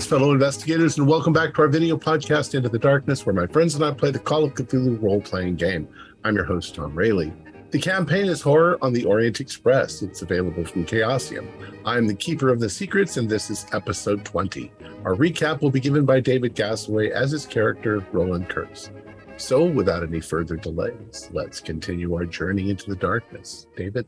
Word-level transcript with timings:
Greetings, 0.00 0.18
fellow 0.18 0.32
investigators, 0.32 0.96
and 0.96 1.06
welcome 1.06 1.34
back 1.34 1.52
to 1.52 1.60
our 1.60 1.68
video 1.68 1.94
podcast, 1.94 2.54
Into 2.54 2.70
the 2.70 2.78
Darkness, 2.78 3.26
where 3.26 3.34
my 3.34 3.46
friends 3.46 3.74
and 3.74 3.84
I 3.84 3.92
play 3.92 4.10
the 4.10 4.18
Call 4.18 4.44
of 4.44 4.54
Cthulhu 4.54 5.02
role 5.02 5.20
playing 5.20 5.56
game. 5.56 5.86
I'm 6.24 6.34
your 6.34 6.46
host, 6.46 6.74
Tom 6.74 6.94
Rayleigh. 6.94 7.34
The 7.70 7.78
campaign 7.78 8.24
is 8.24 8.40
Horror 8.40 8.78
on 8.80 8.94
the 8.94 9.04
Orient 9.04 9.40
Express. 9.40 10.00
It's 10.00 10.22
available 10.22 10.64
from 10.64 10.86
Chaosium. 10.86 11.50
I'm 11.84 12.06
the 12.06 12.14
Keeper 12.14 12.48
of 12.48 12.60
the 12.60 12.70
Secrets, 12.70 13.18
and 13.18 13.28
this 13.28 13.50
is 13.50 13.66
episode 13.74 14.24
20. 14.24 14.72
Our 15.04 15.16
recap 15.16 15.60
will 15.60 15.70
be 15.70 15.80
given 15.80 16.06
by 16.06 16.20
David 16.20 16.56
Gasaway 16.56 17.10
as 17.10 17.32
his 17.32 17.44
character, 17.44 18.02
Roland 18.10 18.48
Kurtz. 18.48 18.90
So, 19.36 19.66
without 19.66 20.02
any 20.02 20.20
further 20.20 20.56
delays, 20.56 21.28
let's 21.30 21.60
continue 21.60 22.14
our 22.14 22.24
journey 22.24 22.70
into 22.70 22.88
the 22.88 22.96
darkness. 22.96 23.66
David? 23.76 24.06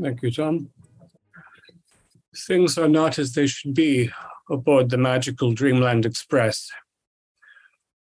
Thank 0.00 0.22
you, 0.22 0.30
Tom. 0.30 0.70
Things 2.46 2.78
are 2.78 2.88
not 2.88 3.18
as 3.18 3.34
they 3.34 3.46
should 3.46 3.74
be 3.74 4.10
aboard 4.52 4.90
the 4.90 4.98
magical 4.98 5.52
Dreamland 5.52 6.04
Express. 6.04 6.70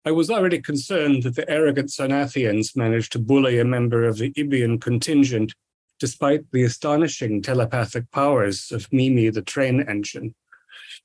I 0.05 0.11
was 0.11 0.29
already 0.29 0.61
concerned 0.61 1.23
that 1.23 1.35
the 1.35 1.49
arrogant 1.49 1.89
Sarnathians 1.89 2.77
managed 2.77 3.11
to 3.11 3.19
bully 3.19 3.59
a 3.59 3.65
member 3.65 4.05
of 4.05 4.17
the 4.17 4.31
Ibian 4.37 4.79
contingent, 4.79 5.53
despite 5.99 6.49
the 6.51 6.63
astonishing 6.63 7.41
telepathic 7.41 8.09
powers 8.11 8.71
of 8.71 8.91
Mimi, 8.93 9.29
the 9.29 9.41
train 9.41 9.81
engine. 9.81 10.33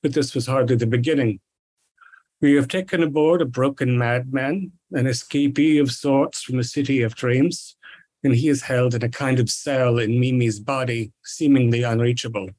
But 0.02 0.14
this 0.14 0.34
was 0.34 0.46
hardly 0.46 0.76
the 0.76 0.86
beginning. 0.86 1.40
We 2.40 2.54
have 2.54 2.68
taken 2.68 3.02
aboard 3.02 3.42
a 3.42 3.44
broken 3.44 3.98
madman, 3.98 4.72
an 4.92 5.06
escapee 5.06 5.80
of 5.80 5.90
sorts 5.90 6.42
from 6.42 6.58
the 6.58 6.64
city 6.64 7.02
of 7.02 7.16
dreams, 7.16 7.76
and 8.22 8.36
he 8.36 8.48
is 8.48 8.62
held 8.62 8.94
in 8.94 9.02
a 9.02 9.08
kind 9.08 9.40
of 9.40 9.50
cell 9.50 9.98
in 9.98 10.20
Mimi's 10.20 10.60
body, 10.60 11.10
seemingly 11.24 11.82
unreachable. 11.82 12.50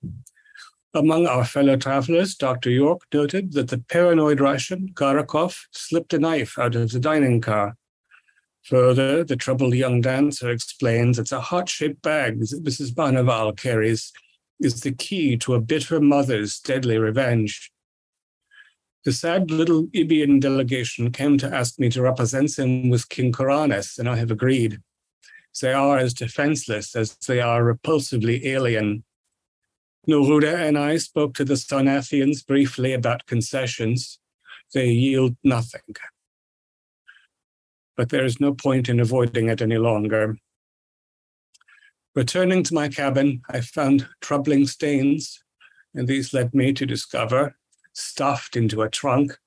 Among 0.96 1.26
our 1.26 1.44
fellow 1.44 1.76
travelers, 1.76 2.36
Dr. 2.36 2.70
York 2.70 3.02
noted 3.12 3.54
that 3.54 3.70
the 3.70 3.80
paranoid 3.80 4.40
Russian, 4.40 4.90
Karakov, 4.94 5.58
slipped 5.72 6.14
a 6.14 6.20
knife 6.20 6.60
out 6.60 6.76
of 6.76 6.92
the 6.92 7.00
dining 7.00 7.42
car. 7.42 7.76
Further, 8.66 9.24
the 9.24 9.36
troubled 9.36 9.74
young 9.74 10.02
dancer 10.02 10.52
explains 10.52 11.18
that 11.18 11.32
a 11.32 11.40
heart-shaped 11.40 12.02
bag 12.04 12.40
that 12.40 12.64
Mrs. 12.64 12.94
Barnaval 12.94 13.58
carries 13.58 14.14
is 14.60 14.82
the 14.82 14.92
key 14.92 15.36
to 15.38 15.56
a 15.56 15.60
bitter 15.60 16.00
mother's 16.00 16.60
deadly 16.60 17.00
revenge. 17.00 17.72
The 19.04 19.12
sad 19.12 19.52
little 19.52 19.88
Ibian 19.96 20.40
delegation 20.40 21.12
came 21.12 21.38
to 21.40 21.54
ask 21.54 21.78
me 21.80 21.90
to 21.90 22.02
represent 22.02 22.56
them 22.56 22.90
with 22.90 23.10
King 23.10 23.34
Kuranes, 23.34 23.98
and 23.98 24.08
I 24.08 24.16
have 24.16 24.32
agreed. 24.32 24.80
They 25.60 25.74
are 25.74 25.98
as 25.98 26.14
defenseless 26.14 26.96
as 26.96 27.18
they 27.18 27.42
are 27.42 27.64
repulsively 27.64 28.46
alien. 28.46 29.04
Neruda 30.08 30.68
and 30.68 30.78
I 30.78 30.98
spoke 30.98 31.34
to 31.36 31.46
the 31.46 31.54
Sarnathians 31.54 32.46
briefly 32.46 32.94
about 32.94 33.26
concessions. 33.26 34.20
They 34.74 34.90
yield 34.90 35.38
nothing. 35.44 35.96
But 37.96 38.10
there 38.10 38.26
is 38.26 38.40
no 38.40 38.54
point 38.54 38.90
in 38.90 39.00
avoiding 39.00 39.48
it 39.48 39.62
any 39.62 39.78
longer. 39.78 40.38
Returning 42.16 42.64
to 42.64 42.74
my 42.74 42.90
cabin, 42.90 43.42
I 43.50 43.62
found 43.62 44.08
troubling 44.20 44.68
stains, 44.68 45.42
and 45.96 46.08
these 46.08 46.34
led 46.34 46.54
me 46.54 46.74
to 46.74 46.86
discover, 46.86 47.56
stuffed 47.94 48.56
into 48.56 48.82
a 48.82 48.90
trunk, 48.90 49.38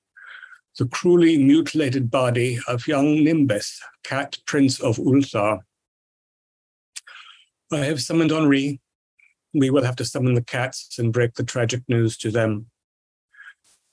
the 0.77 0.87
cruelly 0.87 1.37
mutilated 1.37 2.09
body 2.09 2.59
of 2.67 2.87
young 2.87 3.23
Nimbus, 3.23 3.79
cat 4.03 4.37
prince 4.45 4.79
of 4.79 4.97
Ulthar. 4.97 5.59
I 7.71 7.77
have 7.79 8.01
summoned 8.01 8.31
Henri, 8.31 8.81
we 9.53 9.69
will 9.69 9.83
have 9.83 9.95
to 9.97 10.05
summon 10.05 10.33
the 10.33 10.43
cats 10.43 10.97
and 10.99 11.13
break 11.13 11.33
the 11.33 11.43
tragic 11.43 11.81
news 11.87 12.17
to 12.17 12.31
them. 12.31 12.67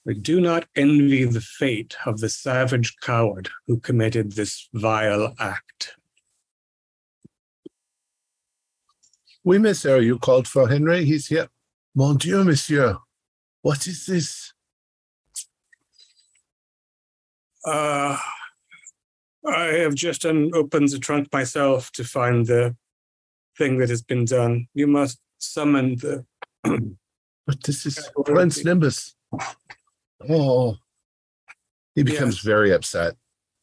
We 0.05 0.15
do 0.15 0.41
not 0.41 0.67
envy 0.77 1.25
the 1.25 1.41
fate 1.41 1.97
of 2.05 2.21
the 2.21 2.29
savage 2.29 2.95
coward 3.01 3.49
who 3.67 3.79
committed 3.79 4.33
this 4.33 4.69
vile 4.75 5.35
act. 5.39 5.97
Oui, 9.45 9.59
monsieur, 9.59 10.01
you 10.01 10.19
called 10.19 10.49
for 10.49 10.69
Henry. 10.69 11.05
He's 11.05 11.29
here. 11.29 11.49
Mon 11.95 12.17
Dieu, 12.17 12.45
monsieur. 12.45 12.97
What 13.63 13.87
is 13.87 14.07
this? 14.07 14.53
Uh, 17.67 18.19
I 19.47 19.65
have 19.65 19.95
just 19.95 20.27
opened 20.27 20.89
the 20.89 20.99
trunk 20.99 21.29
myself 21.33 21.91
to 21.93 22.05
find 22.05 22.47
the 22.47 22.77
thing 23.57 23.79
that 23.79 23.89
has 23.89 24.03
been 24.03 24.25
done. 24.25 24.69
You 24.75 24.87
must 24.87 25.19
summon 25.45 25.97
the. 25.97 26.25
but 27.47 27.63
this 27.65 27.87
is 27.87 28.11
Prince 28.25 28.65
Nimbus. 28.65 29.15
Oh, 30.29 30.77
he 31.95 32.03
becomes 32.03 32.37
yes. 32.37 32.45
very 32.45 32.73
upset. 32.73 33.15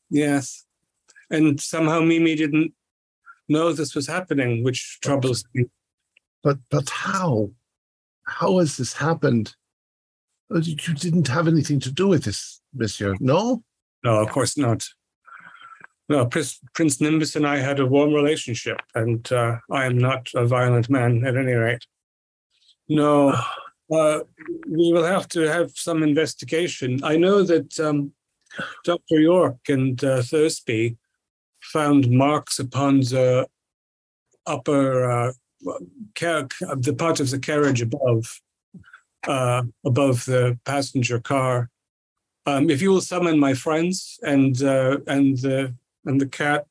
Yes, 0.09 0.65
and 1.29 1.59
somehow 1.59 2.01
Mimi 2.01 2.35
didn't 2.35 2.73
know 3.49 3.73
this 3.73 3.95
was 3.95 4.07
happening, 4.07 4.63
which 4.63 4.99
troubles 5.01 5.43
me. 5.53 5.65
But 6.43 6.57
but 6.69 6.89
how? 6.89 7.51
How 8.25 8.59
has 8.59 8.77
this 8.77 8.93
happened? 8.93 9.55
Oh, 10.49 10.59
you 10.59 10.75
didn't 10.75 11.27
have 11.27 11.47
anything 11.47 11.79
to 11.81 11.91
do 11.91 12.07
with 12.07 12.23
this, 12.23 12.61
Monsieur. 12.73 13.15
No. 13.19 13.63
No, 14.03 14.21
of 14.21 14.29
course 14.29 14.57
not. 14.57 14.87
No, 16.09 16.25
Prince, 16.25 16.59
Prince 16.73 16.99
Nimbus 16.99 17.35
and 17.35 17.47
I 17.47 17.57
had 17.57 17.79
a 17.79 17.85
warm 17.85 18.13
relationship, 18.13 18.81
and 18.95 19.31
uh, 19.31 19.57
I 19.71 19.85
am 19.85 19.97
not 19.97 20.29
a 20.35 20.45
violent 20.45 20.89
man 20.89 21.25
at 21.25 21.37
any 21.37 21.53
rate. 21.53 21.85
No, 22.89 23.29
uh, 23.91 24.19
we 24.67 24.91
will 24.91 25.05
have 25.05 25.27
to 25.29 25.41
have 25.41 25.71
some 25.71 26.03
investigation. 26.03 27.01
I 27.03 27.15
know 27.17 27.43
that 27.43 27.79
um, 27.79 28.13
Dr. 28.83 29.19
York 29.19 29.57
and 29.69 30.03
uh, 30.03 30.21
Thursby 30.21 30.97
found 31.61 32.09
marks 32.09 32.59
upon 32.59 32.99
the 33.01 33.47
upper 34.45 35.09
uh, 35.09 35.31
car- 36.15 36.47
the 36.77 36.95
part 36.97 37.19
of 37.19 37.29
the 37.29 37.39
carriage 37.39 37.81
above 37.81 38.41
uh, 39.27 39.63
above 39.85 40.25
the 40.25 40.57
passenger 40.65 41.19
car. 41.19 41.69
Um, 42.45 42.69
if 42.69 42.81
you 42.81 42.89
will 42.89 43.01
summon 43.01 43.39
my 43.39 43.53
friends 43.53 44.19
and 44.23 44.61
uh, 44.63 44.97
and 45.07 45.37
the 45.37 45.75
and 46.05 46.19
the 46.19 46.27
cat 46.27 46.65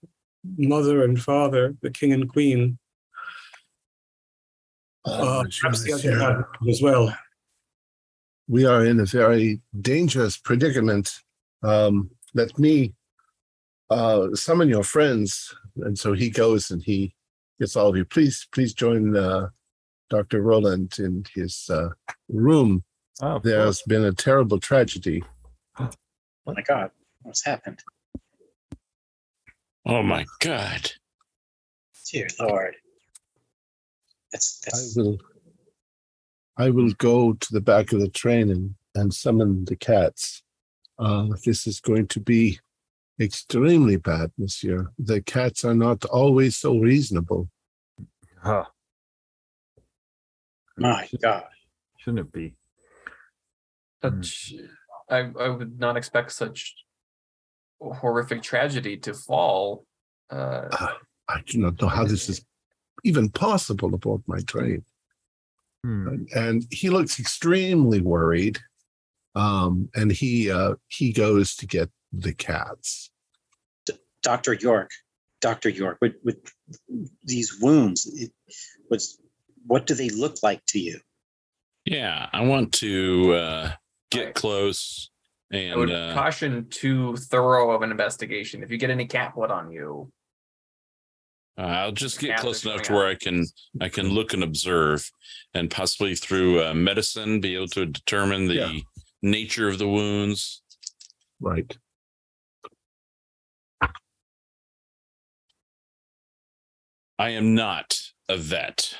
mother 0.57 1.05
and 1.05 1.21
father, 1.21 1.75
the 1.83 1.91
king 1.91 2.13
and 2.13 2.29
queen. 2.29 2.79
Oh, 5.05 5.41
uh, 5.41 5.45
perhaps 5.61 5.83
the 5.83 5.93
other 5.93 6.49
as 6.69 6.83
well. 6.83 7.15
We 8.49 8.67
are 8.67 8.85
in 8.85 9.01
a 9.01 9.05
very 9.05 9.61
dangerous 9.81 10.37
predicament. 10.37 11.21
Um, 11.63 12.11
let 12.35 12.59
me 12.59 12.95
uh, 13.91 14.35
summon 14.35 14.69
your 14.69 14.85
friends. 14.85 15.55
And 15.77 15.99
so 15.99 16.13
he 16.13 16.31
goes 16.31 16.71
and 16.71 16.83
he 16.83 17.15
gets 17.59 17.77
all 17.77 17.89
of 17.89 17.97
you. 17.97 18.05
Please, 18.05 18.47
please 18.53 18.75
join 18.75 19.17
uh, 19.17 19.49
Dr. 20.09 20.43
Roland 20.43 20.99
in 20.99 21.25
his 21.35 21.69
uh, 21.71 21.91
room. 22.29 22.85
Oh, 23.23 23.39
There's 23.39 23.83
been 23.83 24.05
a 24.05 24.13
terrible 24.13 24.59
tragedy. 24.59 25.23
Oh 25.79 25.91
my 26.47 26.63
God, 26.63 26.91
what's 27.23 27.45
happened? 27.45 27.81
Oh 29.87 30.03
my 30.03 30.27
God. 30.41 30.91
Dear 32.11 32.29
Lord. 32.39 32.75
That's, 34.33 34.61
that's... 34.61 34.97
I 34.97 35.01
will 35.01 35.19
I 36.57 36.71
will 36.71 36.93
go 36.99 37.33
to 37.33 37.53
the 37.53 37.61
back 37.61 37.93
of 37.93 38.01
the 38.01 38.09
train 38.11 38.51
and, 38.51 38.75
and 38.95 39.15
summon 39.15 39.65
the 39.65 39.77
cats. 39.77 40.43
Uh, 40.99 41.29
this 41.47 41.67
is 41.67 41.81
going 41.81 42.07
to 42.09 42.21
be 42.21 42.61
extremely 43.19 43.97
bad, 43.97 44.31
monsieur. 44.37 44.91
The 44.99 45.23
cats 45.23 45.65
are 45.65 45.75
not 45.75 46.05
always 46.05 46.59
so 46.59 46.77
reasonable. 46.77 47.49
Huh. 48.43 48.67
My 50.77 51.09
God. 51.23 51.45
Shouldn't 51.97 52.27
it 52.27 52.33
be? 52.33 52.55
Such, 54.03 54.55
I, 55.09 55.31
I 55.41 55.49
would 55.49 55.79
not 55.79 55.97
expect 55.97 56.33
such 56.33 56.75
horrific 57.81 58.43
tragedy 58.43 58.97
to 58.99 59.15
fall. 59.15 59.85
Uh, 60.31 60.69
uh, 60.73 60.93
I 61.29 61.43
do 61.47 61.59
not 61.59 61.81
know 61.81 61.89
how 61.89 62.05
this 62.05 62.29
is 62.29 62.45
even 63.05 63.31
possible 63.31 63.95
aboard 63.95 64.23
my 64.27 64.41
train. 64.41 64.85
Hmm. 65.85 66.09
And, 66.09 66.29
and, 66.35 66.67
he 66.71 66.91
looks 66.91 67.19
extremely 67.19 68.01
worried. 68.01 68.59
Um, 69.35 69.89
and 69.95 70.11
he 70.11 70.51
uh, 70.51 70.75
he 70.89 71.13
goes 71.13 71.55
to 71.57 71.67
get 71.67 71.89
the 72.13 72.35
cats. 72.35 73.11
D- 73.87 73.95
Doctor 74.23 74.55
York, 74.55 74.91
Doctor 75.41 75.69
York, 75.69 75.99
with, 76.01 76.17
with 76.25 76.37
these 77.23 77.59
wounds, 77.61 78.07
it 78.07 78.33
was 78.91 79.19
what 79.67 79.87
do 79.87 79.95
they 79.95 80.11
look 80.11 80.37
like 80.43 80.65
to 80.67 80.81
you? 80.81 80.99
Yeah, 81.85 82.29
I 82.33 82.43
want 82.43 82.73
to 82.75 83.33
uh, 83.35 83.71
get 84.11 84.35
close 84.35 85.11
and 85.51 85.73
I 85.73 85.77
would 85.77 85.91
uh, 85.91 86.15
caution 86.15 86.67
too 86.71 87.17
thorough 87.17 87.71
of 87.73 87.83
an 87.83 87.91
investigation. 87.91 88.63
If 88.63 88.71
you 88.71 88.79
get 88.79 88.91
any 88.91 89.07
cat 89.07 89.35
blood 89.35 89.51
on 89.51 89.71
you, 89.73 90.11
Uh, 91.59 91.63
I'll 91.63 91.93
just 91.93 92.19
get 92.21 92.39
close 92.41 92.65
enough 92.65 92.83
to 92.83 92.93
where 92.95 93.07
out. 93.07 93.13
I 93.13 93.15
can 93.17 93.45
I 93.81 93.89
can 93.89 94.09
look 94.09 94.33
and 94.33 94.43
observe, 94.45 95.11
and 95.53 95.71
possibly 95.71 96.15
through 96.15 96.63
uh, 96.65 96.75
medicine 96.75 97.41
be 97.41 97.55
able 97.57 97.69
to 97.69 97.87
determine 97.87 98.47
the 98.47 98.55
Yeah. 98.55 98.73
nature 99.23 99.69
of 99.69 99.79
the 99.79 99.89
wounds. 99.89 100.63
Right. 101.41 101.77
I 107.19 107.31
am 107.31 107.55
not 107.55 108.01
a 108.29 108.37
vet. 108.37 108.95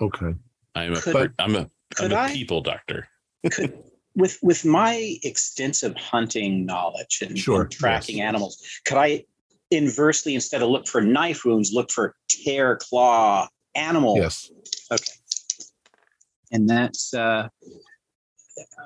Okay. 0.00 0.34
I 0.74 0.84
am 0.84 0.94
a 0.94 1.00
Could- 1.00 1.34
I'm 1.38 1.54
a 1.56 1.70
I'm 2.00 2.10
a 2.12 2.14
a 2.14 2.18
I- 2.18 2.32
people 2.32 2.60
doctor. 2.62 3.08
Could, 3.52 3.78
with 4.14 4.38
with 4.42 4.64
my 4.64 5.18
extensive 5.22 5.96
hunting 5.96 6.64
knowledge 6.66 7.20
and, 7.22 7.38
Sure, 7.38 7.62
and 7.62 7.70
tracking 7.70 8.18
yes. 8.18 8.26
animals, 8.26 8.62
could 8.84 8.98
I 8.98 9.24
inversely 9.70 10.34
instead 10.34 10.62
of 10.62 10.68
look 10.68 10.86
for 10.86 11.00
knife 11.00 11.44
wounds, 11.44 11.72
look 11.72 11.90
for 11.90 12.14
tear 12.28 12.76
claw 12.76 13.48
animal? 13.74 14.16
Yes. 14.16 14.50
Okay. 14.92 15.04
And 16.52 16.68
that's 16.68 17.12
uh 17.14 17.48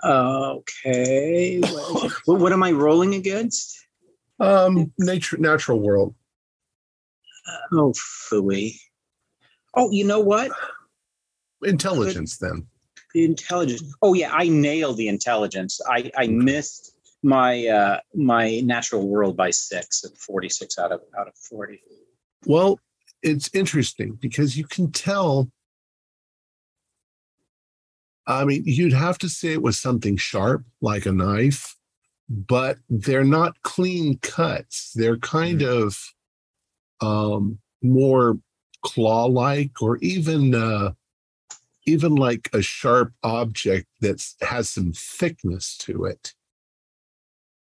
okay. 0.05 1.61
What, 1.61 2.13
what, 2.25 2.41
what 2.41 2.53
am 2.53 2.63
I 2.63 2.73
rolling 2.73 3.15
against? 3.15 3.77
Um, 4.41 4.93
nature, 4.99 5.37
natural 5.37 5.81
world. 5.81 6.15
Oh, 7.73 7.93
phooey. 8.31 8.77
Oh, 9.75 9.91
you 9.91 10.05
know 10.05 10.21
what? 10.21 10.53
Intelligence, 11.63 12.39
then. 12.39 12.67
The 13.15 13.25
intelligence. 13.25 13.95
Oh 14.03 14.15
yeah, 14.15 14.31
I 14.33 14.49
nailed 14.49 14.97
the 14.97 15.09
intelligence. 15.09 15.81
I 15.89 16.11
I 16.17 16.27
missed 16.27 16.93
my 17.23 17.67
uh 17.67 18.01
my 18.15 18.61
natural 18.61 19.09
world 19.09 19.37
by 19.37 19.51
six 19.51 20.05
at 20.05 20.17
46 20.17 20.79
out 20.79 20.93
of 20.93 21.01
out 21.19 21.29
of 21.29 21.35
40. 21.37 21.81
Well, 22.47 22.79
it's 23.23 23.51
interesting 23.55 24.19
because 24.21 24.57
you 24.57 24.65
can 24.65 24.93
tell. 24.93 25.51
I 28.27 28.45
mean, 28.45 28.63
you'd 28.67 28.93
have 28.93 29.17
to 29.19 29.29
say 29.29 29.53
it 29.53 29.63
was 29.63 29.79
something 29.79 30.19
sharp, 30.19 30.63
like 30.83 31.07
a 31.07 31.13
knife, 31.13 31.75
but 32.29 32.77
they're 32.91 33.25
not 33.25 33.63
clean 33.63 34.19
cuts. 34.19 34.93
They're 34.95 35.17
kind 35.17 35.63
of 35.63 35.97
um, 37.01 37.59
more 37.83 38.39
claw-like, 38.83 39.81
or 39.81 39.97
even 39.99 40.55
uh, 40.55 40.93
even 41.89 42.15
like 42.15 42.49
a 42.53 42.63
sharp 42.63 43.13
object 43.23 43.87
that 44.01 44.25
has 44.43 44.69
some 44.69 44.93
thickness 44.93 45.77
to 45.79 46.05
it. 46.05 46.35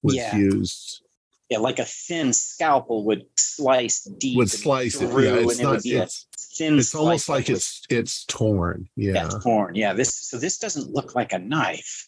Was 0.02 0.16
Yeah. 0.16 0.36
used. 0.36 1.04
Yeah, 1.50 1.58
like 1.58 1.80
a 1.80 1.86
thin 1.86 2.32
scalpel 2.32 3.06
would 3.06 3.26
slice 3.38 4.04
deep. 4.04 4.38
Would 4.38 4.52
slice 4.52 5.02
it. 5.02 5.10
through, 5.10 5.24
Yeah, 5.24 5.36
it's 5.50 5.60
not. 5.60 5.82
be 5.84 5.96
a 5.96 6.04
It's 6.04 6.28
thin 6.58 6.78
it's 6.78 6.94
almost 6.94 7.28
like 7.28 7.48
that 7.48 7.54
it's 7.54 7.82
it's 7.90 8.24
torn. 8.26 8.82
was- 8.96 9.06
Yeah. 9.06 9.14
yeah, 9.14 9.30
torn. 9.44 9.76
Yeah, 9.76 9.94
this 9.94 10.14
so 10.16 10.38
this 10.38 10.58
doesn't 10.60 10.92
look 10.92 11.16
like 11.16 11.34
a 11.34 11.40
knife. 11.40 12.08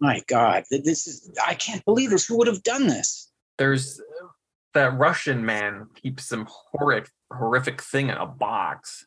My 0.00 0.22
God, 0.26 0.64
this 0.70 1.06
is 1.06 1.30
I 1.44 1.54
can't 1.54 1.84
believe 1.84 2.10
this. 2.10 2.26
Who 2.26 2.38
would 2.38 2.46
have 2.46 2.62
done 2.62 2.86
this? 2.86 3.30
There's 3.58 4.00
that 4.74 4.96
Russian 4.98 5.44
man 5.44 5.88
keeps 5.94 6.24
some 6.26 6.46
horrific 6.48 7.10
horrific 7.32 7.82
thing 7.82 8.08
in 8.08 8.16
a 8.16 8.26
box. 8.26 9.06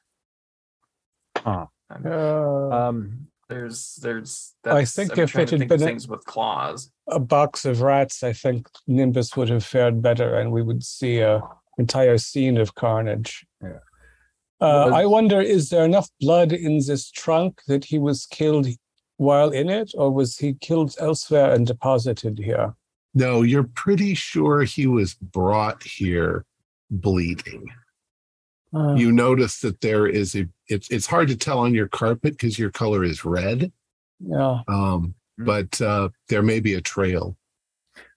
Huh. 1.37 1.65
And 1.95 2.05
Uh, 2.07 2.69
Um, 2.71 3.27
There's 3.49 3.95
there's 4.01 4.53
I 4.63 4.69
that's- 4.69 4.95
think 4.95 5.11
I'm 5.17 5.23
if 5.25 5.31
trying 5.31 5.43
it 5.43 5.47
to 5.47 5.55
had 5.55 5.59
think 5.59 5.71
of 5.71 5.77
been 5.79 5.87
a- 5.87 5.91
things 5.91 6.07
with 6.07 6.23
claws. 6.25 6.89
a 7.07 7.19
box 7.19 7.65
of 7.65 7.81
rats, 7.81 8.23
I 8.23 8.31
think 8.31 8.69
Nimbus 8.87 9.35
would 9.35 9.49
have 9.49 9.65
fared 9.65 10.01
better, 10.01 10.35
and 10.35 10.53
we 10.53 10.61
would 10.61 10.83
see 10.83 11.19
a 11.19 11.41
entire 11.77 12.17
scene 12.17 12.57
of 12.57 12.75
carnage. 12.75 13.45
Yeah. 13.61 13.79
Uh, 14.61 14.85
Was- 14.87 14.93
I 14.93 15.05
wonder, 15.05 15.41
is 15.41 15.69
there 15.69 15.83
enough 15.83 16.09
blood 16.21 16.53
in 16.53 16.77
this 16.85 17.11
trunk 17.11 17.61
that 17.67 17.83
he 17.85 17.99
was 17.99 18.25
killed 18.25 18.67
while 19.17 19.49
in 19.49 19.69
it, 19.69 19.91
or 19.95 20.11
was 20.11 20.37
he 20.37 20.53
killed 20.53 20.95
elsewhere 20.99 21.51
and 21.53 21.67
deposited 21.67 22.37
here? 22.39 22.73
No, 23.13 23.41
you're 23.41 23.69
pretty 23.75 24.13
sure 24.13 24.63
he 24.63 24.87
was 24.87 25.15
brought 25.15 25.83
here 25.83 26.45
bleeding. 26.89 27.65
Uh, 28.73 28.95
You 28.95 29.11
notice 29.11 29.59
that 29.61 29.81
there 29.81 30.07
is 30.07 30.35
a 30.35 30.47
it's 30.67 30.89
it's 30.89 31.05
hard 31.07 31.27
to 31.27 31.35
tell 31.35 31.59
on 31.59 31.73
your 31.73 31.87
carpet 31.89 32.33
because 32.33 32.57
your 32.57 32.71
color 32.71 33.03
is 33.03 33.25
red. 33.25 33.71
yeah. 34.19 34.61
Um, 34.67 35.15
Hmm. 35.37 35.45
but 35.45 35.81
uh 35.81 36.09
there 36.29 36.43
may 36.43 36.59
be 36.59 36.75
a 36.75 36.81
trail. 36.81 37.37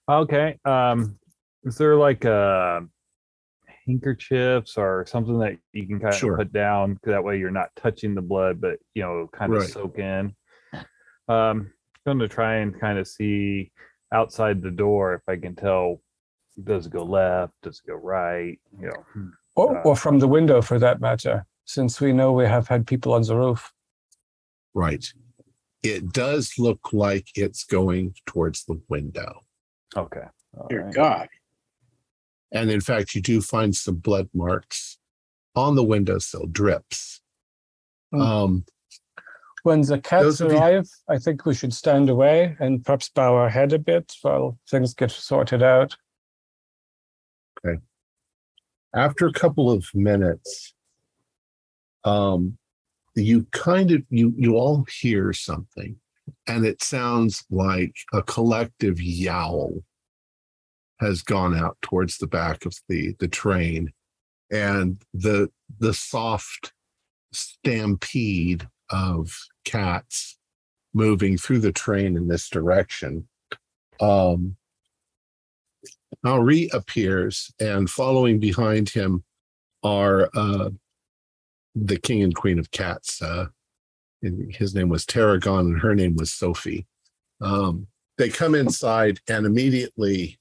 okay. 0.09 0.59
Um, 0.65 1.17
is 1.63 1.77
there 1.77 1.95
like 1.95 2.23
uh 2.25 2.81
handkerchiefs 3.85 4.77
or 4.77 5.05
something 5.07 5.39
that 5.39 5.57
you 5.73 5.87
can 5.87 5.99
kind 5.99 6.13
of 6.13 6.19
Sure. 6.19 6.37
put 6.37 6.51
down? 6.53 6.95
'cause 6.95 7.11
That 7.11 7.23
way 7.23 7.37
you're 7.39 7.51
not 7.51 7.75
touching 7.75 8.15
the 8.15 8.21
blood, 8.21 8.61
but 8.61 8.79
you 8.93 9.03
know, 9.03 9.27
kind 9.33 9.51
of 9.53 9.59
Right. 9.59 9.69
soak 9.69 9.97
in. 9.99 10.35
Um, 11.27 11.71
going 12.05 12.19
to 12.19 12.27
try 12.27 12.57
and 12.57 12.79
kind 12.79 12.99
of 12.99 13.07
see 13.07 13.71
outside 14.11 14.61
the 14.61 14.69
door 14.71 15.15
if 15.15 15.21
I 15.27 15.37
can 15.37 15.55
tell. 15.55 16.01
Does 16.63 16.85
it 16.85 16.91
go 16.93 17.03
left? 17.03 17.53
Does 17.63 17.81
it 17.83 17.87
go 17.87 17.95
right? 17.95 18.59
You 18.79 18.87
know. 18.89 19.05
Or, 19.55 19.77
Uh, 19.79 19.81
or 19.83 19.95
from 19.95 20.19
the 20.19 20.27
window, 20.27 20.61
for 20.61 20.77
that 20.79 20.99
matter, 20.99 21.45
since 21.65 22.01
we 22.01 22.11
know 22.13 22.31
we 22.33 22.45
have 22.45 22.67
had 22.67 22.85
people 22.85 23.13
on 23.13 23.21
the 23.23 23.35
roof. 23.37 23.71
Right. 24.73 25.05
It 25.83 26.11
does 26.11 26.57
look 26.57 26.91
like 26.91 27.27
it's 27.35 27.63
going 27.63 28.15
towards 28.25 28.65
the 28.65 28.81
window. 28.89 29.41
Okay. 29.95 30.25
all 30.57 30.67
Dear 30.67 30.85
right. 30.85 30.93
God. 30.93 31.29
And 32.51 32.69
in 32.69 32.81
fact, 32.81 33.15
you 33.15 33.21
do 33.21 33.41
find 33.41 33.75
some 33.75 33.95
blood 33.95 34.29
marks 34.33 34.97
on 35.55 35.75
the 35.75 35.83
windowsill, 35.83 36.47
drips. 36.47 37.21
Hmm. 38.11 38.21
Um, 38.21 38.65
When 39.63 39.81
the 39.81 39.99
cats 39.99 40.23
Those 40.23 40.41
of 40.41 40.51
you- 40.51 40.57
arrive, 40.59 40.87
I 41.09 41.17
think 41.17 41.45
we 41.45 41.55
should 41.55 41.73
stand 41.73 42.09
away 42.09 42.55
and 42.59 42.83
perhaps 42.85 43.09
bow 43.09 43.33
our 43.35 43.49
head 43.49 43.73
a 43.73 43.79
bit 43.79 44.13
while 44.21 44.59
things 44.69 44.93
get 44.93 45.09
sorted 45.11 45.63
out. 45.63 45.95
After 48.95 49.27
a 49.27 49.33
couple 49.33 49.69
of 49.69 49.85
minutes 49.93 50.73
um 52.05 52.57
you 53.15 53.45
kind 53.51 53.91
of 53.91 54.01
you 54.09 54.33
you 54.37 54.55
all 54.55 54.85
hear 55.01 55.33
something 55.33 55.95
and 56.47 56.65
it 56.65 56.81
sounds 56.81 57.43
like 57.51 57.95
a 58.13 58.21
collective 58.23 59.01
yowl 59.01 59.73
has 60.99 61.21
gone 61.21 61.55
out 61.55 61.77
towards 61.81 62.17
the 62.17 62.27
back 62.27 62.65
of 62.65 62.73
the 62.87 63.13
the 63.19 63.27
train 63.27 63.91
and 64.51 65.01
the 65.13 65.49
the 65.79 65.93
soft 65.93 66.73
stampede 67.33 68.67
of 68.89 69.35
cats 69.65 70.37
moving 70.93 71.37
through 71.37 71.59
the 71.59 71.71
train 71.71 72.15
in 72.15 72.27
this 72.27 72.49
direction 72.49 73.27
um 73.99 74.55
Henri 76.23 76.69
appears, 76.73 77.51
and 77.59 77.89
following 77.89 78.39
behind 78.39 78.89
him 78.89 79.23
are 79.83 80.29
uh, 80.35 80.69
the 81.75 81.99
king 81.99 82.23
and 82.23 82.35
queen 82.35 82.59
of 82.59 82.71
cats. 82.71 83.21
Uh, 83.21 83.47
his 84.21 84.73
name 84.73 84.89
was 84.89 85.05
Tarragon, 85.05 85.67
and 85.67 85.81
her 85.81 85.93
name 85.93 86.15
was 86.15 86.33
Sophie. 86.33 86.87
Um, 87.41 87.87
they 88.17 88.29
come 88.29 88.55
inside 88.55 89.19
and 89.27 89.45
immediately 89.45 90.39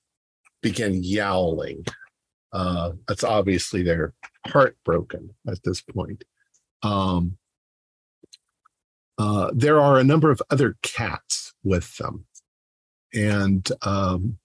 begin 0.63 1.03
yowling. 1.03 1.85
Uh, 2.53 2.93
that's 3.09 3.25
obviously 3.25 3.83
they're 3.83 4.15
heartbroken 4.47 5.35
at 5.49 5.63
this 5.65 5.81
point. 5.81 6.25
Um, 6.83 7.37
uh, 9.19 9.51
there 9.53 9.81
are 9.81 9.99
a 9.99 10.05
number 10.05 10.31
of 10.31 10.41
other 10.51 10.77
cats 10.83 11.53
with 11.63 11.97
them, 11.99 12.27
and 13.13 13.69
um, 13.83 14.39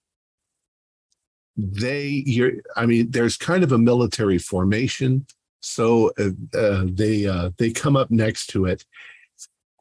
they 1.72 2.22
you're 2.26 2.52
i 2.76 2.86
mean 2.86 3.10
there's 3.10 3.36
kind 3.36 3.64
of 3.64 3.72
a 3.72 3.78
military 3.78 4.38
formation. 4.38 5.26
So 5.60 6.10
uh, 6.18 6.30
uh, 6.56 6.84
they 6.86 7.26
uh, 7.26 7.50
they 7.58 7.70
come 7.70 7.96
up 7.96 8.10
next 8.10 8.46
to 8.48 8.64
it. 8.64 8.84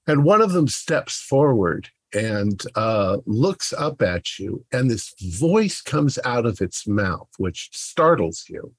And 0.07 0.23
one 0.23 0.41
of 0.41 0.51
them 0.51 0.67
steps 0.67 1.21
forward 1.21 1.89
and 2.13 2.61
uh, 2.75 3.17
looks 3.25 3.71
up 3.71 4.01
at 4.01 4.39
you 4.39 4.65
and 4.71 4.89
this 4.89 5.13
voice 5.21 5.79
comes 5.79 6.17
out 6.25 6.47
of 6.47 6.59
its 6.59 6.87
mouth 6.87 7.29
which 7.37 7.69
startles 7.71 8.45
you. 8.49 8.73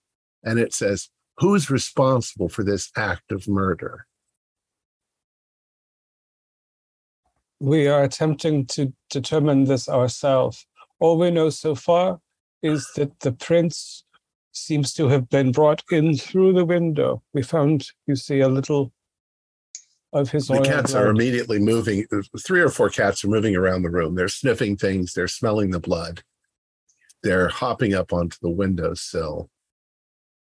And 0.45 0.59
it 0.59 0.75
says 0.75 1.09
who's 1.38 1.71
responsible 1.71 2.49
for 2.49 2.64
this 2.64 2.90
act 2.97 3.33
of 3.33 3.49
murder? 3.49 4.07
We 7.61 7.87
are 7.88 8.02
attempting 8.02 8.66
to 8.66 8.92
determine 9.11 9.64
this 9.64 9.88
ourselves. 9.88 10.66
All 10.99 11.19
we 11.19 11.30
know 11.30 11.50
so 11.50 11.75
far 11.75 12.21
is 12.62 12.90
that 12.97 13.21
the 13.21 13.33
prince 13.33 14.05
seems 14.52 14.93
to 14.95 15.09
have 15.09 15.29
been 15.29 15.52
brought 15.52 15.83
in 15.90 16.17
through 16.17 16.52
the 16.52 16.64
window. 16.64 17.23
We 17.33 17.43
found, 17.43 17.87
you 18.07 18.17
see, 18.17 18.40
a 18.40 18.49
little 18.49 18.93
of 20.12 20.31
his 20.31 20.49
the 20.49 20.61
cats 20.61 20.93
are 20.93 21.07
immediately 21.07 21.61
moving 21.61 22.05
three 22.45 22.61
or 22.61 22.69
four 22.69 22.90
cats 22.90 23.25
are 23.25 23.29
moving 23.29 23.55
around 23.55 23.83
the 23.83 23.88
room 23.88 24.17
they're 24.17 24.26
sniffing 24.26 24.76
things 24.76 25.12
they're 25.12 25.29
smelling 25.29 25.71
the 25.71 25.79
blood 25.79 26.25
they're 27.23 27.47
hopping 27.49 27.95
up 27.95 28.12
onto 28.12 28.37
the 28.43 28.50
windowsill 28.50 29.49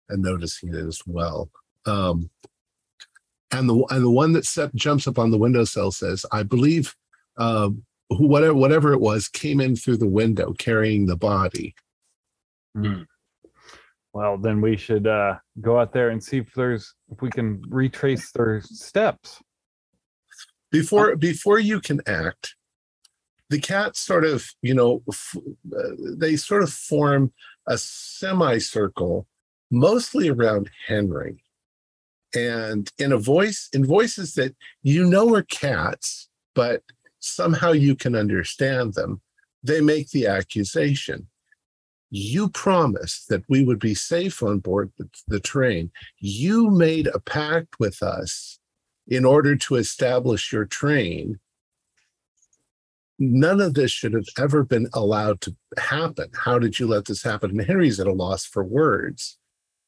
and 0.08 0.22
noticing 0.22 0.70
it 0.70 0.86
as 0.86 1.00
well. 1.06 1.50
Um, 1.84 2.30
and 3.52 3.68
the 3.68 3.84
and 3.90 4.04
the 4.04 4.10
one 4.10 4.32
that 4.32 4.44
set, 4.44 4.74
jumps 4.74 5.06
up 5.06 5.18
on 5.18 5.30
the 5.30 5.38
windowsill 5.38 5.92
says, 5.92 6.26
"I 6.32 6.42
believe 6.42 6.94
who 7.38 7.82
whatever 8.08 8.54
whatever 8.54 8.92
it 8.92 9.00
was 9.00 9.28
came 9.28 9.60
in 9.60 9.76
through 9.76 9.98
the 9.98 10.08
window 10.08 10.52
carrying 10.52 11.06
the 11.06 11.16
body." 11.16 11.74
Well, 14.12 14.38
then 14.38 14.60
we 14.60 14.76
should 14.76 15.06
uh, 15.06 15.36
go 15.60 15.78
out 15.78 15.92
there 15.92 16.08
and 16.08 16.22
see 16.22 16.38
if 16.38 16.52
there's 16.54 16.94
if 17.12 17.20
we 17.20 17.30
can 17.30 17.62
retrace 17.68 18.32
their 18.32 18.62
steps. 18.62 19.40
before 20.70 21.16
before 21.16 21.58
you 21.58 21.80
can 21.80 22.00
act 22.06 22.54
the 23.50 23.60
cats 23.60 24.00
sort 24.00 24.24
of 24.24 24.46
you 24.62 24.74
know 24.74 25.02
f- 25.08 25.36
uh, 25.76 25.92
they 26.16 26.34
sort 26.36 26.62
of 26.62 26.70
form 26.72 27.32
a 27.68 27.76
semicircle 27.78 29.26
mostly 29.70 30.28
around 30.28 30.70
henry. 30.86 31.42
And 32.34 32.90
in 32.98 33.12
a 33.12 33.18
voice 33.18 33.68
in 33.72 33.84
voices 33.86 34.34
that 34.34 34.54
you 34.82 35.04
know 35.04 35.34
are 35.34 35.42
cats 35.42 36.28
but 36.54 36.82
somehow 37.20 37.72
you 37.72 37.94
can 37.96 38.14
understand 38.16 38.94
them 38.94 39.20
they 39.62 39.80
make 39.80 40.10
the 40.10 40.26
accusation 40.26 41.28
you 42.10 42.48
promised 42.48 43.28
that 43.28 43.42
we 43.48 43.64
would 43.64 43.78
be 43.80 43.94
safe 43.94 44.42
on 44.42 44.58
board 44.58 44.92
the, 45.28 45.40
train 45.40 45.90
you 46.18 46.70
made 46.70 47.08
a 47.08 47.18
pact 47.20 47.80
with 47.80 48.02
us 48.02 48.58
in 49.08 49.24
order 49.24 49.56
to 49.56 49.74
establish 49.76 50.52
your 50.52 50.64
train. 50.64 51.38
None 53.18 53.60
of 53.60 53.74
this 53.74 53.90
should 53.90 54.12
have 54.12 54.26
ever 54.38 54.62
been 54.62 54.88
allowed 54.92 55.40
to 55.42 55.56
happen. 55.78 56.28
How 56.34 56.58
did 56.58 56.78
you 56.78 56.86
let 56.86 57.06
this 57.06 57.22
happen? 57.22 57.50
And 57.50 57.62
Henry's 57.62 57.98
at 57.98 58.06
a 58.06 58.12
loss 58.12 58.44
for 58.44 58.62
words. 58.62 59.38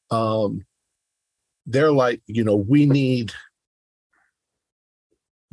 Um, 0.09 0.65
they're 1.65 1.91
like, 1.91 2.21
you 2.25 2.43
know, 2.43 2.55
we 2.55 2.85
need. 2.85 3.33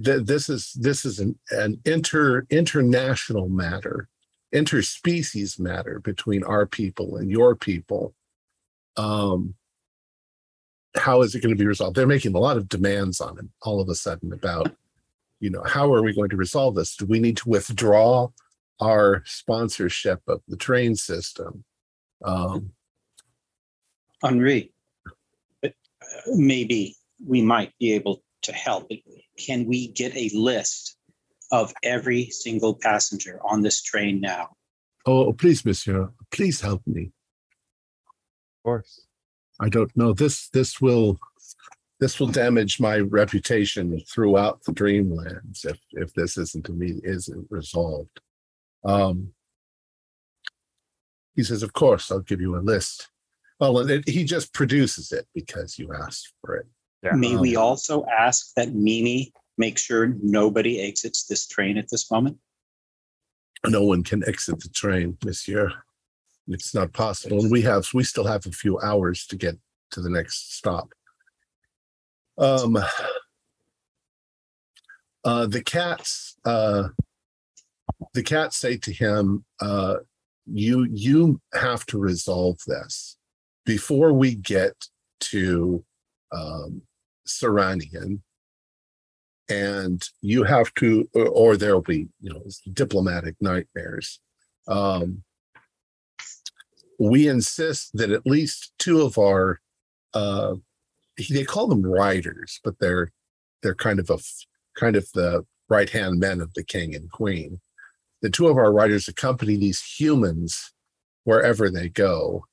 th- 0.02 0.24
This 0.24 0.48
is 0.48 0.72
this 0.72 1.04
is 1.04 1.18
an, 1.18 1.38
an 1.50 1.80
inter 1.84 2.46
international 2.48 3.48
matter, 3.48 4.08
interspecies 4.54 5.58
matter 5.58 6.00
between 6.00 6.44
our 6.44 6.66
people 6.66 7.16
and 7.16 7.30
your 7.30 7.54
people. 7.54 8.14
Um, 8.96 9.54
how 10.96 11.22
is 11.22 11.34
it 11.34 11.40
going 11.40 11.54
to 11.54 11.58
be 11.58 11.66
resolved? 11.66 11.96
They're 11.96 12.06
making 12.06 12.34
a 12.34 12.38
lot 12.38 12.56
of 12.56 12.68
demands 12.68 13.20
on 13.20 13.38
him 13.38 13.50
all 13.62 13.80
of 13.80 13.88
a 13.88 13.94
sudden 13.94 14.32
about, 14.32 14.74
you 15.40 15.50
know, 15.50 15.62
how 15.64 15.92
are 15.92 16.02
we 16.02 16.14
going 16.14 16.30
to 16.30 16.36
resolve 16.36 16.74
this? 16.74 16.96
Do 16.96 17.06
we 17.06 17.20
need 17.20 17.36
to 17.38 17.48
withdraw 17.48 18.28
our 18.80 19.22
sponsorship 19.26 20.22
of 20.28 20.40
the 20.48 20.56
train 20.56 20.96
system? 20.96 21.64
Um, 22.24 22.70
Henri, 24.22 24.72
uh, 25.64 25.68
maybe 26.28 26.96
we 27.24 27.42
might 27.42 27.72
be 27.78 27.92
able 27.94 28.22
to 28.42 28.52
help. 28.52 28.90
Can 29.38 29.66
we 29.66 29.88
get 29.88 30.16
a 30.16 30.30
list 30.34 30.95
of 31.52 31.72
every 31.82 32.30
single 32.30 32.74
passenger 32.74 33.40
on 33.44 33.62
this 33.62 33.82
train 33.82 34.20
now? 34.20 34.48
oh, 35.08 35.32
please, 35.32 35.64
monsieur, 35.64 36.10
please 36.32 36.60
help 36.60 36.82
me. 36.86 37.02
Of 37.04 38.64
course. 38.64 39.06
I 39.60 39.68
don't 39.68 39.96
know. 39.96 40.12
This 40.12 40.48
this 40.48 40.80
will 40.80 41.18
this 42.00 42.18
will 42.20 42.26
damage 42.26 42.78
my 42.80 42.98
reputation 42.98 43.98
throughout 44.12 44.62
the 44.64 44.72
Dreamlands 44.72 45.64
if 45.64 45.78
if 45.92 46.12
this 46.12 46.36
isn't 46.36 46.66
imme- 46.68 47.00
isn't 47.04 47.46
resolved. 47.50 48.20
Um, 48.84 49.32
he 51.34 51.42
says, 51.42 51.62
"Of 51.62 51.72
course, 51.72 52.10
I'll 52.10 52.20
give 52.20 52.40
you 52.40 52.56
a 52.56 52.60
list." 52.60 53.08
Well, 53.60 53.78
and 53.78 53.90
it, 53.90 54.08
he 54.08 54.24
just 54.24 54.52
produces 54.52 55.12
it 55.12 55.26
because 55.34 55.78
you 55.78 55.94
asked 55.94 56.34
for 56.42 56.56
it. 56.56 56.66
Yeah. 57.02 57.12
May 57.14 57.36
we 57.36 57.56
Um, 57.56 57.62
also 57.62 58.04
ask 58.06 58.52
that 58.56 58.74
Mimi 58.74 59.32
make 59.58 59.78
sure 59.78 60.14
nobody 60.22 60.80
exits 60.80 61.24
this 61.24 61.46
train 61.46 61.78
at 61.78 61.88
this 61.90 62.10
moment? 62.10 62.38
No 63.66 63.84
one 63.84 64.02
can 64.02 64.26
exit 64.28 64.60
the 64.60 64.68
train, 64.68 65.16
Monsieur. 65.24 65.72
It's 66.48 66.74
not 66.74 66.92
possible, 66.92 67.40
and 67.40 67.50
we 67.50 67.62
have 67.62 67.86
we 67.92 68.04
still 68.04 68.26
have 68.26 68.46
a 68.46 68.52
few 68.52 68.78
hours 68.80 69.26
to 69.26 69.36
get 69.36 69.56
to 69.90 70.00
the 70.00 70.10
next 70.10 70.56
stop. 70.56 70.92
Um, 72.38 72.78
uh, 75.24 75.46
the 75.46 75.62
cats, 75.62 76.36
uh, 76.44 76.88
the 78.14 78.22
cats 78.22 78.58
say 78.58 78.76
to 78.76 78.92
him, 78.92 79.44
uh, 79.60 79.96
"You 80.46 80.86
you 80.88 81.40
have 81.52 81.84
to 81.86 81.98
resolve 81.98 82.58
this 82.68 83.16
before 83.64 84.12
we 84.12 84.36
get 84.36 84.86
to 85.18 85.84
um, 86.30 86.82
Serannian, 87.26 88.20
and 89.48 90.02
you 90.20 90.44
have 90.44 90.72
to, 90.74 91.08
or, 91.14 91.28
or 91.28 91.56
there'll 91.56 91.80
be 91.82 92.08
you 92.20 92.32
know 92.32 92.42
diplomatic 92.72 93.36
nightmares." 93.40 94.20
Um, 94.68 95.22
we 96.98 97.28
insist 97.28 97.90
that 97.94 98.10
at 98.10 98.26
least 98.26 98.72
two 98.78 99.02
of 99.02 99.18
our 99.18 99.60
uh 100.14 100.54
they 101.30 101.44
call 101.44 101.66
them 101.66 101.84
riders 101.84 102.60
but 102.64 102.78
they're 102.78 103.12
they're 103.62 103.74
kind 103.74 103.98
of 103.98 104.10
a 104.10 104.18
kind 104.78 104.96
of 104.96 105.08
the 105.12 105.44
right 105.68 105.90
hand 105.90 106.18
men 106.18 106.40
of 106.40 106.52
the 106.54 106.62
king 106.62 106.94
and 106.94 107.10
queen 107.10 107.60
the 108.22 108.30
two 108.30 108.48
of 108.48 108.56
our 108.56 108.72
riders 108.72 109.08
accompany 109.08 109.56
these 109.56 109.82
humans 109.82 110.72
wherever 111.24 111.70
they 111.70 111.88
go 111.88 112.44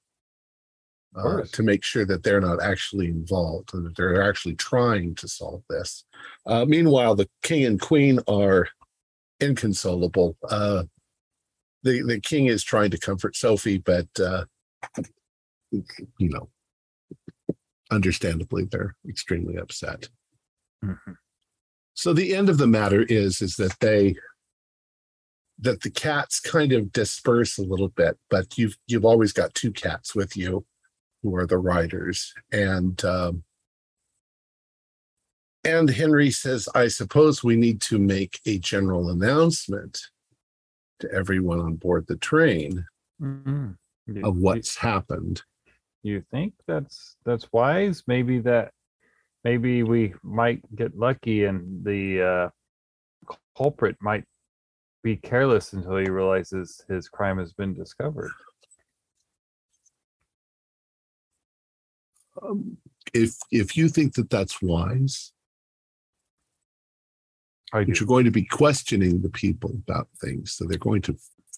uh, 1.15 1.41
to 1.51 1.63
make 1.63 1.84
sure 1.84 2.05
that 2.05 2.24
they're 2.24 2.41
not 2.41 2.62
actually 2.62 3.08
involved 3.08 3.74
and 3.74 3.86
that 3.86 3.96
they're 3.96 4.22
actually 4.22 4.55
trying 4.55 5.13
to 5.15 5.27
solve 5.27 5.62
this 5.70 6.05
uh, 6.48 6.65
meanwhile 6.65 7.15
the 7.15 7.29
king 7.43 7.65
and 7.65 7.79
queen 7.82 8.20
are 8.27 8.67
inconsolable 9.39 10.38
uh, 10.50 10.84
the 11.84 12.01
the 12.01 12.20
king 12.20 12.48
is 12.48 12.63
trying 12.63 12.89
to 12.91 12.98
comfort 12.98 13.36
Sophie, 13.36 13.77
but 13.77 14.08
uh, 14.20 14.46
you 15.72 16.29
know, 16.29 16.50
understandably, 17.91 18.65
they're 18.65 18.96
extremely 19.08 19.58
upset. 19.58 20.10
Mhm. 20.84 21.17
So 21.93 22.13
the 22.13 22.36
end 22.36 22.50
of 22.50 22.58
the 22.58 22.67
matter 22.67 23.03
is 23.03 23.41
is 23.41 23.55
that 23.58 23.77
they 23.79 24.15
that 25.60 25.82
the 25.82 25.91
cats 25.91 26.39
kind 26.39 26.72
of 26.72 26.91
disperse 26.91 27.58
a 27.58 27.63
little 27.63 27.89
bit, 27.89 28.17
but 28.29 28.58
you've 28.58 28.77
you've 28.88 29.05
always 29.05 29.34
got 29.34 29.53
two 29.53 29.72
cats 29.72 30.15
with 30.15 30.36
you, 30.36 30.65
who 31.24 31.36
are 31.38 31.48
the 31.48 31.58
riders, 31.58 32.34
and 32.51 33.03
um, 33.06 33.44
and 35.63 35.89
Henry 35.89 36.30
says, 36.30 36.68
I 36.75 36.89
suppose 36.89 37.42
we 37.44 37.56
need 37.56 37.80
to 37.84 37.98
make 37.98 38.39
a 38.46 38.60
general 38.60 39.10
announcement 39.10 39.98
to 41.00 41.10
everyone 41.12 41.60
on 41.62 41.75
board 41.75 42.06
the 42.08 42.18
train 42.18 42.86
Mhm. 43.22 43.77
You- 44.08 44.25
of 44.27 44.36
you- 44.36 44.42
what's 44.44 44.75
happened. 44.77 45.42
you 46.06 46.22
think 46.32 46.53
that's 46.68 47.15
that's 47.24 47.48
wise 47.53 48.03
maybe 48.08 48.39
that 48.39 48.74
maybe 49.46 49.84
we 49.84 50.13
might 50.22 50.62
get 50.75 50.98
lucky 50.98 51.46
and 51.46 51.82
the 51.86 52.22
uh 52.22 52.50
culprit 53.56 53.96
might 54.01 54.25
be 55.01 55.15
careless 55.15 55.72
until 55.72 55.96
he 55.96 56.10
realizes 56.10 56.84
his 56.89 57.08
crime 57.08 57.38
has 57.38 57.53
been 57.53 57.74
discovered 57.74 58.32
Um, 62.42 62.78
if 63.13 63.36
if 63.52 63.78
you 63.78 63.90
think 63.90 64.16
that 64.16 64.30
that's 64.30 64.62
wise, 64.62 65.32
I 67.74 67.84
do. 67.84 67.94
you're 67.96 68.08
going 68.08 68.25
to 68.25 68.32
be 68.32 68.46
questioning 68.46 69.22
the 69.22 69.30
people 69.30 69.72
about 69.72 70.08
things, 70.22 70.54
so 70.54 70.66
they're 70.66 70.78
going 70.78 71.02
to 71.04 71.16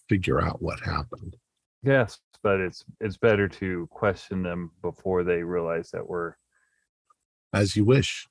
figure 0.10 0.42
out 0.42 0.62
what 0.62 0.80
happened. 0.82 1.36
yes 1.82 2.20
but 2.46 2.60
it's 2.60 2.86
it's 3.02 3.18
better 3.18 3.48
to 3.50 3.88
question 3.90 4.44
them 4.44 4.70
before 4.84 5.24
they 5.24 5.42
realize 5.42 5.90
that 5.90 6.08
we're 6.08 6.36
As 7.52 7.76
you 7.76 7.84
wish. 7.84 8.28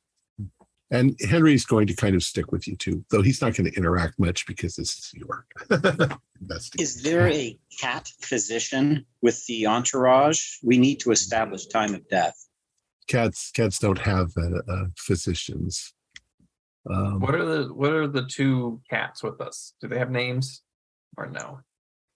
And 0.90 1.18
Henry's 1.28 1.64
going 1.64 1.86
to 1.86 1.94
kind 1.96 2.14
of 2.14 2.22
stick 2.22 2.52
with 2.52 2.68
you 2.68 2.76
too, 2.76 3.04
though 3.10 3.22
he's 3.22 3.40
not 3.40 3.56
going 3.56 3.70
to 3.70 3.76
interact 3.76 4.18
much 4.18 4.46
because 4.46 4.76
this 4.76 4.90
is 4.90 5.12
your 5.14 5.46
investigation. 6.40 6.80
Is 6.82 7.02
there 7.02 7.26
a 7.28 7.58
cat 7.80 8.08
physician 8.20 9.06
with 9.22 9.44
the 9.46 9.66
entourage? 9.66 10.58
We 10.62 10.78
need 10.78 11.00
to 11.00 11.10
establish 11.10 11.66
time 11.66 11.94
of 11.94 12.06
death. 12.08 12.36
Cats 13.08 13.50
cats 13.50 13.78
don't 13.78 13.98
have 13.98 14.30
uh, 14.36 14.58
uh, 14.72 14.84
physicians. 14.96 15.92
Um, 16.88 17.20
What 17.20 17.34
are 17.34 17.44
the 17.44 17.74
what 17.74 17.92
are 17.92 18.06
the 18.06 18.26
two 18.26 18.80
cats 18.90 19.22
with 19.22 19.40
us? 19.40 19.74
Do 19.80 19.88
they 19.88 19.98
have 19.98 20.10
names 20.10 20.62
or 21.16 21.26
no? 21.26 21.60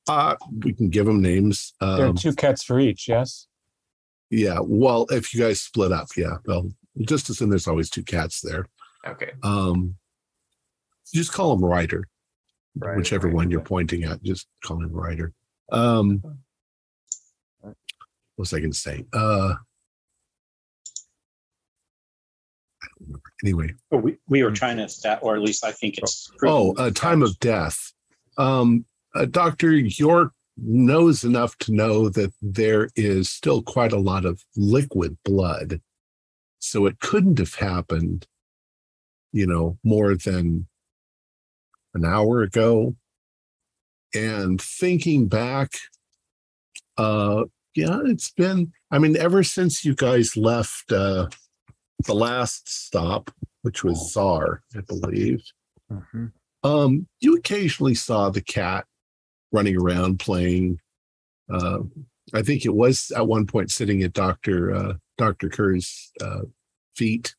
uh, 0.09 0.37
we 0.65 0.73
can 0.73 0.89
give 0.89 1.05
them 1.07 1.21
names. 1.21 1.75
There 1.81 1.89
are 1.91 2.07
Um, 2.09 2.17
two 2.17 2.35
cats 2.35 2.63
for 2.63 2.79
each, 2.81 3.09
yes? 3.09 3.47
yeah. 4.31 4.59
Well, 4.63 5.07
if 5.11 5.35
you 5.35 5.41
guys 5.41 5.61
split 5.61 5.93
up, 5.93 6.09
yeah. 6.17 6.37
Well, 6.47 6.71
just 7.01 7.29
assume 7.29 7.51
there's 7.51 7.69
always 7.69 7.91
two 7.91 8.03
cats 8.03 8.41
there. 8.41 8.67
Okay. 9.07 9.33
Um, 9.43 9.97
just 11.15 11.33
call 11.33 11.53
him 11.55 11.65
Ryder, 11.65 12.05
Ryder 12.77 12.97
whichever 12.97 13.29
Ryder. 13.29 13.37
one 13.37 13.51
you're 13.51 13.61
pointing 13.61 14.05
at. 14.05 14.23
Just 14.23 14.47
call 14.65 14.83
him 14.83 14.93
Ryder. 14.93 15.33
Um, 15.71 16.23
what 18.37 18.53
I 18.53 18.61
can 18.61 18.73
say? 18.73 19.05
Uh, 19.13 19.55
Anyway, 23.45 23.73
oh, 23.93 23.99
we, 23.99 24.17
we 24.29 24.43
were 24.43 24.51
trying 24.51 24.77
to 24.79 24.89
stat, 24.89 25.21
or 25.23 25.37
at 25.37 25.43
least 25.43 25.65
I 25.65 25.71
think 25.73 25.99
it's. 25.99 26.31
Oh, 26.43 26.75
a 26.77 26.87
uh, 26.87 26.91
time 26.91 27.23
of 27.23 27.39
death. 27.39 27.93
Um, 28.37 28.85
uh, 29.15 29.27
Dr. 29.27 29.73
York 29.73 30.33
knows 30.57 31.23
enough 31.23 31.57
to 31.59 31.73
know 31.73 32.09
that 32.09 32.33
there 32.43 32.89
is 32.97 33.31
still 33.31 33.63
quite 33.63 33.93
a 33.93 33.99
lot 33.99 34.25
of 34.25 34.43
liquid 34.57 35.17
blood 35.25 35.81
so 36.59 36.87
it 36.87 37.01
couldn't 37.01 37.39
have 37.39 37.55
happened, 37.55 38.27
you 39.33 39.47
know, 39.47 39.79
more 39.85 40.15
than 40.15 40.67
an 41.95 42.05
hour 42.05 42.43
ago. 42.43 42.97
And 44.15 44.61
thinking 44.61 45.29
back, 45.29 45.73
uh, 46.97 47.45
yeah, 47.75 48.01
it's 48.05 48.31
been, 48.31 48.73
I 48.91 48.99
mean, 48.99 49.17
ever 49.17 49.43
since 49.43 49.85
you 49.85 49.95
guys 49.95 50.37
left 50.37 50.91
uh, 50.91 51.29
the 52.07 52.15
last 52.15 52.69
stop, 52.69 53.31
which 53.63 53.85
was 53.85 54.13
Zar, 54.13 54.63
I 54.77 54.81
believe, 54.81 55.43
Mhm. 55.91 56.33
um, 56.65 57.07
you 57.21 57.37
occasionally 57.37 57.95
saw 57.95 58.31
the 58.31 58.43
cat 58.43 58.87
running 59.53 59.77
around 59.77 60.19
playing. 60.19 60.81
Uh, 61.51 61.81
I 62.35 62.43
think 62.43 62.65
it 62.65 62.75
was 62.75 63.11
at 63.17 63.27
one 63.27 63.47
point 63.47 63.71
sitting 63.71 64.03
at 64.03 64.13
Doctor 64.13 64.75
uh, 64.75 64.93
Doctor 65.17 65.49
Kerr's 65.49 66.13
uh, 66.21 66.43
feet 66.97 67.35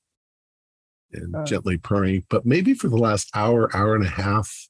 and 1.13 1.35
Uh. 1.35 1.43
gently 1.45 1.77
purring. 1.77 2.25
But 2.29 2.45
maybe 2.45 2.73
for 2.73 2.87
the 2.89 2.97
last 2.97 3.29
hour, 3.35 3.75
hour 3.75 3.95
and 3.95 4.05
a 4.05 4.09
half, 4.09 4.67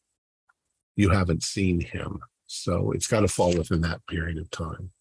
you 0.95 1.09
haven't 1.09 1.43
seen 1.43 1.79
him. 1.81 2.19
So 2.47 2.91
it's 2.91 3.07
got 3.07 3.21
to 3.21 3.27
fall 3.27 3.55
within 3.57 3.81
that 3.81 4.05
period 4.07 4.37
of 4.37 4.49
time. 4.49 4.91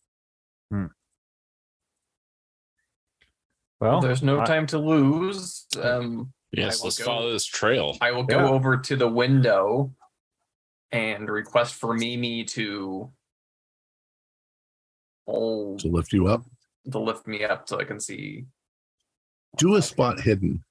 Well, 3.80 4.00
There's 4.00 4.22
no 4.22 4.40
I- 4.40 4.44
time 4.44 4.66
to 4.68 4.78
lose. 4.78 5.66
Um, 5.80 6.32
Yes, 6.50 6.82
let's 6.82 6.98
go- 6.98 7.04
follow 7.04 7.30
this 7.32 7.44
trail. 7.44 7.96
I 8.00 8.10
will 8.12 8.24
go 8.24 8.38
Yeah. 8.38 8.48
over 8.50 8.78
to 8.78 8.96
the 8.96 9.06
window 9.08 9.94
and 10.90 11.28
request 11.28 11.74
for 11.74 11.92
Mimi 11.94 12.44
to 12.46 13.12
oh 15.28 15.76
To 15.78 15.88
lift 15.88 16.12
you 16.12 16.26
up, 16.26 16.44
to 16.90 16.98
lift 16.98 17.26
me 17.26 17.44
up 17.44 17.68
so 17.68 17.78
I 17.78 17.84
can 17.84 18.00
see. 18.00 18.46
do 19.56 19.76
a 19.76 19.82
spot 19.82 20.20
hidden. 20.20 20.64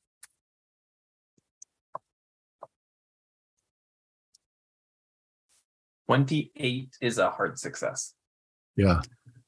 Twenty-eight 6.08 6.96
is 7.02 7.18
a 7.18 7.30
hard 7.30 7.60
success. 7.60 8.14
Yeah. 8.76 9.02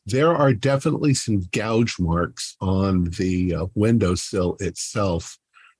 There 0.05 0.35
are 0.35 0.53
definitely 0.53 1.13
some 1.13 1.47
gouge 1.51 1.99
marks 1.99 2.55
on 2.59 3.05
the 3.17 3.55
uh, 3.55 3.65
windowsill 3.75 4.57
itself, 4.59 5.37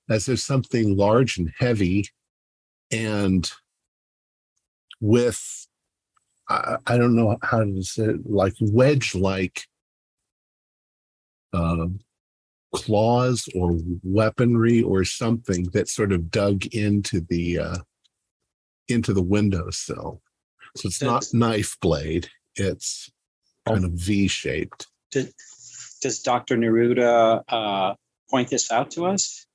as 0.08 0.28
if 0.28 0.38
something 0.40 0.96
large 0.96 1.36
and 1.36 1.52
heavy 1.58 2.06
and 2.90 3.50
with, 5.00 5.66
I, 6.50 6.76
I 6.86 6.98
don't 6.98 7.14
know 7.14 7.38
how 7.42 7.64
to 7.64 7.82
say 7.82 8.04
it, 8.04 8.28
like 8.28 8.54
wedge 8.60 9.14
like 9.14 9.62
um 11.52 12.00
claws 12.74 13.48
or 13.54 13.76
weaponry 14.02 14.82
or 14.82 15.04
something 15.04 15.64
that 15.72 15.88
sort 15.88 16.12
of 16.12 16.30
dug 16.30 16.66
into 16.66 17.20
the 17.20 17.58
uh, 17.58 17.78
into 18.88 19.12
the 19.12 19.22
windowsill. 19.22 20.20
So 20.76 20.86
it's 20.86 21.02
not 21.02 21.26
knife 21.32 21.76
blade; 21.80 22.28
it's 22.56 23.10
kind 23.66 23.84
of 23.84 23.92
V 23.92 24.28
shaped. 24.28 24.86
Does, 25.10 25.32
does 26.00 26.20
Dr. 26.20 26.56
Neruda 26.56 27.42
uh, 27.48 27.94
point 28.30 28.48
this 28.50 28.70
out 28.70 28.92
to 28.92 29.06
us? 29.06 29.46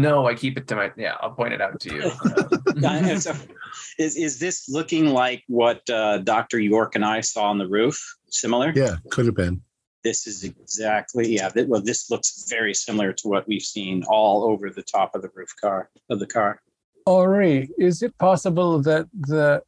No, 0.00 0.26
I 0.26 0.34
keep 0.34 0.56
it 0.56 0.68
to 0.68 0.76
my 0.76 0.92
yeah, 0.96 1.16
I'll 1.20 1.32
point 1.32 1.52
it 1.52 1.60
out 1.60 1.80
to 1.80 1.94
you. 1.94 2.10
So 3.18 3.34
Is, 3.98 4.16
is 4.16 4.38
this 4.38 4.68
looking 4.68 5.06
like 5.06 5.42
what 5.48 5.88
uh, 5.90 6.18
Dr. 6.18 6.60
York 6.60 6.94
and 6.94 7.04
I 7.04 7.20
saw 7.20 7.50
on 7.50 7.58
the 7.58 7.66
roof? 7.66 8.00
Similar? 8.30 8.72
Yeah, 8.74 8.96
could 9.10 9.26
have 9.26 9.34
been. 9.34 9.62
This 10.04 10.28
is 10.28 10.44
exactly, 10.44 11.34
yeah, 11.34 11.48
th- 11.48 11.66
well, 11.66 11.82
this 11.82 12.08
looks 12.08 12.46
very 12.48 12.72
similar 12.72 13.12
to 13.14 13.28
what 13.28 13.48
we've 13.48 13.62
seen 13.62 14.04
all 14.08 14.44
over 14.44 14.70
the 14.70 14.82
top 14.82 15.16
of 15.16 15.22
the 15.22 15.30
roof 15.34 15.52
car, 15.60 15.90
of 16.08 16.20
the 16.20 16.26
car. 16.26 16.62
Ori, 17.04 17.68
is 17.78 18.02
it 18.02 18.16
possible 18.18 18.80
that 18.82 19.08
the 19.12 19.60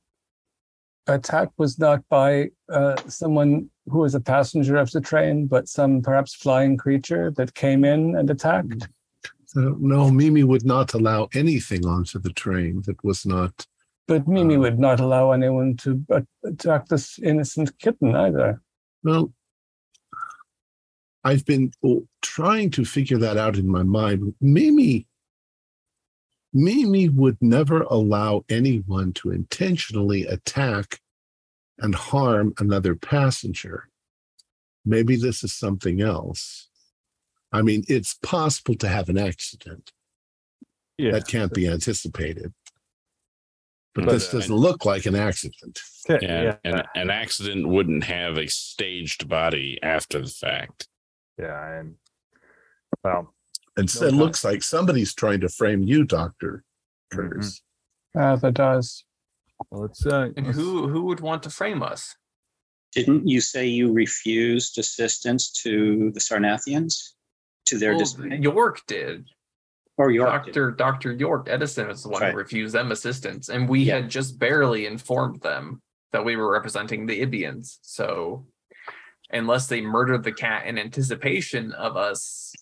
attack 1.08 1.48
was 1.56 1.78
not 1.78 2.08
by 2.08 2.50
uh, 2.72 2.96
someone 3.08 3.68
who 3.88 3.98
was 3.98 4.14
a 4.14 4.20
passenger 4.20 4.76
of 4.76 4.90
the 4.92 5.00
train, 5.00 5.46
but 5.46 5.68
some 5.68 6.00
perhaps 6.00 6.34
flying 6.34 6.76
creature 6.76 7.32
that 7.32 7.54
came 7.54 7.84
in 7.84 8.14
and 8.14 8.30
attacked? 8.30 8.88
So, 9.52 9.76
no, 9.80 10.12
Mimi 10.12 10.44
would 10.44 10.64
not 10.64 10.94
allow 10.94 11.28
anything 11.34 11.84
onto 11.84 12.20
the 12.20 12.32
train 12.32 12.82
that 12.86 13.02
was 13.02 13.26
not. 13.26 13.66
But 14.06 14.28
Mimi 14.28 14.54
Uh. 14.54 14.60
would 14.60 14.78
not 14.78 15.00
allow 15.00 15.32
anyone 15.32 15.76
to 15.78 16.04
attack 16.44 16.86
this 16.86 17.18
innocent 17.18 17.76
kitten 17.80 18.14
either. 18.14 18.62
Well, 19.02 19.32
I've 21.24 21.44
been 21.44 21.72
oh, 21.84 22.06
trying 22.22 22.70
to 22.70 22.84
figure 22.84 23.18
that 23.18 23.36
out 23.36 23.56
in 23.56 23.66
my 23.66 23.82
mind. 23.82 24.34
Mimi, 24.40 25.08
Mimi 26.52 27.08
would 27.08 27.38
never 27.40 27.80
allow 27.82 28.44
anyone 28.48 29.12
to 29.14 29.32
intentionally 29.32 30.26
attack 30.26 31.00
and 31.80 31.96
harm 31.96 32.54
another 32.60 32.94
passenger. 32.94 33.88
Maybe 34.84 35.16
this 35.16 35.42
is 35.42 35.52
something 35.52 36.00
else. 36.00 36.69
I 37.52 37.62
mean, 37.62 37.84
it's 37.88 38.14
possible 38.22 38.74
to 38.76 38.88
have 38.88 39.08
an 39.08 39.18
accident 39.18 39.90
Yeah. 40.98 41.12
that 41.12 41.26
can't 41.26 41.52
be 41.52 41.66
anticipated. 41.68 42.52
But, 43.94 44.04
But, 44.04 44.12
this 44.12 44.28
uh, 44.32 44.38
doesn't 44.38 44.54
look 44.54 44.84
like 44.84 45.06
an 45.06 45.16
accident. 45.16 45.80
Yeah. 46.08 46.18
Yeah, 46.22 46.42
Yeah. 46.42 46.56
and 46.64 46.82
an 46.94 47.10
accident 47.10 47.68
wouldn't 47.68 48.04
have 48.04 48.38
a 48.38 48.46
staged 48.48 49.28
body 49.28 49.78
after 49.82 50.20
the 50.20 50.28
fact. 50.28 50.88
yeah. 51.38 51.78
And 51.80 51.96
well, 53.04 53.34
And 53.76 53.88
so 53.90 54.02
No 54.02 54.06
it 54.08 54.14
looks 54.14 54.44
like 54.44 54.62
somebody's 54.62 55.14
trying 55.14 55.40
to 55.40 55.48
frame 55.48 55.82
you, 55.82 56.04
Doctor 56.04 56.64
Curtis. 57.12 57.62
Ah, 58.16 58.36
that 58.36 58.54
does. 58.54 59.04
let's 59.70 60.06
uh 60.06 60.30
and 60.36 60.46
let's- 60.46 60.58
who 60.58 60.88
who 60.88 61.02
would 61.02 61.20
want 61.20 61.42
to 61.44 61.50
frame 61.50 61.82
us? 61.82 62.16
Didn't 62.92 63.26
you 63.28 63.40
say 63.40 63.66
you 63.66 63.92
refused 63.92 64.78
assistance 64.78 65.50
to 65.62 66.10
the 66.12 66.20
Sarnathians? 66.20 67.12
To 67.66 67.78
their 67.78 67.90
Well, 67.92 68.00
dismay? 68.00 68.38
York 68.38 68.80
did. 68.86 69.26
Or 69.96 70.10
York? 70.10 70.46
did? 70.46 70.54
Dr. 70.54 70.70
Dr. 70.72 71.12
York 71.12 71.46
Edison 71.48 71.88
was 71.88 72.02
the 72.02 72.08
one 72.08 72.22
Right. 72.22 72.32
who 72.32 72.38
refused 72.38 72.74
them 72.74 72.90
assistance, 72.90 73.48
and 73.48 73.68
we 73.68 73.80
Yeah. 73.84 73.96
had 73.96 74.10
just 74.10 74.38
barely 74.38 74.86
informed 74.86 75.42
them 75.42 75.82
that 76.12 76.24
we 76.24 76.36
were 76.36 76.50
representing 76.50 77.06
the 77.06 77.20
Ibians. 77.22 77.78
So, 77.82 78.46
unless 79.30 79.68
they 79.68 79.80
murdered 79.80 80.24
the 80.24 80.32
cat 80.32 80.66
in 80.66 80.78
anticipation 80.78 81.72
of 81.72 81.96
us, 81.96 82.52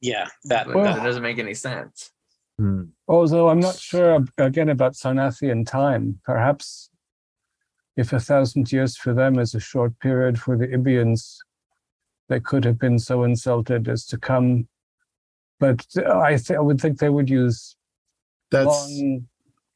Yeah, 0.00 0.28
that, 0.44 0.68
that, 0.68 0.76
Well- 0.76 0.84
that 0.94 1.02
doesn't 1.02 1.24
make 1.24 1.40
any 1.40 1.54
sense. 1.54 2.12
Hmm. 2.56 2.84
Although 3.08 3.48
I'm 3.48 3.58
not 3.58 3.74
sure 3.74 4.24
again 4.38 4.68
about 4.68 4.92
Sarnathian 4.94 5.66
time. 5.66 6.20
Perhaps 6.24 6.90
if 7.96 8.12
a 8.12 8.20
thousand 8.20 8.70
years 8.70 8.96
for 8.96 9.12
them 9.12 9.40
is 9.40 9.56
a 9.56 9.60
short 9.60 9.98
period 9.98 10.38
for 10.40 10.56
the 10.56 10.68
Ibians, 10.72 11.38
they 12.28 12.40
could 12.40 12.64
have 12.64 12.78
been 12.78 12.98
so 12.98 13.24
insulted 13.24 13.88
as 13.88 14.06
to 14.06 14.18
come. 14.18 14.68
But 15.60 15.84
I, 16.06 16.36
th- 16.36 16.56
I 16.56 16.60
would 16.60 16.80
think 16.80 16.98
they 16.98 17.08
would 17.08 17.28
use 17.28 17.76
That's 18.50 18.66
long, 18.66 19.26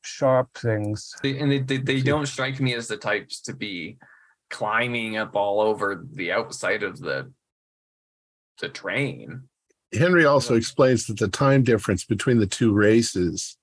sharp 0.02 0.54
things. 0.54 1.14
They, 1.22 1.38
and 1.38 1.50
they, 1.50 1.58
they, 1.58 1.78
they 1.78 2.00
don't 2.00 2.26
strike 2.26 2.60
me 2.60 2.74
as 2.74 2.88
the 2.88 2.96
types 2.96 3.40
to 3.42 3.54
be 3.54 3.98
climbing 4.50 5.16
up 5.16 5.34
all 5.34 5.60
over 5.60 6.04
the 6.12 6.30
outside 6.32 6.82
of 6.82 7.00
the 7.00 7.32
the 8.60 8.68
train. 8.68 9.42
Henry 9.92 10.24
also 10.24 10.54
explains 10.54 11.06
that 11.06 11.18
the 11.18 11.28
time 11.28 11.62
difference 11.62 12.04
between 12.04 12.38
the 12.38 12.46
two 12.46 12.72
races 12.72 13.56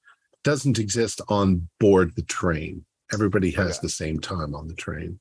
doesn't 0.43 0.79
exist 0.79 1.21
on 1.29 1.69
board 1.79 2.15
the 2.15 2.23
train. 2.23 2.85
Everybody 3.13 3.51
has 3.51 3.77
Okay. 3.77 3.79
the 3.83 3.89
same 3.89 4.19
time 4.19 4.53
on 4.53 4.67
the 4.67 4.73
train. 4.73 5.19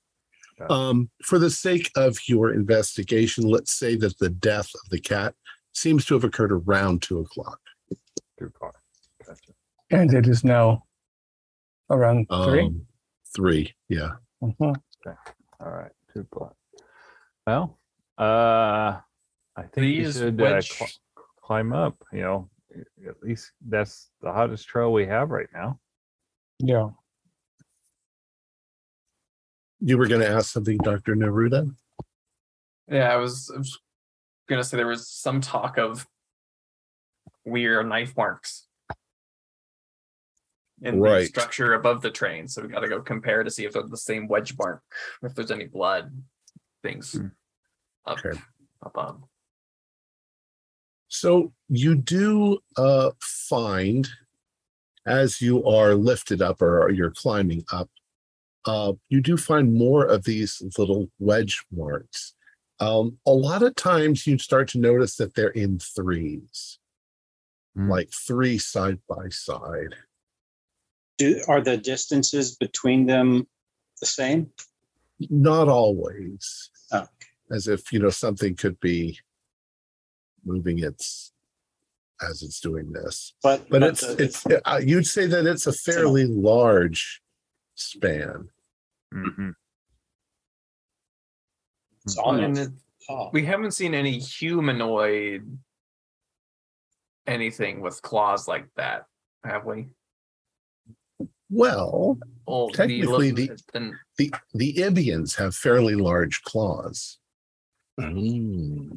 Got 0.58 0.64
it. 0.64 0.70
Um, 0.70 1.10
for 1.22 1.38
the 1.38 1.50
sake 1.50 1.90
of 1.96 2.18
your 2.28 2.52
investigation, 2.52 3.44
let's 3.44 3.72
say 3.74 3.96
that 3.96 4.18
the 4.18 4.30
death 4.30 4.70
of 4.74 4.90
the 4.90 5.00
cat 5.00 5.34
seems 5.72 6.04
to 6.06 6.14
have 6.14 6.24
occurred 6.24 6.52
around 6.52 7.02
two 7.02 7.20
o'clock. 7.20 7.60
Two 8.38 8.46
o'clock. 8.46 8.76
Gotcha. 9.26 9.52
And 9.90 10.12
it 10.12 10.26
is 10.26 10.42
now 10.44 10.84
around 11.90 12.26
three. 12.44 12.66
Um, 12.66 12.86
three, 13.34 13.74
yeah. 13.88 14.12
Mhm. 14.42 14.74
All 15.60 15.70
right, 15.70 15.92
two 16.12 16.20
o'clock. 16.20 16.54
Well, 17.46 17.78
uh, 18.18 19.00
I 19.56 19.62
think 19.62 19.76
we 19.76 20.04
These 20.04 20.18
should 20.18 20.40
uh, 20.40 20.60
cl- 20.60 20.90
climb 21.42 21.72
up. 21.72 21.96
You 22.12 22.20
know, 22.20 22.50
at 23.08 23.22
least 23.22 23.52
that's 23.66 24.10
the 24.20 24.32
hottest 24.32 24.68
trail 24.68 24.92
we 24.92 25.06
have 25.06 25.30
right 25.30 25.48
now. 25.52 25.80
Yeah. 26.60 26.90
You 29.80 29.96
were 29.98 30.08
going 30.08 30.20
to 30.20 30.28
ask 30.28 30.52
something, 30.52 30.76
Dr. 30.78 31.14
Neruda? 31.14 31.74
Yeah, 32.90 33.12
I 33.12 33.16
was, 33.16 33.50
I 33.54 33.58
was 33.58 33.78
gonna 34.48 34.64
say 34.64 34.76
there 34.78 34.86
was 34.86 35.08
some 35.08 35.40
talk 35.40 35.76
of 35.78 36.06
weird 37.44 37.86
knife 37.86 38.16
marks 38.16 38.66
in 40.80 41.00
the 41.00 41.24
structure 41.26 41.74
above 41.74 42.02
the 42.02 42.10
train. 42.10 42.48
So 42.48 42.62
we 42.62 42.68
got 42.68 42.80
to 42.80 42.88
go 42.88 43.00
compare 43.00 43.42
to 43.42 43.50
see 43.50 43.64
if 43.66 43.72
they're 43.72 43.82
the 43.82 43.96
same 43.96 44.26
wedge 44.28 44.56
mark, 44.58 44.82
if 45.22 45.34
there's 45.34 45.50
any 45.50 45.66
blood 45.66 46.12
things 46.82 47.12
Hmm. 47.12 47.26
up 48.06 48.18
Okay. 48.24 48.40
above. 48.82 49.22
So 51.08 51.52
you 51.68 51.94
do 51.94 52.58
uh, 52.76 53.10
find, 53.20 54.08
as 55.06 55.40
you 55.40 55.64
are 55.66 55.94
lifted 55.94 56.40
up 56.42 56.62
or 56.62 56.90
you're 56.90 57.10
climbing 57.10 57.64
up, 57.72 57.90
uh, 58.68 58.92
you 59.08 59.20
do 59.20 59.36
find 59.36 59.72
more 59.74 60.04
of 60.04 60.24
these 60.24 60.62
little 60.76 61.10
wedge 61.18 61.64
marks. 61.72 62.34
Um, 62.80 63.18
a 63.26 63.32
lot 63.32 63.62
of 63.62 63.74
times 63.74 64.26
you 64.26 64.38
start 64.38 64.68
to 64.68 64.78
notice 64.78 65.16
that 65.16 65.34
they're 65.34 65.48
in 65.48 65.78
threes, 65.78 66.78
Hmm. 67.74 67.88
like 67.90 68.10
three 68.12 68.58
side 68.58 68.98
by 69.08 69.30
side. 69.30 69.94
Do, 71.16 71.42
are 71.48 71.60
the 71.60 71.76
distances 71.76 72.56
between 72.56 73.06
them 73.06 73.48
the 74.00 74.06
same? 74.06 74.50
Not 75.18 75.68
always, 75.68 76.70
Oh. 76.92 77.06
as 77.50 77.66
if 77.66 77.92
you 77.92 77.98
know 77.98 78.10
something 78.10 78.54
could 78.54 78.78
be 78.80 79.18
moving 80.44 80.78
its 80.78 81.32
as 82.20 82.42
it's 82.42 82.60
doing 82.60 82.92
this. 82.92 83.34
But, 83.42 83.68
but 83.70 83.82
it's 83.82 84.00
the- 84.06 84.22
it's 84.22 84.44
uh, 84.46 84.80
you'd 84.84 85.06
say 85.06 85.26
that 85.26 85.46
it's 85.46 85.66
a 85.66 85.72
fairly 85.72 86.26
large 86.26 87.20
span 87.74 88.50
Mhm. 89.14 89.54
it's 92.04 92.16
And 92.16 92.24
almost 92.26 92.60
it, 92.60 92.70
tall. 93.06 93.30
we 93.32 93.44
haven't 93.44 93.72
seen 93.72 93.94
any 93.94 94.18
humanoid 94.18 95.58
anything 97.26 97.80
with 97.80 98.00
claws 98.02 98.48
like 98.48 98.68
that, 98.76 99.06
have 99.44 99.64
we? 99.64 99.88
well 101.50 102.18
Oh, 102.46 102.68
Technically, 102.70 103.30
the- 103.30 103.58
then 103.72 103.98
the 104.18 104.30
the 104.54 104.84
ibians 104.84 105.34
have 105.36 105.54
fairly 105.54 105.94
large 105.94 106.42
claws 106.42 107.18
Mm. 107.98 108.96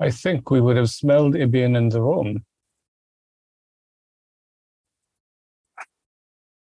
I 0.00 0.10
think 0.10 0.50
we 0.50 0.60
would 0.60 0.76
have 0.76 0.90
smelled 0.90 1.34
Ibian 1.34 1.74
in 1.74 1.88
the 1.88 2.02
room. 2.02 2.44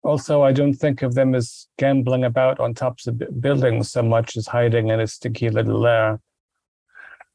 Also, 0.03 0.43
I 0.43 0.53
don't 0.53 0.75
think 0.75 1.03
of 1.03 1.15
them 1.15 1.35
as 1.35 1.67
gambling 1.79 2.25
about 2.25 2.59
on 2.59 2.73
tops 2.75 3.07
of 3.07 3.21
buildings 3.41 3.91
so 3.93 4.03
much 4.03 4.37
as 4.37 4.47
hiding 4.47 4.89
in 4.89 5.01
a 5.01 5.07
sticky 5.07 5.51
little 5.51 5.79
lair. 5.79 6.21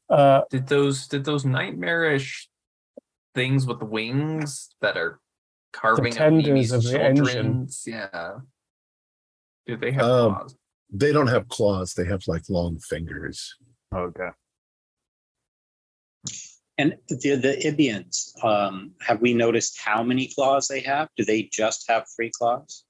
Uh, 0.08 0.42
did 0.50 0.66
those 0.68 1.06
did 1.08 1.24
those 1.24 1.44
nightmarish 1.44 2.48
things 3.34 3.66
with 3.66 3.82
wings 3.82 4.70
that 4.80 4.96
are 4.96 5.20
carving 5.72 6.12
up 6.12 6.18
tenders 6.18 6.72
of 6.72 6.82
the 6.82 7.00
engine. 7.00 7.68
Yeah. 7.86 8.38
Do 9.66 9.76
they 9.76 9.92
have 9.92 10.02
Um, 10.04 10.34
claws? 10.34 10.56
they 10.92 11.12
don't 11.12 11.26
have 11.26 11.48
claws 11.48 11.92
they 11.94 12.04
have 12.06 12.22
like 12.26 12.42
long 12.48 12.78
fingers 12.78 13.56
Okay. 13.94 14.28
And 16.78 16.96
the, 17.08 17.36
the 17.36 17.56
Ibians, 17.64 18.44
um, 18.44 18.92
have 19.00 19.20
we 19.22 19.32
noticed 19.32 19.80
how 19.80 20.02
many 20.02 20.30
claws 20.34 20.68
they 20.68 20.80
have? 20.80 21.08
Do 21.16 21.24
they 21.24 21.44
just 21.50 21.86
have 21.88 22.04
three 22.14 22.30
claws? 22.36 22.84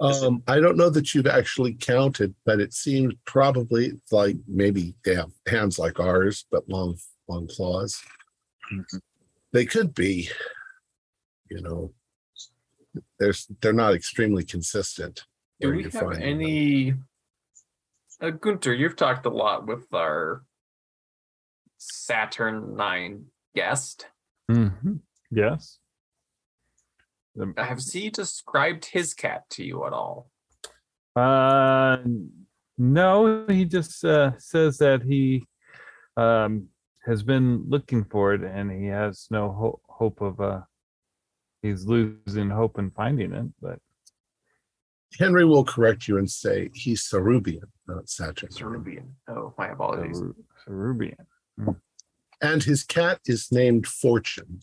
Is 0.00 0.22
it- 0.22 0.26
um 0.26 0.44
i 0.46 0.60
don't 0.60 0.76
know 0.76 0.90
that 0.90 1.12
you've 1.12 1.26
actually 1.26 1.74
counted 1.74 2.32
but 2.46 2.60
it 2.60 2.72
seems 2.72 3.14
probably 3.24 4.00
like 4.12 4.36
maybe 4.46 4.94
they 5.04 5.16
have 5.16 5.32
hands 5.48 5.76
like 5.76 5.98
ours 5.98 6.46
but 6.52 6.62
long 6.68 6.96
long 7.26 7.48
claws 7.48 8.00
Mhm. 8.72 9.00
they 9.52 9.66
could 9.66 9.92
be 9.94 10.30
you 11.50 11.60
know 11.62 11.92
there's 13.18 13.48
they're 13.60 13.72
not 13.72 13.92
extremely 13.92 14.44
consistent 14.44 15.24
Do 15.60 15.72
we 15.72 15.82
have 15.82 16.12
any 16.12 16.94
uh, 18.20 18.30
Gunter, 18.30 18.72
you've 18.74 18.94
talked 18.94 19.26
a 19.26 19.30
lot 19.30 19.66
with 19.66 19.92
our 19.92 20.44
Saturn 21.78 22.74
9 22.76 23.26
guest. 23.54 24.06
Mhm. 24.50 25.00
Yes. 25.30 25.78
The- 27.34 27.54
Has 27.56 27.92
he 27.92 28.10
described 28.10 28.86
his 28.86 29.14
cat 29.14 29.48
to 29.50 29.64
you 29.64 29.84
at 29.86 29.92
all? 29.92 30.30
Uh, 31.16 31.98
no, 32.76 33.46
he 33.48 33.64
just 33.64 34.04
uh, 34.04 34.38
says 34.38 34.78
that 34.78 35.02
he 35.02 35.46
um, 36.16 36.68
has 37.04 37.22
been 37.22 37.64
looking 37.68 38.04
for 38.04 38.34
it 38.34 38.42
and 38.42 38.70
he 38.70 38.86
has 38.86 39.26
no 39.30 39.50
ho- 39.52 39.80
hope 39.88 40.20
of 40.20 40.40
uh, 40.40 40.60
he's 41.62 41.86
losing 41.86 42.50
hope 42.50 42.78
in 42.78 42.90
finding 42.90 43.32
it. 43.32 43.46
But 43.60 43.78
henry 45.18 45.44
will 45.44 45.64
correct 45.64 46.06
you 46.06 46.18
and 46.18 46.30
say 46.30 46.70
he's 46.74 47.02
cerubian 47.08 47.62
not 47.86 48.08
saturn 48.08 48.50
Cerubian. 48.50 49.08
Oh, 49.28 49.54
my 49.56 49.68
apologies. 49.68 50.18
Ceru- 50.20 50.34
Cerubian. 51.58 51.76
and 52.40 52.62
his 52.62 52.84
cat 52.84 53.20
is 53.26 53.50
named 53.50 53.86
fortune 53.86 54.62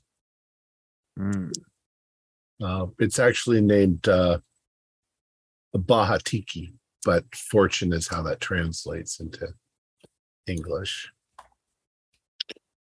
Mm. 1.20 1.52
Uh, 2.62 2.88
it's 3.00 3.20
actually 3.20 3.62
named 3.62 4.08
uh, 4.08 4.40
Bahatiki, 5.76 6.74
but 7.04 7.24
fortune 7.36 7.94
is 7.94 8.08
how 8.08 8.22
that 8.24 8.40
translates 8.40 9.20
into 9.20 9.48
English. 10.48 11.12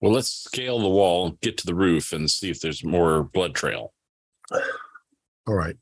Well, 0.01 0.13
let's 0.13 0.29
scale 0.31 0.79
the 0.79 0.89
wall, 0.89 1.31
get 1.41 1.57
to 1.59 1.67
the 1.67 1.75
roof, 1.75 2.13
and 2.13 2.31
see 2.31 2.51
if 2.51 2.61
there's 2.61 2.85
more 2.85 3.25
blood 3.25 3.55
trail. 3.55 3.93
All 4.53 5.55
right. 5.55 5.77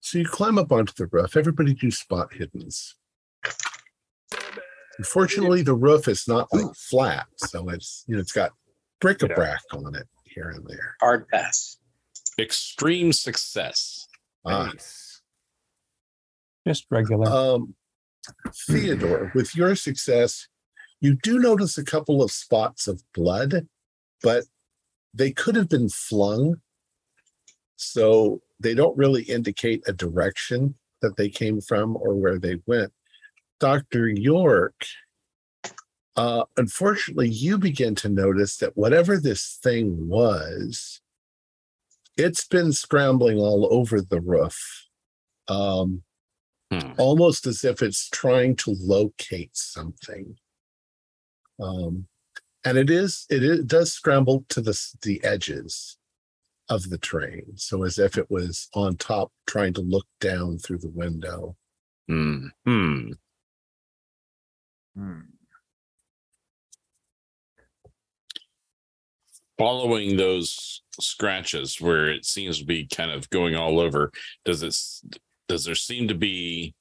So 0.00 0.18
you 0.18 0.26
climb 0.26 0.58
up 0.58 0.72
onto 0.72 0.92
the 0.96 1.06
roof. 1.06 1.36
Everybody 1.36 1.74
do 1.74 1.90
spot 1.90 2.32
hiddens. 2.32 2.94
Unfortunately, 4.98 5.62
the 5.62 5.74
roof 5.74 6.08
is 6.08 6.26
not 6.26 6.48
like 6.52 6.74
flat, 6.74 7.26
so 7.36 7.68
it's 7.68 8.04
you 8.06 8.14
know 8.14 8.20
it's 8.20 8.32
got 8.32 8.52
bric-a-brac 9.00 9.60
on 9.72 9.94
it 9.94 10.06
here 10.24 10.50
and 10.50 10.66
there. 10.66 10.96
Hard 11.00 11.28
pass. 11.28 11.76
Extreme 12.38 13.12
success. 13.12 14.06
Ah, 14.44 14.66
Nice. 14.66 15.22
just 16.66 16.86
regular. 16.90 17.28
Um, 17.28 17.74
Theodore, 18.68 19.30
with 19.34 19.54
your 19.54 19.74
success, 19.76 20.48
you 21.00 21.14
do 21.22 21.38
notice 21.38 21.78
a 21.78 21.84
couple 21.84 22.22
of 22.22 22.30
spots 22.30 22.86
of 22.88 23.02
blood, 23.14 23.68
but 24.22 24.44
they 25.14 25.30
could 25.30 25.56
have 25.56 25.68
been 25.68 25.88
flung. 25.88 26.56
So 27.76 28.40
they 28.58 28.74
don't 28.74 28.96
really 28.96 29.22
indicate 29.24 29.82
a 29.86 29.92
direction 29.92 30.74
that 31.02 31.16
they 31.16 31.28
came 31.28 31.60
from 31.60 31.96
or 31.96 32.14
where 32.14 32.38
they 32.38 32.56
went. 32.66 32.92
Dr. 33.60 34.08
York, 34.08 34.86
uh, 36.16 36.44
unfortunately, 36.56 37.28
you 37.28 37.58
begin 37.58 37.94
to 37.96 38.08
notice 38.08 38.56
that 38.58 38.76
whatever 38.76 39.18
this 39.18 39.58
thing 39.62 40.08
was, 40.08 41.00
it's 42.16 42.46
been 42.46 42.72
scrambling 42.72 43.38
all 43.38 43.68
over 43.70 44.00
the 44.00 44.20
roof. 44.20 44.86
Um, 45.48 46.02
Hmm. 46.72 46.94
almost 46.98 47.46
as 47.46 47.62
if 47.64 47.80
it's 47.80 48.08
trying 48.10 48.56
to 48.56 48.74
locate 48.80 49.56
something. 49.56 50.36
Um, 51.60 52.08
and 52.64 52.76
it 52.76 52.90
is 52.90 53.24
it, 53.30 53.44
it 53.44 53.66
does 53.68 53.92
scramble 53.92 54.44
to 54.48 54.60
the 54.60 54.76
the 55.02 55.22
edges 55.22 55.96
of 56.68 56.90
the 56.90 56.98
train, 56.98 57.52
so 57.54 57.84
as 57.84 57.98
if 58.00 58.18
it 58.18 58.28
was 58.28 58.68
on 58.74 58.96
top, 58.96 59.30
trying 59.46 59.74
to 59.74 59.80
look 59.80 60.06
down 60.20 60.58
through 60.58 60.78
the 60.78 60.90
window. 60.90 61.56
Hmm. 62.08 63.12
Hmm. 64.96 65.20
Following 69.58 70.16
those 70.16 70.82
scratches 71.00 71.80
where 71.80 72.08
it 72.08 72.24
seems 72.24 72.58
to 72.58 72.64
be 72.64 72.86
kind 72.86 73.10
of 73.10 73.28
going 73.30 73.54
all 73.54 73.80
over, 73.80 74.10
does 74.44 74.62
it 74.62 74.76
does 75.48 75.64
there 75.64 75.74
seem 75.74 76.08
to 76.08 76.14
be 76.14 76.74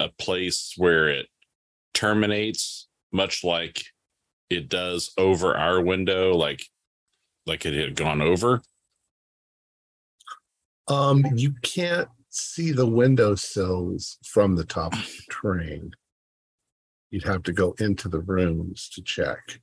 a 0.00 0.08
place 0.18 0.74
where 0.76 1.08
it 1.08 1.26
terminates, 1.94 2.88
much 3.12 3.42
like 3.42 3.86
it 4.50 4.68
does 4.68 5.12
over 5.16 5.56
our 5.56 5.80
window, 5.80 6.36
like 6.36 6.64
like 7.46 7.64
it 7.66 7.74
had 7.74 7.96
gone 7.96 8.20
over? 8.20 8.60
Um, 10.88 11.24
you 11.34 11.54
can't 11.62 12.08
see 12.28 12.72
the 12.72 12.86
window 12.86 13.34
sills 13.34 14.18
from 14.24 14.56
the 14.56 14.64
top 14.64 14.94
of 14.94 15.06
the 15.06 15.22
train. 15.28 15.92
You'd 17.10 17.24
have 17.24 17.42
to 17.44 17.52
go 17.52 17.74
into 17.78 18.08
the 18.08 18.20
rooms 18.20 18.88
to 18.94 19.02
check. 19.02 19.60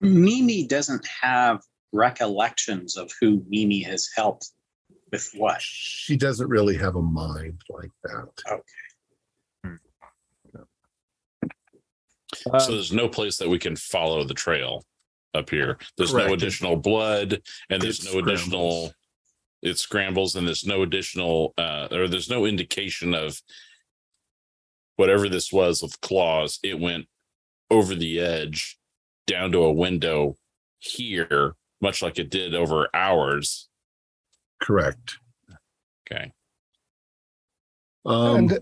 Mimi 0.00 0.66
doesn't 0.66 1.06
have 1.20 1.60
recollections 1.92 2.96
of 2.96 3.10
who 3.20 3.44
Mimi 3.48 3.82
has 3.82 4.08
helped 4.16 4.50
with 5.10 5.30
what. 5.34 5.60
She 5.60 6.16
doesn't 6.16 6.48
really 6.48 6.76
have 6.76 6.96
a 6.96 7.02
mind 7.02 7.60
like 7.68 7.90
that. 8.04 8.28
Okay. 8.50 8.62
so 12.34 12.50
Um, 12.52 12.60
there's 12.68 12.92
no 12.92 13.08
place 13.08 13.36
that 13.38 13.48
we 13.48 13.58
can 13.58 13.74
follow 13.76 14.24
the 14.24 14.34
trail 14.34 14.84
up 15.34 15.50
here. 15.50 15.78
There's 15.96 16.12
Correct. 16.12 16.28
no 16.28 16.34
additional 16.34 16.76
blood, 16.76 17.42
and 17.70 17.82
there's 17.82 18.06
It 18.06 18.12
no 18.12 18.20
additional. 18.20 18.92
It 19.60 19.76
scrambles, 19.76 20.36
and 20.36 20.46
there's 20.46 20.64
no 20.64 20.82
additional, 20.82 21.52
uh, 21.58 21.88
or 21.90 22.06
there's 22.06 22.30
no 22.30 22.46
indication 22.46 23.12
of 23.12 23.42
whatever 24.98 25.28
this 25.28 25.52
was 25.52 25.80
with 25.80 26.00
claws. 26.00 26.58
It 26.62 26.78
went 26.78 27.06
over 27.70 27.94
the 27.94 28.20
edge 28.20 28.78
down 29.26 29.52
to 29.52 29.62
a 29.62 29.72
window 29.72 30.36
here, 30.80 31.54
much 31.80 32.02
like 32.02 32.18
it 32.18 32.30
did 32.30 32.54
over 32.54 32.88
ours. 32.92 33.68
Correct. 34.60 35.18
Okay. 36.10 36.32
Um, 38.04 38.36
and 38.36 38.58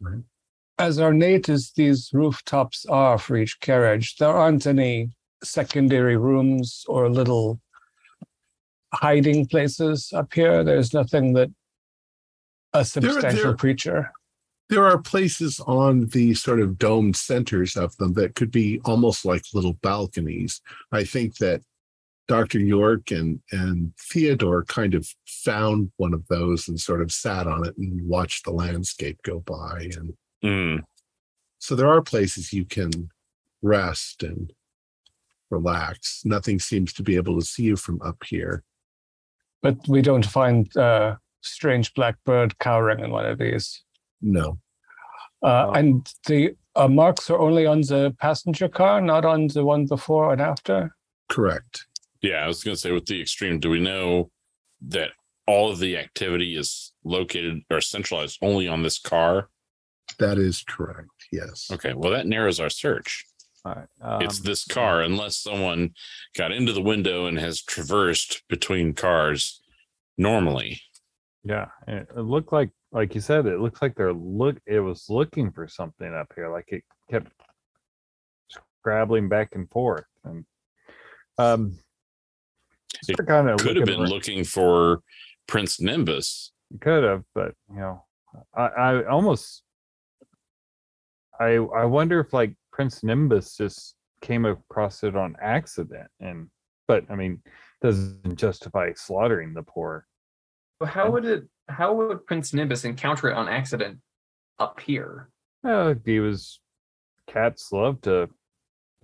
right. 0.00 0.22
as 0.78 0.98
ornate 0.98 1.48
as 1.48 1.72
these 1.76 2.10
rooftops 2.12 2.84
are 2.86 3.16
for 3.18 3.36
each 3.36 3.60
carriage, 3.60 4.16
there 4.16 4.30
aren't 4.30 4.66
any 4.66 5.10
secondary 5.44 6.16
rooms 6.16 6.84
or 6.88 7.08
little 7.08 7.60
hiding 8.92 9.46
places 9.46 10.10
up 10.12 10.32
here. 10.32 10.64
There's 10.64 10.92
nothing 10.92 11.34
that 11.34 11.50
a 12.72 12.84
substantial 12.84 13.42
there- 13.44 13.54
creature. 13.54 14.10
There 14.70 14.84
are 14.84 14.98
places 14.98 15.60
on 15.66 16.06
the 16.06 16.34
sort 16.34 16.60
of 16.60 16.78
domed 16.78 17.16
centers 17.16 17.76
of 17.76 17.96
them 17.96 18.14
that 18.14 18.34
could 18.34 18.50
be 18.50 18.80
almost 18.84 19.24
like 19.24 19.42
little 19.52 19.74
balconies. 19.74 20.60
I 20.90 21.04
think 21.04 21.36
that 21.38 21.62
Dr. 22.26 22.58
York 22.58 23.10
and 23.10 23.40
and 23.52 23.92
Theodore 23.98 24.64
kind 24.64 24.94
of 24.94 25.06
found 25.26 25.92
one 25.98 26.14
of 26.14 26.26
those 26.28 26.68
and 26.68 26.80
sort 26.80 27.02
of 27.02 27.12
sat 27.12 27.46
on 27.46 27.66
it 27.66 27.76
and 27.76 28.08
watched 28.08 28.44
the 28.44 28.52
landscape 28.52 29.18
go 29.22 29.40
by. 29.40 29.90
And 29.96 30.14
Mm, 30.44 30.82
so 31.58 31.74
there 31.74 31.88
are 31.88 32.02
places 32.02 32.52
you 32.52 32.66
can 32.66 33.08
rest 33.62 34.22
and 34.22 34.52
relax. 35.50 36.20
Nothing 36.24 36.58
seems 36.58 36.92
to 36.92 37.02
be 37.02 37.16
able 37.16 37.40
to 37.40 37.46
see 37.46 37.62
you 37.62 37.76
from 37.76 38.00
up 38.02 38.22
here. 38.26 38.62
But 39.62 39.76
we 39.88 40.02
don't 40.02 40.26
find 40.26 40.74
uh, 40.76 41.16
strange 41.40 41.94
blackbird 41.94 42.58
cowering 42.58 43.00
in 43.00 43.10
one 43.10 43.24
of 43.24 43.38
these. 43.38 43.82
No. 44.24 44.58
Uh, 45.42 45.66
Oh. 45.68 45.72
and 45.72 46.08
the 46.26 46.56
uh, 46.74 46.88
marks 46.88 47.28
are 47.30 47.38
only 47.38 47.66
on 47.66 47.82
the 47.82 48.14
passenger 48.18 48.68
car, 48.68 49.00
not 49.00 49.24
on 49.24 49.46
the 49.48 49.64
one 49.64 49.84
before 49.86 50.32
and 50.32 50.40
after. 50.40 50.96
Correct. 51.28 51.86
yeah, 52.22 52.36
I 52.44 52.46
was 52.48 52.64
going 52.64 52.74
to 52.74 52.80
say 52.80 52.90
with 52.92 53.04
the 53.06 53.20
extreme, 53.20 53.60
do 53.60 53.68
we 53.70 53.80
know 53.80 54.30
that 54.88 55.10
all 55.46 55.70
of 55.70 55.78
the 55.78 55.96
activity 55.98 56.56
is 56.56 56.92
located 57.04 57.60
or 57.70 57.80
centralized 57.82 58.38
only 58.42 58.66
on 58.66 58.82
this 58.82 58.98
car? 58.98 59.48
That 60.18 60.38
is 60.38 60.64
correct. 60.66 61.10
Yes. 61.30 61.68
Okay, 61.72 61.92
well 61.94 62.10
that 62.12 62.26
narrows 62.26 62.60
our 62.60 62.70
search. 62.70 63.24
all 63.66 63.74
right, 63.74 64.22
it's 64.24 64.38
um, 64.40 64.44
this 64.44 64.64
car 64.64 65.02
unless 65.02 65.36
someone 65.38 65.90
got 66.36 66.52
into 66.52 66.72
the 66.72 66.80
window 66.82 67.26
and 67.26 67.38
has 67.38 67.62
traversed 67.62 68.42
between 68.48 68.94
cars 68.94 69.60
normally. 70.16 70.80
Yeah, 71.44 71.66
it, 71.86 72.08
it 72.16 72.20
looked 72.20 72.52
like, 72.52 72.70
like 72.94 73.14
you 73.14 73.20
said, 73.20 73.46
it 73.46 73.58
looks 73.58 73.82
like 73.82 73.96
they're 73.96 74.14
look. 74.14 74.56
It 74.66 74.78
was 74.78 75.06
looking 75.10 75.50
for 75.50 75.66
something 75.66 76.14
up 76.14 76.32
here, 76.34 76.48
like 76.48 76.68
it 76.68 76.84
kept 77.10 77.30
scrabbling 78.48 79.28
back 79.28 79.56
and 79.56 79.68
forth, 79.68 80.06
and 80.24 80.44
um, 81.36 81.76
It 83.08 83.26
kind 83.26 83.50
of 83.50 83.58
Could 83.58 83.76
have 83.76 83.86
been 83.86 84.04
looking 84.04 84.44
for 84.44 85.00
Prince 85.48 85.80
Nimbus. 85.80 86.52
Could 86.80 87.02
have, 87.02 87.24
but 87.34 87.54
you 87.68 87.80
know, 87.80 88.04
I, 88.56 88.66
I 88.66 89.04
almost, 89.06 89.62
I, 91.38 91.54
I 91.54 91.84
wonder 91.84 92.20
if 92.20 92.32
like 92.32 92.54
Prince 92.72 93.02
Nimbus 93.02 93.56
just 93.56 93.96
came 94.20 94.44
across 94.44 95.02
it 95.02 95.16
on 95.16 95.36
accident, 95.42 96.08
and 96.20 96.48
but 96.86 97.04
I 97.10 97.16
mean, 97.16 97.42
doesn't 97.82 98.36
justify 98.36 98.92
slaughtering 98.94 99.52
the 99.52 99.64
poor. 99.64 100.06
But 100.78 100.90
how 100.90 101.10
would 101.10 101.24
it? 101.24 101.44
How 101.68 101.94
would 101.94 102.26
Prince 102.26 102.52
Nimbus 102.52 102.84
encounter 102.84 103.28
it 103.28 103.34
on 103.34 103.48
accident 103.48 103.98
up 104.58 104.80
here? 104.80 105.30
Uh, 105.66 105.94
he 106.04 106.20
was 106.20 106.60
cats 107.26 107.72
love 107.72 108.00
to 108.02 108.28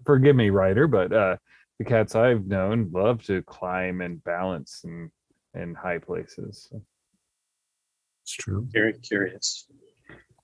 forgive 0.04 0.36
me, 0.36 0.50
writer, 0.50 0.86
but 0.86 1.12
uh, 1.12 1.36
the 1.78 1.84
cats 1.84 2.14
I've 2.14 2.46
known 2.46 2.90
love 2.92 3.22
to 3.24 3.42
climb 3.42 4.00
and 4.00 4.22
balance 4.22 4.82
and 4.84 5.10
in 5.54 5.74
high 5.74 5.98
places. 5.98 6.68
So 6.70 6.82
It's 8.22 8.32
true. 8.32 8.66
Very 8.70 8.92
curious. 8.94 9.66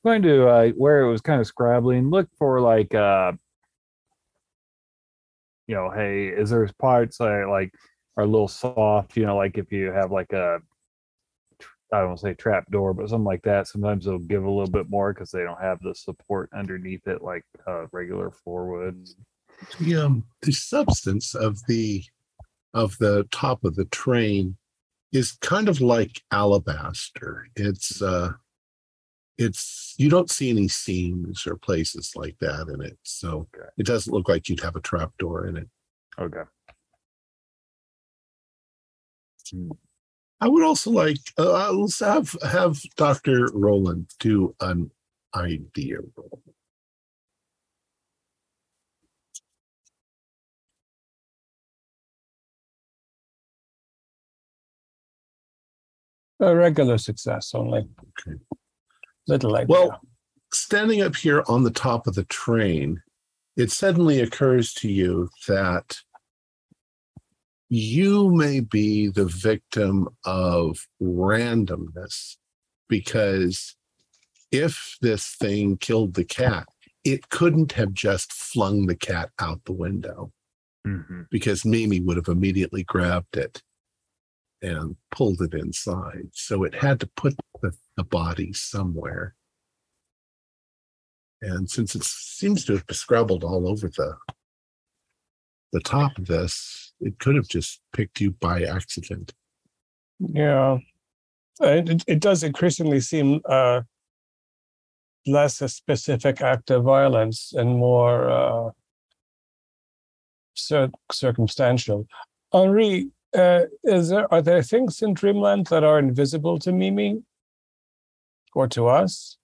going 0.05 0.23
to 0.23 0.49
uh, 0.49 0.69
where 0.71 1.03
it 1.03 1.11
was 1.11 1.21
kind 1.21 1.41
of 1.41 1.47
scrabbling, 1.47 2.11
look 2.11 2.29
for 2.39 2.61
like 2.61 2.95
uh 2.95 3.33
you 5.67 5.75
know, 5.75 5.91
hey, 5.91 6.29
is 6.29 6.51
there 6.51 6.69
parts 6.79 7.19
that 7.19 7.49
like 7.51 7.75
are 8.17 8.25
a 8.25 8.27
little 8.27 8.49
soft, 8.49 9.17
you 9.17 9.27
know, 9.27 9.37
like 9.37 9.59
if 9.59 9.73
you 9.73 9.91
have 9.91 10.13
like 10.13 10.33
a 10.33 10.59
I 11.93 11.99
don't 12.01 12.09
want 12.09 12.19
to 12.21 12.27
say 12.27 12.35
trap 12.35 12.71
door, 12.71 12.93
but 12.93 13.09
something 13.09 13.25
like 13.25 13.43
that. 13.43 13.69
Sometimes 13.69 14.05
they'll 14.05 14.19
give 14.19 14.45
a 14.45 14.51
little 14.51 14.67
bit 14.71 14.91
more 14.91 15.13
because 15.13 15.31
they 15.31 15.45
don't 15.45 15.61
have 15.61 15.81
the 15.81 15.95
support 15.95 16.51
underneath 16.53 17.07
it 17.07 17.23
like 17.23 17.45
uh, 17.67 17.87
regular 17.93 18.31
floor 18.31 18.67
would. 18.67 19.09
the 19.81 19.95
um 19.97 20.25
the 20.43 20.53
substance 20.53 21.35
of 21.35 21.59
the 21.69 22.03
of 22.75 22.97
the 22.99 23.27
top 23.31 23.65
of 23.65 23.75
the 23.77 23.85
train 23.87 24.57
is 25.13 25.33
kind 25.41 25.69
of 25.69 25.81
like 25.81 26.21
alabaster 26.33 27.47
it's 27.57 28.03
uh 28.03 28.33
it's 29.39 29.95
you 29.99 30.09
don't 30.09 30.31
see 30.31 30.51
any 30.51 30.69
seams 30.69 31.47
or 31.47 31.57
places 31.57 32.13
like 32.17 32.37
that 32.41 32.69
in 32.73 32.81
it 32.81 32.99
so 33.03 33.47
Okay. 33.55 33.69
it 33.79 33.87
doesn't 33.87 34.13
look 34.13 34.29
like 34.29 34.49
you'd 34.49 34.61
have 34.61 34.77
a 34.77 34.81
trap 34.81 35.13
door 35.19 35.47
in 35.47 35.57
it 35.57 35.69
Okay. 36.19 36.43
I 40.41 40.49
would 40.49 40.65
also 40.65 40.91
like 40.91 41.19
uh, 41.39 41.73
let's 41.73 42.01
have 42.01 42.37
have 42.43 42.79
dr 42.97 43.49
roland 43.53 44.11
do 44.19 44.55
an 44.61 44.91
idea 45.35 45.99
roll 46.17 46.43
A 56.41 56.55
regular 56.55 56.99
success 56.99 57.53
only. 57.55 57.89
Okay. 58.21 58.37
Little 59.27 59.57
idea. 59.57 59.67
Well, 59.69 60.01
standing 60.53 61.01
up 61.01 61.17
here 61.17 61.43
on 61.49 61.63
the 61.63 61.71
top 61.71 62.07
of 62.07 62.15
the 62.15 62.25
train, 62.25 63.03
it 63.57 63.71
suddenly 63.71 64.21
occurs 64.21 64.75
to 64.75 64.89
you 64.89 65.31
that 65.49 65.97
you 67.69 68.31
may 68.31 68.61
be 68.61 69.09
the 69.09 69.25
victim 69.25 70.09
of 70.25 70.87
randomness 71.03 72.37
because 72.89 73.77
if 74.53 74.97
this 75.01 75.35
thing 75.35 75.77
killed 75.77 76.15
the 76.15 76.25
cat, 76.25 76.67
it 77.05 77.29
couldn't 77.29 77.73
have 77.73 77.93
just 77.93 78.33
flung 78.33 78.87
the 78.87 78.97
cat 78.97 79.31
out 79.39 79.65
the 79.65 79.73
window 79.73 80.33
hmm 80.85 81.23
because 81.31 81.65
Mimi 81.65 82.01
would 82.01 82.17
have 82.17 82.29
immediately 82.29 82.85
grabbed 82.85 83.37
it 83.37 83.63
and 84.63 84.97
pulled 85.11 85.41
it 85.43 85.55
inside. 85.55 86.29
So 86.33 86.65
it 86.65 86.75
had 86.75 87.01
to 87.01 87.11
put 87.17 87.35
the, 87.63 87.73
the 87.97 88.05
body 88.05 88.53
somewhere. 88.53 89.35
And 91.43 91.69
since 91.69 91.95
it 91.95 92.05
seems 92.05 92.65
to 92.67 92.75
have 92.75 92.85
scrabbled 92.93 93.45
all 93.45 93.69
over 93.69 93.89
the 93.89 94.17
the 95.73 95.81
top 95.81 96.17
of 96.17 96.27
this, 96.27 96.86
it 97.01 97.19
could 97.19 97.37
have 97.37 97.49
just 97.49 97.81
picked 97.93 98.21
you 98.21 98.33
by 98.33 98.63
accident. 98.63 99.33
Yeah. 100.19 100.79
It, 101.61 102.05
it 102.07 102.21
does 102.21 102.43
increasingly 102.43 103.01
seem 103.01 103.41
uh, 103.49 103.83
less 105.27 105.61
a 105.61 105.69
specific 105.69 106.41
act 106.41 106.71
of 106.71 106.85
violence 106.85 107.53
and 107.55 107.77
more 107.77 108.31
uh, 108.31 108.71
cir- 110.55 110.91
circumstantial. 111.11 112.07
Henri, 112.53 113.11
uh, 113.37 113.63
is 113.85 114.09
there 114.09 114.33
are 114.33 114.43
there 114.43 114.63
things 114.63 115.03
in 115.03 115.15
Dreamland 115.15 115.67
that 115.67 115.85
are 115.85 115.99
invisible 115.99 116.59
to 116.61 116.73
Mimi 116.73 117.23
or 118.55 118.69
to 118.69 118.87
us? 118.87 119.37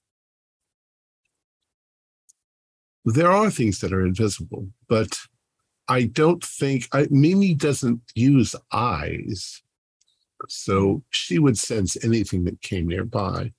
There 3.04 3.30
are 3.30 3.50
things 3.50 3.80
that 3.80 3.92
are 3.92 4.06
invisible, 4.06 4.68
but 4.88 5.18
I 5.88 6.04
don't 6.04 6.42
think 6.44 6.88
I, 6.92 7.06
Mimi 7.10 7.54
doesn't 7.54 8.00
use 8.14 8.54
eyes. 8.72 9.62
So 10.48 11.02
she 11.10 11.38
would 11.38 11.58
sense 11.58 12.02
anything 12.04 12.44
that 12.44 12.60
came 12.62 12.88
nearby. 12.88 13.52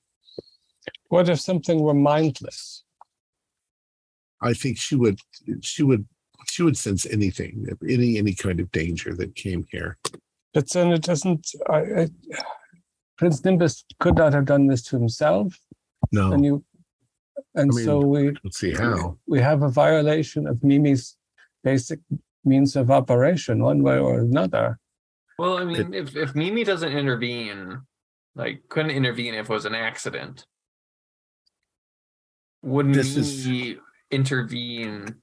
What 1.10 1.30
if 1.30 1.40
something 1.40 1.82
were 1.82 1.94
mindless? 1.94 2.84
I 4.42 4.54
think 4.54 4.78
she 4.78 4.96
would 4.96 5.20
she 5.62 5.84
would 5.84 6.06
she 6.50 6.64
would 6.64 6.78
sense 6.78 7.06
anything, 7.06 7.68
any 7.88 8.18
any 8.18 8.34
kind 8.34 8.60
of 8.60 8.72
danger 8.72 9.14
that 9.16 9.36
came 9.36 9.66
here. 9.72 9.98
But 10.54 10.70
then 10.72 10.92
it 10.92 11.02
doesn't. 11.02 11.50
I, 11.70 11.78
I, 11.78 12.08
Prince 13.18 13.44
Nimbus 13.46 13.86
could 14.00 14.16
not 14.16 14.34
have 14.34 14.46
done 14.46 14.68
this 14.68 14.84
to 14.84 14.98
himself. 14.98 15.58
No, 16.12 16.34
And 16.34 16.44
you, 16.44 16.64
And 17.56 17.72
I 17.72 17.76
mean, 17.76 17.86
so 17.86 18.00
we 18.00 18.34
Let's 18.44 18.60
see 18.60 18.74
how. 18.74 19.18
we 19.28 19.40
have 19.40 19.64
a 19.64 19.70
violation 19.70 20.48
of 20.48 20.64
Mimi's 20.64 21.16
basic 21.64 22.00
means 22.44 22.76
of 22.76 22.92
operation, 22.92 23.64
one 23.64 23.82
way 23.84 23.98
or 23.98 24.20
another. 24.20 24.80
Well, 25.40 25.58
I 25.58 25.66
mean, 25.66 25.94
if 25.94 26.16
if 26.16 26.36
Mimi 26.36 26.64
doesn't 26.64 26.92
intervene, 26.92 27.82
like 28.36 28.64
couldn't 28.70 28.92
intervene 28.92 29.34
if 29.34 29.50
it 29.50 29.54
was 29.54 29.66
an 29.66 29.76
accident, 29.76 30.46
would 32.62 32.94
This 32.94 33.18
is- 33.18 33.78
intervene 34.12 35.16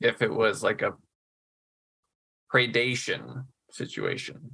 if 0.00 0.22
it 0.22 0.32
was 0.32 0.62
like 0.62 0.80
a 0.82 0.94
predation 2.52 3.44
situation? 3.70 4.50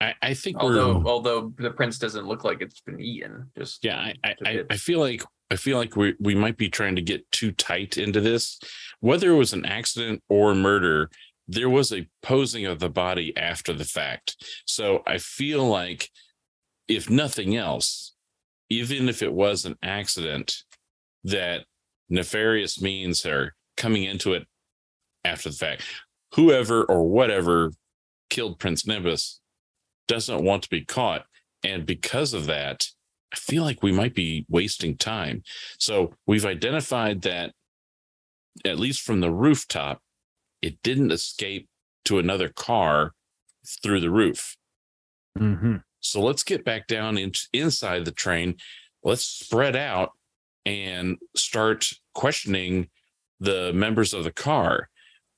I, 0.00 0.14
I 0.22 0.34
think 0.34 0.58
Although 0.60 1.02
although 1.06 1.52
the 1.56 1.72
prince 1.72 1.98
doesn't 1.98 2.26
look 2.26 2.44
like 2.44 2.60
it's 2.62 2.80
been 2.80 3.00
eaten, 3.00 3.50
just 3.58 3.84
yeah 3.84 3.98
I, 3.98 4.14
I, 4.22 4.34
I, 4.46 4.62
I 4.70 4.76
feel 4.76 5.00
like 5.00 5.24
i 5.50 5.56
feel 5.56 5.76
like 5.76 5.96
we, 5.96 6.14
we 6.20 6.34
might 6.34 6.56
be 6.56 6.68
trying 6.68 6.96
to 6.96 7.02
get 7.02 7.30
too 7.30 7.52
tight 7.52 7.96
into 7.96 8.20
this. 8.20 8.58
Whether 9.00 9.30
it 9.30 9.36
was 9.36 9.52
an 9.52 9.64
accident 9.64 10.22
or 10.28 10.54
murder 10.54 11.10
there 11.50 11.70
was 11.70 11.92
a 11.92 12.06
posing 12.22 12.66
of 12.66 12.78
the 12.78 12.90
body 12.90 13.34
after 13.36 13.72
the 13.72 13.84
fact. 13.84 14.36
So 14.66 15.02
i 15.06 15.18
feel 15.18 15.66
like 15.66 16.10
if 16.88 17.10
nothing 17.10 17.56
else 17.56 18.14
even 18.70 19.08
if 19.08 19.22
it 19.22 19.32
was 19.32 19.64
an 19.64 19.76
accident 19.82 20.56
that 21.24 21.64
nefarious 22.08 22.80
means 22.80 23.24
are 23.24 23.54
coming 23.76 24.04
into 24.04 24.34
it 24.34 24.46
after 25.24 25.50
the 25.50 25.56
fact. 25.56 25.84
Whoever 26.34 26.84
or 26.84 27.08
whatever 27.08 27.72
killed 28.30 28.58
prince 28.58 28.86
nimbus 28.86 29.40
doesn't 30.06 30.44
want 30.44 30.62
to 30.64 30.70
be 30.70 30.84
caught. 30.84 31.24
And 31.64 31.86
because 31.86 32.34
of 32.34 32.46
that 32.46 32.86
I 33.32 33.36
feel 33.36 33.62
like 33.62 33.82
we 33.82 33.92
might 33.92 34.14
be 34.14 34.46
wasting 34.48 34.96
time. 34.96 35.42
So 35.78 36.14
we've 36.26 36.46
identified 36.46 37.22
that, 37.22 37.52
at 38.64 38.78
least 38.78 39.02
from 39.02 39.20
the 39.20 39.30
rooftop, 39.30 40.00
it 40.62 40.82
didn't 40.82 41.12
escape 41.12 41.68
to 42.06 42.18
another 42.18 42.48
car 42.48 43.12
through 43.82 44.00
the 44.00 44.10
roof. 44.10 44.56
hmm 45.36 45.76
So 46.00 46.22
let's 46.22 46.42
get 46.42 46.64
back 46.64 46.86
down 46.86 47.18
into 47.18 47.46
inside 47.52 48.04
the 48.04 48.12
train. 48.12 48.56
Let's 49.02 49.24
spread 49.24 49.76
out 49.76 50.12
and 50.64 51.16
start 51.36 51.88
questioning 52.14 52.88
the 53.40 53.72
members 53.72 54.14
of 54.14 54.24
the 54.24 54.32
car. 54.32 54.88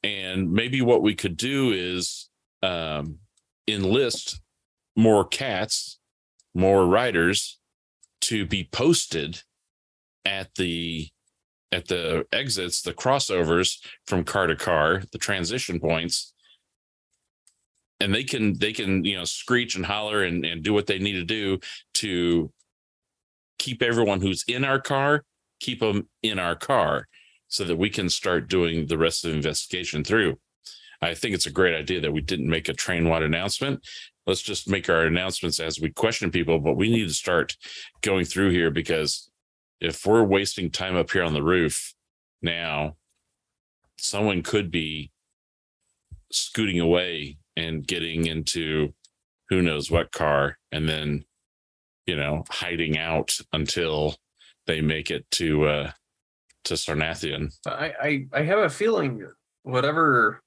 And 0.03 0.53
maybe 0.53 0.81
what 0.81 1.03
we 1.03 1.15
could 1.15 1.37
do 1.37 1.73
is 1.73 2.31
um, 2.63 3.19
enlist 3.69 4.41
more 4.97 5.25
cats, 5.27 5.99
more 6.55 6.87
riders 6.87 7.60
to 8.31 8.47
be 8.47 8.69
posted 8.71 9.43
at 10.25 10.55
the 10.55 11.09
at 11.73 11.89
the 11.89 12.25
exits, 12.33 12.81
the 12.81 12.93
crossovers 12.93 13.79
from 14.07 14.23
car 14.23 14.47
to 14.47 14.55
car, 14.55 15.03
the 15.11 15.19
transition 15.19 15.81
points. 15.81 16.33
And 17.99 18.15
they 18.15 18.23
can 18.23 18.57
they 18.57 18.73
can 18.73 19.05
you 19.05 19.17
know 19.17 19.25
screech 19.25 19.75
and 19.75 19.85
holler 19.85 20.23
and, 20.23 20.45
and 20.45 20.63
do 20.63 20.73
what 20.73 20.87
they 20.87 21.01
need 21.01 21.15
to 21.15 21.25
do 21.25 21.59
to 21.95 22.53
keep 23.59 23.83
everyone 23.83 24.21
who's 24.21 24.45
in 24.47 24.65
our 24.65 24.81
car, 24.81 25.25
keep 25.59 25.81
them 25.81 26.09
in 26.23 26.39
our 26.39 26.55
car 26.55 27.09
so 27.49 27.65
that 27.65 27.77
we 27.77 27.91
can 27.91 28.09
start 28.09 28.49
doing 28.49 28.87
the 28.87 28.97
rest 28.97 29.25
of 29.25 29.33
the 29.33 29.37
investigation 29.37 30.05
through. 30.05 30.39
I 31.03 31.15
think 31.15 31.35
it's 31.35 31.47
a 31.47 31.53
great 31.53 31.75
idea 31.75 32.01
that 32.03 32.13
we 32.13 32.21
didn't 32.21 32.49
make 32.49 32.69
a 32.69 32.75
train 32.75 33.09
wide 33.09 33.25
announcement. 33.25 33.85
Let's 34.27 34.43
just 34.43 34.69
make 34.69 34.89
our 34.89 35.07
announcements 35.07 35.61
as 35.61 35.81
we 35.81 35.91
question 35.91 36.31
people, 36.31 36.59
but 36.59 36.77
we 36.77 36.91
need 36.91 37.09
to 37.09 37.15
start 37.15 37.57
going 38.03 38.25
through 38.25 38.51
here 38.51 38.71
because 38.71 39.31
if 39.81 40.05
we're 40.07 40.23
wasting 40.23 40.71
time 40.71 40.97
up 40.97 41.11
here 41.11 41.25
on 41.25 41.33
the 41.33 41.43
roof 41.43 41.95
now, 42.43 42.97
someone 43.99 44.43
could 44.43 44.71
be 44.71 45.11
scooting 46.31 46.81
away 46.81 47.39
and 47.57 47.87
getting 47.87 48.27
into 48.27 48.93
who 49.49 49.63
knows 49.63 49.91
what 49.91 50.13
car 50.13 50.57
and 50.71 50.89
then 50.89 51.25
you 52.07 52.17
know 52.17 52.45
hiding 52.49 52.97
out 52.97 53.37
until 53.53 54.15
they 54.67 54.81
make 54.81 55.11
it 55.11 55.29
to 55.31 55.65
uh 55.67 55.91
to 56.65 56.75
Serannian. 56.75 57.53
I, 57.67 57.93
I 58.01 58.27
I 58.33 58.43
have 58.43 58.59
a 58.59 58.71
feeling 58.71 59.27
whatever 59.63 60.43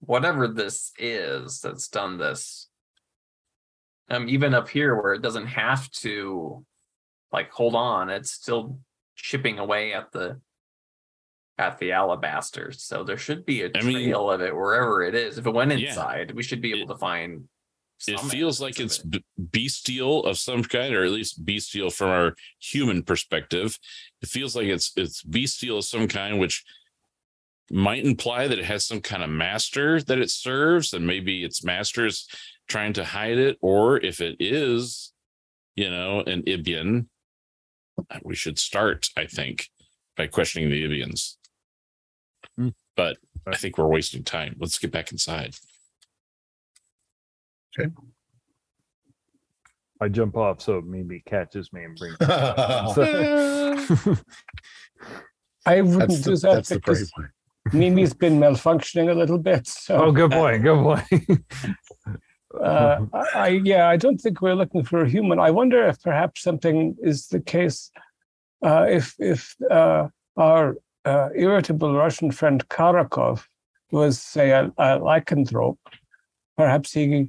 whatever 0.00 0.48
this 0.48 0.92
is 0.98 1.60
that's 1.60 1.88
done 1.88 2.18
this 2.18 2.68
um 4.12 4.28
even 4.28 4.54
up 4.54 4.68
here 4.68 4.94
where 4.94 5.14
it 5.14 5.22
doesn't 5.22 5.46
have 5.46 5.90
to 5.90 6.64
like 7.32 7.50
hold 7.50 7.74
on 7.74 8.10
it's 8.10 8.30
still 8.30 8.78
chipping 9.16 9.58
away 9.58 9.92
at 9.92 10.12
the 10.12 10.40
at 11.58 11.78
the 11.78 11.92
alabaster 11.92 12.72
so 12.72 13.04
there 13.04 13.18
should 13.18 13.44
be 13.44 13.62
a 13.62 13.70
I 13.74 13.82
mean- 13.82 14.08
trail 14.08 14.30
of 14.30 14.40
it 14.40 14.54
wherever 14.54 15.02
it 15.02 15.14
is 15.14 15.38
if 15.38 15.46
it 15.46 15.50
went 15.54 15.76
Yeah. 15.78 15.88
inside 15.88 16.32
we 16.32 16.42
should 16.42 16.60
be 16.62 16.72
able 16.78 16.94
to 16.94 16.98
find 16.98 17.48
It 18.08 18.18
feels 18.20 18.60
like 18.60 18.80
it's 18.80 18.98
it. 19.04 19.22
bestial 19.38 20.24
of 20.26 20.36
some 20.36 20.64
kind, 20.64 20.92
or 20.92 21.04
at 21.04 21.12
least 21.12 21.44
bestial 21.44 21.88
from 21.90 22.08
our 22.08 22.34
human 22.58 23.04
perspective. 23.04 23.78
It 24.22 24.28
feels 24.28 24.56
like 24.56 24.66
it's 24.66 24.90
it's 24.96 25.22
bestial 25.22 25.78
of 25.78 25.84
some 25.84 26.08
kind, 26.08 26.40
which 26.40 26.64
might 27.70 28.04
imply 28.04 28.48
that 28.48 28.58
it 28.58 28.64
has 28.64 28.84
some 28.84 29.00
kind 29.00 29.22
of 29.22 29.30
master 29.30 30.02
that 30.02 30.18
it 30.18 30.30
serves, 30.30 30.92
and 30.92 31.06
maybe 31.06 31.44
its 31.44 31.62
master 31.62 32.04
is 32.04 32.26
trying 32.72 32.94
to 32.94 33.04
hide 33.04 33.36
it, 33.36 33.58
or 33.60 33.98
if 33.98 34.20
it 34.22 34.36
is, 34.40 35.12
you 35.76 35.90
know, 35.90 36.20
an 36.20 36.42
Ibian, 36.42 37.06
we 38.22 38.34
should 38.34 38.58
start, 38.58 39.10
I 39.14 39.26
think, 39.26 39.68
by 40.16 40.26
questioning 40.26 40.70
the 40.70 40.82
Ibians. 40.82 41.36
Hmm. 42.56 42.68
But 42.96 43.18
I 43.46 43.56
think 43.56 43.76
we're 43.76 43.86
wasting 43.86 44.24
time. 44.24 44.56
Let's 44.58 44.78
get 44.78 44.90
back 44.90 45.12
inside. 45.12 45.54
Okay. 47.78 47.90
I 50.00 50.08
jump 50.08 50.36
off 50.36 50.62
so 50.62 50.80
Mimi 50.80 51.22
catches 51.26 51.72
me 51.72 51.84
and 51.84 51.96
brings 51.96 52.18
me 52.20 52.26
down. 52.26 52.94
So- 52.94 54.16
I 55.66 55.80
wouldn't 55.80 56.00
That's 56.10 56.20
do 56.22 56.34
the, 56.34 56.40
that 56.40 56.54
that's 56.54 56.68
the 56.70 56.80
brave 56.80 56.96
because 56.96 57.12
one. 57.14 57.30
Mimi's 57.72 58.14
been 58.14 58.40
malfunctioning 58.40 59.10
a 59.10 59.14
little 59.14 59.38
bit. 59.38 59.66
So 59.68 59.96
oh, 59.96 60.10
good 60.12 60.32
point. 60.32 60.62
Good 60.64 60.82
point. 60.82 61.44
uh, 62.60 63.06
I, 63.34 63.60
yeah, 63.64 63.88
I 63.88 63.96
don't 63.96 64.20
think 64.20 64.40
we're 64.40 64.54
looking 64.54 64.84
for 64.84 65.02
a 65.02 65.08
human. 65.08 65.38
I 65.38 65.50
wonder 65.50 65.86
if 65.86 66.02
perhaps 66.02 66.42
something 66.42 66.96
is 67.02 67.28
the 67.28 67.40
case. 67.40 67.90
Uh, 68.64 68.86
if 68.88 69.14
if 69.18 69.56
uh, 69.70 70.08
our 70.36 70.76
uh, 71.04 71.28
irritable 71.34 71.94
Russian 71.94 72.30
friend 72.30 72.66
Karakov 72.68 73.44
was 73.90 74.20
say 74.20 74.50
a, 74.50 74.66
a 74.78 74.98
lycanthrope, 74.98 75.78
perhaps 76.56 76.92
he 76.92 77.28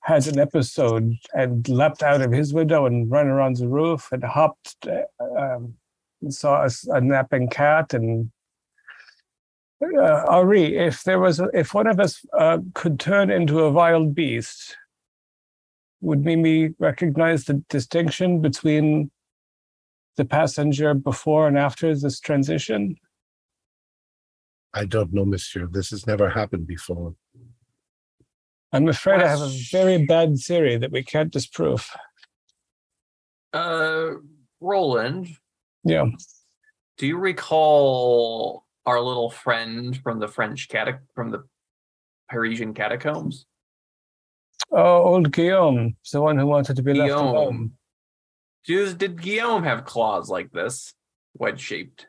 had 0.00 0.26
an 0.26 0.38
episode 0.38 1.14
and 1.32 1.68
leapt 1.68 2.02
out 2.02 2.20
of 2.20 2.30
his 2.30 2.52
window 2.52 2.86
and 2.86 3.10
run 3.10 3.26
around 3.26 3.56
the 3.56 3.66
roof 3.66 4.12
and 4.12 4.22
hopped, 4.22 4.76
uh, 4.86 5.24
um, 5.38 5.74
and 6.20 6.32
saw 6.32 6.62
a, 6.62 6.70
a 6.94 7.00
napping 7.00 7.48
cat 7.48 7.94
and 7.94 8.30
uh, 9.98 10.24
Ari, 10.28 10.76
if 10.76 11.02
there 11.04 11.18
was, 11.20 11.40
a, 11.40 11.48
if 11.54 11.74
one 11.74 11.86
of 11.86 12.00
us 12.00 12.24
uh, 12.38 12.58
could 12.74 12.98
turn 13.00 13.30
into 13.30 13.60
a 13.60 13.70
wild 13.70 14.14
beast, 14.14 14.76
would 16.00 16.24
Mimi 16.24 16.74
recognize 16.78 17.44
the 17.44 17.54
distinction 17.68 18.40
between 18.40 19.10
the 20.16 20.24
passenger 20.24 20.94
before 20.94 21.48
and 21.48 21.58
after 21.58 21.94
this 21.94 22.20
transition? 22.20 22.96
I 24.74 24.84
don't 24.84 25.12
know, 25.12 25.24
Monsieur. 25.24 25.66
This 25.66 25.90
has 25.90 26.06
never 26.06 26.28
happened 26.28 26.66
before. 26.66 27.14
I'm 28.72 28.88
afraid 28.88 29.20
I 29.22 29.28
have 29.28 29.40
a 29.40 29.52
very 29.70 30.04
bad 30.04 30.36
theory 30.36 30.76
that 30.76 30.90
we 30.90 31.04
can't 31.04 31.32
disprove. 31.32 31.88
uh 33.52 34.10
roland 34.60 35.28
Yeah. 35.84 36.06
do 36.98 37.06
you 37.06 37.18
recall 37.18 38.63
our 38.86 39.00
little 39.00 39.30
friend 39.30 39.98
from 40.02 40.18
the 40.18 40.28
french 40.28 40.68
catac 40.68 41.00
from 41.14 41.30
the 41.30 41.44
parisian 42.30 42.74
catacombs 42.74 43.46
Oh, 44.70 45.04
old 45.04 45.32
Guillaume, 45.32 45.96
the 46.12 46.20
one 46.20 46.38
who 46.38 46.46
wanted 46.46 46.76
to 46.76 46.82
be 46.82 46.94
left 46.94 47.12
alone. 47.12 47.32
Guillaume. 47.32 47.72
Did, 48.66 48.98
did 48.98 49.22
Guillaume 49.22 49.62
have 49.64 49.84
claws 49.84 50.28
like 50.28 50.50
this, 50.52 50.94
wedge 51.34 51.60
shaped? 51.60 52.06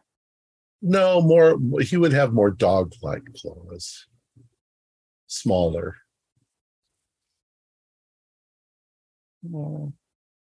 No, 0.82 1.22
more. 1.22 1.58
He 1.82 1.98
would 1.98 2.14
have 2.14 2.34
more 2.34 2.52
dog-like 2.52 3.24
claws, 3.40 4.08
smaller. 5.28 5.98
Mm. 9.48 9.94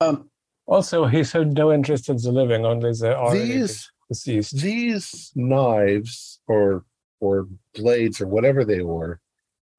Um, 0.00 0.30
Also, 0.66 1.06
he 1.06 1.24
showed 1.24 1.56
no 1.56 1.72
interest 1.72 2.08
in 2.08 2.16
the 2.16 2.32
living, 2.32 2.64
only 2.64 2.92
the 2.92 3.16
already 3.16 3.58
These 3.58 3.90
deceased. 4.08 4.56
these 4.60 5.32
knives 5.34 6.40
or 6.46 6.84
or 7.20 7.48
blades 7.74 8.20
or 8.20 8.26
whatever 8.26 8.64
they 8.64 8.82
were, 8.82 9.20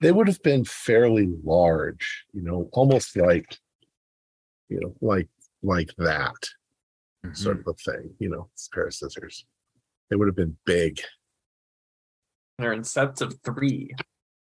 they 0.01 0.11
would 0.11 0.27
have 0.27 0.41
been 0.43 0.63
fairly 0.65 1.27
large. 1.43 2.25
You 2.33 2.41
know, 2.43 2.69
almost 2.73 3.15
like 3.17 3.57
you 4.69 4.79
know, 4.81 4.93
like 5.01 5.29
like 5.63 5.91
that 5.97 6.35
sort 7.33 7.59
of 7.59 7.67
a 7.67 7.73
thing. 7.73 8.13
You 8.19 8.29
know, 8.29 8.49
a 8.55 8.75
pair 8.75 8.87
of 8.87 8.93
scissors. 8.93 9.45
They 10.09 10.15
would 10.15 10.27
have 10.27 10.35
been 10.37 10.57
big, 10.65 11.01
They're 12.57 12.71
in 12.73 12.83
sets 12.85 13.19
of 13.21 13.37
three. 13.43 13.93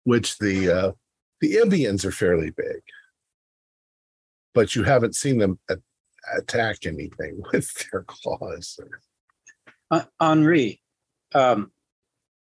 which 0.05 0.39
the 0.39 0.71
uh, 0.71 0.93
the 1.41 1.57
Ibians 1.57 2.05
are 2.05 2.13
fairly 2.13 2.51
big, 2.51 2.81
but 4.55 4.75
you 4.77 4.85
haven't 4.85 5.17
seen 5.17 5.39
them 5.39 5.59
a- 5.69 5.79
attack 6.37 6.87
anything 6.87 7.43
with 7.53 7.73
their 7.91 8.05
claws. 8.05 8.79
Or, 8.81 9.01
Uh, 9.91 10.03
Henri, 10.21 10.81
um, 11.35 11.71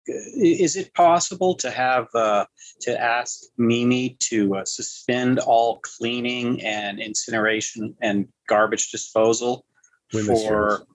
is 0.07 0.77
it 0.77 0.95
possible 0.95 1.55
to 1.57 1.71
have, 1.71 2.09
uh, 2.15 2.47
to 2.81 3.01
ask 3.01 3.41
Mimi 3.57 4.17
to 4.21 4.57
uh, 4.57 4.65
suspend 4.65 5.39
all 5.39 5.81
cleaning 5.81 6.63
and 6.63 6.99
incineration 6.99 7.95
and 8.01 8.29
garbage 8.49 8.91
disposal 8.91 9.65
we 10.13 10.27
miss 10.27 10.43
you. 10.43 10.49
for, 10.49 10.87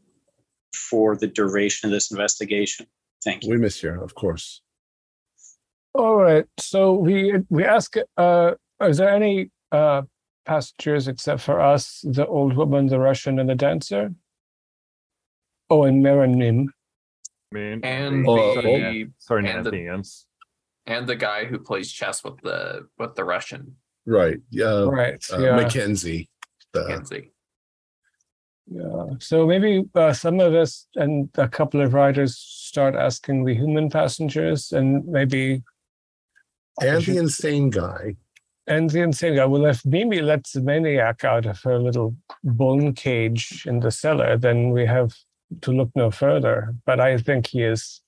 for 0.89 1.15
the 1.15 1.27
duration 1.27 1.87
of 1.87 1.91
this 1.91 2.11
investigation? 2.11 2.87
Thank 3.23 3.43
you. 3.43 3.51
We 3.51 3.57
miss 3.57 3.81
you, 3.83 4.01
of 4.01 4.15
course. 4.15 4.61
All 5.95 6.15
right. 6.15 6.45
So 6.57 6.93
we 6.93 7.35
we 7.49 7.63
ask. 7.63 7.95
Uh, 8.17 8.53
is 8.81 8.97
there 8.97 9.09
any 9.09 9.51
uh, 9.71 10.01
passengers 10.45 11.07
except 11.07 11.41
for 11.41 11.61
us, 11.61 12.03
the 12.03 12.25
old 12.25 12.55
woman, 12.55 12.87
the 12.87 12.99
Russian, 12.99 13.39
and 13.39 13.49
the 13.49 13.55
dancer? 13.55 14.13
Oh, 15.73 15.83
and 15.85 16.05
Miranim. 16.05 16.67
I 17.51 17.55
mean, 17.55 17.79
And 17.83 18.25
Oh, 18.27 18.61
the 18.61 19.07
sorry, 19.17 19.49
and 19.49 19.65
the- 19.65 20.03
and 20.85 21.07
the 21.07 21.15
guy 21.15 21.45
who 21.45 21.57
plays 21.57 21.91
chess 21.91 22.23
with 22.23 22.37
the 22.41 22.87
with 22.99 23.15
the 23.15 23.23
Russian 23.23 23.75
Right. 24.05 24.39
Yeah. 24.51 24.83
right. 24.83 25.23
Uh, 25.33 25.39
yeah. 25.39 25.55
Mackenzie. 25.55 26.29
The, 26.73 26.85
Kenzie. 26.87 27.31
Yeah. 28.69 29.05
So 29.19 29.47
maybe 29.47 29.83
uh, 29.95 30.13
some 30.13 30.39
of 30.39 30.53
us 30.53 30.87
and 30.95 31.29
a 31.37 31.47
couple 31.47 31.81
of 31.81 31.93
writers 31.93 32.37
start 32.37 32.95
asking 32.95 33.45
the 33.45 33.55
human 33.55 33.89
passengers, 33.89 34.71
and 34.71 35.05
maybe 35.07 35.63
and 36.81 37.03
the 37.05 37.17
insane 37.17 37.69
guy. 37.69 38.15
and 38.67 38.89
the 38.89 39.01
insane 39.01 39.35
guy. 39.37 39.45
Well, 39.45 39.65
if 39.65 39.85
Mimi 39.85 40.21
lets 40.21 40.51
the 40.53 40.61
maniac 40.61 41.23
out 41.23 41.45
of 41.45 41.61
her 41.63 41.79
little 41.79 42.15
bone 42.43 42.93
cage 42.93 43.63
in 43.65 43.79
the 43.79 43.91
cellar, 43.91 44.37
then 44.37 44.69
we 44.71 44.85
have 44.85 45.13
to 45.61 45.71
look 45.71 45.89
no 45.95 46.11
further. 46.11 46.75
But 46.85 46.99
I 46.99 47.17
think 47.17 47.47
he 47.47 47.61
is 47.63 48.01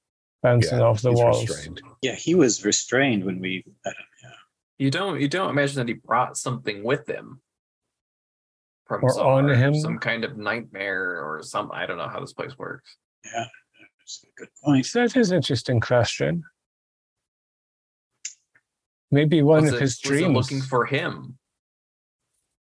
bouncing 0.44 0.80
Yeah, 0.80 0.86
off 0.86 1.02
the 1.02 1.12
walls. 1.14 1.48
restrained. 1.48 1.82
Yeah, 2.02 2.16
he 2.16 2.36
was 2.36 2.64
restrained 2.66 3.24
when 3.26 3.40
we, 3.40 3.64
met 3.86 3.96
him, 3.96 4.06
yeah. 4.24 4.30
You 4.78 4.92
don't 4.92 5.20
you 5.22 5.28
don't 5.30 5.50
imagine 5.50 5.78
that 5.78 5.88
he 5.88 5.94
brought 5.94 6.38
something 6.38 6.84
with 6.84 7.08
him 7.10 7.42
from 8.86 9.04
Or 9.04 9.20
on 9.22 9.50
him. 9.50 9.74
some 9.76 9.98
kind 10.00 10.24
of 10.24 10.38
nightmare 10.38 11.24
or 11.24 11.42
some 11.44 11.72
I 11.74 11.86
don't 11.86 11.98
know 11.98 12.08
how 12.10 12.20
this 12.20 12.34
place 12.34 12.58
works. 12.58 12.98
yeah, 13.24 13.46
that's 14.00 14.24
a 14.24 14.28
good 14.40 14.50
point. 14.64 14.88
That 14.94 15.16
is 15.16 15.32
an 15.32 15.38
interesting 15.38 15.80
question. 15.80 16.44
Maybe 19.12 19.42
one 19.42 19.64
was 19.64 19.72
of 19.74 19.78
it, 19.78 19.82
his 19.82 19.92
was 20.04 20.04
it 20.04 20.08
dreams. 20.08 20.34
looking 20.36 20.62
for 20.62 20.86
him? 20.86 21.38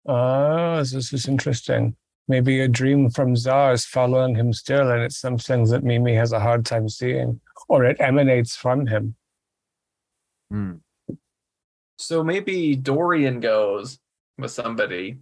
Ah, 0.06 0.78
this 0.78 1.12
is 1.12 1.26
interesting. 1.28 1.96
Maybe 2.28 2.60
a 2.60 2.68
dream 2.68 3.10
from 3.10 3.34
Zar 3.36 3.72
is 3.72 3.84
following 3.84 4.34
him 4.34 4.52
still, 4.52 4.90
and 4.90 5.02
it's 5.02 5.18
something 5.18 5.64
that 5.66 5.82
Mimi 5.82 6.14
has 6.14 6.32
a 6.32 6.40
hard 6.40 6.64
time 6.64 6.88
seeing, 6.88 7.40
or 7.68 7.84
it 7.84 7.96
emanates 8.00 8.54
from 8.56 8.86
him. 8.86 9.16
Hmm. 10.50 10.72
So 11.98 12.22
maybe 12.22 12.76
Dorian 12.76 13.40
goes 13.40 13.98
with 14.38 14.50
somebody 14.50 15.18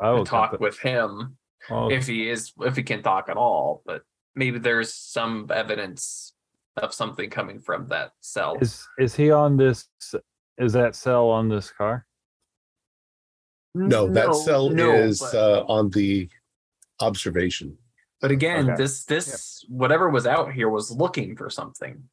I 0.00 0.10
will 0.10 0.18
and 0.18 0.26
talk 0.26 0.50
contact- 0.50 0.60
with 0.60 0.78
him 0.78 1.36
I'll- 1.68 1.90
if 1.90 2.06
he 2.06 2.28
is 2.30 2.52
if 2.60 2.76
he 2.76 2.82
can 2.82 3.02
talk 3.02 3.28
at 3.28 3.36
all. 3.36 3.82
But 3.84 4.02
maybe 4.34 4.58
there's 4.58 4.94
some 4.94 5.48
evidence 5.52 6.34
of 6.76 6.92
something 6.94 7.30
coming 7.30 7.60
from 7.60 7.88
that 7.88 8.12
cell. 8.20 8.56
is 8.60 8.86
is 8.98 9.14
he 9.14 9.30
on 9.30 9.56
this? 9.56 9.88
Is 10.58 10.72
that 10.74 10.94
cell 10.94 11.28
on 11.30 11.48
this 11.48 11.70
car? 11.70 12.06
No, 13.74 14.08
that 14.08 14.34
cell 14.34 14.70
no, 14.70 14.92
is 14.94 15.20
but- 15.20 15.34
uh, 15.34 15.64
on 15.68 15.90
the 15.90 16.28
observation. 17.00 17.76
But 18.20 18.30
again, 18.30 18.70
Okay. 18.70 18.76
this 18.82 19.04
this 19.04 19.64
whatever 19.68 20.08
was 20.08 20.26
out 20.26 20.52
here 20.52 20.68
was 20.70 20.90
looking 20.90 21.36
for 21.36 21.50
something. 21.50 22.08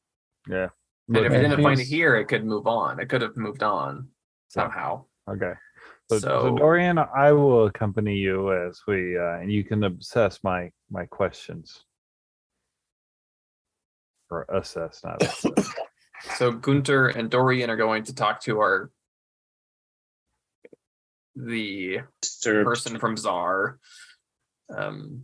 Yeah. 0.50 0.70
And 1.08 1.18
if 1.18 1.32
it 1.32 1.42
didn't 1.42 1.62
find 1.64 1.80
it 1.80 1.86
here, 1.88 2.16
it 2.16 2.26
could 2.26 2.44
move 2.46 2.68
on. 2.68 3.00
It 3.00 3.08
could 3.10 3.22
have 3.22 3.38
moved 3.38 3.64
on 3.64 4.10
somehow. 4.50 5.06
Okay. 5.30 5.54
So, 6.10 6.20
so 6.20 6.28
So, 6.42 6.56
Dorian, 6.58 6.98
I 6.98 7.32
will 7.32 7.68
accompany 7.68 8.16
you 8.18 8.52
as 8.52 8.82
we, 8.88 9.18
uh, 9.18 9.40
and 9.40 9.52
you 9.52 9.64
can 9.64 9.84
assess 9.84 10.40
my 10.44 10.72
my 10.90 11.06
questions, 11.06 11.86
or 14.30 14.46
assess, 14.54 15.02
not 15.04 15.22
assess. 15.22 15.74
so 16.36 16.52
Gunter 16.52 17.10
and 17.10 17.30
Dorian 17.30 17.70
are 17.70 17.78
going 17.78 18.04
to 18.04 18.16
talk 18.16 18.42
to 18.42 18.60
our 18.60 18.92
the 21.36 22.00
Mr. 22.24 22.64
person 22.64 23.00
from 23.00 23.18
Zar. 23.18 23.80
Um, 24.76 25.24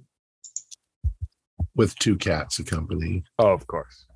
with 1.75 1.97
two 1.99 2.17
cats 2.17 2.59
accompanying. 2.59 3.23
oh, 3.39 3.49
of 3.51 3.67
course. 3.67 4.07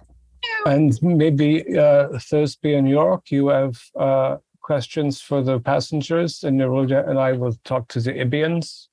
And 0.65 0.97
maybe 1.01 1.61
uh, 1.77 2.07
Thursby 2.17 2.73
and 2.73 2.89
York, 2.89 3.29
you 3.29 3.49
have 3.49 3.79
uh, 3.99 4.37
questions 4.61 5.21
for 5.21 5.43
the 5.43 5.59
passengers, 5.59 6.43
and 6.43 6.59
Neruda 6.59 7.07
and 7.07 7.19
I 7.19 7.33
will 7.33 7.55
talk 7.63 7.87
to 7.89 7.99
the 7.99 8.11
Ibians. 8.13 8.87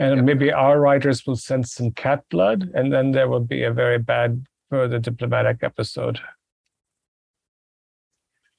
And 0.00 0.16
Yep. 0.16 0.24
maybe 0.24 0.52
our 0.52 0.80
riders 0.80 1.26
will 1.26 1.36
send 1.36 1.68
some 1.68 1.90
cat 1.92 2.22
blood, 2.30 2.70
and 2.74 2.92
then 2.92 3.10
there 3.12 3.28
will 3.28 3.40
be 3.44 3.64
a 3.64 3.72
very 3.72 3.98
bad 3.98 4.44
further 4.70 4.98
diplomatic 5.00 5.58
episode. 5.62 6.20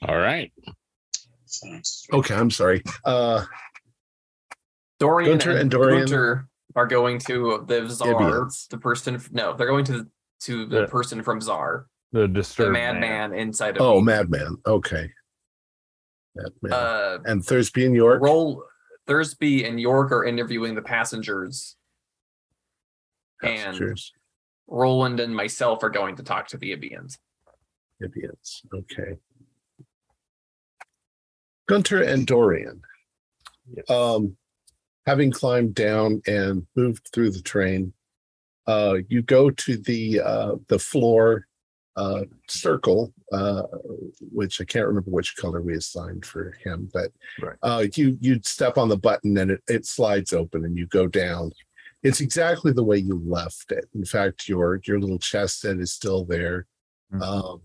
All 0.07 0.17
right. 0.17 0.51
Sounds- 1.49 2.05
Okay, 2.13 2.35
I'm 2.35 2.51
sorry. 2.51 2.83
Uh, 3.05 3.45
Dorian 4.99 5.31
Gunter 5.31 5.51
and, 5.51 5.59
and 5.61 5.71
Dorian- 5.71 5.99
Gunter 6.01 6.47
are 6.75 6.85
going 6.87 7.19
to 7.19 7.63
the 7.67 7.87
Zar, 7.89 8.47
the 8.69 8.77
person. 8.77 9.19
No, 9.31 9.53
they're 9.55 9.67
going 9.67 9.85
to 9.85 10.07
to 10.41 10.65
the 10.65 10.81
Yeah. 10.81 10.85
person 10.87 11.21
from 11.23 11.41
Zar, 11.41 11.87
The 12.11 12.21
the 12.21 12.27
disturbed 12.27 12.73
man. 12.73 12.99
madman 12.99 13.33
inside 13.37 13.75
of. 13.77 13.81
oh, 13.81 13.99
me. 13.99 14.05
Madman. 14.05 14.57
Okay. 14.65 15.11
Madman. 16.35 16.71
Uh, 16.73 17.17
and 17.25 17.43
Thursby 17.43 17.85
and 17.85 17.95
York. 17.95 18.21
Roll 18.21 18.63
Thursby 19.07 19.65
and 19.65 19.79
York 19.81 20.11
are 20.11 20.23
interviewing 20.23 20.75
the 20.75 20.81
passengers. 20.81 21.75
And 23.41 23.57
Passengers, 23.57 24.13
Roland 24.67 25.19
and 25.19 25.35
myself 25.35 25.81
are 25.83 25.89
going 25.89 26.15
to 26.17 26.23
talk 26.23 26.47
to 26.49 26.57
the 26.57 26.71
Ibians. 26.75 27.17
Ibians. 28.03 28.61
Okay. 28.73 29.17
Gunter 31.69 32.01
and 32.01 32.25
Dorian. 32.25 32.81
Yes. 33.75 33.87
um, 33.89 34.35
having 35.05 35.29
climbed 35.31 35.75
down 35.75 36.21
and 36.25 36.65
moved 36.75 37.09
through 37.13 37.29
the 37.29 37.41
train, 37.43 37.93
uh, 38.65 38.97
you 39.07 39.21
go 39.21 39.51
to 39.51 39.77
the 39.77 40.19
uh, 40.19 40.55
the 40.67 40.79
floor 40.79 41.45
uh, 41.95 42.23
circle, 42.47 43.13
uh, 43.31 43.63
which 44.31 44.59
I 44.59 44.63
can't 44.65 44.87
remember 44.87 45.11
which 45.11 45.35
color 45.35 45.61
we 45.61 45.75
assigned 45.75 46.25
for 46.25 46.53
him, 46.63 46.89
but 46.93 47.11
Right. 47.41 47.57
uh, 47.61 47.85
you 47.95 48.17
you 48.19 48.39
step 48.43 48.77
on 48.79 48.89
the 48.89 48.97
button 48.97 49.37
and 49.37 49.51
it, 49.51 49.61
it 49.67 49.85
slides 49.85 50.33
open 50.33 50.65
and 50.65 50.75
you 50.77 50.87
go 50.87 51.05
down. 51.07 51.51
It's 52.01 52.21
exactly 52.21 52.71
the 52.71 52.83
way 52.83 52.97
you 52.97 53.21
left 53.25 53.71
it. 53.71 53.85
In 53.93 54.05
fact, 54.05 54.47
your 54.49 54.79
your 54.85 54.99
little 54.99 55.19
chest 55.19 55.61
set 55.61 55.77
is 55.79 55.91
still 55.93 56.25
there. 56.25 56.65
Mhm. 57.13 57.21
Um, 57.21 57.61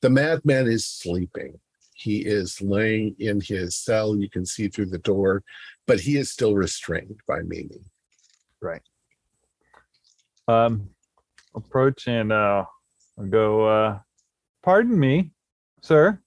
the 0.00 0.10
madman 0.10 0.66
is 0.66 0.84
sleeping. 0.86 1.60
He 1.98 2.18
is 2.20 2.60
laying 2.62 3.16
in 3.18 3.40
his 3.40 3.76
cell. 3.76 4.16
You 4.16 4.30
can 4.30 4.46
see 4.46 4.68
through 4.68 4.86
the 4.86 4.98
door, 4.98 5.42
but 5.86 5.98
he 5.98 6.16
is 6.16 6.30
still 6.30 6.54
restrained 6.54 7.20
by 7.26 7.40
Mimi. 7.40 7.80
Right. 8.62 8.82
Um, 10.46 10.90
approach 11.56 12.06
and 12.06 12.32
uh, 12.32 12.64
go. 13.28 13.66
Uh, 13.66 13.98
pardon 14.62 14.98
me, 14.98 15.32
sir. 15.82 16.20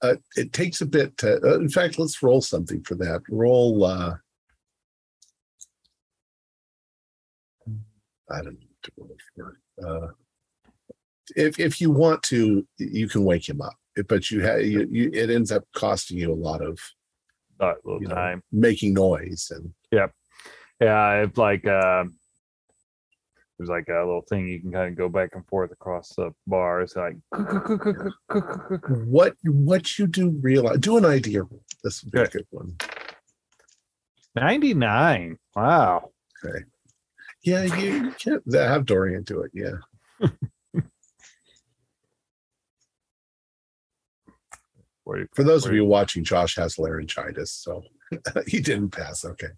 Uh, 0.00 0.14
it 0.36 0.52
takes 0.52 0.80
a 0.80 0.86
bit 0.86 1.16
to, 1.16 1.40
uh, 1.44 1.58
in 1.58 1.68
fact, 1.68 1.98
let's 1.98 2.22
roll 2.22 2.40
something 2.40 2.82
for 2.82 2.94
that. 2.96 3.22
Roll, 3.28 3.84
uh, 3.84 4.14
I 8.30 8.36
don't 8.36 8.54
know 8.54 8.66
what 8.68 8.82
to 8.82 8.92
roll 8.96 9.16
for. 9.36 9.58
Uh, 9.84 10.08
if, 11.36 11.60
if 11.60 11.80
you 11.80 11.90
want 11.90 12.22
to, 12.24 12.66
you 12.78 13.08
can 13.08 13.24
wake 13.24 13.48
him 13.48 13.60
up, 13.60 13.76
but 14.08 14.30
you 14.30 14.40
have, 14.40 14.62
you, 14.62 14.86
you, 14.90 15.10
it 15.12 15.30
ends 15.30 15.52
up 15.52 15.64
costing 15.74 16.18
you 16.18 16.32
a 16.32 16.34
lot 16.34 16.62
of 16.62 16.78
a 17.60 17.74
little 17.84 18.02
you 18.02 18.08
know, 18.08 18.14
time. 18.14 18.42
making 18.50 18.94
noise 18.94 19.52
and 19.54 19.72
Yeah, 19.90 20.08
yeah. 20.80 21.22
it's 21.22 21.38
like 21.38 21.66
um, 21.66 22.16
there's 23.58 23.68
like 23.68 23.88
a 23.88 23.98
little 24.04 24.24
thing 24.28 24.48
you 24.48 24.60
can 24.60 24.72
kind 24.72 24.88
of 24.90 24.96
go 24.96 25.08
back 25.08 25.30
and 25.34 25.46
forth 25.46 25.70
across 25.70 26.14
the 26.16 26.32
bar. 26.46 26.80
It's 26.80 26.96
like 26.96 27.16
what, 29.06 29.36
what 29.44 29.98
you 29.98 30.06
do 30.06 30.30
realize, 30.30 30.78
do 30.78 30.96
an 30.96 31.04
idea. 31.04 31.42
This 31.84 32.02
would 32.02 32.12
be 32.12 32.20
a 32.20 32.26
good 32.26 32.46
one. 32.50 32.76
99. 34.34 35.38
Wow. 35.54 36.10
Okay. 36.44 36.64
Yeah, 37.44 37.62
you 37.64 38.12
can't 38.12 38.42
have 38.54 38.86
Dorian 38.86 39.22
do 39.24 39.42
it. 39.42 39.50
Yeah. 39.54 39.76
For 45.34 45.42
those 45.42 45.66
of 45.66 45.72
you 45.72 45.84
watching, 45.84 46.24
Josh 46.24 46.56
has 46.56 46.78
laryngitis, 46.78 47.50
so 47.52 47.82
he 48.46 48.60
didn't 48.60 48.90
pass. 48.90 49.24
Okay. 49.24 49.48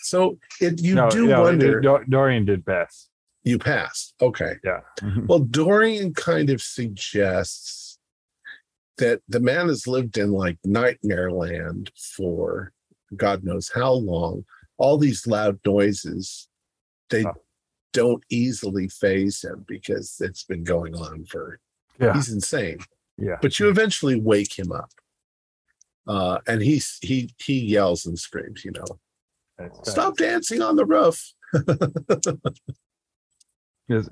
So 0.00 0.38
it, 0.60 0.80
you 0.82 0.94
no, 0.94 1.08
do 1.10 1.26
no, 1.26 1.42
wonder. 1.42 1.80
Dor- 1.80 2.04
Dorian 2.08 2.44
did 2.44 2.66
pass. 2.66 3.08
you 3.44 3.58
passed. 3.58 4.14
Okay. 4.20 4.54
Yeah. 4.64 4.80
Mm-hmm. 5.00 5.26
Well, 5.26 5.38
Dorian 5.40 6.12
kind 6.14 6.50
of 6.50 6.60
suggests 6.60 7.98
that 8.98 9.22
the 9.28 9.40
man 9.40 9.68
has 9.68 9.86
lived 9.86 10.18
in 10.18 10.32
like 10.32 10.58
nightmare 10.64 11.30
land 11.30 11.90
for 11.96 12.72
God 13.16 13.44
knows 13.44 13.70
how 13.74 13.92
long. 13.92 14.44
All 14.76 14.98
these 14.98 15.26
loud 15.26 15.58
noises, 15.64 16.48
they 17.10 17.24
Oh. 17.24 17.32
don't 17.92 18.24
easily 18.28 18.88
faze 18.88 19.42
him 19.44 19.64
because 19.68 20.16
it's 20.20 20.42
been 20.44 20.64
going 20.64 20.94
on 20.96 21.24
for, 21.26 21.60
yeah. 22.00 22.12
he's 22.14 22.32
insane. 22.32 22.78
Yeah. 23.16 23.36
But 23.40 23.58
you 23.58 23.68
eventually 23.68 24.20
wake 24.20 24.58
him 24.58 24.72
up. 24.72 24.90
Uh, 26.06 26.38
and 26.46 26.60
he's 26.60 26.98
he 27.00 27.34
he 27.38 27.58
yells 27.58 28.04
and 28.04 28.18
screams, 28.18 28.64
you 28.64 28.72
know, 28.72 28.84
stop 29.84 30.16
dancing 30.16 30.60
on 30.60 30.76
the 30.76 30.84
roof. 30.84 31.32
Is 33.88 34.10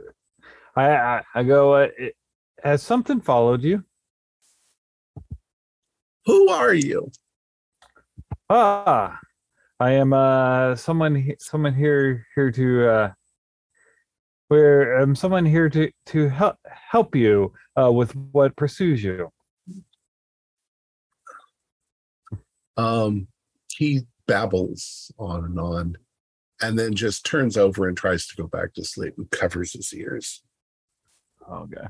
I, 0.75 0.91
I 0.91 1.23
I 1.35 1.43
go. 1.43 1.75
Uh, 1.75 1.89
it, 1.99 2.15
has 2.63 2.83
something 2.83 3.21
followed 3.21 3.63
you? 3.63 3.85
Who 6.27 6.49
are 6.49 6.73
you? 6.73 7.11
Ah, 8.49 9.19
I 9.81 9.93
am 9.93 10.13
uh 10.13 10.77
someone 10.77 11.35
someone 11.39 11.75
here 11.75 12.27
here 12.35 12.51
to 12.53 12.89
uh 12.89 13.13
where 14.49 15.01
um 15.01 15.15
someone 15.15 15.45
here 15.45 15.69
to 15.69 15.91
to 16.07 16.29
help 16.29 16.57
help 16.65 17.17
you 17.17 17.53
uh 17.81 17.91
with 17.93 18.15
what 18.33 18.57
pursues 18.57 19.03
you. 19.03 19.31
um 22.77 23.27
he 23.77 24.01
babbles 24.27 25.13
on 25.19 25.45
and 25.45 25.59
on 25.59 25.97
and 26.61 26.79
then 26.79 26.95
just 26.95 27.27
turns 27.27 27.57
over 27.57 27.89
and 27.89 27.97
tries 27.97 28.27
to 28.27 28.37
go 28.37 28.47
back 28.47 28.73
to 28.73 28.85
sleep 28.85 29.15
and 29.19 29.31
covers 29.31 29.73
his 29.73 29.93
ears 29.93 30.43
Okay. 31.51 31.87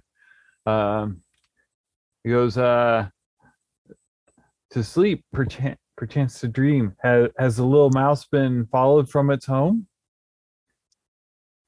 Um, 0.67 1.21
he 2.25 2.31
goes 2.31 2.57
uh 2.57 3.09
to 4.71 4.85
sleep 4.85 5.25
perchance 5.33 5.79
perchance 5.97 6.41
to 6.41 6.49
dream. 6.49 6.95
Has 7.03 7.29
has 7.39 7.57
the 7.57 7.65
little 7.65 7.91
mouse 7.91 8.25
been 8.27 8.67
followed 8.67 9.09
from 9.09 9.31
its 9.31 9.47
home? 9.47 9.87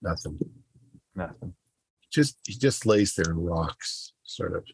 nothing 0.02 0.38
Nothing. 1.14 1.54
Just 2.14 2.38
he 2.46 2.54
just 2.54 2.86
lays 2.86 3.14
there 3.14 3.30
and 3.30 3.46
rocks 3.46 4.12
sort 4.22 4.54
of 4.56 4.64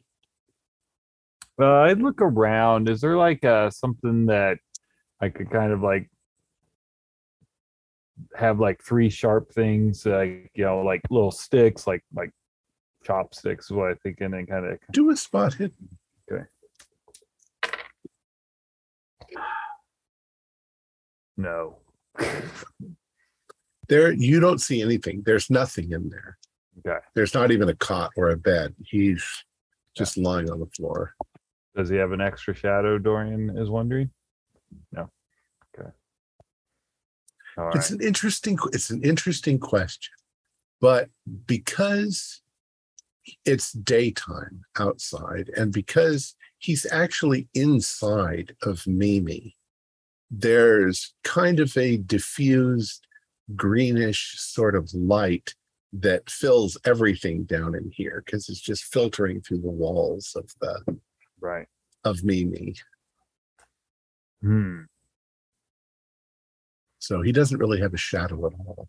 Uh, 1.61 1.81
I'd 1.83 2.01
look 2.01 2.21
around. 2.23 2.89
Is 2.89 3.01
there 3.01 3.17
like 3.17 3.45
uh 3.45 3.71
something 3.71 4.27
that 4.27 4.59
I 5.21 5.29
could 5.29 5.51
kind 5.51 5.73
of 5.73 5.83
like 5.83 6.11
have 8.35 8.61
like 8.61 8.83
three 8.83 9.11
sharp 9.11 9.53
things, 9.53 10.07
like 10.07 10.51
you 10.55 10.65
know, 10.65 10.81
like 10.83 11.03
little 11.11 11.31
sticks, 11.31 11.87
like 11.87 12.05
like 12.15 12.31
chopsticks, 13.05 13.67
is 13.67 13.73
what 13.73 13.91
I 13.91 13.95
think, 13.95 14.21
and 14.21 14.35
then 14.35 14.47
kind 14.47 14.67
of 14.67 14.79
do 14.93 15.11
a 15.11 15.17
spot 15.17 15.55
hidden 15.55 15.99
Okay. 16.31 16.45
no. 21.37 21.79
there 23.91 24.13
you 24.13 24.41
don't 24.41 24.61
see 24.61 24.81
anything 24.81 25.23
there's 25.27 25.51
nothing 25.51 25.91
in 25.93 26.09
there 26.09 26.39
Okay. 26.87 26.99
there's 27.15 27.35
not 27.35 27.51
even 27.51 27.69
a 27.69 27.75
cot 27.75 28.11
or 28.17 28.31
a 28.31 28.37
bed 28.37 28.75
he's 28.85 29.25
just 29.97 30.17
lying 30.17 30.51
on 30.51 30.61
the 30.61 30.67
floor 30.67 31.15
Does 31.77 31.89
he 31.89 31.97
have 31.97 32.13
an 32.13 32.21
extra 32.21 32.55
shadow? 32.55 32.99
Dorian 32.99 33.57
is 33.57 33.69
wondering. 33.71 34.11
No. 34.93 35.11
Okay. 35.79 35.89
All 37.59 37.65
right. 37.67 37.77
it's 37.77 37.91
an 37.91 38.01
interesting 38.01 38.59
it's 38.73 38.91
an 38.91 39.03
interesting 39.03 39.59
question 39.59 40.13
but 40.81 41.09
because 41.47 42.43
it's 43.45 43.73
daytime 43.73 44.63
outside 44.79 45.51
and 45.57 45.73
because 45.73 46.35
he's 46.59 46.87
actually 46.91 47.49
inside 47.55 48.55
of 48.63 48.87
mimi 48.87 49.57
there's 50.31 51.15
kind 51.25 51.61
of 51.61 51.77
a 51.77 51.97
diffused 51.99 53.07
greenish 53.57 54.35
sort 54.39 54.75
of 54.77 54.93
light 54.95 55.55
that 55.93 56.29
fills 56.31 56.77
everything 56.85 57.45
down 57.45 57.75
in 57.75 57.91
here 57.93 58.23
because 58.25 58.49
it's 58.49 58.61
just 58.61 58.85
filtering 58.85 59.41
through 59.41 59.59
the 59.61 59.71
walls 59.71 60.35
of 60.37 60.49
the 60.61 60.99
Right. 61.41 61.67
of 62.05 62.23
mimi 62.23 62.75
Hmm. 64.43 64.83
so 66.99 67.21
he 67.23 67.33
doesn't 67.33 67.59
really 67.59 67.81
have 67.81 67.93
a 67.95 67.99
shadow 67.99 68.47
at 68.47 68.53
all 68.67 68.89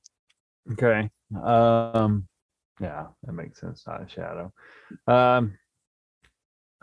Okay. 0.73 1.09
Um 1.35 2.27
yeah, 2.79 3.07
that 3.23 3.33
makes 3.33 3.59
sense. 3.59 3.85
Not 3.87 4.03
a 4.03 4.09
shadow. 4.09 4.53
Um 5.07 5.57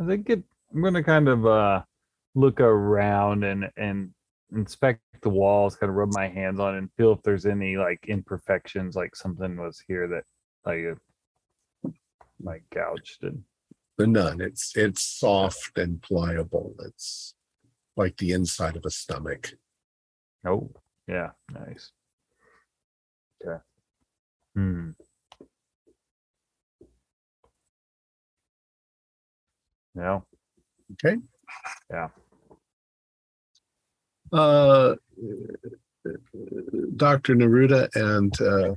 I 0.00 0.06
think 0.06 0.28
it 0.30 0.42
I'm 0.74 0.82
gonna 0.82 1.02
kind 1.04 1.28
of 1.28 1.46
uh 1.46 1.82
look 2.34 2.60
around 2.60 3.44
and 3.44 3.70
and 3.76 4.10
inspect 4.55 5.01
the 5.22 5.28
walls, 5.28 5.76
kind 5.76 5.90
of 5.90 5.96
rub 5.96 6.12
my 6.12 6.28
hands 6.28 6.61
on 6.61 6.74
it 6.74 6.78
and 6.78 6.92
feel 6.96 7.12
if 7.12 7.22
there's 7.22 7.46
any 7.46 7.76
like 7.76 8.05
imperfections, 8.09 8.96
like 8.96 9.16
something 9.16 9.57
was 9.57 9.82
here 9.86 10.09
that 10.09 10.24
like 10.64 10.84
uh, 10.84 11.90
like 12.40 12.62
gouged 12.72 13.24
and 13.24 13.42
but 13.96 14.09
none 14.09 14.40
it's 14.40 14.76
it's 14.76 15.03
soft 15.03 15.76
and 15.76 16.01
pliable 16.03 16.72
it's 16.84 17.34
like 17.96 18.16
the 18.18 18.30
inside 18.30 18.76
of 18.76 18.84
a 18.84 18.90
stomach 18.90 19.55
oh 20.46 20.70
yeah, 21.09 21.30
nice. 21.51 21.90
Okay. 23.42 23.62
Hmm. 24.55 24.90
No. 29.94 30.24
Okay. 30.92 31.16
Yeah. 31.90 32.09
Uh 34.33 34.95
dr 36.97 37.35
neruda 37.35 37.89
and 37.95 38.41
uh 38.41 38.74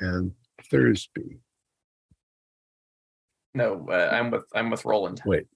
and 0.00 0.32
thursby 0.70 1.38
No, 3.54 3.86
uh, 3.90 4.10
I'm 4.12 4.30
with 4.30 4.44
I'm 4.54 4.70
with 4.70 4.84
Roland. 4.84 5.20
Wait, 5.24 5.46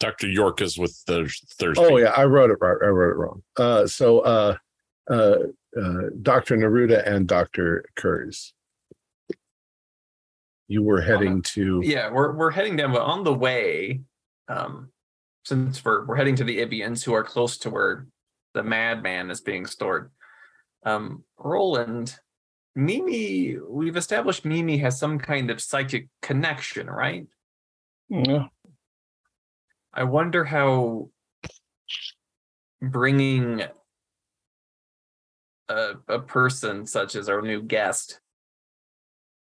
Dr. 0.00 0.28
York 0.28 0.60
is 0.60 0.76
with 0.78 1.02
the 1.06 1.32
Thursby. 1.58 1.82
oh 1.84 1.96
yeah 1.96 2.12
i 2.16 2.24
wrote 2.24 2.50
it 2.50 2.58
right 2.60 2.76
i 2.82 2.86
wrote 2.88 3.12
it 3.12 3.16
wrong 3.16 3.42
uh 3.56 3.86
so 3.86 4.20
uh 4.20 4.56
uh, 5.10 5.36
uh 5.80 6.02
dr 6.22 6.54
neruda 6.56 7.06
and 7.08 7.26
dr 7.28 7.84
kurz 7.96 8.52
you 10.68 10.82
were 10.82 11.00
heading 11.00 11.42
to 11.42 11.80
Yeah, 11.84 12.10
we're 12.10 12.32
we're 12.32 12.50
heading 12.50 12.74
down, 12.76 12.92
but 12.92 13.02
on 13.02 13.22
the 13.22 13.32
way, 13.32 14.00
um, 14.48 14.90
since 15.46 15.84
we're 15.84 16.04
we're 16.04 16.16
heading 16.16 16.34
to 16.36 16.44
the 16.44 16.58
Ibians 16.58 17.04
who 17.04 17.14
are 17.14 17.22
close 17.22 17.56
to 17.58 17.70
where 17.70 18.08
the 18.54 18.64
madman 18.64 19.30
is 19.30 19.40
being 19.40 19.64
stored. 19.64 20.10
Um, 20.84 21.22
Roland, 21.38 22.16
Mimi, 22.74 23.56
we've 23.56 23.96
established 23.96 24.44
Mimi 24.44 24.78
has 24.78 24.98
some 24.98 25.20
kind 25.20 25.50
of 25.52 25.60
psychic 25.60 26.08
connection, 26.20 26.88
right? 26.90 27.26
Yeah. 28.08 28.46
I 29.94 30.02
wonder 30.02 30.44
how 30.44 31.10
bringing 32.82 33.62
a, 35.68 35.92
a 36.08 36.18
person 36.18 36.86
such 36.86 37.14
as 37.14 37.28
our 37.28 37.40
new 37.40 37.62
guest 37.62 38.20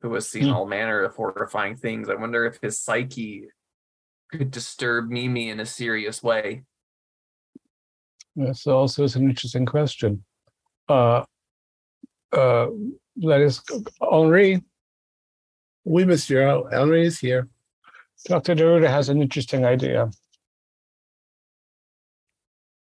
who 0.02 0.12
has 0.16 0.28
seen 0.28 0.46
Hmm. 0.46 0.54
all 0.54 0.66
manner 0.66 1.02
of 1.02 1.14
horrifying 1.16 1.76
things, 1.76 2.10
I 2.10 2.16
wonder 2.16 2.46
if 2.46 2.60
his 2.60 2.80
psyche 2.80 3.46
could 4.32 4.52
disturb 4.52 5.10
Mimi 5.10 5.50
in 5.50 5.60
a 5.60 5.66
serious 5.66 6.24
way. 6.24 6.64
That's 8.36 8.66
also 8.66 9.04
is 9.04 9.16
an 9.16 9.30
interesting 9.30 9.66
question. 9.66 10.24
Uh, 10.88 11.24
uh, 12.32 12.68
that 13.18 13.42
is 13.42 13.62
Henri. 14.02 14.62
we 15.84 16.06
monsieur 16.06 16.64
Henri 16.72 17.06
is 17.06 17.20
here 17.20 17.50
Dr. 18.26 18.56
Neruda 18.56 18.88
has 18.88 19.10
an 19.10 19.22
interesting 19.22 19.66
idea. 19.66 20.10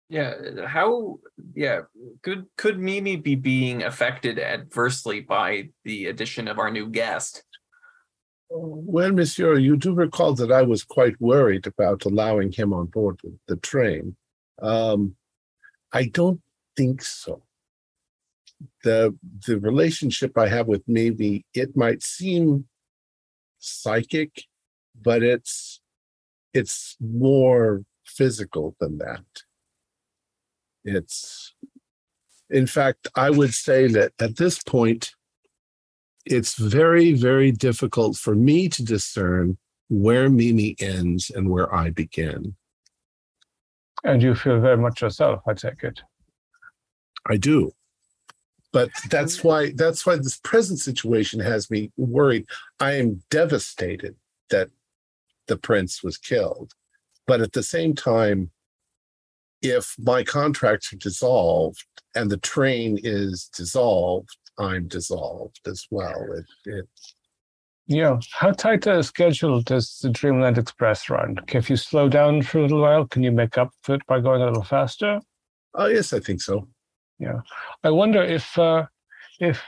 Yeah, 0.07 0.65
how 0.67 1.19
yeah, 1.55 1.81
could 2.21 2.45
could 2.57 2.79
Mimi 2.79 3.15
be 3.15 3.35
being 3.35 3.83
affected 3.83 4.39
adversely 4.39 5.21
by 5.21 5.69
the 5.83 6.05
addition 6.07 6.47
of 6.47 6.59
our 6.59 6.69
new 6.69 6.87
guest? 6.87 7.43
Well, 8.49 9.11
monsieur, 9.11 9.57
you 9.57 9.75
do 9.75 9.93
recall 9.93 10.33
that 10.35 10.51
I 10.51 10.61
was 10.61 10.83
quite 10.83 11.19
worried 11.19 11.67
about 11.67 12.05
allowing 12.05 12.51
him 12.51 12.73
on 12.73 12.85
board 12.87 13.19
the, 13.47 13.55
train. 13.57 14.15
Um, 14.61 15.15
I 15.91 16.05
don't 16.05 16.41
think 16.77 17.01
so. 17.01 17.43
The 18.83 19.17
the 19.47 19.59
relationship 19.59 20.37
I 20.37 20.47
have 20.47 20.67
with 20.67 20.83
maybe 20.87 21.45
it 21.53 21.75
might 21.75 22.01
seem 22.01 22.67
psychic, 23.59 24.43
but 24.99 25.23
it's 25.23 25.81
it's 26.53 26.95
more 27.01 27.83
physical 28.05 28.75
than 28.79 28.99
that. 28.99 29.25
It's 30.85 31.53
in 32.49 32.67
fact, 32.67 33.07
I 33.15 33.29
would 33.29 33.53
say 33.53 33.87
that 33.87 34.13
at 34.19 34.37
this 34.37 34.61
point, 34.61 35.14
it's 36.25 36.55
very, 36.55 37.13
very 37.13 37.51
difficult 37.51 38.17
for 38.17 38.35
me 38.35 38.67
to 38.69 38.83
discern 38.83 39.57
where 39.89 40.29
Mimi 40.29 40.75
ends 40.79 41.29
and 41.29 41.49
where 41.49 41.73
I 41.73 41.91
begin. 41.91 42.55
And 44.03 44.21
you 44.21 44.35
feel 44.35 44.59
very 44.59 44.77
much 44.77 45.01
yourself, 45.01 45.41
I 45.47 45.53
take 45.53 45.83
it. 45.83 46.01
I 47.27 47.37
do. 47.37 47.71
But 48.71 48.89
that's 49.09 49.37
mm. 49.37 49.43
why 49.45 49.71
that's 49.75 50.05
why 50.05 50.17
this 50.17 50.37
present 50.37 50.79
situation 50.79 51.39
has 51.39 51.71
me 51.71 51.91
worried. 51.97 52.45
I 52.79 52.93
am 52.93 53.23
devastated 53.29 54.15
that 54.49 54.69
the 55.47 55.57
prince 55.57 56.03
was 56.03 56.17
killed. 56.17 56.73
But 57.27 57.41
at 57.41 57.53
the 57.53 57.63
same 57.63 57.95
time, 57.95 58.51
if 59.61 59.95
my 59.97 60.23
contracts 60.23 60.93
are 60.93 60.97
dissolved 60.97 61.85
and 62.13 62.29
the 62.29 62.37
train 62.37 62.99
is 63.01 63.49
dissolved, 63.55 64.37
I'm 64.57 64.87
dissolved 64.87 65.59
as 65.67 65.85
well. 65.91 66.25
It, 66.33 66.45
it 66.65 66.87
Yeah. 67.87 68.19
How 68.31 68.51
tight 68.51 68.87
a 68.87 69.03
schedule 69.03 69.61
does 69.61 69.99
the 70.01 70.09
Dreamland 70.09 70.57
Express 70.57 71.09
run? 71.09 71.37
If 71.47 71.69
you 71.69 71.75
slow 71.75 72.09
down 72.09 72.41
for 72.41 72.59
a 72.59 72.61
little 72.63 72.81
while, 72.81 73.05
can 73.05 73.23
you 73.23 73.31
make 73.31 73.57
up 73.57 73.71
for 73.83 73.95
it 73.95 74.05
by 74.07 74.19
going 74.19 74.41
a 74.41 74.45
little 74.45 74.63
faster? 74.63 75.19
oh 75.77 75.87
yes, 75.87 76.13
I 76.13 76.19
think 76.19 76.41
so. 76.41 76.67
Yeah. 77.19 77.41
I 77.83 77.89
wonder 77.89 78.21
if 78.21 78.57
uh, 78.57 78.85
if 79.39 79.61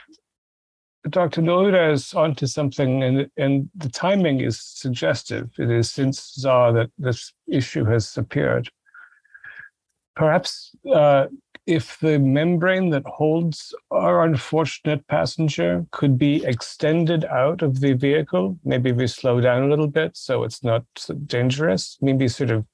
Dr. 1.08 1.42
Neruda 1.42 1.92
is 1.92 2.12
onto 2.14 2.46
something, 2.46 3.02
and 3.02 3.30
and 3.36 3.70
the 3.74 3.88
timing 3.88 4.40
is 4.40 4.60
suggestive. 4.60 5.50
It 5.58 5.70
is 5.70 5.90
since 5.90 6.34
Zar 6.34 6.72
that 6.72 6.90
this 6.98 7.32
issue 7.46 7.84
has 7.84 8.16
appeared. 8.16 8.70
Perhaps 10.16 10.72
uh, 10.92 11.26
if 11.68 11.98
the 12.00 12.18
membrane 12.18 12.88
that 12.88 13.06
holds 13.06 13.74
our 13.90 14.24
unfortunate 14.24 15.06
passenger 15.06 15.84
could 15.90 16.16
be 16.16 16.42
extended 16.46 17.26
out 17.26 17.60
of 17.60 17.80
the 17.80 17.92
vehicle, 17.92 18.58
maybe 18.64 18.90
we 18.90 19.06
slow 19.06 19.38
down 19.38 19.64
a 19.64 19.68
little 19.68 19.86
bit 19.86 20.16
so 20.16 20.44
it's 20.44 20.64
not 20.64 20.82
so 20.96 21.12
dangerous. 21.12 21.98
Maybe 22.00 22.26
sort 22.26 22.50
of 22.50 22.64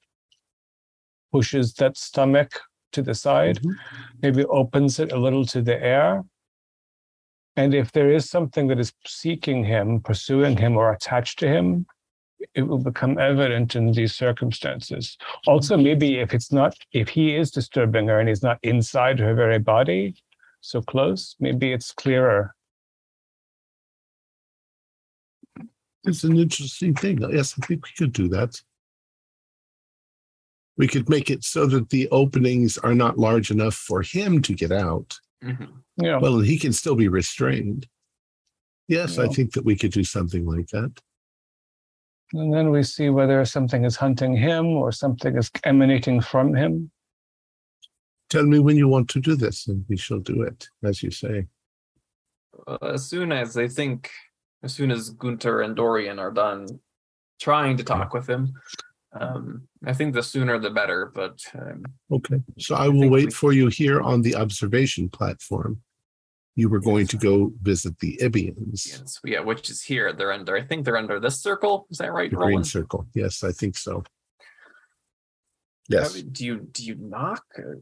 pushes 1.33 1.73
that 1.73 1.97
stomach 1.97 2.61
to 2.93 3.01
the 3.01 3.13
side 3.13 3.59
Mhm. 3.61 3.75
maybe 4.21 4.45
opens 4.45 4.97
it 4.97 5.11
a 5.11 5.17
little 5.17 5.45
to 5.47 5.61
the 5.61 5.77
air. 5.83 6.23
And 7.57 7.73
if 7.73 7.91
there 7.91 8.09
is 8.09 8.29
something 8.29 8.67
that 8.67 8.79
is 8.79 8.93
seeking 9.05 9.65
him, 9.65 9.99
pursuing 9.99 10.55
him, 10.55 10.77
or 10.77 10.93
attached 10.93 11.39
to 11.39 11.49
him, 11.49 11.85
it 12.53 12.63
will 12.63 12.79
become 12.79 13.17
evident 13.17 13.75
in 13.75 13.91
these 13.91 14.15
circumstances. 14.15 15.17
Also, 15.47 15.77
maybe 15.77 16.19
if 16.19 16.33
it's 16.33 16.51
not, 16.51 16.75
if 16.91 17.09
he 17.09 17.35
is 17.35 17.51
disturbing 17.51 18.07
her 18.07 18.19
and 18.19 18.29
he's 18.29 18.43
not 18.43 18.59
inside 18.63 19.19
her 19.19 19.33
very 19.33 19.59
body, 19.59 20.15
so 20.61 20.81
close, 20.81 21.35
maybe 21.39 21.71
it's 21.71 21.91
clearer. 21.91 22.55
It's 26.03 26.23
an 26.23 26.37
interesting 26.37 26.93
thing. 26.93 27.21
Yes, 27.31 27.55
I 27.61 27.65
think 27.65 27.85
we 27.85 27.91
could 27.97 28.13
do 28.13 28.27
that. 28.29 28.61
We 30.77 30.87
could 30.87 31.09
make 31.09 31.29
it 31.29 31.43
so 31.43 31.65
that 31.67 31.89
the 31.89 32.07
openings 32.09 32.77
are 32.77 32.93
not 32.93 33.17
large 33.17 33.49
enough 33.49 33.75
for 33.75 34.01
him 34.01 34.41
to 34.43 34.53
get 34.53 34.71
out. 34.71 35.17
Mhm. 35.43 35.83
Yeah. 35.97 36.17
Well, 36.19 36.39
he 36.39 36.59
can 36.59 36.73
still 36.73 36.95
be 36.95 37.07
restrained. 37.07 37.87
Yes, 38.87 39.17
I 39.17 39.27
think 39.27 39.53
that 39.53 39.65
we 39.65 39.75
could 39.75 39.91
do 39.91 40.03
something 40.03 40.45
like 40.45 40.67
that. 40.67 41.01
And 42.35 42.53
then 42.53 42.69
we 42.69 42.83
see 42.83 43.09
whether 43.09 43.45
something 43.45 43.85
is 43.85 43.95
hunting 43.95 44.35
him 44.35 44.65
or 44.67 44.91
something 44.91 45.37
is 45.37 45.49
emanating 45.63 46.19
from 46.19 46.53
him. 46.53 46.91
Tell 48.29 48.43
me 48.43 48.59
when 48.59 48.75
you 48.75 48.89
want 48.89 49.09
to 49.11 49.21
do 49.21 49.35
this, 49.35 49.67
and 49.67 49.85
we 49.87 49.95
shall 49.95 50.19
do 50.19 50.41
it, 50.41 50.67
as 50.83 51.01
you 51.01 51.11
say. 51.11 51.45
Uh, 52.67 52.77
as 52.81 53.05
soon 53.05 53.31
as 53.31 53.55
I 53.55 53.69
think, 53.69 54.11
as 54.63 54.73
soon 54.73 54.91
as 54.91 55.11
Gunter 55.11 55.61
and 55.61 55.75
Dorian 55.77 56.19
are 56.19 56.31
done 56.31 56.67
trying 57.39 57.77
to 57.77 57.83
talk 57.83 58.13
with 58.13 58.27
him, 58.27 58.53
um, 59.17 59.67
I 59.85 59.93
think 59.93 60.13
the 60.13 60.23
sooner 60.23 60.59
the 60.59 60.71
better. 60.71 61.11
But 61.15 61.39
um, 61.53 61.83
Okay. 62.11 62.41
So 62.59 62.75
I 62.75 62.85
I 62.85 62.87
will 62.89 63.09
wait 63.09 63.27
we- 63.27 63.31
for 63.31 63.53
you 63.53 63.67
here 63.67 64.01
on 64.01 64.21
the 64.21 64.35
observation 64.35 65.07
platform. 65.07 65.81
You 66.57 66.69
were 66.69 66.79
going 66.79 67.05
to 67.07 67.17
go 67.17 67.51
visit 67.61 67.99
the 67.99 68.17
Ibians, 68.23 68.87
yes, 68.87 69.19
yeah, 69.25 69.41
which 69.41 69.69
is 69.69 69.81
here. 69.81 70.13
They're 70.13 70.31
under. 70.31 70.55
I 70.55 70.61
think 70.61 70.85
they're 70.85 70.95
under 70.97 71.19
this 71.19 71.41
circle. 71.41 71.85
Is 71.89 71.97
that 71.97 72.13
right, 72.13 72.29
the 72.29 72.37
green 72.37 72.49
Roland? 72.49 72.67
circle. 72.67 73.05
Yes, 73.13 73.43
I 73.43 73.51
think 73.51 73.77
so. 73.77 74.03
Yes. 75.89 76.13
Do 76.21 76.45
you 76.45 76.59
do 76.59 76.83
you 76.85 76.95
knock? 76.95 77.43
Or 77.57 77.79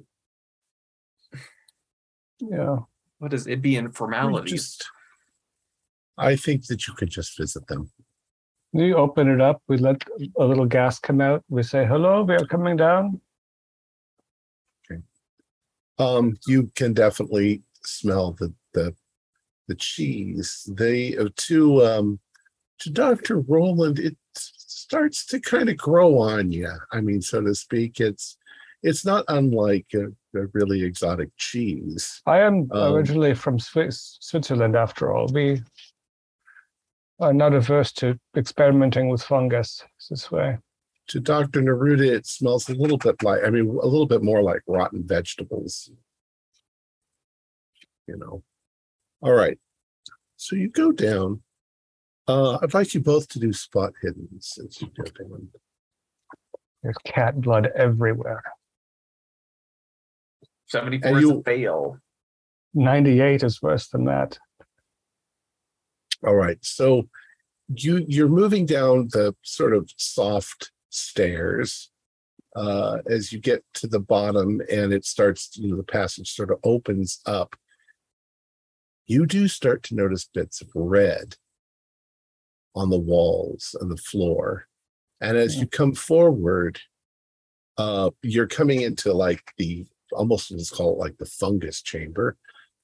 Yeah. 2.39 2.77
What 3.19 3.33
is 3.33 3.45
Ibian 3.47 3.85
We 3.85 3.91
formalities? 3.91 4.51
just- 4.51 4.85
I 6.17 6.35
think 6.35 6.65
that 6.67 6.87
you 6.87 6.93
could 6.93 7.09
just 7.09 7.37
visit 7.37 7.65
them. 7.67 7.91
We 8.71 8.93
open 8.93 9.27
it 9.29 9.39
up, 9.39 9.61
we 9.67 9.77
let 9.77 10.03
a 10.37 10.45
little 10.45 10.65
gas 10.65 10.99
come 10.99 11.21
out, 11.21 11.43
we 11.47 11.61
say, 11.63 11.85
hello, 11.85 12.23
we 12.23 12.33
are 12.35 12.45
coming 12.45 12.75
down. 12.75 13.21
Um, 15.99 16.35
you 16.47 16.71
can 16.75 16.93
definitely 16.93 17.61
smell 17.85 18.31
the 18.33 18.51
the 18.73 18.93
the 19.67 19.75
cheese. 19.75 20.69
They 20.71 21.17
uh, 21.17 21.29
to 21.47 21.85
um 21.85 22.19
to 22.79 22.89
Dr. 22.89 23.39
Roland, 23.39 23.99
it 23.99 24.17
starts 24.35 25.25
to 25.27 25.39
kind 25.39 25.69
of 25.69 25.77
grow 25.77 26.17
on 26.17 26.51
you. 26.51 26.69
I 26.91 27.01
mean, 27.01 27.21
so 27.21 27.41
to 27.41 27.55
speak. 27.55 27.99
It's 27.99 28.37
it's 28.81 29.05
not 29.05 29.23
unlike 29.29 29.87
a, 29.93 30.07
a 30.37 30.47
really 30.53 30.83
exotic 30.83 31.29
cheese. 31.37 32.21
I 32.25 32.39
am 32.39 32.67
Um, 32.71 32.93
originally 32.93 33.33
from 33.33 33.57
Swiss, 33.59 34.17
Switzerland, 34.19 34.75
after 34.75 35.13
all. 35.13 35.27
We 35.27 35.61
are 37.19 37.33
not 37.33 37.53
averse 37.53 37.93
to 37.93 38.19
experimenting 38.35 39.07
with 39.07 39.23
fungus 39.23 39.81
this 40.09 40.29
way. 40.29 40.57
To 41.07 41.19
Dr. 41.19 41.61
Neruda, 41.61 42.11
it 42.11 42.25
smells 42.25 42.67
a 42.69 42.73
little 42.73 42.97
bit 42.97 43.23
like 43.23 43.41
I 43.45 43.49
mean, 43.49 43.67
a 43.67 43.85
little 43.87 44.07
bit 44.07 44.23
more 44.23 44.41
like 44.41 44.61
rotten 44.67 45.03
vegetables. 45.05 45.89
You 48.07 48.17
know. 48.17 48.43
All 49.23 49.31
right. 49.31 49.57
So 50.35 50.57
you 50.57 50.67
go 50.67 50.91
down. 50.91 51.41
Uh, 52.27 52.57
I'd 52.61 52.73
like 52.73 52.93
you 52.93 52.99
both 52.99 53.29
to 53.29 53.39
do 53.39 53.53
spot 53.53 53.93
hidden 54.01 54.27
since 54.39 54.81
you 54.81 54.89
go 54.97 55.03
down. 55.03 55.47
There's 56.81 56.97
cat 57.05 57.39
blood 57.39 57.69
everywhere. 57.73 58.43
Seventy-four 60.67 61.09
And 61.09 61.17
is 61.23 61.29
a 61.29 61.41
fail. 61.43 61.97
98 62.73 63.43
is 63.43 63.61
worse 63.61 63.87
than 63.87 64.05
that. 64.05 64.37
All 66.25 66.35
right. 66.35 66.57
So 66.61 67.07
you 67.73 68.03
you're 68.07 68.27
moving 68.27 68.65
down 68.65 69.07
the 69.11 69.35
sort 69.41 69.73
of 69.73 69.89
soft 69.97 70.71
stairs 70.89 71.89
uh 72.55 72.97
as 73.09 73.31
you 73.31 73.39
get 73.39 73.63
to 73.73 73.87
the 73.87 73.99
bottom 73.99 74.61
and 74.71 74.91
it 74.91 75.05
starts, 75.05 75.55
you 75.55 75.69
know, 75.69 75.77
the 75.77 75.83
passage 75.83 76.33
sort 76.33 76.51
of 76.51 76.59
opens 76.63 77.19
up. 77.25 77.55
You 79.05 79.25
do 79.25 79.47
start 79.47 79.83
to 79.83 79.95
notice 79.95 80.25
bits 80.25 80.61
of 80.61 80.69
red 80.73 81.35
on 82.75 82.89
the 82.89 82.99
walls 82.99 83.75
and 83.79 83.91
the 83.91 83.97
floor. 83.97 84.67
And 85.21 85.37
as 85.37 85.57
you 85.57 85.67
come 85.67 85.93
forward, 85.93 86.79
uh 87.77 88.11
you're 88.21 88.47
coming 88.47 88.81
into 88.81 89.13
like 89.13 89.51
the 89.57 89.85
almost 90.11 90.51
let's 90.51 90.69
call 90.69 90.93
it 90.93 90.99
like 90.99 91.17
the 91.17 91.25
fungus 91.25 91.81
chamber, 91.81 92.37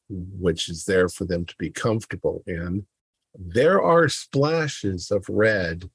which 0.10 0.68
is 0.68 0.86
there 0.86 1.10
for 1.10 1.26
them 1.26 1.46
to 1.46 1.56
be 1.60 1.70
comfortable 1.70 2.44
in 2.48 2.86
there 3.38 3.82
are 3.82 4.10
splashes 4.10 5.12
of 5.12 5.26
red 5.30 5.90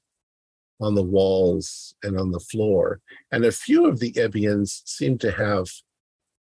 on 0.81 0.95
the 0.95 1.03
walls 1.03 1.95
and 2.03 2.19
on 2.19 2.31
the 2.31 2.39
floor. 2.39 3.01
And 3.31 3.45
a 3.45 3.51
few 3.51 3.85
of 3.85 3.99
the 3.99 4.13
Ibians 4.13 4.81
seem 4.85 5.17
to 5.19 5.31
have 5.31 5.67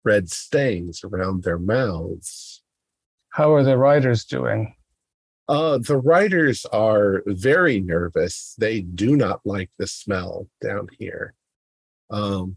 red 0.04 0.30
stains 0.30 1.02
around 1.04 1.42
their 1.42 1.58
mouths. 1.58 2.59
How 3.30 3.52
are 3.54 3.62
the 3.62 3.76
riders 3.76 4.24
doing? 4.24 4.74
Uh, 5.48 5.78
the 5.78 5.96
riders 5.96 6.64
are 6.66 7.22
very 7.26 7.80
nervous. 7.80 8.54
They 8.58 8.82
do 8.82 9.16
not 9.16 9.40
like 9.44 9.70
the 9.78 9.86
smell 9.86 10.48
down 10.62 10.88
here. 10.98 11.34
Um, 12.10 12.56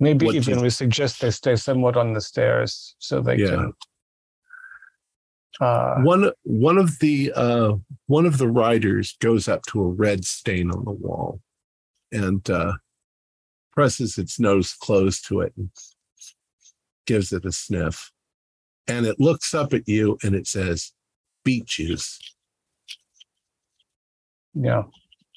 Maybe 0.00 0.26
even 0.26 0.56
you- 0.58 0.62
we 0.64 0.70
suggest 0.70 1.20
they 1.20 1.30
stay 1.30 1.54
somewhat 1.56 1.96
on 1.96 2.12
the 2.12 2.20
stairs 2.20 2.96
so 2.98 3.20
they 3.20 3.36
Yeah. 3.36 3.50
can. 3.50 3.72
Uh, 5.60 6.00
one 6.00 6.32
one 6.44 6.78
of 6.78 6.98
the 6.98 7.30
uh, 7.36 7.76
one 8.06 8.24
of 8.26 8.38
the 8.38 8.48
riders 8.48 9.16
goes 9.20 9.48
up 9.48 9.62
to 9.66 9.80
a 9.82 9.86
red 9.86 10.24
stain 10.24 10.70
on 10.70 10.84
the 10.84 10.90
wall, 10.90 11.40
and 12.10 12.48
uh, 12.50 12.72
presses 13.70 14.16
its 14.18 14.40
nose 14.40 14.72
close 14.72 15.20
to 15.22 15.40
it 15.42 15.52
and 15.56 15.70
gives 17.06 17.32
it 17.32 17.44
a 17.44 17.52
sniff. 17.52 18.10
And 18.88 19.06
it 19.06 19.20
looks 19.20 19.54
up 19.54 19.72
at 19.72 19.88
you 19.88 20.18
and 20.22 20.34
it 20.34 20.46
says, 20.46 20.92
beet 21.44 21.66
juice. 21.66 22.18
Yeah, 24.54 24.82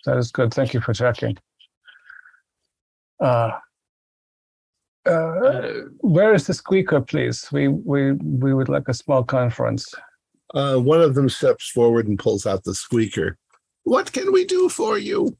that 0.06 0.18
is 0.18 0.32
good. 0.32 0.54
Thank 0.54 0.74
you 0.74 0.82
for 0.82 0.94
checking. 0.94 1.38
Uh, 3.24 3.52
uh, 5.06 5.10
Uh, 5.10 5.82
where 6.02 6.34
is 6.34 6.48
the 6.48 6.54
squeaker, 6.54 7.00
please? 7.00 7.48
We 7.52 7.68
we 7.68 8.14
we 8.14 8.54
would 8.54 8.70
like 8.70 8.88
a 8.90 8.94
small 8.94 9.24
conference. 9.24 9.94
Uh, 10.54 10.78
one 10.78 11.02
of 11.02 11.16
them 11.16 11.30
steps 11.30 11.70
forward 11.70 12.08
and 12.08 12.20
pulls 12.20 12.46
out 12.46 12.64
the 12.64 12.74
squeaker. 12.74 13.38
What 13.84 14.12
can 14.12 14.32
we 14.34 14.46
do 14.46 14.70
for 14.70 14.98
you? 14.98 15.38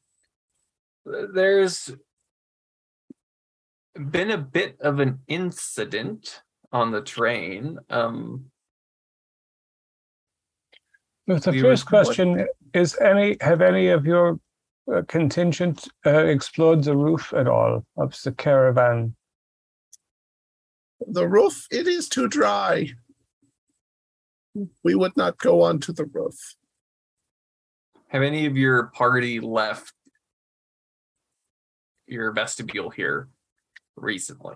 there's 1.34 1.92
been 3.96 4.32
a 4.32 4.38
bit 4.38 4.78
of 4.82 5.00
an 5.00 5.20
incident 5.28 6.42
on 6.72 6.92
the 6.92 7.02
train. 7.02 7.80
Um, 7.90 8.52
But 11.28 11.44
the 11.44 11.60
first 11.60 11.86
would- 11.86 11.90
question 11.90 12.48
is: 12.74 12.96
Any 13.00 13.38
have 13.42 13.62
any 13.62 13.88
of 13.88 14.06
your 14.06 14.40
uh, 14.94 15.02
contingent 15.08 15.88
uh, 16.06 16.26
explored 16.26 16.84
the 16.84 16.96
roof 16.96 17.34
at 17.34 17.48
all 17.48 17.84
of 17.98 18.22
the 18.24 18.32
caravan? 18.32 19.16
The 21.08 21.28
roof, 21.28 21.68
it 21.72 21.88
is 21.88 22.08
too 22.10 22.28
dry. 22.28 22.90
We 24.84 24.96
would 24.96 25.18
not 25.18 25.38
go 25.38 25.62
onto 25.64 25.92
the 25.94 26.06
roof. 26.06 26.56
have 28.10 28.22
any 28.22 28.46
of 28.46 28.56
your 28.56 28.88
party 28.94 29.40
left 29.42 29.94
your 32.08 32.32
vestibule 32.32 32.90
here 32.90 33.28
recently? 33.96 34.56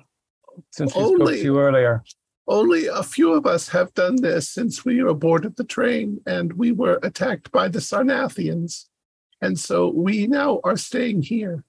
Since 0.71 0.95
we 0.95 1.01
spoke 1.01 1.17
to 1.17 1.23
Only- 1.23 1.41
you 1.41 1.59
earlier. 1.59 2.03
Only 2.47 2.87
a 2.87 3.03
few 3.03 3.33
of 3.33 3.45
us 3.45 3.69
have 3.69 3.93
done 3.93 4.15
this 4.15 4.49
since 4.49 4.83
we 4.83 5.03
boarded 5.13 5.55
the 5.55 5.63
train 5.63 6.19
and 6.25 6.53
we 6.53 6.71
were 6.71 6.99
attacked 7.03 7.51
by 7.51 7.67
the 7.67 7.77
Sarnathians. 7.77 8.85
And 9.39 9.59
so 9.59 9.89
we 9.89 10.25
now 10.25 10.59
are 10.63 10.75
staying 10.75 11.21
here. 11.21 11.63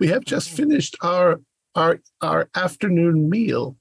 We 0.00 0.08
have 0.08 0.24
just 0.24 0.50
finished 0.50 0.96
our 1.02 1.40
our 1.76 2.00
our 2.20 2.50
afternoon 2.54 3.30
meal. 3.30 3.76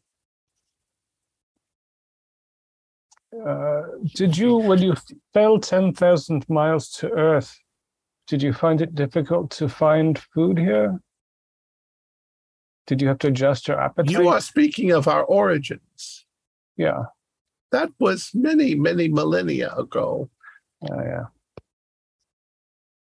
Uh, 3.33 3.83
did 4.13 4.37
you, 4.37 4.57
when 4.57 4.81
you 4.81 4.93
fell 5.33 5.57
10,000 5.57 6.49
miles 6.49 6.89
to 6.89 7.09
Earth, 7.11 7.57
did 8.27 8.43
you 8.43 8.51
find 8.51 8.81
it 8.81 8.93
difficult 8.93 9.49
to 9.51 9.69
find 9.69 10.19
food 10.19 10.57
here? 10.57 10.99
Did 12.87 13.01
you 13.01 13.07
have 13.07 13.19
to 13.19 13.27
adjust 13.27 13.67
your 13.67 13.79
appetite? 13.79 14.11
You 14.11 14.27
are 14.29 14.41
speaking 14.41 14.91
of 14.91 15.07
our 15.07 15.23
origins. 15.23 16.25
yeah, 16.77 17.03
That 17.71 17.89
was 17.99 18.31
many, 18.33 18.75
many 18.75 19.07
millennia 19.07 19.73
ago. 19.75 20.29
yeah, 20.81 21.03
yeah. 21.03 21.23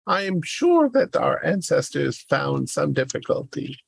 I 0.06 0.22
am 0.22 0.40
sure 0.42 0.88
that 0.94 1.16
our 1.16 1.44
ancestors 1.44 2.18
found 2.18 2.70
some 2.70 2.92
difficulty. 2.94 3.78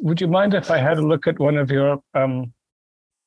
Would 0.00 0.20
you 0.20 0.26
mind 0.28 0.54
if 0.54 0.70
I 0.70 0.78
had 0.78 0.98
a 0.98 1.02
look 1.06 1.26
at 1.26 1.38
one 1.38 1.56
of 1.56 1.70
your 1.70 2.02
um, 2.14 2.52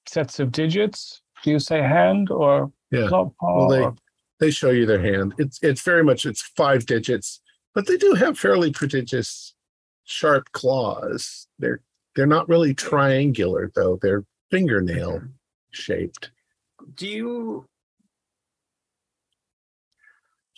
sets 0.08 0.40
of 0.40 0.52
digits? 0.52 1.22
Do 1.44 1.52
you 1.52 1.60
say 1.60 1.82
hand 1.82 2.30
or 2.30 2.72
Yeah. 2.92 3.08
paw? 3.10 3.30
Well, 3.42 3.70
they 3.70 3.82
or- 3.84 3.96
they 4.40 4.52
show 4.52 4.70
you 4.72 4.86
their 4.86 5.02
hand. 5.02 5.34
It's 5.38 5.60
it's 5.64 5.82
very 5.82 6.04
much 6.04 6.26
it's 6.26 6.42
five 6.42 6.86
digits, 6.86 7.40
but 7.74 7.88
they 7.88 7.96
do 7.98 8.14
have 8.16 8.38
fairly 8.38 8.72
prodigious 8.72 9.54
sharp 10.06 10.52
claws. 10.52 11.48
They're 11.60 11.82
they're 12.16 12.26
not 12.26 12.48
really 12.48 12.74
triangular 12.74 13.72
though. 13.76 14.00
They're 14.02 14.24
fingernail 14.50 15.22
shaped. 15.72 16.32
Do 16.96 17.08
you 17.08 17.68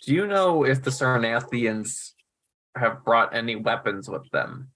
do 0.04 0.14
you 0.14 0.26
know 0.26 0.64
if 0.64 0.82
the 0.82 0.90
Sarnathians 0.90 2.12
have 2.76 3.04
brought 3.04 3.34
any 3.34 3.56
weapons 3.56 4.08
with 4.08 4.30
them? 4.30 4.70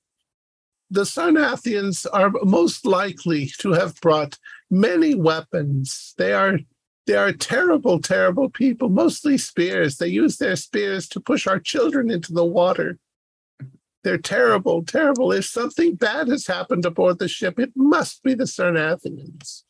The 0.90 1.02
Sarnathians 1.02 2.06
are 2.12 2.30
most 2.42 2.84
likely 2.84 3.46
to 3.58 3.72
have 3.72 3.98
brought 4.00 4.38
many 4.70 5.14
weapons. 5.14 6.14
They 6.18 6.32
are 6.32 6.58
they 7.06 7.14
are 7.14 7.32
terrible, 7.32 8.00
terrible 8.00 8.48
people, 8.48 8.88
mostly 8.88 9.36
spears. 9.36 9.96
They 9.96 10.08
use 10.08 10.36
their 10.36 10.54
spears 10.54 11.08
to 11.08 11.20
push 11.20 11.46
our 11.46 11.58
children 11.58 12.10
into 12.10 12.32
the 12.32 12.44
water. 12.44 12.98
They're 14.04 14.18
terrible, 14.18 14.84
terrible. 14.84 15.30
If 15.32 15.44
something 15.44 15.94
bad 15.94 16.28
has 16.28 16.46
happened 16.46 16.84
aboard 16.84 17.18
the 17.18 17.28
ship, 17.28 17.58
it 17.58 17.72
must 17.76 18.22
be 18.22 18.34
the 18.34 18.44
Sarnathians. 18.44 19.62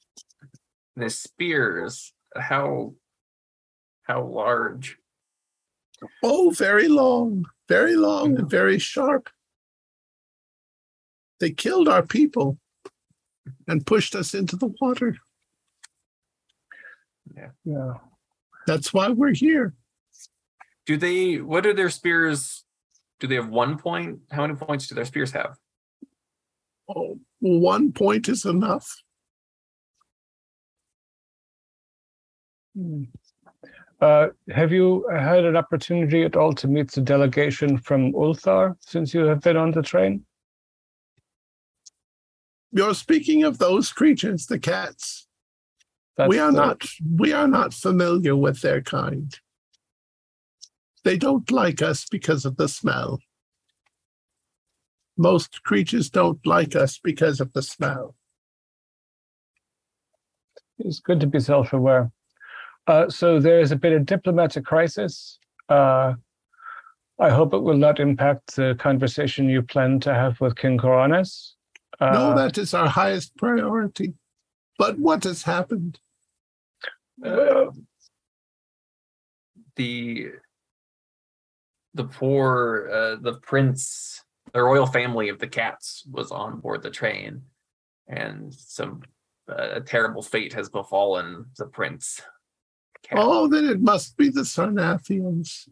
The 0.96 1.10
spears, 1.10 2.12
how 2.36 2.94
how 4.04 4.24
large? 4.24 4.98
Oh, 6.22 6.50
very 6.50 6.88
long, 6.88 7.46
very 7.68 7.94
long 7.94 8.36
and 8.38 8.50
very 8.50 8.78
sharp. 8.78 9.30
They 11.38 11.50
killed 11.50 11.88
our 11.88 12.02
people 12.02 12.58
and 13.68 13.86
pushed 13.86 14.14
us 14.14 14.34
into 14.34 14.56
the 14.56 14.72
water. 14.80 15.16
yeah. 17.64 17.94
That's 18.66 18.94
why 18.94 19.08
we're 19.08 19.34
here. 19.34 19.74
Do 20.86 20.96
they 20.96 21.36
what 21.36 21.66
are 21.66 21.74
their 21.74 21.90
spears? 21.90 22.64
Do 23.22 23.28
they 23.28 23.36
have 23.36 23.50
one 23.50 23.78
point? 23.78 24.18
How 24.32 24.42
many 24.42 24.56
points 24.56 24.88
do 24.88 24.96
their 24.96 25.04
spears 25.04 25.30
have? 25.30 25.56
Oh, 26.88 27.20
one 27.38 27.92
point 27.92 28.28
is 28.28 28.44
enough. 28.44 29.00
Hmm. 32.76 33.04
Uh, 34.00 34.26
have 34.50 34.72
you 34.72 35.06
had 35.08 35.44
an 35.44 35.56
opportunity 35.56 36.24
at 36.24 36.34
all 36.34 36.52
to 36.54 36.66
meet 36.66 36.90
the 36.90 37.00
delegation 37.00 37.78
from 37.78 38.12
Ulthar 38.12 38.74
since 38.80 39.14
you 39.14 39.20
have 39.26 39.40
been 39.40 39.56
on 39.56 39.70
the 39.70 39.82
train? 39.82 40.24
You're 42.72 42.94
speaking 42.94 43.44
of 43.44 43.58
those 43.58 43.92
creatures, 43.92 44.46
the 44.46 44.58
cats. 44.58 45.28
we 46.26 46.40
are 46.40 46.50
the- 46.50 46.58
not 46.58 46.82
we 47.08 47.32
are 47.32 47.46
not 47.46 47.72
familiar 47.72 48.34
with 48.34 48.62
their 48.62 48.82
kind. 48.82 49.38
They 51.04 51.16
don't 51.16 51.50
like 51.50 51.82
us 51.82 52.06
because 52.08 52.44
of 52.44 52.56
the 52.56 52.68
smell. 52.68 53.18
Most 55.16 55.62
creatures 55.62 56.10
don't 56.10 56.44
like 56.46 56.74
us 56.74 56.98
because 57.02 57.40
of 57.40 57.52
the 57.52 57.62
smell. 57.62 58.14
It's 60.78 61.00
good 61.00 61.20
to 61.20 61.26
be 61.26 61.40
self-aware. 61.40 62.10
Uh, 62.86 63.08
so 63.08 63.38
there 63.38 63.60
is 63.60 63.72
a 63.72 63.76
bit 63.76 63.92
of 63.92 64.06
diplomatic 64.06 64.64
crisis. 64.64 65.38
Uh, 65.68 66.14
I 67.20 67.30
hope 67.30 67.54
it 67.54 67.60
will 67.62 67.76
not 67.76 68.00
impact 68.00 68.56
the 68.56 68.74
conversation 68.78 69.48
you 69.48 69.62
plan 69.62 70.00
to 70.00 70.14
have 70.14 70.40
with 70.40 70.56
King 70.56 70.78
Kuranes. 70.78 71.52
Uh, 72.00 72.10
no, 72.10 72.34
that 72.36 72.58
is 72.58 72.74
our 72.74 72.88
highest 72.88 73.36
priority. 73.36 74.14
But 74.78 74.98
what 74.98 75.22
has 75.24 75.42
happened? 75.42 76.00
Uh, 77.24 77.66
the 79.76 80.30
the 81.94 82.04
poor 82.04 82.88
uh, 82.92 83.16
the 83.20 83.34
prince 83.42 84.22
the 84.52 84.62
royal 84.62 84.86
family 84.86 85.28
of 85.28 85.38
the 85.38 85.46
cats 85.46 86.04
was 86.10 86.30
on 86.30 86.60
board 86.60 86.82
the 86.82 86.90
train 86.90 87.42
and 88.08 88.52
some 88.54 89.02
uh, 89.48 89.68
a 89.74 89.80
terrible 89.80 90.22
fate 90.22 90.52
has 90.52 90.68
befallen 90.68 91.46
the 91.58 91.66
prince 91.66 92.20
cat. 93.02 93.18
Oh, 93.20 93.48
then 93.48 93.64
it 93.66 93.80
must 93.80 94.16
be 94.16 94.28
the 94.28 94.42
Sarnathians. 94.42 95.68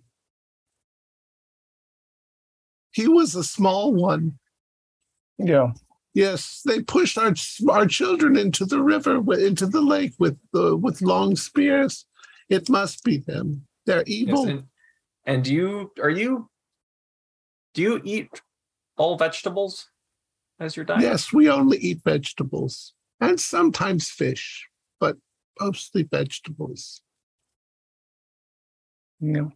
He 2.93 3.07
was 3.09 3.35
a 3.35 3.45
small 3.45 3.95
one. 3.95 4.39
yeah, 5.39 5.73
Yes, 6.13 6.63
they 6.67 6.83
pushed 6.83 7.17
our 7.17 7.35
our 7.69 7.87
children 7.87 8.37
into 8.37 8.65
the 8.65 8.83
river, 8.83 9.23
into 9.35 9.67
the 9.67 9.81
lake 9.81 10.15
with 10.19 10.39
the 10.53 10.77
with 10.77 11.01
long 11.03 11.37
spears. 11.37 12.05
It 12.49 12.69
must 12.69 13.05
be 13.05 13.19
them. 13.19 13.67
They're 13.87 14.03
Yes, 14.07 14.09
evil. 14.09 14.47
and, 14.49 14.65
and 15.31 15.45
do 15.45 15.55
you 15.55 15.93
are 16.03 16.11
you 16.11 16.49
do 17.75 17.83
you 17.83 18.01
eat 18.05 18.43
all 18.97 19.17
vegetables 19.17 19.89
as 20.59 20.77
your 20.77 20.85
diet 20.85 21.03
Yes, 21.03 21.33
we 21.33 21.49
only 21.49 21.79
eat 21.79 22.01
vegetables 22.05 22.95
and 23.21 23.39
sometimes 23.39 24.09
fish, 24.09 24.69
but 24.99 25.17
mostly 25.61 26.03
vegetables. 26.03 27.03
yeah. 29.21 29.49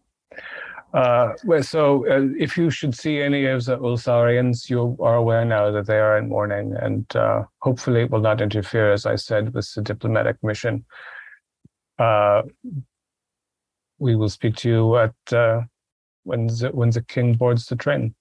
Uh, 0.93 1.33
well, 1.43 1.61
so 1.61 2.07
uh, 2.07 2.29
if 2.39 2.57
you 2.57 2.69
should 2.69 2.95
see 2.95 3.19
any 3.19 3.45
of 3.45 3.65
the 3.65 3.77
Ultharians, 3.77 4.69
you 4.69 4.95
are 5.01 5.15
aware 5.15 5.43
now 5.43 5.69
that 5.71 5.87
they 5.87 5.99
are 5.99 6.17
in 6.17 6.29
mourning, 6.29 6.73
and 6.79 7.05
uh, 7.17 7.43
hopefully 7.59 8.03
it 8.03 8.11
will 8.11 8.21
not 8.21 8.39
interfere, 8.39 8.93
as 8.93 9.05
I 9.05 9.15
said, 9.15 9.53
with 9.53 9.69
the 9.73 9.81
diplomatic 9.81 10.37
mission. 10.41 10.85
We 13.97 14.15
will 14.15 14.29
speak 14.29 14.55
to 14.57 14.69
you 14.69 14.97
at 14.97 15.13
uh, 15.31 15.61
when 16.23 16.47
the, 16.47 16.69
when 16.73 16.89
the 16.89 17.01
king 17.01 17.35
boards 17.35 17.65
the 17.67 17.75
train. 17.75 18.15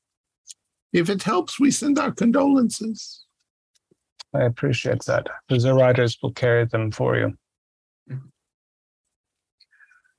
If 0.92 1.10
it 1.10 1.22
helps, 1.22 1.58
we 1.58 1.70
send 1.70 1.98
our 1.98 2.12
condolences. 2.12 3.24
I 4.32 4.42
appreciate 4.42 5.04
that. 5.06 5.26
The 5.48 5.74
riders 5.74 6.18
will 6.22 6.32
carry 6.32 6.64
them 6.66 6.90
for 6.90 7.16
you. 7.16 7.34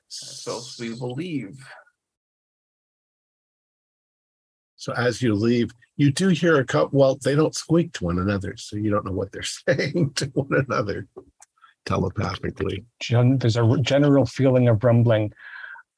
So 0.08 0.62
we 0.80 0.94
will 0.94 1.14
leave. 1.14 1.58
So 4.76 4.94
as 4.94 5.22
you 5.22 5.34
leave, 5.34 5.72
you 5.98 6.12
do 6.12 6.30
hear 6.30 6.60
a 6.60 6.66
couple. 6.66 7.00
Well, 7.00 7.18
they 7.24 7.36
don't 7.36 7.56
squeak 7.56 7.94
to 7.94 8.06
one 8.06 8.20
another, 8.20 8.56
so 8.58 8.76
you 8.76 8.90
don't 8.90 9.06
know 9.06 9.12
what 9.12 9.32
they're 9.32 9.44
saying 9.68 10.14
to 10.16 10.26
one 10.28 10.66
another 10.68 11.08
telepathically. 11.86 12.86
Gen- 13.00 13.38
there's 13.38 13.58
a 13.58 13.64
r- 13.64 13.78
general 13.78 14.26
feeling 14.26 14.68
of 14.68 14.84
rumbling. 14.84 15.32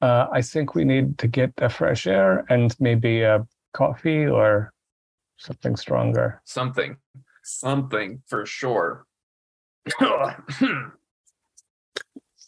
Uh, 0.00 0.26
I 0.32 0.42
think 0.42 0.74
we 0.74 0.84
need 0.84 1.18
to 1.18 1.26
get 1.26 1.52
a 1.58 1.68
fresh 1.68 2.06
air 2.06 2.44
and 2.48 2.74
maybe 2.80 3.22
a 3.22 3.46
coffee 3.72 4.26
or 4.26 4.72
something 5.36 5.76
stronger. 5.76 6.40
Something. 6.44 6.96
Something 7.42 8.22
for 8.26 8.46
sure. 8.46 9.06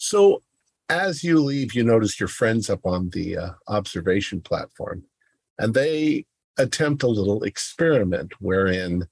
So 0.03 0.43
as 0.88 1.22
you 1.22 1.41
leave, 1.41 1.74
you 1.74 1.84
notice 1.84 2.18
your 2.18 2.28
friends 2.28 2.70
up 2.70 2.86
on 2.86 3.11
the 3.11 3.36
uh, 3.36 3.51
observation 3.68 4.41
platform, 4.41 5.05
and 5.59 5.74
they 5.74 6.24
attempt 6.59 7.03
a 7.03 7.09
little 7.09 7.43
experiment 7.43 8.32
wherein 8.41 9.07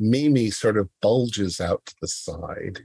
Mimi 0.00 0.50
sort 0.50 0.76
of 0.76 0.90
bulges 1.00 1.60
out 1.60 1.86
to 1.86 1.94
the 2.00 2.08
side 2.08 2.80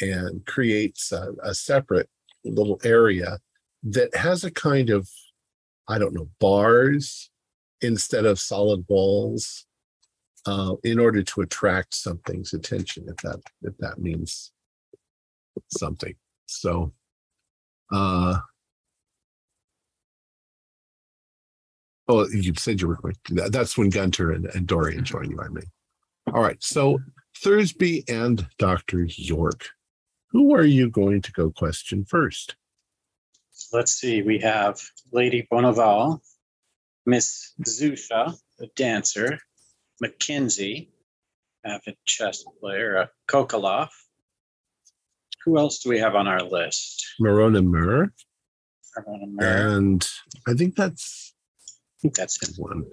and 0.00 0.44
creates 0.46 1.12
a, 1.12 1.32
a 1.42 1.54
separate 1.54 2.08
little 2.44 2.80
area 2.84 3.38
that 3.82 4.14
has 4.14 4.44
a 4.44 4.50
kind 4.50 4.90
of, 4.90 5.08
I 5.88 5.98
don't 5.98 6.14
know, 6.14 6.28
bars 6.38 7.30
instead 7.80 8.26
of 8.26 8.38
solid 8.38 8.84
walls 8.88 9.66
uh, 10.46 10.74
in 10.84 10.98
order 10.98 11.22
to 11.22 11.40
attract 11.42 11.94
something's 11.94 12.52
attention, 12.52 13.06
if 13.08 13.16
that 13.18 13.40
if 13.62 13.76
that 13.78 13.98
means 13.98 14.52
something. 15.70 16.14
So 16.46 16.92
uh 17.92 18.38
Oh, 22.10 22.26
you 22.28 22.52
said 22.56 22.80
you 22.80 22.88
were 22.88 23.12
to. 23.26 23.34
That's 23.50 23.78
when 23.78 23.88
Gunter 23.88 24.32
and, 24.32 24.46
and 24.46 24.66
Dorian 24.66 25.04
join 25.04 25.30
you, 25.30 25.38
I 25.40 25.48
mean. 25.48 25.62
All 26.34 26.42
right. 26.42 26.60
So 26.60 26.98
Thursby 27.36 28.02
and 28.08 28.48
Dr. 28.58 29.04
York. 29.04 29.68
Who 30.32 30.54
are 30.54 30.64
you 30.64 30.90
going 30.90 31.22
to 31.22 31.32
go 31.32 31.50
question 31.50 32.04
first? 32.04 32.56
Let's 33.72 33.92
see, 33.92 34.22
we 34.22 34.38
have 34.38 34.80
Lady 35.12 35.46
Bonaval, 35.52 36.20
Miss 37.04 37.52
Zusha, 37.66 38.34
a 38.60 38.66
dancer, 38.76 39.38
Mackenzie, 40.00 40.90
avid 41.64 41.96
chess 42.06 42.44
player, 42.60 42.96
a 42.96 43.10
Kokoloff. 43.28 43.90
Who 45.44 45.58
else 45.58 45.80
do 45.80 45.88
we 45.88 45.98
have 45.98 46.14
on 46.14 46.26
our 46.26 46.42
list? 46.42 47.04
Marona 47.20 47.64
Mur. 47.64 48.12
Marona 48.96 49.22
in 49.22 49.36
there. 49.36 49.76
And 49.76 50.08
I 50.46 50.54
think 50.54 50.76
that's 50.76 51.34
I 51.68 52.00
think 52.02 52.14
that's 52.14 52.42
it. 52.42 52.54
one. 52.56 52.86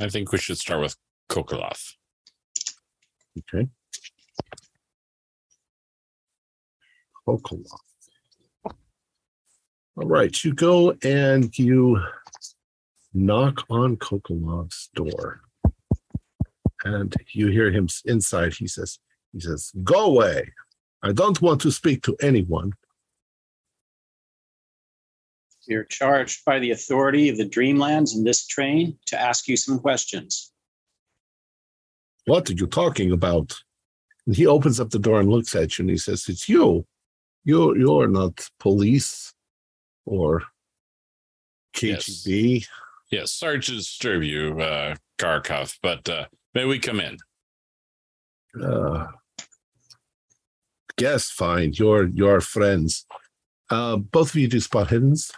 I 0.00 0.08
think 0.08 0.32
we 0.32 0.38
should 0.38 0.58
start 0.58 0.80
with 0.80 0.96
Kokolov. 1.28 1.94
Okay. 3.38 3.68
Kokolov. 7.28 7.66
All 9.96 10.06
right, 10.06 10.44
you 10.44 10.54
go 10.54 10.94
and 11.02 11.56
you 11.58 12.00
knock 13.12 13.64
on 13.68 13.96
Kokolov's 13.96 14.88
door. 14.94 15.40
And 16.84 17.14
you 17.32 17.48
hear 17.48 17.70
him 17.70 17.88
inside. 18.04 18.54
He 18.54 18.68
says, 18.68 18.98
he 19.32 19.40
says, 19.40 19.72
go 19.82 20.06
away. 20.06 20.52
I 21.02 21.12
don't 21.12 21.42
want 21.42 21.60
to 21.62 21.72
speak 21.72 22.02
to 22.04 22.16
anyone. 22.22 22.72
You're 25.66 25.84
charged 25.84 26.44
by 26.46 26.60
the 26.60 26.70
authority 26.70 27.28
of 27.28 27.36
the 27.36 27.48
Dreamlands 27.48 28.14
in 28.14 28.24
this 28.24 28.46
train 28.46 28.98
to 29.06 29.20
ask 29.20 29.48
you 29.48 29.56
some 29.56 29.78
questions. 29.80 30.52
What 32.24 32.48
are 32.48 32.54
you 32.54 32.66
talking 32.66 33.12
about? 33.12 33.54
And 34.26 34.36
he 34.36 34.46
opens 34.46 34.80
up 34.80 34.90
the 34.90 34.98
door 34.98 35.20
and 35.20 35.28
looks 35.28 35.54
at 35.54 35.78
you 35.78 35.82
and 35.82 35.90
he 35.90 35.98
says, 35.98 36.26
It's 36.28 36.48
you. 36.48 36.86
You're 37.48 37.78
you're 37.78 38.08
not 38.08 38.46
police 38.60 39.32
or 40.04 40.42
Yes. 41.80 42.04
KGB. 42.04 42.66
Yes, 43.10 43.32
sorry 43.32 43.58
to 43.62 43.72
disturb 43.72 44.22
you, 44.22 44.60
uh, 44.60 44.96
Karkov, 45.18 45.78
but 45.82 46.06
uh, 46.10 46.26
may 46.54 46.66
we 46.66 46.78
come 46.78 47.00
in? 47.00 47.16
Uh, 48.62 49.06
guess 50.98 51.30
fine. 51.30 51.72
You're 51.72 52.08
you're 52.08 52.42
friends. 52.42 53.06
Uh, 53.70 53.96
both 53.96 54.30
of 54.30 54.36
you 54.36 54.48
do 54.48 54.60
spot 54.60 54.88
hiddens. 54.88 55.30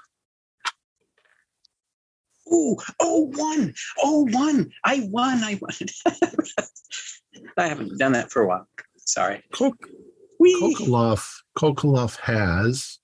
Oh, 2.50 2.76
oh, 2.98 3.30
one, 3.36 3.72
oh, 4.02 4.26
one. 4.32 4.72
I 4.84 5.06
won. 5.12 5.44
I 5.44 5.60
won. 5.62 6.16
I 7.56 7.68
haven't 7.68 7.98
done 7.98 8.12
that 8.14 8.32
for 8.32 8.42
a 8.42 8.48
while. 8.48 8.66
Sorry. 8.96 9.44
Kok- 9.52 9.86
Whee! 10.40 10.58
Kokolov 10.58 11.22
Kokolov 11.58 12.16
has 12.20 12.98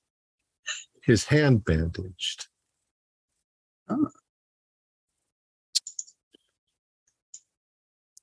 his 1.02 1.26
hand 1.26 1.66
bandaged. 1.66 2.46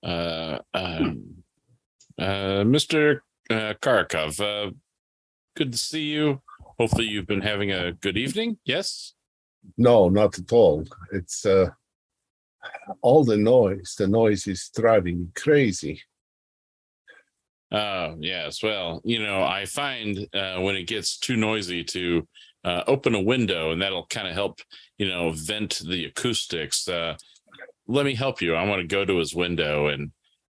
Uh, 0.03 0.57
um, 0.73 1.43
uh, 2.17 2.63
Mr. 2.65 3.19
Uh, 3.51 3.75
Karkov, 3.81 4.39
uh, 4.41 4.71
good 5.55 5.71
to 5.73 5.77
see 5.77 6.05
you. 6.05 6.41
Hopefully, 6.79 7.05
you've 7.05 7.27
been 7.27 7.41
having 7.41 7.71
a 7.71 7.91
good 7.91 8.17
evening. 8.17 8.57
Yes. 8.65 9.13
No, 9.77 10.09
not 10.09 10.39
at 10.39 10.51
all. 10.51 10.85
It's 11.11 11.45
uh, 11.45 11.69
all 13.03 13.23
the 13.23 13.37
noise. 13.37 13.93
The 13.95 14.07
noise 14.07 14.47
is 14.47 14.71
driving 14.75 15.19
me 15.19 15.27
crazy. 15.35 16.01
Oh, 17.73 18.15
yes. 18.19 18.61
Well, 18.61 19.01
you 19.03 19.21
know, 19.21 19.41
I 19.43 19.65
find 19.65 20.17
uh, 20.33 20.59
when 20.61 20.75
it 20.75 20.83
gets 20.83 21.17
too 21.17 21.35
noisy 21.35 21.83
to 21.85 22.27
uh, 22.63 22.83
open 22.87 23.15
a 23.15 23.21
window, 23.21 23.71
and 23.71 23.81
that'll 23.81 24.05
kind 24.07 24.27
of 24.27 24.33
help, 24.35 24.59
you 24.97 25.07
know, 25.09 25.31
vent 25.31 25.81
the 25.87 26.05
acoustics. 26.05 26.87
Uh, 26.87 27.15
let 27.87 28.05
me 28.05 28.13
help 28.15 28.41
you. 28.41 28.53
I 28.55 28.65
want 28.67 28.81
to 28.81 28.87
go 28.87 29.03
to 29.05 29.17
his 29.17 29.33
window 29.35 29.87
and 29.87 30.11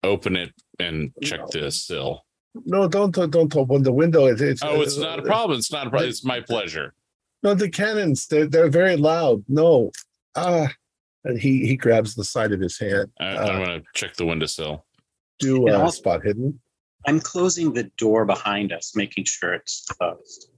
open 0.03 0.35
it 0.37 0.53
and 0.81 1.13
check 1.23 1.41
the 1.51 1.71
sill. 1.71 2.25
No, 2.67 2.87
don't 2.89 3.13
don't 3.13 3.57
open 3.57 3.83
the 3.83 3.93
window. 3.93 4.27
It, 4.27 4.41
it's 4.41 4.63
Oh, 4.63 4.81
it's 4.83 4.99
not 4.99 5.19
a 5.19 5.23
problem. 5.23 5.59
It's 5.59 5.73
not 5.73 5.87
a 5.87 5.91
problem. 5.91 6.09
It's 6.11 6.25
my 6.25 6.41
pleasure. 6.41 6.95
No, 7.43 7.55
the 7.55 7.69
cannons. 7.69 8.27
They're 8.27 8.47
they're 8.47 8.69
very 8.71 8.97
loud. 8.97 9.43
No, 9.49 9.91
ah, 10.37 10.69
and 11.25 11.39
he 11.39 11.67
he 11.67 11.77
grabs 11.77 12.15
the 12.15 12.25
side 12.25 12.53
of 12.53 12.61
his 12.61 12.79
hand. 12.79 13.11
I, 13.19 13.25
Uh, 13.37 13.47
I'm 13.47 13.65
going 13.65 13.81
to 13.81 13.87
check 13.95 14.15
the 14.15 14.27
windowsill. 14.27 14.85
do 15.41 15.67
And 15.67 15.77
uh, 15.77 15.83
also- 15.83 15.97
spot 15.99 16.25
hidden. 16.25 16.61
I'm 17.07 17.21
closing 17.21 17.73
the 17.73 17.85
door 17.99 18.25
behind 18.25 18.73
us, 18.73 18.95
making 18.97 19.25
sure 19.25 19.55
it's 19.55 19.85
closed. 19.87 20.49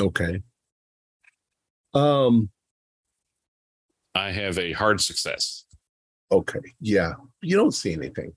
Okay. 0.00 0.42
Um. 1.94 2.50
I 4.14 4.32
have 4.32 4.58
a 4.58 4.72
hard 4.72 5.00
success. 5.00 5.64
Okay. 6.32 6.58
Yeah. 6.80 7.12
You 7.42 7.56
don't 7.56 7.72
see 7.72 7.92
anything. 7.92 8.32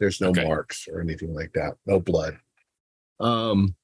There's 0.00 0.20
no 0.20 0.30
Okay. 0.30 0.44
marks 0.44 0.88
or 0.88 1.00
anything 1.00 1.32
like 1.34 1.52
that. 1.54 1.74
No 1.86 2.00
blood. 2.00 2.38
Um. 3.20 3.74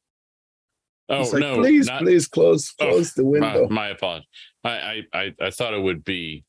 Oh 1.09 1.23
like, 1.33 1.41
no! 1.41 1.57
Please, 1.57 1.87
not- 1.89 2.03
please 2.03 2.29
close 2.29 2.73
Oh, 2.81 2.89
close 2.89 3.13
the 3.15 3.23
my, 3.25 3.29
window. 3.29 3.69
my 3.69 3.89
apologies. 3.89 4.29
I, 4.63 4.71
I 4.71 5.03
I 5.13 5.35
I 5.41 5.51
thought 5.51 5.75
it 5.75 5.83
would 5.83 6.05
be 6.05 6.45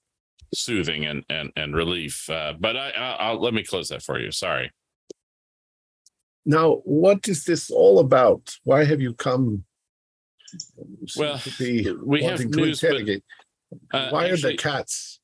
soothing 0.53 1.05
and 1.07 1.23
and 1.29 1.51
and 1.55 1.75
relief, 1.75 2.29
uh, 2.29 2.53
but 2.59 2.77
I, 2.77 2.91
I 2.91 3.11
I'll 3.21 3.41
let 3.41 3.55
me 3.55 3.63
close 3.63 3.89
that 3.89 4.03
for 4.03 4.19
you. 4.19 4.31
Sorry. 4.31 4.71
Now, 6.45 6.81
what 6.85 7.27
is 7.27 7.43
this 7.43 7.69
all 7.69 7.99
about? 7.99 8.55
Why 8.63 8.83
have 8.83 9.01
you 9.01 9.13
come? 9.13 9.65
Well, 11.15 11.37
to 11.37 11.51
be 11.57 11.91
we 12.03 12.23
have 12.23 12.39
to 12.39 12.45
news, 12.45 12.81
but 12.81 13.21
uh, 13.93 14.09
Why 14.09 14.27
are 14.27 14.37
the 14.37 14.57
cats? 14.57 15.19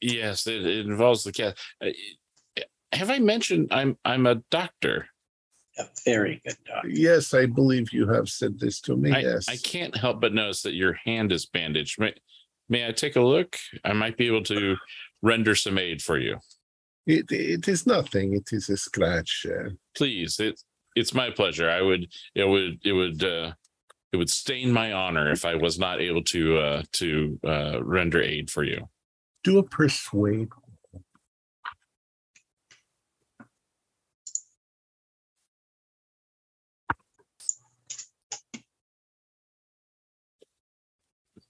Yes, 0.00 0.46
it, 0.46 0.64
it 0.64 0.86
involves 0.86 1.24
the 1.24 1.32
cat. 1.32 1.58
Uh, 1.84 1.90
have 2.92 3.10
I 3.10 3.18
mentioned 3.18 3.68
I'm 3.70 3.96
I'm 4.04 4.26
a 4.26 4.36
doctor? 4.50 5.08
A 5.78 5.86
very 6.04 6.40
good 6.44 6.56
dog. 6.66 6.84
Yes, 6.88 7.34
I 7.34 7.46
believe 7.46 7.92
you 7.92 8.08
have 8.08 8.28
said 8.28 8.58
this 8.58 8.80
to 8.82 8.96
me. 8.96 9.12
I, 9.12 9.20
yes. 9.20 9.48
I 9.48 9.56
can't 9.56 9.96
help 9.96 10.20
but 10.20 10.34
notice 10.34 10.62
that 10.62 10.74
your 10.74 10.94
hand 11.04 11.30
is 11.30 11.46
bandaged. 11.46 12.00
May, 12.00 12.14
may 12.68 12.86
I 12.86 12.92
take 12.92 13.14
a 13.14 13.20
look? 13.20 13.56
I 13.84 13.92
might 13.92 14.16
be 14.16 14.26
able 14.26 14.42
to 14.44 14.76
render 15.22 15.54
some 15.54 15.78
aid 15.78 16.02
for 16.02 16.18
you. 16.18 16.38
It, 17.08 17.32
it 17.32 17.66
is 17.68 17.86
nothing. 17.86 18.34
It 18.34 18.52
is 18.52 18.68
a 18.68 18.76
scratch. 18.76 19.46
Uh, 19.48 19.70
Please, 19.96 20.38
it, 20.38 20.60
it's 20.94 21.14
my 21.14 21.30
pleasure. 21.30 21.70
I 21.70 21.80
would 21.80 22.12
it 22.34 22.46
would 22.46 22.80
it 22.84 22.92
would 22.92 23.24
uh, 23.24 23.52
it 24.12 24.18
would 24.18 24.28
stain 24.28 24.70
my 24.70 24.92
honor 24.92 25.32
if 25.32 25.46
I 25.46 25.54
was 25.54 25.78
not 25.78 26.02
able 26.02 26.22
to 26.24 26.58
uh, 26.58 26.82
to 26.92 27.40
uh, 27.46 27.82
render 27.82 28.22
aid 28.22 28.50
for 28.50 28.62
you. 28.62 28.90
Do 29.42 29.56
a 29.56 29.62
persuade. 29.62 30.48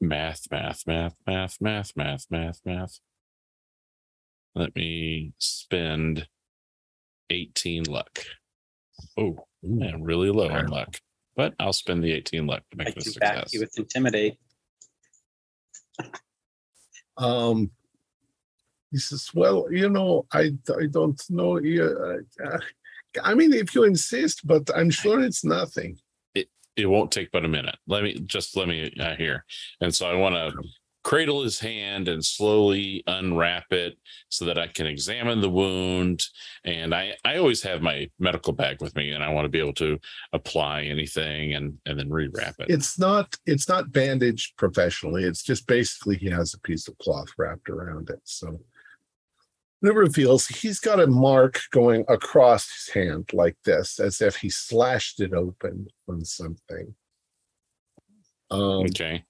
Math, 0.01 0.47
math, 0.53 0.87
math, 0.87 1.17
math, 1.27 1.61
math, 1.61 1.97
math, 1.97 2.27
math, 2.31 2.61
math. 2.65 3.01
Let 4.59 4.75
me 4.75 5.33
spend 5.39 6.27
18 7.31 7.85
luck. 7.85 8.19
Oh, 9.17 9.37
man, 9.63 10.03
really 10.03 10.31
low 10.31 10.49
on 10.49 10.67
luck. 10.67 10.99
But 11.37 11.55
I'll 11.61 11.73
spend 11.73 12.03
the 12.03 12.13
18 12.13 12.45
luck 12.47 12.65
to 12.73 12.81
I 12.81 12.85
make 12.85 12.95
this 12.97 13.07
a 13.07 13.13
can 13.13 13.21
back 13.21 13.35
success. 13.37 13.55
you 13.55 13.61
with 13.61 13.79
intimidate. 13.79 14.39
Um, 17.17 17.71
he 18.91 18.99
says, 18.99 19.31
"Well, 19.35 19.67
you 19.71 19.91
know, 19.91 20.27
I 20.33 20.53
I 20.77 20.87
don't 20.91 21.21
know. 21.31 21.59
You, 21.59 22.25
I 23.23 23.35
mean, 23.35 23.53
if 23.53 23.75
you 23.75 23.85
insist, 23.85 24.47
but 24.47 24.71
I'm 24.75 24.91
sure 24.91 25.21
it's 25.21 25.45
nothing." 25.45 25.99
it 26.79 26.87
won't 26.87 27.11
take 27.11 27.31
but 27.33 27.45
a 27.45 27.49
minute. 27.49 27.77
Let 27.89 28.05
me 28.05 28.21
just 28.25 28.57
let 28.57 28.69
me 28.69 28.95
uh, 29.01 29.17
hear. 29.17 29.45
And 29.81 29.93
so 29.93 30.09
I 30.09 30.15
want 30.15 30.37
to 30.37 30.53
cradle 31.05 31.43
his 31.43 31.59
hand 31.59 32.09
and 32.09 32.25
slowly 32.25 33.03
unwrap 33.07 33.73
it 33.73 33.99
so 34.29 34.45
that 34.45 34.59
I 34.59 34.67
can 34.67 34.87
examine 34.87 35.41
the 35.41 35.51
wound. 35.51 36.25
And 36.65 36.95
I 36.95 37.15
I 37.25 37.37
always 37.37 37.63
have 37.63 37.83
my 37.83 38.11
medical 38.19 38.53
bag 38.53 38.81
with 38.81 38.95
me, 38.97 39.13
and 39.13 39.23
I 39.23 39.33
want 39.33 39.45
to 39.45 39.51
be 39.51 39.61
able 39.61 39.75
to 39.75 39.99
apply 40.33 40.83
anything 40.83 41.55
and 41.55 41.79
and 41.87 41.99
then 41.99 42.11
rewrap 42.11 42.61
it. 42.61 42.71
It's 42.71 42.99
not 42.99 43.37
it's 43.47 43.69
not 43.69 43.93
bandaged 43.93 44.57
professionally. 44.57 45.25
It's 45.25 45.43
just 45.43 45.67
basically 45.67 46.17
he 46.17 46.31
has 46.31 46.55
a 46.55 46.61
piece 46.61 46.89
of 46.89 46.99
cloth 46.99 47.29
wrapped 47.39 47.69
around 47.69 48.11
it. 48.11 48.21
So 48.25 48.61
it 49.83 49.95
reveals 49.95 50.47
he's 50.47 50.81
got 50.81 51.01
a 51.01 51.07
mark 51.07 51.61
going 51.71 52.05
across 52.09 52.69
his 52.69 52.95
hand 52.95 53.31
like 53.33 53.57
this, 53.65 54.01
as 54.01 54.21
if 54.21 54.37
he 54.37 54.51
slashed 54.51 55.21
it 55.21 55.33
open 55.33 55.87
on 56.09 56.25
something. 56.25 56.95
Um, 58.51 58.87
okay. 58.87 59.25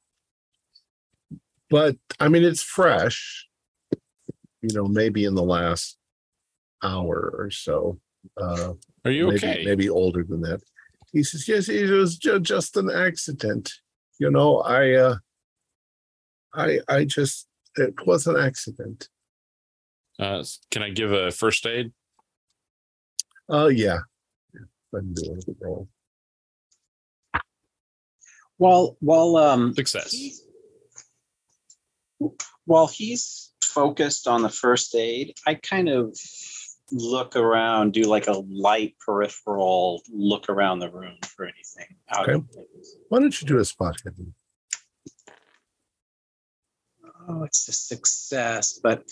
But 1.71 1.97
I 2.21 2.29
mean, 2.29 2.45
it's 2.45 2.63
fresh. 2.63 3.47
You 4.63 4.71
know, 4.75 4.87
maybe 4.87 5.25
in 5.25 5.35
the 5.35 5.43
last 5.43 5.97
hour 6.83 7.33
or 7.39 7.51
so. 7.51 8.01
Uh, 8.41 8.73
Are 9.05 9.11
you 9.11 9.29
maybe, 9.29 9.37
okay? 9.37 9.63
Maybe 9.65 9.89
older 9.89 10.25
than 10.25 10.41
that. 10.43 10.61
He 11.13 11.23
says, 11.23 11.47
"Yes, 11.49 11.69
it 11.69 11.89
was 11.91 12.17
ju- 12.19 12.41
just 12.41 12.77
an 12.77 12.91
accident. 12.91 13.73
You 14.19 14.31
know, 14.31 14.59
I, 14.59 14.93
uh, 14.95 15.17
I, 16.55 16.81
I 16.89 17.05
just 17.05 17.47
it 17.77 17.95
was 18.07 18.27
an 18.27 18.37
accident. 18.37 19.09
Uh, 20.19 20.43
can 20.73 20.83
I 20.83 20.91
give 20.91 21.13
a 21.13 21.31
first 21.31 21.65
aid? 21.67 21.93
Oh 23.49 23.69
yeah, 23.69 23.99
I 24.57 24.99
can 24.99 25.15
do 25.15 25.35
it. 25.39 25.57
Roll. 25.61 25.89
While 28.57 28.97
while 29.01 29.37
um 29.37 29.73
Success. 29.75 30.11
he's- 30.13 30.43
while 32.65 32.87
he's 32.87 33.53
focused 33.63 34.27
on 34.27 34.43
the 34.43 34.49
first 34.49 34.95
aid, 34.95 35.35
I 35.47 35.55
kind 35.55 35.89
of 35.89 36.17
look 36.91 37.37
around, 37.37 37.93
do 37.93 38.03
like 38.03 38.27
a 38.27 38.43
light 38.49 38.97
peripheral 39.05 40.03
look 40.11 40.49
around 40.49 40.79
the 40.79 40.91
room 40.91 41.19
for 41.27 41.45
anything 41.47 41.97
of. 42.13 42.45
Why 43.09 43.21
don't 43.21 43.41
you 43.41 43.47
do 43.47 43.59
a 43.59 43.65
spot 43.65 43.97
hidden? 44.03 44.35
Oh, 47.29 47.43
it's 47.43 47.69
a 47.69 47.73
success, 47.73 48.81
but 48.83 49.05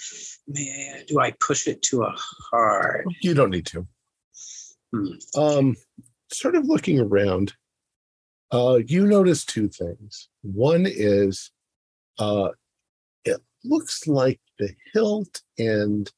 man, 0.49 1.03
do 1.07 1.21
I 1.21 1.33
push 1.33 1.67
it 1.67 1.83
to 1.83 2.05
a 2.05 2.15
hard? 2.51 3.05
You 3.21 3.35
don't 3.35 3.51
need 3.51 3.67
to. 3.67 3.87
Hmm. 4.93 5.07
Um, 5.39 5.77
sort 6.33 6.55
of 6.55 6.65
looking 6.67 6.99
around, 6.99 7.53
uh, 8.53 8.79
you 8.87 9.07
notice 9.07 9.45
two 9.45 9.69
things. 9.69 10.29
One 10.43 10.87
is, 10.87 11.51
uh, 12.19 12.51
looks 13.69 14.07
like 14.07 14.41
the 14.59 14.75
hilt 14.93 15.43
end 15.59 16.12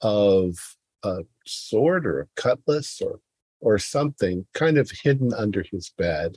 of 0.00 0.54
a 1.02 1.20
sword 1.46 2.06
or 2.06 2.20
a 2.20 2.40
cutlass 2.40 3.00
or 3.00 3.20
or 3.60 3.78
something 3.78 4.46
kind 4.54 4.78
of 4.78 4.90
hidden 4.90 5.32
under 5.32 5.64
his 5.70 5.90
bed. 5.96 6.36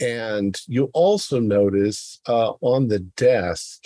And 0.00 0.60
you 0.66 0.90
also 0.92 1.40
notice 1.40 2.20
uh, 2.26 2.52
on 2.60 2.88
the 2.88 2.98
desk, 2.98 3.84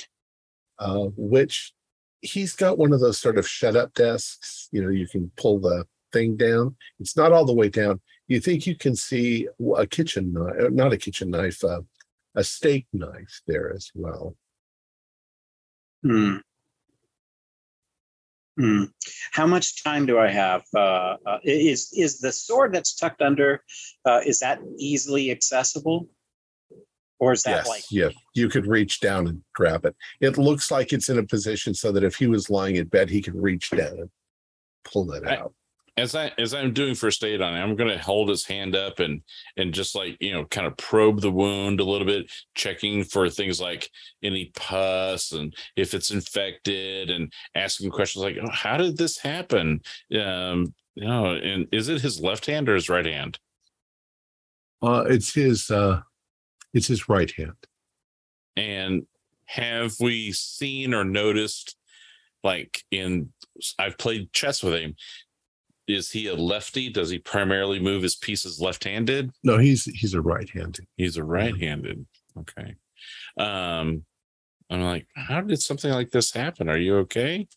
uh, 0.79 1.07
which 1.17 1.73
he's 2.21 2.55
got 2.55 2.79
one 2.79 2.93
of 2.93 3.01
those 3.01 3.21
sort 3.21 3.39
of 3.39 3.49
shut 3.49 3.77
up 3.77 3.95
desks. 3.95 4.69
You 4.73 4.83
know, 4.83 4.89
you 4.89 5.07
can 5.07 5.31
pull 5.37 5.61
the 5.61 5.87
thing 6.13 6.37
down. 6.37 6.77
It's 6.99 7.17
not 7.17 7.33
all 7.33 7.45
the 7.45 7.55
way 7.55 7.69
down. 7.69 8.01
You 8.27 8.41
think 8.41 8.67
you 8.67 8.77
can 8.77 8.97
see 8.97 9.49
a 9.77 9.87
kitchen 9.87 10.33
knife, 10.33 10.71
not 10.71 10.93
a 10.93 10.99
kitchen 10.99 11.31
knife, 11.31 11.63
uh, 11.65 11.83
a 12.35 12.45
steak 12.45 12.87
knife 12.93 13.43
there 13.47 13.73
as 13.73 13.91
well. 13.95 14.37
Hmm. 16.03 16.37
Hmm. 18.59 18.85
How 19.33 19.47
much 19.47 19.85
time 19.85 20.05
do 20.07 20.19
I 20.19 20.29
have? 20.29 20.65
Uh, 20.75 21.17
uh, 21.25 21.39
is 21.45 21.93
is 21.97 22.19
the 22.19 22.33
sword 22.33 22.75
that's 22.75 22.95
tucked 22.95 23.23
under? 23.23 23.63
Uh, 24.05 24.21
is 24.27 24.41
that 24.41 24.59
easily 24.77 25.31
accessible, 25.31 26.09
or 27.21 27.33
is 27.33 27.45
that 27.45 27.59
yes, 27.59 27.69
like? 27.69 27.85
yeah, 27.91 28.09
you 28.35 28.49
could 28.49 28.67
reach 28.67 28.99
down 28.99 29.29
and 29.29 29.43
grab 29.55 29.85
it. 29.85 29.95
It 30.21 30.39
looks 30.39 30.73
like 30.73 30.93
it's 30.93 31.09
in 31.09 31.19
a 31.19 31.23
position 31.23 31.73
so 31.73 31.93
that 31.93 32.03
if 32.03 32.17
he 32.17 32.27
was 32.27 32.51
lying 32.51 32.77
in 32.77 32.89
bed, 32.89 33.11
he 33.11 33.23
could 33.23 33.41
reach 33.41 33.71
down 33.71 34.01
and 34.01 34.11
pull 34.85 35.13
it 35.13 35.25
I- 35.25 35.37
out. 35.37 35.55
As 35.99 36.15
I 36.15 36.33
as 36.39 36.55
I'm 36.55 36.73
doing 36.73 36.95
first 36.95 37.25
aid 37.25 37.43
on 37.43 37.55
it, 37.55 37.61
I'm 37.61 37.77
gonna 37.77 37.99
hold 37.99 38.29
his 38.29 38.47
hand 38.47 38.77
up 38.77 39.01
and 39.01 39.21
and 39.57 39.75
just 39.75 39.95
like 39.95 40.17
you 40.21 40.33
know, 40.33 40.45
kind 40.45 40.67
of 40.67 40.77
probe 40.77 41.21
the 41.21 41.31
wound 41.31 41.81
a 41.81 41.85
little 41.85 42.07
bit, 42.07 42.31
checking 42.55 43.05
for 43.05 43.29
things 43.29 43.61
like 43.61 43.91
any 44.23 44.53
pus 44.55 45.33
and 45.33 45.55
if 45.77 45.95
it's 45.95 46.11
infected, 46.11 47.11
and 47.11 47.33
asking 47.55 47.91
questions 47.91 48.25
like, 48.25 48.37
oh, 48.43 48.51
"How 48.51 48.77
did 48.77 48.97
this 48.97 49.19
happen?" 49.19 49.81
Um, 50.19 50.75
you 50.95 51.07
know, 51.07 51.35
and 51.35 51.67
is 51.73 51.89
it 51.89 52.01
his 52.01 52.21
left 52.21 52.47
hand 52.47 52.69
or 52.69 52.75
his 52.75 52.89
right 52.89 53.07
hand? 53.07 53.39
Uh, 54.83 55.05
it's 55.09 55.35
his, 55.35 55.71
uh, 55.71 56.01
it's 56.73 56.87
his 56.87 57.09
right 57.09 57.31
hand. 57.33 57.57
And 58.57 59.07
have 59.47 59.95
we 60.01 60.33
seen 60.33 60.95
or 60.95 61.05
noticed, 61.05 61.77
like 62.45 62.83
in 62.91 63.33
I've 63.79 63.99
played 63.99 64.33
chess 64.33 64.63
with 64.63 64.75
him. 64.75 64.95
Is 65.89 66.11
he 66.11 66.27
a 66.29 66.35
lefty? 66.35 66.91
Does 66.91 67.09
he 67.11 67.19
primarily 67.19 67.81
move 67.81 68.03
his 68.03 68.15
pieces 68.15 68.61
left-handed? 68.61 69.33
No, 69.43 69.57
he's 69.59 69.85
he's 69.85 70.13
a 70.15 70.21
right-handed. 70.21 70.87
He's 70.97 71.17
a 71.17 71.25
right-handed. 71.25 72.07
Okay. 72.39 72.75
Um, 73.39 74.05
I'm 74.71 74.83
like, 74.83 75.07
how 75.17 75.41
did 75.41 75.61
something 75.63 75.91
like 75.91 76.11
this 76.11 76.33
happen? 76.33 76.69
Are 76.69 76.77
you 76.77 76.97
okay? 76.99 77.49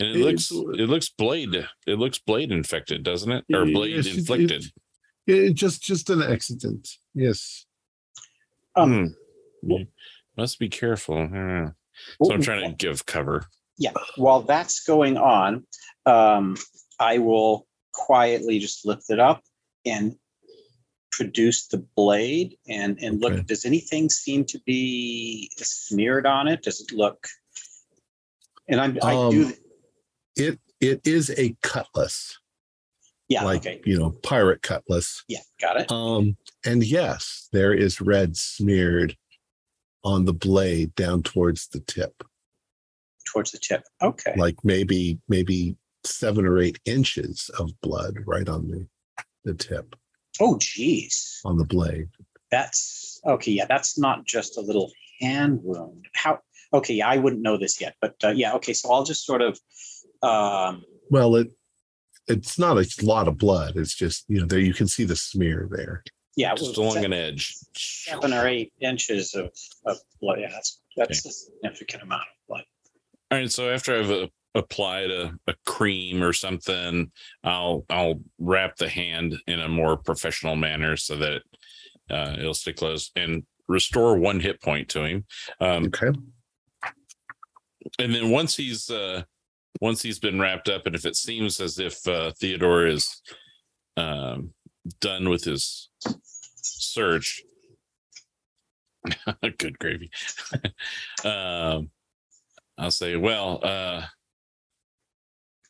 And 0.00 0.08
it 0.08 0.16
looks 0.16 0.50
it 0.50 0.88
looks 0.88 1.10
blade 1.10 1.54
it 1.86 1.98
looks 1.98 2.18
blade 2.18 2.50
infected, 2.50 3.02
doesn't 3.02 3.30
it? 3.30 3.44
Or 3.52 3.66
blade 3.66 3.96
Yes, 3.96 4.06
inflicted. 4.16 4.64
it- 4.64 4.72
it 5.28 5.54
just 5.54 5.82
just 5.82 6.08
an 6.08 6.22
accident. 6.22 6.88
Yes. 7.14 7.66
Um, 8.76 9.16
Hmm. 9.62 9.70
You 9.72 9.86
must 10.36 10.58
be 10.60 10.68
careful. 10.68 11.16
So 12.22 12.32
I'm 12.32 12.40
trying 12.42 12.70
to 12.70 12.76
give 12.76 13.04
cover. 13.06 13.44
Yeah. 13.76 13.90
While 14.16 14.42
that's 14.42 14.84
going 14.84 15.16
on, 15.16 15.66
um, 16.06 16.56
I 16.98 17.18
will 17.18 17.66
quietly 17.92 18.58
just 18.58 18.86
lift 18.86 19.10
it 19.10 19.18
up 19.20 19.42
and 19.84 20.16
produce 21.12 21.66
the 21.68 21.78
blade 21.96 22.56
and 22.68 22.98
and 23.00 23.22
Okay. 23.24 23.36
look. 23.36 23.46
Does 23.46 23.64
anything 23.64 24.10
seem 24.10 24.44
to 24.46 24.60
be 24.66 25.50
smeared 25.56 26.26
on 26.26 26.48
it? 26.48 26.62
Does 26.62 26.80
it 26.80 26.92
look? 26.92 27.26
And 28.68 28.80
I'm 28.80 28.98
I 29.02 29.12
do. 29.30 29.46
Um, 29.46 29.54
It 30.36 30.58
it 30.80 31.00
is 31.06 31.30
a 31.38 31.56
cutlass, 31.62 32.38
Yeah. 33.28 33.44
like 33.44 33.60
okay. 33.60 33.80
you 33.86 33.98
know, 33.98 34.10
pirate 34.22 34.60
cutlass. 34.62 35.24
Yeah. 35.28 35.40
Got 35.60 35.80
it. 35.80 35.90
Um, 35.90 36.36
and 36.66 36.84
yes, 36.84 37.48
there 37.52 37.72
is 37.72 38.00
red 38.02 38.36
smeared 38.36 39.16
on 40.04 40.26
the 40.26 40.34
blade 40.34 40.94
down 40.94 41.22
towards 41.22 41.68
the 41.68 41.80
tip, 41.80 42.22
Towards 43.24 43.52
the 43.52 43.58
tip. 43.58 43.84
Okay. 44.02 44.34
like 44.36 44.56
maybe 44.64 45.18
maybe 45.28 45.76
seven 46.06 46.46
or 46.46 46.58
eight 46.58 46.78
inches 46.84 47.50
of 47.58 47.70
blood 47.80 48.16
right 48.26 48.48
on 48.48 48.68
the 48.70 48.86
the 49.44 49.54
tip 49.54 49.94
Oh, 50.40 50.58
geez. 50.58 51.40
on 51.44 51.56
the 51.56 51.64
blade. 51.64 52.08
That's 52.50 53.20
okay. 53.26 53.52
Yeah, 53.52 53.66
that's 53.66 53.98
not 53.98 54.24
just 54.26 54.58
a 54.58 54.60
little 54.60 54.90
hand 55.20 55.60
wound. 55.62 56.06
How? 56.14 56.40
Okay, 56.74 56.94
yeah, 56.94 57.08
I 57.08 57.16
wouldn't 57.16 57.42
know 57.42 57.56
this 57.56 57.80
yet, 57.80 57.94
but 58.00 58.16
uh, 58.24 58.28
yeah. 58.30 58.54
Okay, 58.54 58.72
so 58.72 58.92
I'll 58.92 59.04
just 59.04 59.24
sort 59.24 59.40
of. 59.42 59.58
Um, 60.22 60.84
Well, 61.10 61.36
it 61.36 61.50
it's 62.28 62.58
not 62.58 62.76
a 62.76 62.86
lot 63.02 63.28
of 63.28 63.38
blood. 63.38 63.76
It's 63.76 63.94
just 63.94 64.24
you 64.28 64.40
know 64.40 64.46
there 64.46 64.58
you 64.58 64.74
can 64.74 64.88
see 64.88 65.04
the 65.04 65.16
smear 65.16 65.68
there. 65.70 66.02
yeah, 66.36 66.54
Just 66.54 66.76
well, 66.76 66.86
along 66.88 66.98
se- 66.98 67.04
an 67.06 67.12
edge. 67.12 67.54
seven 67.76 68.32
or 68.32 68.46
eight 68.46 68.72
inches 68.80 69.34
of, 69.34 69.50
of 69.86 69.96
blood. 70.20 70.40
Yeah, 70.40 70.50
that's 70.50 70.80
that's 70.96 71.24
a 71.24 71.30
significant 71.30 72.02
amount 72.02 72.22
of 72.22 72.46
blood. 72.48 72.64
All 73.30 73.38
right. 73.38 73.50
So 73.50 73.70
after 73.70 73.96
I've 73.98 74.10
uh, 74.10 74.26
applied 74.56 75.10
a, 75.10 75.32
a 75.46 75.54
cream 75.64 76.22
or 76.22 76.32
something, 76.32 77.12
I'll 77.44 77.84
I'll 77.90 78.20
wrap 78.38 78.76
the 78.76 78.88
hand 78.88 79.36
in 79.46 79.60
a 79.60 79.68
more 79.68 79.96
professional 79.96 80.56
manner 80.56 80.96
so 80.96 81.16
that 81.16 81.42
uh, 82.10 82.36
it'll 82.38 82.54
stay 82.54 82.72
closed. 82.72 83.12
And 83.16 83.44
restore 83.68 84.16
one 84.16 84.40
hit 84.40 84.60
point 84.62 84.88
to 84.90 85.04
him. 85.04 85.24
Um, 85.60 85.86
Okay. 85.86 86.10
and 87.98 88.14
then 88.14 88.30
once 88.30 88.56
he's 88.56 88.90
uh 88.90 89.22
once 89.80 90.02
he's 90.02 90.18
been 90.18 90.40
wrapped 90.40 90.68
up 90.68 90.86
and 90.86 90.94
if 90.94 91.04
it 91.04 91.16
seems 91.16 91.60
as 91.60 91.78
if 91.78 92.06
uh 92.08 92.32
theodore 92.40 92.86
is 92.86 93.22
um 93.96 94.52
done 95.00 95.28
with 95.28 95.44
his 95.44 95.88
search 96.62 97.42
good 99.58 99.78
gravy 99.78 100.10
um 101.24 101.90
i'll 102.78 102.90
say 102.90 103.16
well 103.16 103.60
uh 103.62 104.02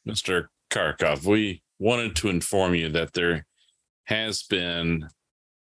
mr 0.06 0.46
Karkov, 0.70 1.24
we 1.24 1.62
wanted 1.78 2.16
to 2.16 2.28
inform 2.28 2.74
you 2.74 2.88
that 2.90 3.12
there 3.12 3.46
has 4.04 4.42
been 4.42 5.08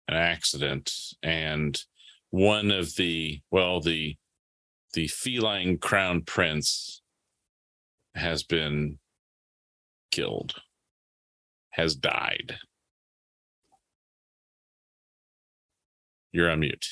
an 0.07 0.15
accident 0.15 0.93
and 1.23 1.83
one 2.29 2.71
of 2.71 2.95
the 2.95 3.41
well 3.51 3.81
the 3.81 4.15
the 4.93 5.07
feline 5.07 5.77
crown 5.77 6.21
prince 6.21 7.01
has 8.15 8.43
been 8.43 8.97
killed, 10.11 10.55
has 11.71 11.95
died. 11.95 12.57
You're 16.31 16.49
on 16.49 16.61
mute. 16.61 16.85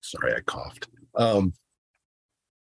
Sorry, 0.00 0.34
I 0.34 0.40
coughed. 0.40 0.88
Um, 1.14 1.52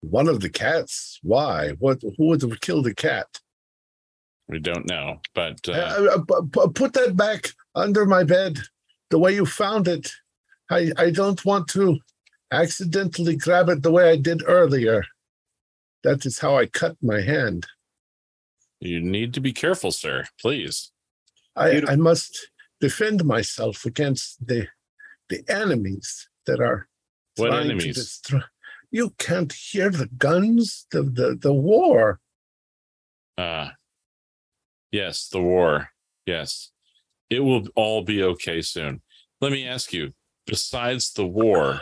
one 0.02 0.28
of 0.28 0.40
the 0.40 0.50
cats. 0.50 1.18
Why? 1.22 1.70
What? 1.78 2.02
Who 2.02 2.26
would 2.26 2.42
have 2.42 2.60
killed 2.60 2.84
the 2.84 2.94
cat? 2.94 3.26
We 4.48 4.58
don't 4.58 4.86
know, 4.88 5.20
but 5.34 5.60
uh, 5.68 5.72
Uh, 5.72 6.08
uh, 6.16 6.18
pu- 6.22 6.48
pu- 6.48 6.72
put 6.72 6.92
that 6.94 7.16
back 7.16 7.50
under 7.74 8.04
my 8.04 8.24
bed, 8.24 8.58
the 9.10 9.18
way 9.18 9.34
you 9.34 9.46
found 9.46 9.88
it. 9.88 10.12
I 10.70 10.92
I 10.98 11.10
don't 11.10 11.42
want 11.44 11.68
to 11.68 11.98
accidentally 12.50 13.36
grab 13.36 13.68
it 13.68 13.82
the 13.82 13.90
way 13.92 14.10
I 14.10 14.16
did 14.16 14.42
earlier. 14.46 15.04
That 16.04 16.26
is 16.26 16.38
how 16.40 16.56
I 16.58 16.66
cut 16.66 16.96
my 17.02 17.20
hand. 17.22 17.66
you 18.80 19.00
need 19.00 19.32
to 19.34 19.40
be 19.40 19.52
careful, 19.52 19.92
sir. 19.92 20.24
Please. 20.40 20.90
I, 21.54 21.70
Beautiful. 21.70 21.92
I 21.92 21.96
must 21.96 22.32
defend 22.80 23.24
myself 23.24 23.86
against 23.86 24.44
the 24.46 24.66
the 25.28 25.40
enemies 25.48 26.28
that 26.46 26.60
are 26.60 26.88
What 27.36 27.48
trying 27.50 27.68
to 27.68 27.74
enemies? 27.74 27.94
destroy. 27.96 28.40
You 28.92 29.14
can't 29.18 29.52
hear 29.52 29.90
the 29.90 30.06
guns, 30.06 30.86
the 30.92 31.02
the, 31.02 31.36
the 31.40 31.52
war. 31.52 32.20
Uh 33.36 33.70
yes, 34.92 35.28
the 35.28 35.40
war. 35.40 35.88
Yes. 36.26 36.70
It 37.30 37.40
will 37.40 37.66
all 37.74 38.04
be 38.04 38.22
okay 38.22 38.60
soon. 38.60 39.00
Let 39.40 39.50
me 39.50 39.66
ask 39.66 39.94
you, 39.94 40.12
besides 40.46 41.14
the 41.14 41.26
war, 41.26 41.80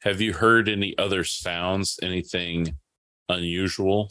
have 0.00 0.20
you 0.20 0.32
heard 0.32 0.68
any 0.68 0.98
other 0.98 1.22
sounds, 1.22 1.98
anything 2.02 2.76
unusual? 3.28 4.10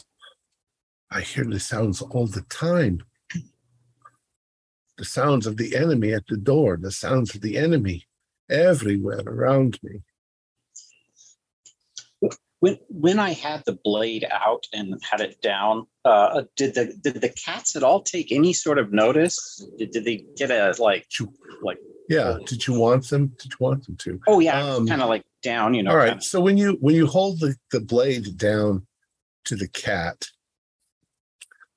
I 1.10 1.20
hear 1.20 1.44
the 1.44 1.60
sounds 1.60 2.00
all 2.00 2.26
the 2.26 2.46
time. 2.48 3.02
The 4.96 5.04
sounds 5.04 5.46
of 5.46 5.58
the 5.58 5.76
enemy 5.76 6.14
at 6.14 6.26
the 6.26 6.38
door, 6.38 6.78
the 6.80 6.90
sounds 6.90 7.34
of 7.34 7.42
the 7.42 7.58
enemy 7.58 8.04
everywhere 8.50 9.22
around 9.26 9.78
me. 9.82 10.00
When 12.60 12.76
when 12.88 13.18
I 13.20 13.30
had 13.34 13.64
the 13.66 13.78
blade 13.84 14.26
out 14.32 14.66
and 14.72 15.00
had 15.08 15.20
it 15.20 15.40
down, 15.42 15.86
uh, 16.04 16.42
did 16.56 16.74
the 16.74 16.92
did 17.00 17.20
the 17.20 17.28
cats 17.28 17.76
at 17.76 17.84
all 17.84 18.02
take 18.02 18.32
any 18.32 18.52
sort 18.52 18.78
of 18.78 18.92
notice? 18.92 19.64
Did, 19.78 19.92
did 19.92 20.04
they 20.04 20.24
get 20.36 20.50
a 20.50 20.74
like 20.82 21.06
like? 21.62 21.78
Yeah. 22.08 22.38
Did 22.46 22.66
you 22.66 22.74
want 22.78 23.08
them? 23.10 23.28
Did 23.38 23.52
you 23.52 23.56
want 23.60 23.86
them 23.86 23.96
to? 23.96 24.20
Oh 24.26 24.40
yeah, 24.40 24.60
Um, 24.60 24.88
kind 24.88 25.02
of 25.02 25.08
like 25.08 25.24
down, 25.42 25.74
you 25.74 25.82
know. 25.84 25.90
All 25.92 25.96
right. 25.98 26.08
kinda- 26.10 26.22
So 26.24 26.40
when 26.40 26.56
you 26.56 26.76
when 26.80 26.94
you 26.96 27.06
hold 27.06 27.38
the, 27.38 27.54
the 27.70 27.80
blade 27.80 28.36
down 28.36 28.86
to 29.44 29.54
the 29.54 29.68
cat, 29.68 30.26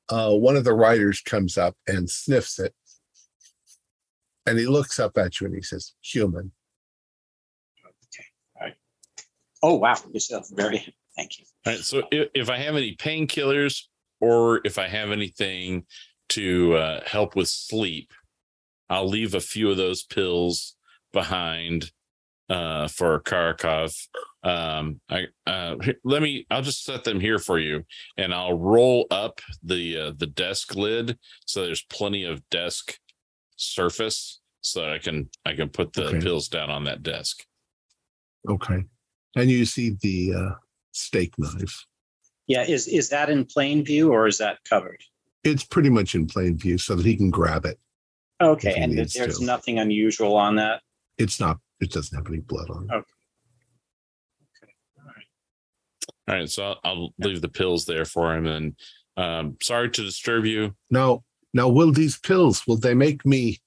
uh, 0.10 0.34
one 0.34 0.56
of 0.56 0.64
the 0.64 0.74
riders 0.74 1.22
comes 1.22 1.58
up 1.60 1.76
and 1.88 2.10
sniffs 2.10 2.58
it. 2.60 2.74
And 4.48 4.58
he 4.58 4.66
looks 4.66 5.00
up 5.00 5.18
at 5.18 5.40
you 5.40 5.46
and 5.46 5.56
he 5.56 5.62
says, 5.62 5.94
human. 6.02 6.52
Oh 9.64 9.76
wow, 9.76 9.96
this 10.14 10.32
is 10.32 10.52
very. 10.56 10.94
Thank 11.16 11.40
you. 11.40 11.46
All 11.66 11.74
right. 11.74 11.82
So 11.84 12.04
if, 12.12 12.30
if 12.34 12.50
I 12.50 12.58
have 12.58 12.76
any 12.76 12.96
painkillers 12.96 13.84
or 14.22 14.62
if 14.64 14.78
I 14.80 14.88
have 14.88 15.12
anything 15.12 15.86
to 16.30 16.76
uh, 16.76 17.02
help 17.06 17.36
with 17.36 17.50
sleep, 17.50 18.14
I'll 18.90 19.10
leave 19.10 19.36
a 19.36 19.42
few 19.42 19.70
of 19.70 19.76
those 19.78 20.04
pills 20.04 20.78
behind 21.12 21.92
uh, 22.50 22.88
for 22.88 23.20
Karakov. 23.22 23.94
Um, 24.44 25.02
I 25.10 25.26
uh, 25.46 25.76
let 26.04 26.22
me. 26.22 26.46
I'll 26.50 26.62
just 26.62 26.84
set 26.86 27.04
them 27.04 27.20
here 27.20 27.40
for 27.40 27.60
you, 27.60 27.84
and 28.18 28.34
I'll 28.34 28.58
roll 28.58 29.06
up 29.12 29.42
the 29.62 29.98
uh, 29.98 30.12
the 30.18 30.28
desk 30.28 30.76
lid 30.76 31.18
so 31.46 31.66
there's 31.66 31.84
plenty 31.84 32.24
of 32.24 32.48
desk 32.50 32.98
surface 33.58 34.42
so 34.62 34.92
I 34.92 34.98
can 34.98 35.30
I 35.46 35.54
can 35.54 35.70
put 35.70 35.94
the 35.94 36.06
Okay. 36.08 36.20
pills 36.22 36.48
down 36.48 36.70
on 36.70 36.86
that 36.86 37.04
desk. 37.04 37.46
Okay. 38.50 38.84
And 39.36 39.50
you 39.50 39.66
see 39.66 39.98
the 40.02 40.34
uh, 40.34 40.56
steak 40.92 41.34
knife. 41.38 41.86
Yeah, 42.48 42.64
is 42.64 42.88
is 42.88 43.10
that 43.10 43.30
in 43.30 43.46
plain 43.46 43.86
view 43.86 44.12
or 44.12 44.28
is 44.28 44.38
that 44.40 44.58
covered? 44.68 45.02
It's 45.44 45.64
pretty 45.64 45.90
much 45.90 46.16
in 46.16 46.28
plain 46.28 46.58
view 46.58 46.78
so 46.78 46.96
that 46.96 47.06
he 47.06 47.16
can 47.16 47.30
grab 47.30 47.66
it. 47.66 47.80
Okay, 48.42 48.74
and 48.76 48.98
there's 48.98 49.40
to. 49.40 49.46
nothing 49.46 49.80
unusual 49.80 50.36
on 50.36 50.56
that. 50.56 50.82
It's 51.18 51.40
not, 51.40 51.60
it 51.80 51.92
doesn't 51.92 52.16
have 52.18 52.28
any 52.28 52.40
blood 52.40 52.70
on 52.70 52.84
it. 52.90 52.94
Okay. 52.94 53.06
All 54.98 55.06
right. 55.06 55.26
All 56.28 56.36
right, 56.36 56.50
so 56.50 56.64
I'll, 56.64 56.80
I'll 56.84 57.14
leave 57.20 57.42
the 57.42 57.50
pills 57.50 57.86
there 57.86 58.06
for 58.06 58.36
him. 58.36 58.48
And 58.48 58.76
um, 59.18 59.58
sorry 59.62 59.90
to 59.92 60.04
disturb 60.04 60.46
you. 60.46 60.76
Now, 60.90 61.24
now, 61.54 61.70
will 61.70 61.92
these 61.92 62.18
pills, 62.18 62.66
will 62.66 62.78
they 62.78 62.94
make 62.94 63.26
me 63.26 63.60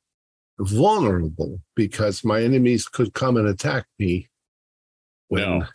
vulnerable 0.59 1.61
because 1.77 2.25
my 2.25 2.43
enemies 2.43 2.89
could 2.89 3.15
come 3.15 3.37
and 3.37 3.49
attack 3.49 3.87
me 3.99 4.29
when 5.35 5.59
No. 5.61 5.67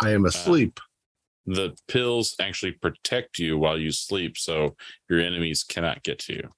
I 0.00 0.10
am 0.10 0.24
asleep? 0.24 0.80
The 1.46 1.76
pills 1.88 2.34
actually 2.40 2.72
protect 2.72 3.38
you 3.38 3.58
while 3.58 3.78
you 3.78 3.90
sleep, 3.90 4.38
so 4.38 4.76
your 5.10 5.20
enemies 5.20 5.62
cannot 5.62 6.02
get 6.02 6.18
to 6.20 6.32
you. 6.34 6.48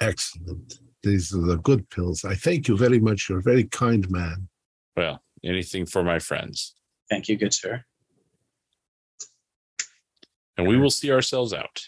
Excellent. 0.00 0.74
These 1.02 1.34
are 1.34 1.40
the 1.40 1.56
good 1.58 1.88
pills. 1.90 2.24
I 2.24 2.34
thank 2.34 2.68
you 2.68 2.76
very 2.76 2.98
much. 2.98 3.28
You're 3.28 3.38
a 3.38 3.42
very 3.42 3.64
kind 3.64 4.08
man. 4.10 4.48
Well, 4.96 5.22
anything 5.42 5.86
for 5.86 6.02
my 6.04 6.18
friends, 6.18 6.74
Thank 7.10 7.28
you, 7.28 7.36
good 7.36 7.54
sir. 7.54 7.84
and 10.56 10.66
we 10.66 10.76
will 10.78 10.90
see 10.90 11.10
ourselves 11.12 11.52
out. 11.52 11.82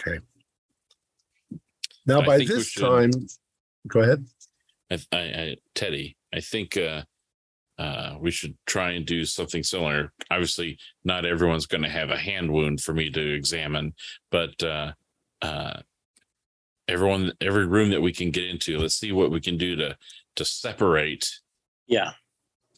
Okay. 0.00 0.18
Now, 2.06 2.20
I 2.20 2.26
by 2.26 2.38
this 2.38 2.68
should- 2.70 2.82
time, 2.82 3.10
go 3.86 4.00
ahead. 4.00 4.26
I, 4.90 4.98
I, 5.12 5.18
I 5.18 5.56
Teddy, 5.74 6.16
I 6.34 6.40
think 6.40 6.76
uh, 6.76 7.02
uh, 7.82 8.16
we 8.20 8.30
should 8.30 8.54
try 8.66 8.92
and 8.92 9.04
do 9.06 9.24
something 9.24 9.62
similar. 9.64 10.12
Obviously, 10.30 10.78
not 11.04 11.24
everyone's 11.24 11.66
going 11.66 11.82
to 11.82 11.88
have 12.00 12.10
a 12.10 12.16
hand 12.28 12.48
wound 12.52 12.80
for 12.80 12.94
me 12.94 13.10
to 13.10 13.34
examine, 13.34 13.92
but 14.30 14.62
uh, 14.62 14.92
uh, 15.42 15.80
everyone, 16.86 17.32
every 17.40 17.66
room 17.66 17.90
that 17.90 18.00
we 18.06 18.12
can 18.12 18.30
get 18.30 18.44
into, 18.44 18.78
let's 18.78 18.94
see 18.94 19.10
what 19.12 19.32
we 19.32 19.40
can 19.40 19.56
do 19.56 19.74
to 19.76 19.96
to 20.36 20.44
separate 20.44 21.24
Yeah, 21.88 22.12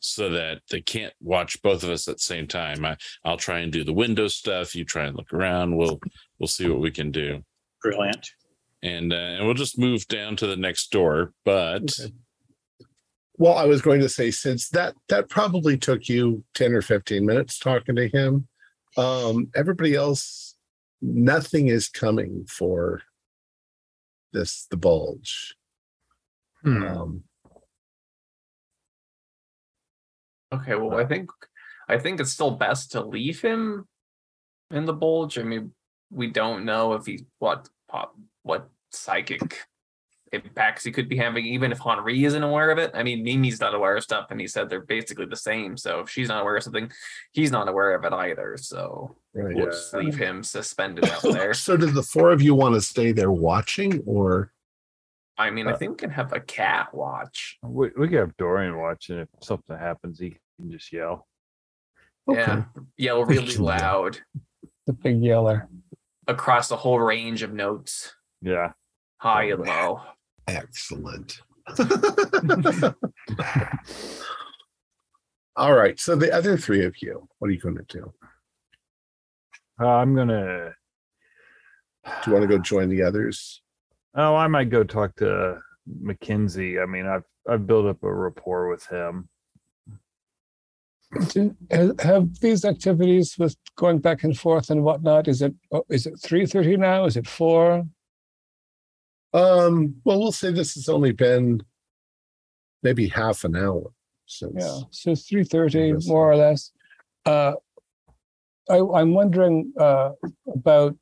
so 0.01 0.31
that 0.31 0.63
they 0.71 0.81
can't 0.81 1.13
watch 1.21 1.61
both 1.63 1.83
of 1.85 1.91
us 1.91 2.09
at 2.09 2.17
the 2.17 2.29
same 2.35 2.47
time. 2.47 2.85
I, 2.85 2.97
I'll 3.25 3.37
try 3.37 3.59
and 3.61 3.71
do 3.73 3.85
the 3.85 3.93
window 4.05 4.29
stuff. 4.29 4.75
You 4.75 4.85
try 4.85 5.05
and 5.05 5.17
look 5.17 5.33
around. 5.35 5.77
We'll 5.77 6.01
we'll 6.39 6.49
see 6.49 6.69
what 6.69 6.81
we 6.81 6.91
can 6.91 7.11
do, 7.11 7.45
brilliant. 7.83 8.27
and 8.83 9.13
uh, 9.13 9.17
and 9.37 9.45
we'll 9.45 9.55
just 9.65 9.79
move 9.79 10.09
down 10.09 10.37
to 10.37 10.47
the 10.47 10.57
next 10.57 10.91
door. 10.91 11.33
But 11.45 11.93
Okay. 12.01 12.13
Well, 13.36 13.55
I 13.55 13.65
was 13.65 13.82
going 13.82 14.01
to 14.01 14.09
say 14.09 14.31
since 14.31 14.69
that 14.70 14.94
that 15.09 15.28
probably 15.28 15.77
took 15.77 16.09
you 16.09 16.44
10 16.55 16.73
or 16.73 16.82
15 16.82 17.27
minutes 17.27 17.59
talking 17.59 17.97
to 17.97 18.09
him, 18.09 18.47
um, 18.97 19.51
everybody 19.55 19.94
else, 19.94 20.55
nothing 21.02 21.66
is 21.66 21.89
coming 21.89 22.47
for 22.48 23.02
this 24.32 24.66
the 24.70 24.77
bulge. 24.77 25.56
Hmm. 26.62 26.82
Um, 26.85 27.24
Okay, 30.55 30.77
well, 30.77 30.98
I 30.98 31.05
think 31.05 31.31
I 31.89 31.98
think 31.98 32.20
it's 32.20 32.31
still 32.31 32.52
best 32.52 32.93
to 32.93 33.01
leave 33.01 33.40
him 33.40 33.86
in 34.70 34.85
the 34.85 34.93
bulge. 34.93 35.39
I 35.39 35.43
mean, 35.43 35.73
we 36.11 36.28
don't 36.28 36.65
know 36.65 36.93
if 36.93 37.06
he 37.06 37.24
what 37.39 37.69
pop 37.89 38.15
what 38.43 38.69
psychic 38.90 39.62
impacts 40.33 40.83
he 40.85 40.91
could 40.91 41.09
be 41.09 41.17
having, 41.17 41.45
even 41.47 41.71
if 41.71 41.79
Henri 41.79 42.25
isn't 42.25 42.43
aware 42.43 42.71
of 42.71 42.79
it. 42.79 42.91
I 42.95 43.03
mean, 43.03 43.23
Mimi's 43.23 43.61
not 43.61 43.75
aware 43.75 43.97
of 43.97 44.03
stuff, 44.03 44.31
and 44.31 44.41
he 44.41 44.47
said 44.49 44.69
they're 44.69 44.81
basically 44.81 45.27
the 45.27 45.37
same. 45.37 45.77
So 45.77 46.01
if 46.01 46.11
she's 46.11 46.29
not 46.29 46.43
aware 46.43 46.57
of 46.57 46.63
something, 46.63 46.91
he's 47.33 47.53
not 47.53 47.69
aware 47.69 47.95
of 47.95 48.05
it 48.05 48.13
either. 48.13 48.57
So 48.57 49.15
right. 49.35 49.55
we'll 49.55 49.67
just 49.67 49.95
leave 49.95 50.17
him 50.17 50.43
suspended 50.43 51.09
out 51.09 51.23
there. 51.23 51.55
So 51.55 51.77
do 51.77 51.87
the 51.87 52.03
four 52.03 52.31
of 52.33 52.43
you 52.43 52.55
want 52.55 52.75
to 52.75 52.81
stay 52.81 53.13
there 53.13 53.31
watching 53.33 54.03
or 54.07 54.51
I 55.37 55.51
mean, 55.51 55.67
I 55.67 55.73
Uh, 55.73 55.77
think 55.77 55.91
we 55.93 55.97
can 55.97 56.11
have 56.11 56.33
a 56.33 56.39
cat 56.41 56.95
watch. 56.95 57.59
We 57.63 57.91
we 57.99 58.07
can 58.09 58.19
have 58.19 58.37
Dorian 58.37 58.77
watching. 58.79 59.19
If 59.19 59.29
something 59.43 59.77
happens, 59.77 60.19
he 60.21 60.37
can 60.61 60.71
just 60.71 60.93
yell. 60.93 61.27
Yeah, 62.29 62.65
yell 62.97 63.25
really 63.27 63.47
Thank 63.49 63.59
loud 63.59 64.19
The 64.87 64.93
big 64.93 65.21
yeller. 65.23 65.69
across 66.29 66.69
the 66.69 66.77
whole 66.77 67.01
range 67.01 67.43
of 67.43 67.53
notes, 67.53 68.15
Yeah. 68.41 68.73
High 69.19 69.45
and 69.45 69.65
low. 69.65 70.01
Excellent. 70.47 71.41
All 75.57 75.73
right. 75.73 75.99
So 75.99 76.16
the 76.16 76.32
other 76.32 76.57
three 76.57 76.85
of 76.85 77.01
you, 77.01 77.28
what 77.39 77.49
are 77.49 77.53
you 77.53 77.61
going 77.61 77.77
to 77.77 77.85
do? 77.89 78.12
Uh, 79.81 79.89
I'm 79.89 80.15
gonna. 80.15 80.74
Do 82.05 82.11
you 82.27 82.32
want 82.32 82.43
to 82.43 82.49
go 82.49 82.59
join 82.59 82.89
the 82.91 83.03
others? 83.03 83.62
Oh, 84.15 84.36
I 84.36 84.47
might 84.47 84.70
go 84.70 84.85
talk 84.85 85.16
to 85.16 85.59
Mackenzie. 86.01 86.78
I 86.78 86.86
mean, 86.86 87.07
I've 87.07 87.24
I've 87.49 87.66
built 87.66 87.86
up 87.86 88.03
a 88.05 88.12
rapport 88.12 88.69
with 88.70 88.86
him. 88.86 89.28
Do- 91.28 91.57
Have 92.01 92.39
these 92.41 92.65
activities 92.65 93.36
with 93.39 93.57
going 93.77 93.99
back 93.99 94.23
and 94.24 94.36
forth 94.39 94.70
and 94.70 94.82
whatnot? 94.85 95.27
Is 95.28 95.43
it 95.43 95.55
oh, 95.73 95.85
is 95.89 96.07
it 96.07 96.20
three 96.23 96.47
thirty 96.47 96.77
now? 96.77 97.05
Is 97.07 97.16
it 97.16 97.27
four? 97.27 97.85
Um, 99.35 99.97
well, 100.05 100.20
we'll 100.20 100.32
say 100.32 100.52
this 100.52 100.74
has 100.74 100.89
only 100.89 101.11
been 101.11 101.61
maybe 102.85 103.09
half 103.09 103.43
an 103.43 103.56
hour 103.56 103.93
since. 104.27 104.55
Yeah, 104.56 104.78
so 104.90 105.15
three 105.16 105.43
thirty 105.43 105.93
more 106.06 106.31
or 106.31 106.36
less. 106.36 106.70
Uh, 107.27 107.55
I, 108.70 108.78
I'm 108.78 109.12
wondering 109.12 109.73
uh, 109.78 110.12
about 110.47 110.97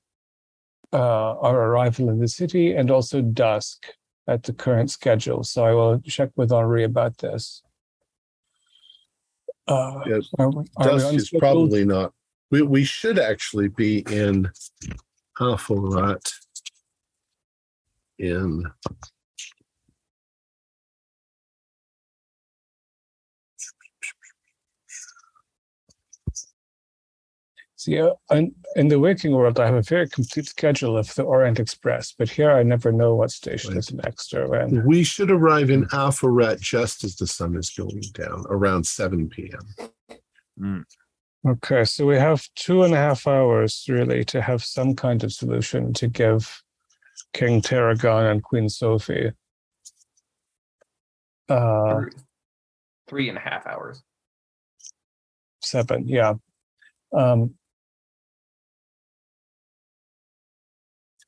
uh, 0.93 1.39
our 1.41 1.69
arrival 1.69 2.09
in 2.09 2.19
the 2.19 2.29
city 2.29 2.75
and 2.75 2.91
also 2.91 3.21
dusk 3.21 3.87
at 4.27 4.43
the 4.45 4.53
current 4.53 4.91
schedule. 4.91 5.45
So 5.45 5.65
I 5.65 5.73
will 5.73 6.01
check 6.01 6.31
with 6.35 6.53
Henri 6.53 6.85
about 6.85 7.19
this. 7.19 7.63
Uh, 9.69 10.01
Yes, 10.07 10.29
are 10.39 10.51
we, 10.51 10.65
are 10.77 10.87
Dusk 10.87 11.15
is 11.15 11.31
probably 11.39 11.85
not. 11.85 12.15
We 12.51 12.63
we 12.63 12.85
should 12.85 13.19
actually 13.19 13.69
be 13.69 14.05
in 14.11 14.51
Alpharat 15.39 16.33
in 18.19 18.65
See, 27.83 27.99
uh, 27.99 28.13
in, 28.31 28.55
in 28.77 28.87
the 28.87 29.01
waking 29.01 29.33
world, 29.33 29.59
I 29.59 29.67
have 29.67 29.75
a 29.75 29.83
very 29.83 30.09
complete 30.09 30.47
schedule 30.47 30.97
of 30.97 31.13
the 31.17 31.25
Orient 31.25 31.59
Express, 31.59 32.15
but 32.17 32.31
here 32.31 32.53
I 32.53 32.63
never 32.63 32.93
know 32.93 33.17
what 33.17 33.33
station 33.33 33.77
is 33.77 33.93
next 33.93 34.33
or 34.35 34.47
when. 34.47 34.87
we 34.87 35.03
should 35.03 35.33
arrive 35.33 35.69
in 35.69 35.87
Alpharet 35.87 36.61
just 36.61 37.03
as 37.03 37.17
the 37.17 37.27
sun 37.27 37.57
is 37.57 37.71
going 37.71 38.03
down 38.13 38.45
around 38.49 38.87
7 38.87 39.29
p.m. 39.31 39.91
Mm. 40.61 40.85
Okay, 41.45 41.83
so 41.83 42.07
we 42.07 42.15
have 42.15 42.47
two 42.55 42.85
and 42.85 42.95
a 42.95 42.99
half 42.99 43.27
hours 43.27 43.85
really 43.89 44.25
to 44.27 44.41
have 44.41 44.63
some 44.63 44.95
kind 44.95 45.25
of 45.25 45.33
solution 45.33 45.93
to 45.95 46.07
give 46.07 46.63
King 47.33 47.61
Tarragon 47.63 48.27
and 48.27 48.43
Queen 48.43 48.69
Sophie. 48.69 49.33
Uh, 51.49 51.95
Three- 52.01 52.13
Three 53.09 53.29
and 53.29 53.39
a 53.39 53.41
half 53.41 53.67
hours. 53.67 54.03
seven, 55.65 56.09
yeah. 56.09 56.35
Um, 57.13 57.55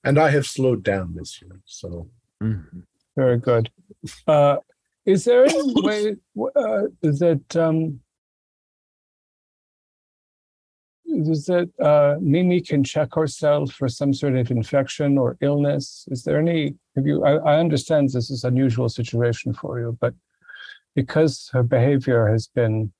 And 0.03 0.19
I 0.19 0.29
have 0.31 0.45
slowed 0.47 0.83
down 0.83 1.15
this 1.15 1.41
year. 1.41 1.61
So 1.65 2.11
Mhm. 2.43 2.87
very 3.17 3.39
good. 3.39 3.71
Uh, 4.27 4.59
is 5.07 5.25
there 5.25 5.45
any 5.47 5.73
way 5.83 6.17
uh, 6.57 6.83
that 7.03 7.57
um, 7.57 8.01
is 11.15 11.47
that 11.47 11.69
uh, 11.81 12.17
Mimi 12.21 12.61
can 12.61 12.85
check 12.85 13.15
herself 13.15 13.73
for 13.73 13.89
some 13.89 14.13
sort 14.13 14.37
of 14.37 14.51
infection 14.51 15.19
or 15.19 15.37
illness? 15.41 16.07
Is 16.11 16.25
there 16.25 16.39
any? 16.39 16.75
Have 16.97 17.07
you? 17.07 17.25
I, 17.25 17.37
I 17.37 17.59
understand 17.59 18.11
this 18.11 18.31
is 18.31 18.45
an 18.45 18.55
unusual 18.55 18.89
situation 18.89 19.53
for 19.53 19.81
you, 19.81 19.97
but 20.01 20.15
because 20.95 21.51
her 21.53 21.63
behavior 21.63 22.29
has 22.29 22.47
been 22.47 22.93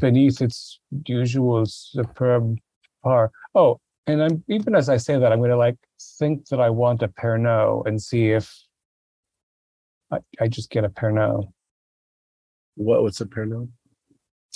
beneath 0.00 0.40
its 0.40 0.80
usual 1.06 1.64
superb 1.66 2.56
par. 3.02 3.30
Oh, 3.54 3.80
and 4.06 4.22
I'm 4.22 4.44
even 4.48 4.74
as 4.74 4.88
I 4.88 4.96
say 4.96 5.18
that, 5.18 5.32
I'm 5.32 5.38
going 5.38 5.50
to 5.50 5.56
like 5.56 5.78
think 6.18 6.46
that 6.48 6.60
I 6.60 6.70
want 6.70 7.02
a 7.02 7.08
Pernod 7.08 7.86
and 7.86 8.00
see 8.00 8.30
if 8.30 8.54
I, 10.10 10.18
I 10.40 10.48
just 10.48 10.70
get 10.70 10.84
a 10.84 10.88
Pernod. 10.88 11.52
what 12.76 13.02
what's 13.02 13.20
a 13.20 13.26
Pernod? 13.26 13.68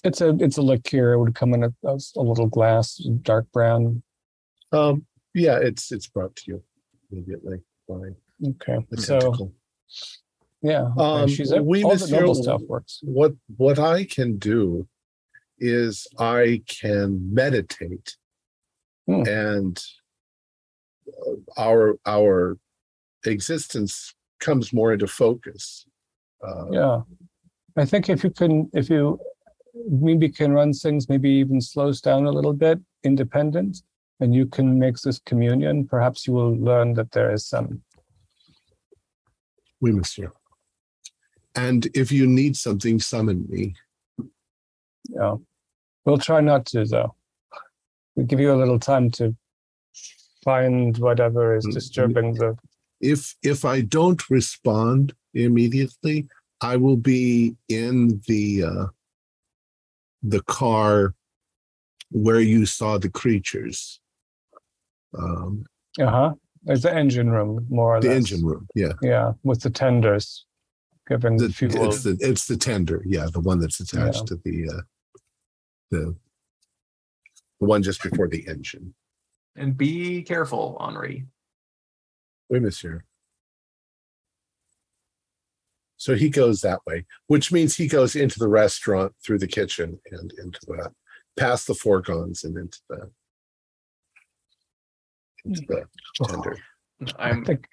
It's 0.04 0.20
a 0.20 0.30
it's 0.40 0.56
a 0.56 0.62
liqueur. 0.62 1.12
It 1.12 1.18
would 1.18 1.34
come 1.34 1.52
in 1.54 1.64
a 1.64 1.72
a 1.84 2.22
little 2.22 2.46
glass, 2.46 2.96
dark 3.22 3.50
brown. 3.52 4.02
Um, 4.72 5.04
yeah, 5.34 5.58
it's 5.58 5.92
it's 5.92 6.06
brought 6.08 6.34
to 6.36 6.42
you 6.46 6.62
immediately 7.10 7.58
by 7.88 8.10
Okay, 8.46 8.78
so 8.96 9.18
tentacle. 9.18 9.52
yeah, 10.62 10.84
okay, 10.96 11.22
Um, 11.22 11.28
she's 11.28 11.52
a, 11.52 11.62
we 11.62 11.84
all 11.84 11.96
the 11.96 12.08
noble 12.10 12.34
stuff 12.34 12.62
works. 12.66 13.00
What 13.02 13.34
what 13.56 13.78
I 13.78 14.04
can 14.04 14.38
do 14.38 14.88
is 15.58 16.06
I 16.18 16.62
can 16.66 17.34
meditate 17.34 18.16
Hmm. 19.06 19.22
and 19.26 19.82
uh, 21.08 21.60
our 21.60 21.98
our 22.06 22.56
existence 23.26 24.14
comes 24.38 24.72
more 24.72 24.92
into 24.94 25.06
focus. 25.06 25.84
Uh, 26.46 26.70
Yeah, 26.70 27.00
I 27.76 27.84
think 27.84 28.08
if 28.08 28.24
you 28.24 28.30
can, 28.30 28.70
if 28.72 28.88
you 28.88 29.18
maybe 29.74 30.28
can 30.28 30.52
run 30.52 30.72
things, 30.72 31.08
maybe 31.08 31.30
even 31.30 31.60
slows 31.60 32.00
down 32.00 32.26
a 32.26 32.30
little 32.30 32.52
bit, 32.52 32.80
independent, 33.04 33.82
and 34.20 34.34
you 34.34 34.46
can 34.46 34.78
make 34.78 34.96
this 34.98 35.18
communion. 35.20 35.86
Perhaps 35.86 36.26
you 36.26 36.32
will 36.32 36.56
learn 36.56 36.94
that 36.94 37.12
there 37.12 37.32
is 37.32 37.46
some. 37.46 37.82
We 39.80 39.92
miss 39.92 40.18
you. 40.18 40.32
And 41.54 41.88
if 41.94 42.12
you 42.12 42.26
need 42.26 42.56
something, 42.56 43.00
summon 43.00 43.46
me. 43.48 43.74
Yeah. 45.08 45.36
we'll 46.04 46.18
try 46.18 46.40
not 46.40 46.66
to 46.66 46.84
though. 46.84 47.14
We'll 48.14 48.26
give 48.26 48.40
you 48.40 48.52
a 48.52 48.56
little 48.56 48.78
time 48.78 49.10
to 49.12 49.34
find 50.44 50.96
whatever 50.98 51.56
is 51.56 51.66
Mm, 51.66 51.72
disturbing 51.72 52.34
the. 52.34 52.56
If 53.00 53.34
if 53.42 53.64
I 53.64 53.80
don't 53.80 54.22
respond 54.30 55.14
immediately, 55.34 56.28
I 56.60 56.76
will 56.76 56.96
be 56.96 57.56
in 57.68 58.20
the 58.28 58.64
uh, 58.64 58.86
the 60.22 60.42
car 60.42 61.14
where 62.10 62.40
you 62.40 62.66
saw 62.66 62.98
the 62.98 63.10
creatures. 63.10 64.00
Um, 65.18 65.64
Uh 65.98 66.06
huh. 66.10 66.34
There's 66.62 66.82
the 66.82 66.94
engine 66.94 67.30
room, 67.30 67.66
more 67.70 67.96
or 67.96 68.00
the 68.00 68.08
less. 68.08 68.16
engine 68.18 68.44
room, 68.44 68.68
yeah. 68.74 68.92
Yeah, 69.00 69.32
with 69.42 69.62
the 69.62 69.70
tenders, 69.70 70.44
giving 71.08 71.38
The, 71.38 71.46
the 71.48 71.52
fuel. 71.52 71.86
it's 71.86 72.02
the 72.02 72.16
it's 72.20 72.46
the 72.46 72.56
tender, 72.58 73.02
yeah, 73.06 73.26
the 73.32 73.40
one 73.40 73.60
that's 73.60 73.80
attached 73.80 74.26
to 74.26 74.36
the 74.44 74.68
uh, 74.68 74.82
the 75.90 76.16
the 77.60 77.66
one 77.66 77.82
just 77.82 78.02
before 78.02 78.28
the 78.28 78.46
engine. 78.46 78.94
And 79.56 79.76
be 79.76 80.22
careful, 80.22 80.76
Henri. 80.80 81.26
Oui, 82.50 82.58
monsieur. 82.60 83.04
So 86.00 86.14
he 86.14 86.30
goes 86.30 86.62
that 86.62 86.80
way, 86.86 87.04
which 87.26 87.52
means 87.52 87.76
he 87.76 87.86
goes 87.86 88.16
into 88.16 88.38
the 88.38 88.48
restaurant 88.48 89.12
through 89.22 89.38
the 89.38 89.46
kitchen 89.46 90.00
and 90.10 90.32
into 90.42 90.58
the 90.66 90.90
past 91.38 91.66
the 91.66 91.74
fourgons 91.74 92.42
and 92.42 92.56
into 92.56 92.78
the 92.88 93.10
into 95.44 95.60
the 95.68 95.84
tender. 96.24 96.56
I 97.18 97.28
I'm 97.28 97.44
think 97.44 97.66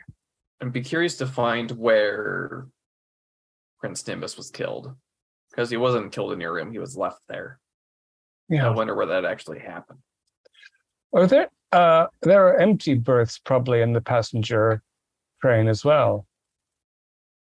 I'd 0.62 0.74
be 0.74 0.82
curious 0.82 1.16
to 1.20 1.26
find 1.26 1.72
where 1.72 2.68
Prince 3.80 4.06
Nimbus 4.06 4.36
was 4.36 4.52
killed. 4.52 4.94
Because 5.49 5.70
he 5.70 5.78
wasn't 5.78 6.12
killed 6.12 6.34
in 6.34 6.41
your 6.41 6.54
room, 6.54 6.74
he 6.74 6.80
was 6.80 6.98
left 6.98 7.22
there. 7.30 7.62
Yeah. 8.49 8.68
I 8.68 8.72
wonder 8.72 8.94
where 8.94 9.06
that 9.06 9.24
actually 9.24 9.60
happened. 9.60 9.99
Are 11.14 11.28
there 11.28 11.49
uh 11.72 12.08
there 12.24 12.45
are 12.45 12.58
empty 12.58 12.95
berths 12.95 13.40
probably 13.40 13.82
in 13.82 13.94
the 13.94 14.02
passenger 14.02 14.84
train 15.41 15.70
as 15.70 15.86
well. 15.86 16.27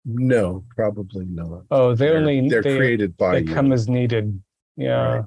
No, 0.05 0.65
probably 0.75 1.25
not. 1.25 1.63
Oh, 1.71 1.95
they 1.95 2.07
They're, 2.07 2.17
only 2.17 2.49
they're 2.49 2.61
they, 2.61 2.75
created 2.75 3.15
by 3.15 3.35
they 3.39 3.47
you. 3.47 3.53
come 3.53 3.71
as 3.71 3.87
needed. 3.87 4.41
Yeah. 4.75 5.13
Right. 5.15 5.25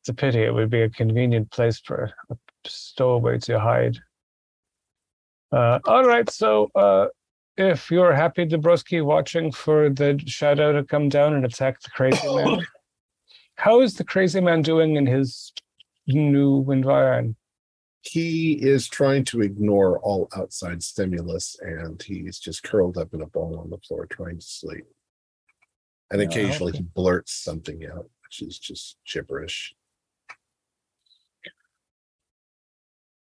It's 0.00 0.08
a 0.10 0.14
pity. 0.14 0.42
It 0.42 0.54
would 0.54 0.70
be 0.70 0.82
a 0.82 0.90
convenient 0.90 1.50
place 1.50 1.80
for 1.80 2.12
a 2.30 2.36
stowaway 2.66 3.38
to 3.40 3.58
hide. 3.58 3.98
Uh, 5.50 5.80
all 5.86 6.04
right. 6.06 6.28
So, 6.30 6.70
uh, 6.74 7.08
if 7.56 7.90
you're 7.90 8.14
happy, 8.14 8.46
Dabrowski, 8.46 9.04
watching 9.04 9.50
for 9.50 9.90
the 9.90 10.20
shadow 10.26 10.72
to 10.72 10.84
come 10.84 11.08
down 11.08 11.34
and 11.34 11.44
attack 11.44 11.80
the 11.80 11.90
crazy 11.90 12.32
man, 12.32 12.60
how 13.56 13.80
is 13.80 13.94
the 13.94 14.04
crazy 14.04 14.40
man 14.40 14.62
doing 14.62 14.94
in 14.94 15.06
his 15.06 15.52
new 16.06 16.70
environment? 16.70 17.36
He 18.02 18.52
is 18.52 18.88
trying 18.88 19.24
to 19.24 19.40
ignore 19.40 19.98
all 20.00 20.28
outside 20.36 20.82
stimulus 20.82 21.56
and 21.60 22.02
he's 22.02 22.38
just 22.38 22.62
curled 22.62 22.96
up 22.96 23.12
in 23.12 23.22
a 23.22 23.26
ball 23.26 23.58
on 23.58 23.70
the 23.70 23.78
floor 23.78 24.06
trying 24.06 24.38
to 24.38 24.46
sleep. 24.46 24.84
And 26.10 26.20
Yeah, 26.20 26.28
occasionally 26.28 26.72
he 26.72 26.82
blurts 26.82 27.32
something 27.32 27.84
out, 27.86 28.08
which 28.22 28.42
is 28.42 28.58
just 28.58 28.96
gibberish. 29.06 29.74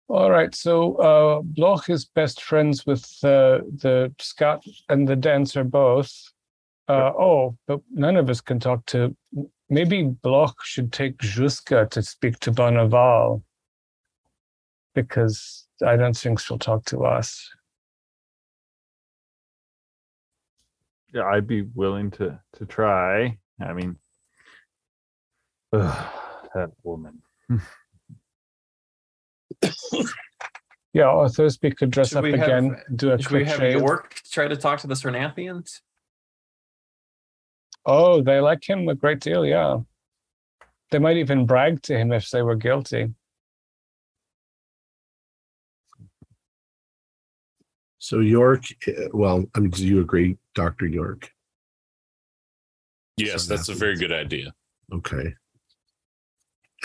All 0.07 0.31
right, 0.31 0.53
so 0.56 0.95
uh, 0.95 1.41
Bloch 1.44 1.88
is 1.90 2.06
best 2.06 2.41
friends 2.41 2.86
with 2.86 3.03
uh, 3.23 3.61
the 3.77 4.11
scout 4.19 4.64
and 4.90 5.07
the 5.07 5.15
dancer 5.15 5.64
both. 5.64 6.11
Uh, 6.88 7.11
oh, 7.18 7.56
but 7.68 7.81
none 7.91 8.15
of 8.15 8.27
us 8.27 8.41
can 8.41 8.60
talk 8.60 8.84
to. 8.88 9.15
Maybe 9.69 10.02
Bloch 10.02 10.57
should 10.64 10.91
take 10.91 11.19
Juska 11.19 11.88
to 11.91 12.02
speak 12.02 12.40
to 12.40 12.52
Bonaval 12.52 13.44
because 15.02 15.68
I 15.86 15.96
don't 15.96 16.16
think 16.16 16.40
she'll 16.40 16.58
talk 16.60 16.86
to 16.86 17.06
us. 17.06 17.50
Yeah, 21.14 21.24
I'd 21.24 21.48
be 21.48 21.62
willing 21.64 22.12
to 22.12 22.40
to 22.54 22.66
try. 22.66 23.38
I 23.62 23.74
mean, 23.74 23.98
ugh, 25.74 26.14
that 26.56 26.72
woman. 26.84 27.22
Yeah, 30.92 31.10
or 31.12 31.30
Thursby 31.30 31.72
could 31.78 31.92
dress 31.92 32.10
Should 32.10 32.18
up 32.18 32.24
we 32.24 32.32
have- 32.32 32.42
again, 32.42 32.76
do 32.96 33.12
a 33.12 33.22
Should 33.22 33.32
we 33.32 33.40
quick 33.40 33.48
have 33.50 33.58
shave. 33.60 33.78
York 33.80 34.16
try 34.32 34.48
to 34.48 34.56
talk 34.58 34.80
to 34.80 34.88
the 34.88 34.96
Sarnathians? 34.96 35.82
Oh, 37.86 38.24
they 38.24 38.40
like 38.40 38.68
him 38.68 38.88
a 38.90 38.96
great 38.96 39.20
deal, 39.20 39.46
yeah. 39.46 39.78
They 40.90 40.98
might 40.98 41.18
even 41.18 41.46
brag 41.46 41.84
to 41.84 41.96
him 41.96 42.12
if 42.12 42.32
they 42.32 42.42
were 42.42 42.56
guilty. 42.56 43.14
So 48.00 48.20
York, 48.20 48.64
uh, 48.88 49.10
well, 49.14 49.46
I 49.56 49.60
mean, 49.60 49.72
do 49.72 49.86
you 49.86 50.00
agree, 50.00 50.38
Dr. 50.56 50.88
York? 50.88 51.30
Yes, 53.18 53.46
So 53.46 53.56
that's 53.56 53.68
a 53.70 53.74
very 53.76 53.98
good 53.98 54.14
idea. 54.14 54.54
Okay. 54.92 55.34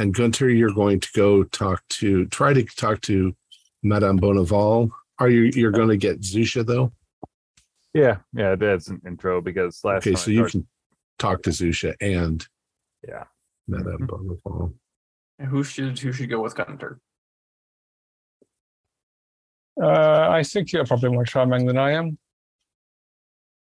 And 0.00 0.12
Gunter, 0.12 0.50
you're 0.50 0.74
going 0.74 0.98
to 0.98 1.08
go 1.14 1.44
talk 1.44 1.82
to 2.00 2.26
try 2.26 2.52
to 2.52 2.64
talk 2.64 3.00
to 3.02 3.34
Madame 3.84 4.18
Bonaval. 4.18 4.90
Are 5.20 5.28
you 5.28 5.52
you're 5.54 5.70
going 5.70 5.88
to 5.88 5.96
get 5.96 6.20
Zusha 6.20 6.66
though? 6.66 6.92
Yeah, 7.94 8.16
yeah, 8.32 8.56
that's 8.56 8.88
an 8.88 9.00
intro 9.06 9.40
because 9.40 9.84
last 9.84 10.04
Okay, 10.04 10.16
so 10.16 10.32
you 10.32 10.40
talked- 10.40 10.50
can 10.50 10.66
talk 11.20 11.42
to 11.44 11.50
Zusha 11.50 11.94
and 12.00 12.44
Yeah. 13.06 13.24
Madame 13.68 14.08
Bonaval. 14.08 14.74
And 15.38 15.48
Who 15.48 15.62
should 15.62 15.96
who 16.00 16.10
should 16.12 16.28
go 16.28 16.42
with 16.42 16.56
Gunter? 16.56 16.98
Uh, 19.80 20.28
I 20.30 20.42
think 20.42 20.72
you're 20.72 20.84
probably 20.84 21.10
more 21.10 21.24
charming 21.24 21.66
than 21.66 21.78
I 21.78 21.92
am. 21.92 22.18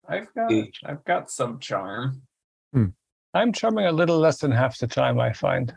I've 0.07 0.33
got 0.33 0.49
Mm. 0.51 0.71
I've 0.85 1.03
got 1.05 1.29
some 1.31 1.59
charm. 1.59 2.23
I'm 3.33 3.53
charming 3.53 3.85
a 3.85 3.91
little 3.91 4.17
less 4.19 4.39
than 4.39 4.51
half 4.51 4.77
the 4.77 4.87
time, 4.87 5.19
I 5.19 5.31
find, 5.31 5.73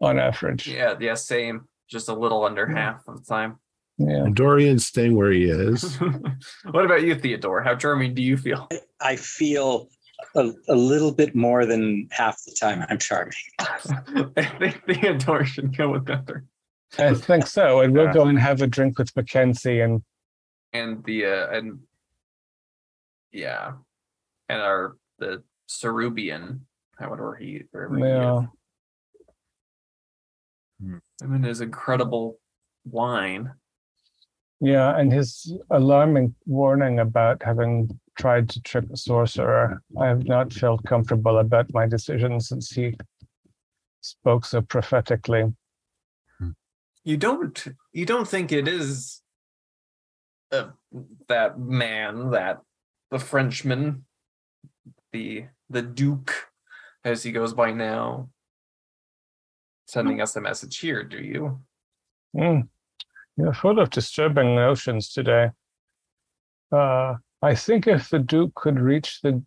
on 0.00 0.18
average. 0.18 0.68
Yeah, 0.68 0.94
yeah, 1.00 1.14
same. 1.14 1.66
Just 1.88 2.08
a 2.08 2.14
little 2.14 2.44
under 2.44 2.66
half 2.66 3.00
of 3.08 3.18
the 3.18 3.24
time. 3.24 3.58
Yeah. 3.96 4.24
And 4.24 4.36
Dorian's 4.36 4.86
staying 4.86 5.16
where 5.16 5.32
he 5.32 5.44
is. 5.44 5.96
what 6.70 6.84
about 6.84 7.02
you, 7.02 7.14
Theodore? 7.14 7.62
How 7.62 7.74
charming 7.74 8.14
do 8.14 8.22
you 8.22 8.36
feel? 8.36 8.68
I 9.00 9.16
feel 9.16 9.88
a, 10.36 10.52
a 10.68 10.74
little 10.74 11.12
bit 11.12 11.34
more 11.34 11.64
than 11.64 12.08
half 12.10 12.36
the 12.44 12.54
time 12.60 12.84
I'm 12.88 12.98
charming. 12.98 13.32
I 13.58 14.44
think 14.58 14.84
Theodore 14.86 15.44
should 15.46 15.76
go 15.76 15.90
with 15.90 16.04
Gunter. 16.04 16.44
I 16.98 17.14
think 17.14 17.46
so. 17.46 17.80
And 17.80 17.92
we'll 17.94 18.06
Yeah. 18.06 18.12
go 18.12 18.26
and 18.26 18.38
have 18.38 18.62
a 18.62 18.66
drink 18.66 18.98
with 18.98 19.14
Mackenzie 19.16 19.80
and 19.80 20.02
And 20.72 21.04
the 21.04 21.24
uh 21.26 21.50
and 21.50 21.80
yeah. 23.32 23.72
And 24.48 24.60
our 24.62 24.96
the 25.18 25.42
Cerubian, 25.68 26.60
however 26.98 27.36
he 27.36 27.64
wherever 27.70 27.96
he 27.96 28.02
is. 28.02 28.08
yeah. 28.08 28.46
Him 31.20 31.32
and 31.34 31.44
his 31.44 31.60
incredible 31.60 32.38
wine. 32.84 33.52
Yeah, 34.60 34.96
and 34.98 35.12
his 35.12 35.52
alarming 35.70 36.34
warning 36.46 36.98
about 37.00 37.42
having 37.42 38.00
tried 38.18 38.48
to 38.50 38.60
trick 38.62 38.84
a 38.92 38.96
sorcerer. 38.96 39.82
I 40.00 40.06
have 40.06 40.24
not 40.24 40.52
felt 40.52 40.82
comfortable 40.84 41.38
about 41.38 41.72
my 41.72 41.86
decision 41.86 42.40
since 42.40 42.70
he 42.70 42.96
spoke 44.00 44.44
so 44.44 44.60
prophetically. 44.62 45.52
You 47.08 47.16
don't 47.16 47.66
you 47.94 48.04
don't 48.04 48.28
think 48.28 48.52
it 48.52 48.68
is 48.68 49.22
uh, 50.52 50.68
that 51.28 51.58
man, 51.58 52.32
that 52.32 52.60
the 53.10 53.18
Frenchman, 53.18 54.04
the 55.14 55.46
the 55.70 55.80
Duke, 55.80 56.34
as 57.06 57.22
he 57.22 57.32
goes 57.32 57.54
by 57.54 57.72
now, 57.72 58.28
sending 59.86 60.20
us 60.20 60.36
a 60.36 60.42
message 60.42 60.80
here, 60.80 61.02
do 61.02 61.16
you? 61.16 61.60
Hmm. 62.36 62.60
You're 63.38 63.54
full 63.54 63.78
of 63.78 63.88
disturbing 63.88 64.54
notions 64.54 65.10
today. 65.10 65.52
Uh, 66.70 67.14
I 67.40 67.54
think 67.54 67.86
if 67.86 68.10
the 68.10 68.18
Duke 68.18 68.54
could 68.54 68.78
reach 68.78 69.22
the 69.22 69.42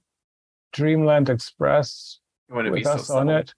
Dreamland 0.74 1.30
Express 1.30 2.22
Would 2.50 2.66
it 2.66 2.74
be 2.74 2.80
with 2.80 2.86
so 2.86 2.94
us 2.94 3.12
on 3.12 3.30
it, 3.30 3.54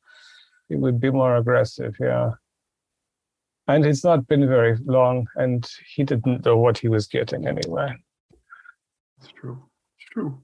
it 0.69 0.75
would 0.75 0.99
be 0.99 1.09
more 1.09 1.37
aggressive, 1.37 1.95
yeah. 2.01 2.31
And 3.67 3.85
it's 3.85 4.03
not 4.03 4.27
been 4.27 4.47
very 4.47 4.77
long, 4.85 5.27
and 5.35 5.67
he 5.95 6.03
didn't 6.03 6.45
know 6.45 6.57
what 6.57 6.77
he 6.77 6.89
was 6.89 7.07
getting 7.07 7.47
anyway. 7.47 7.93
It's 9.19 9.31
true. 9.31 9.63
It's 9.97 10.09
true. 10.11 10.37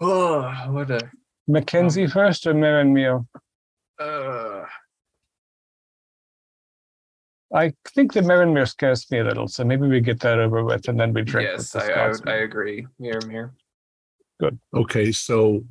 Oh, 0.00 0.42
what 0.70 0.90
a 0.90 1.00
Mackenzie 1.46 2.06
first 2.06 2.46
or 2.46 2.54
Miranmir? 2.54 3.26
uh 3.98 4.64
I 7.54 7.72
think 7.94 8.12
the 8.12 8.20
Miranmir 8.20 8.68
scares 8.68 9.10
me 9.10 9.20
a 9.20 9.24
little, 9.24 9.48
so 9.48 9.64
maybe 9.64 9.88
we 9.88 10.00
get 10.00 10.20
that 10.20 10.38
over 10.38 10.62
with 10.64 10.86
and 10.88 11.00
then 11.00 11.14
we 11.14 11.22
drink 11.22 11.48
yes, 11.50 11.74
with 11.74 11.82
I, 11.82 11.86
the 11.86 11.92
I, 11.92 12.12
Scotsman. 12.12 12.34
I 12.34 12.36
agree. 12.38 12.86
Here, 12.98 13.20
here. 13.30 13.54
Okay, 14.74 15.10
so 15.12 15.64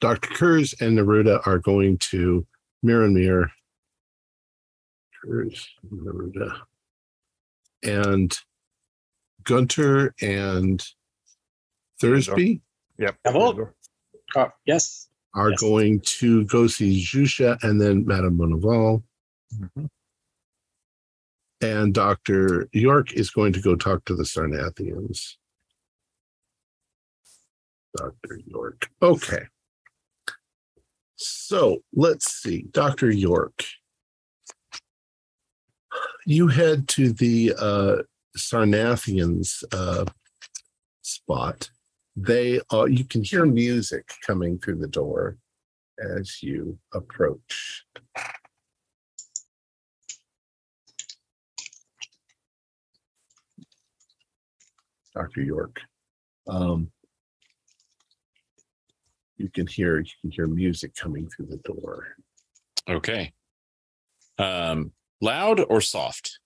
Dr. 0.00 0.28
Kurz 0.34 0.74
and 0.80 0.98
Neruda 0.98 1.46
are 1.46 1.58
going 1.58 1.98
to 1.98 2.46
Miramir. 2.84 3.48
Kurz, 5.26 5.68
Neruda. 5.92 6.60
And 7.82 8.36
Gunter 9.44 10.14
and 10.20 10.84
Thursby 12.00 12.60
Yep. 12.98 13.16
Jawohl. 13.26 13.72
Oh, 14.36 14.48
yes. 14.64 15.08
are 15.34 15.50
Yes. 15.50 15.60
going 15.60 16.00
to 16.00 16.44
go 16.46 16.66
see 16.66 17.02
Jusha 17.04 17.62
and 17.62 17.80
then 17.80 18.06
Madame 18.06 18.38
Bonaval. 18.38 19.02
Mhm. 19.54 19.88
And 21.60 21.94
Dr. 21.94 22.68
York 22.72 23.12
is 23.12 23.30
going 23.30 23.52
to 23.52 23.60
go 23.60 23.76
talk 23.76 24.04
to 24.06 24.14
the 24.14 24.22
Sarnathians. 24.24 25.36
Dr. 27.96 28.40
York. 28.46 28.90
Okay. 29.02 29.46
So 31.16 31.82
let's 31.94 32.30
see. 32.32 32.62
Dr. 32.70 33.10
York. 33.10 33.64
You 36.28 36.48
head 36.48 36.88
to 36.88 37.12
the 37.12 37.54
uh, 37.56 37.96
Sarnathians 38.36 39.62
uh, 39.72 40.06
spot. 41.02 41.70
They 42.16 42.60
uh, 42.72 42.86
you 42.86 43.04
can 43.04 43.22
hear 43.22 43.46
music 43.46 44.10
coming 44.26 44.58
through 44.58 44.78
the 44.80 44.88
door 44.88 45.38
as 46.00 46.42
you 46.42 46.78
approach. 46.92 47.84
Dr. 55.14 55.42
York. 55.42 55.80
Um, 56.48 56.90
you 59.36 59.48
can 59.48 59.68
hear 59.68 60.00
you 60.00 60.12
can 60.20 60.32
hear 60.32 60.48
music 60.48 60.96
coming 60.96 61.28
through 61.28 61.46
the 61.46 61.58
door. 61.58 62.16
Okay. 62.88 63.32
Um, 64.38 64.90
loud 65.20 65.60
or 65.68 65.80
soft? 65.80 66.38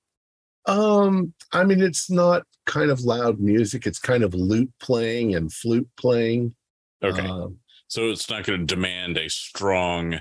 Um, 0.66 1.32
I 1.52 1.64
mean, 1.64 1.82
it's 1.82 2.10
not 2.10 2.44
kind 2.66 2.90
of 2.90 3.01
loud 3.01 3.40
music. 3.40 3.86
It's 3.86 3.98
kind 3.98 4.22
of 4.22 4.34
lute 4.34 4.72
playing 4.80 5.34
and 5.34 5.52
flute 5.52 5.88
playing. 5.97 6.55
Okay. 7.02 7.26
Um, 7.26 7.59
so 7.88 8.10
it's 8.10 8.30
not 8.30 8.44
going 8.44 8.60
to 8.60 8.66
demand 8.66 9.16
a 9.16 9.28
strong 9.28 10.20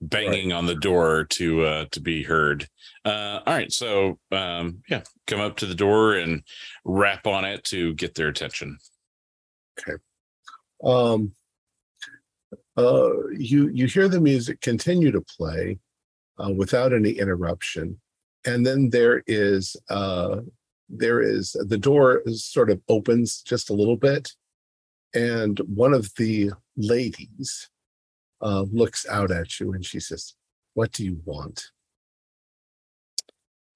banging 0.00 0.52
on 0.52 0.66
the 0.66 0.74
door 0.74 1.24
to 1.24 1.62
uh 1.62 1.84
to 1.90 2.00
be 2.00 2.22
heard. 2.22 2.68
Uh 3.04 3.40
all 3.46 3.54
right, 3.54 3.72
so 3.72 4.18
um 4.32 4.82
yeah, 4.88 5.02
come 5.26 5.40
up 5.40 5.56
to 5.56 5.66
the 5.66 5.74
door 5.74 6.14
and 6.14 6.42
rap 6.84 7.26
on 7.26 7.44
it 7.44 7.64
to 7.64 7.94
get 7.94 8.14
their 8.14 8.28
attention. 8.28 8.78
Okay. 9.78 9.96
Um, 10.84 11.32
uh, 12.76 13.28
you 13.30 13.68
you 13.68 13.86
hear 13.86 14.08
the 14.08 14.20
music 14.20 14.60
continue 14.60 15.10
to 15.10 15.22
play 15.22 15.78
uh, 16.38 16.50
without 16.50 16.92
any 16.92 17.10
interruption, 17.10 18.00
and 18.44 18.64
then 18.66 18.90
there 18.90 19.22
is 19.26 19.76
uh 19.88 20.40
there 20.88 21.22
is 21.22 21.52
the 21.68 21.78
door 21.78 22.22
sort 22.26 22.70
of 22.70 22.80
opens 22.88 23.40
just 23.42 23.70
a 23.70 23.72
little 23.72 23.96
bit 23.96 24.30
and 25.14 25.58
one 25.60 25.94
of 25.94 26.10
the 26.18 26.50
ladies 26.76 27.70
uh 28.42 28.64
looks 28.70 29.06
out 29.08 29.30
at 29.30 29.58
you 29.58 29.72
and 29.72 29.84
she 29.84 29.98
says 29.98 30.34
what 30.74 30.92
do 30.92 31.02
you 31.02 31.18
want 31.24 31.70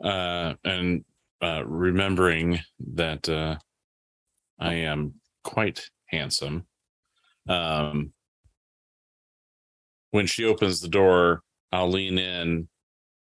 uh, 0.02 0.54
and 0.64 1.04
uh, 1.42 1.62
remembering 1.66 2.60
that 2.94 3.28
uh, 3.28 3.56
I 4.58 4.74
am 4.74 5.14
quite 5.44 5.90
handsome. 6.06 6.66
Um, 7.48 8.12
when 10.10 10.26
she 10.26 10.44
opens 10.44 10.80
the 10.80 10.88
door, 10.88 11.42
I'll 11.72 11.90
lean 11.90 12.18
in 12.18 12.68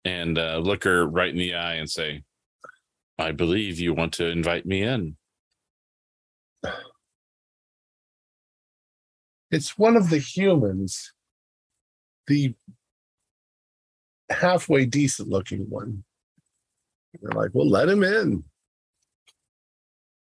and 0.05 0.37
uh, 0.37 0.57
look 0.57 0.83
her 0.85 1.05
right 1.05 1.29
in 1.29 1.37
the 1.37 1.55
eye 1.55 1.75
and 1.75 1.89
say, 1.89 2.23
"I 3.19 3.31
believe 3.31 3.79
you 3.79 3.93
want 3.93 4.13
to 4.13 4.27
invite 4.27 4.65
me 4.65 4.83
in." 4.83 5.17
it's 9.51 9.77
one 9.77 9.95
of 9.95 10.09
the 10.09 10.17
humans 10.17 11.13
the 12.27 12.53
halfway 14.29 14.85
decent 14.85 15.29
looking 15.29 15.69
one 15.69 16.03
they're 17.21 17.31
like 17.31 17.51
well 17.53 17.67
let 17.67 17.87
him 17.87 18.03
in 18.03 18.43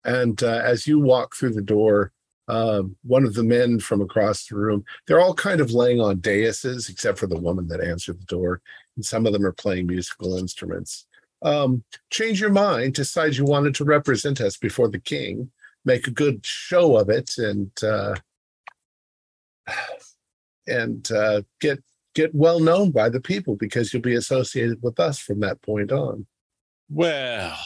and 0.06 0.44
uh, 0.44 0.62
as 0.64 0.88
you 0.88 1.00
walk 1.00 1.36
through 1.36 1.54
the 1.54 1.62
door 1.62 2.12
uh, 2.48 2.84
one 3.04 3.26
of 3.26 3.34
the 3.34 3.44
men 3.44 3.80
from 3.80 4.02
across 4.02 4.48
the 4.48 4.56
room 4.56 4.84
they're 5.06 5.20
all 5.20 5.34
kind 5.34 5.62
of 5.62 5.72
laying 5.72 6.00
on 6.00 6.20
daises 6.20 6.90
except 6.90 7.18
for 7.18 7.28
the 7.28 7.40
woman 7.40 7.68
that 7.68 7.84
answered 7.84 8.20
the 8.20 8.26
door 8.26 8.62
and 8.96 9.06
some 9.06 9.26
of 9.26 9.34
them 9.34 9.46
are 9.46 9.54
playing 9.54 9.88
musical 9.88 10.38
instruments 10.38 11.06
um, 11.44 11.84
change 12.10 12.42
your 12.42 12.50
mind 12.50 12.94
decide 12.94 13.36
you 13.36 13.46
wanted 13.46 13.76
to 13.76 13.84
represent 13.84 14.42
us 14.42 14.58
before 14.58 14.88
the 14.88 15.00
king 15.00 15.52
make 15.86 16.08
a 16.08 16.12
good 16.12 16.46
show 16.46 16.98
of 16.98 17.10
it 17.10 17.38
and 17.38 17.72
uh, 17.84 18.16
and 20.68 21.12
uh, 21.12 21.42
get 21.60 21.84
get 22.14 22.34
well 22.34 22.60
known 22.60 22.92
by 22.92 23.10
the 23.10 23.22
people 23.22 23.56
because 23.56 23.94
you'll 23.94 24.02
be 24.02 24.16
associated 24.16 24.82
with 24.82 25.00
us 25.00 25.20
from 25.20 25.40
that 25.40 25.62
point 25.62 25.92
on. 25.92 26.26
Well, 26.90 27.58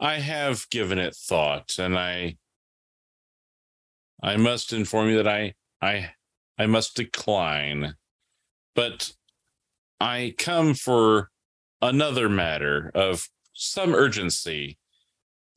I 0.00 0.16
have 0.16 0.68
given 0.70 0.98
it 0.98 1.14
thought, 1.14 1.78
and 1.78 1.98
I 1.98 2.36
I 4.22 4.36
must 4.36 4.72
inform 4.72 5.10
you 5.10 5.22
that 5.22 5.28
I 5.28 5.54
I 5.80 6.10
I 6.58 6.66
must 6.66 6.96
decline. 6.96 7.94
But 8.74 9.12
I 10.00 10.34
come 10.38 10.74
for 10.74 11.30
another 11.80 12.28
matter 12.28 12.90
of 12.94 13.28
some 13.52 13.94
urgency 13.94 14.78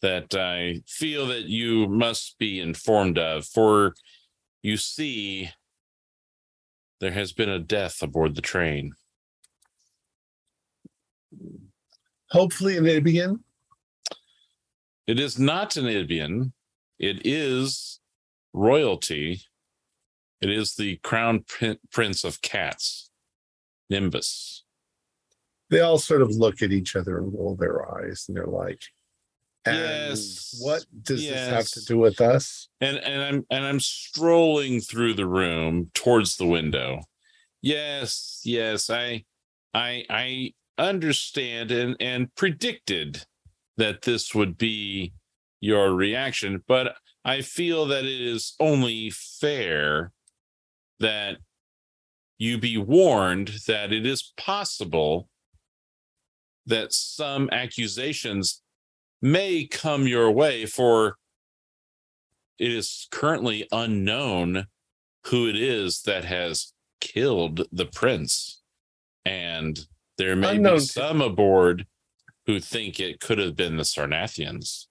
that 0.01 0.33
I 0.35 0.81
feel 0.87 1.27
that 1.27 1.45
you 1.45 1.87
must 1.87 2.37
be 2.39 2.59
informed 2.59 3.17
of. 3.17 3.45
For 3.45 3.93
you 4.61 4.77
see, 4.77 5.49
there 6.99 7.11
has 7.11 7.33
been 7.33 7.49
a 7.49 7.59
death 7.59 8.01
aboard 8.01 8.35
the 8.35 8.41
train. 8.41 8.93
Hopefully, 12.29 12.77
an 12.77 12.85
Ibian. 12.85 13.39
It 15.07 15.19
is 15.19 15.37
not 15.37 15.75
an 15.77 15.85
Ibian. 15.85 16.53
It 16.99 17.25
is 17.25 18.00
royalty. 18.53 19.41
It 20.41 20.49
is 20.49 20.75
the 20.75 20.97
crown 20.97 21.43
prin- 21.47 21.79
prince 21.91 22.23
of 22.23 22.41
cats, 22.41 23.09
Nimbus. 23.89 24.63
They 25.69 25.79
all 25.79 25.97
sort 25.99 26.21
of 26.21 26.31
look 26.31 26.61
at 26.61 26.71
each 26.71 26.95
other 26.95 27.17
and 27.17 27.33
roll 27.33 27.55
their 27.55 27.95
eyes, 27.95 28.25
and 28.27 28.35
they're 28.35 28.45
like, 28.47 28.81
and 29.63 29.77
Yes. 29.77 30.57
what 30.59 30.85
does 31.03 31.21
this 31.21 31.49
have 31.49 31.67
to 31.69 31.85
do 31.85 31.97
with 31.97 32.19
us?" 32.19 32.67
and 32.81 32.97
and 32.97 33.21
I'm 33.21 33.45
and 33.51 33.63
I'm 33.63 33.79
strolling 33.79 34.81
through 34.81 35.13
the 35.13 35.27
room 35.27 35.91
towards 35.93 36.37
the 36.37 36.47
window. 36.47 37.03
Yes, 37.61 38.41
yes, 38.43 38.89
I 38.89 39.23
I 39.73 40.05
I 40.09 40.53
understand 40.79 41.69
and 41.71 41.95
and 41.99 42.33
predicted 42.35 43.25
that 43.77 44.01
this 44.01 44.33
would 44.33 44.57
be 44.57 45.13
your 45.61 45.93
reaction, 45.93 46.63
but 46.67 46.97
I 47.23 47.41
feel 47.41 47.85
that 47.87 48.03
it 48.03 48.21
is 48.21 48.55
only 48.59 49.11
fair 49.11 50.11
that 50.99 51.37
you 52.37 52.57
be 52.57 52.77
warned 52.77 53.49
that 53.67 53.93
it 53.93 54.05
is 54.05 54.33
possible 54.37 55.29
that 56.65 56.93
some 56.93 57.49
accusations 57.51 58.61
may 59.21 59.65
come 59.67 60.07
your 60.07 60.31
way 60.31 60.65
for 60.65 61.17
it 62.57 62.71
is 62.71 63.07
currently 63.11 63.67
unknown 63.71 64.67
who 65.27 65.47
it 65.47 65.55
is 65.55 66.01
that 66.03 66.25
has 66.25 66.73
killed 66.99 67.67
the 67.71 67.85
prince. 67.85 68.61
And 69.25 69.79
there 70.17 70.35
may 70.35 70.55
Unknown 70.55 70.75
be 70.75 70.79
to- 70.81 70.85
some 70.85 71.21
aboard 71.21 71.85
who 72.47 72.59
think 72.59 72.99
it 72.99 73.19
could 73.19 73.37
have 73.37 73.55
been 73.55 73.77
the 73.77 73.83
sarnathians 73.83 74.87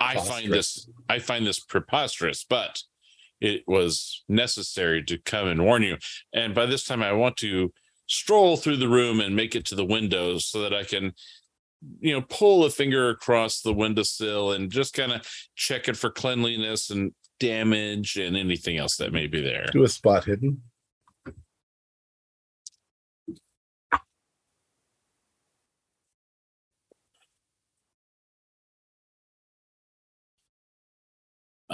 i 0.00 0.16
find 0.16 0.52
this 0.52 0.88
i 1.08 1.18
find 1.18 1.46
this 1.46 1.60
preposterous 1.60 2.44
but 2.48 2.82
it 3.40 3.62
was 3.66 4.24
necessary 4.28 5.04
to 5.04 5.18
come 5.18 5.48
and 5.48 5.62
warn 5.62 5.82
you. 5.82 5.98
And 6.32 6.54
by 6.54 6.66
this 6.66 6.84
time 6.84 7.02
i 7.02 7.12
want 7.12 7.36
to 7.38 7.72
stroll 8.06 8.56
through 8.56 8.78
the 8.78 8.88
room 8.88 9.20
and 9.20 9.34
make 9.34 9.54
it 9.54 9.64
to 9.66 9.74
the 9.74 9.84
windows 9.84 10.46
so 10.46 10.60
that 10.62 10.74
i 10.74 10.84
can 10.84 11.12
you 12.00 12.12
know 12.12 12.22
pull 12.28 12.64
a 12.64 12.70
finger 12.70 13.10
across 13.10 13.60
the 13.60 13.72
windowsill 13.72 14.52
and 14.52 14.70
just 14.70 14.94
kind 14.94 15.12
of 15.12 15.26
check 15.56 15.88
it 15.88 15.96
for 15.96 16.10
cleanliness 16.10 16.90
and 16.90 17.12
damage 17.40 18.16
and 18.16 18.36
anything 18.36 18.78
else 18.78 18.96
that 18.96 19.12
may 19.12 19.26
be 19.26 19.40
there. 19.40 19.66
Do 19.72 19.84
a 19.84 19.88
spot 19.88 20.24
hidden. 20.24 20.62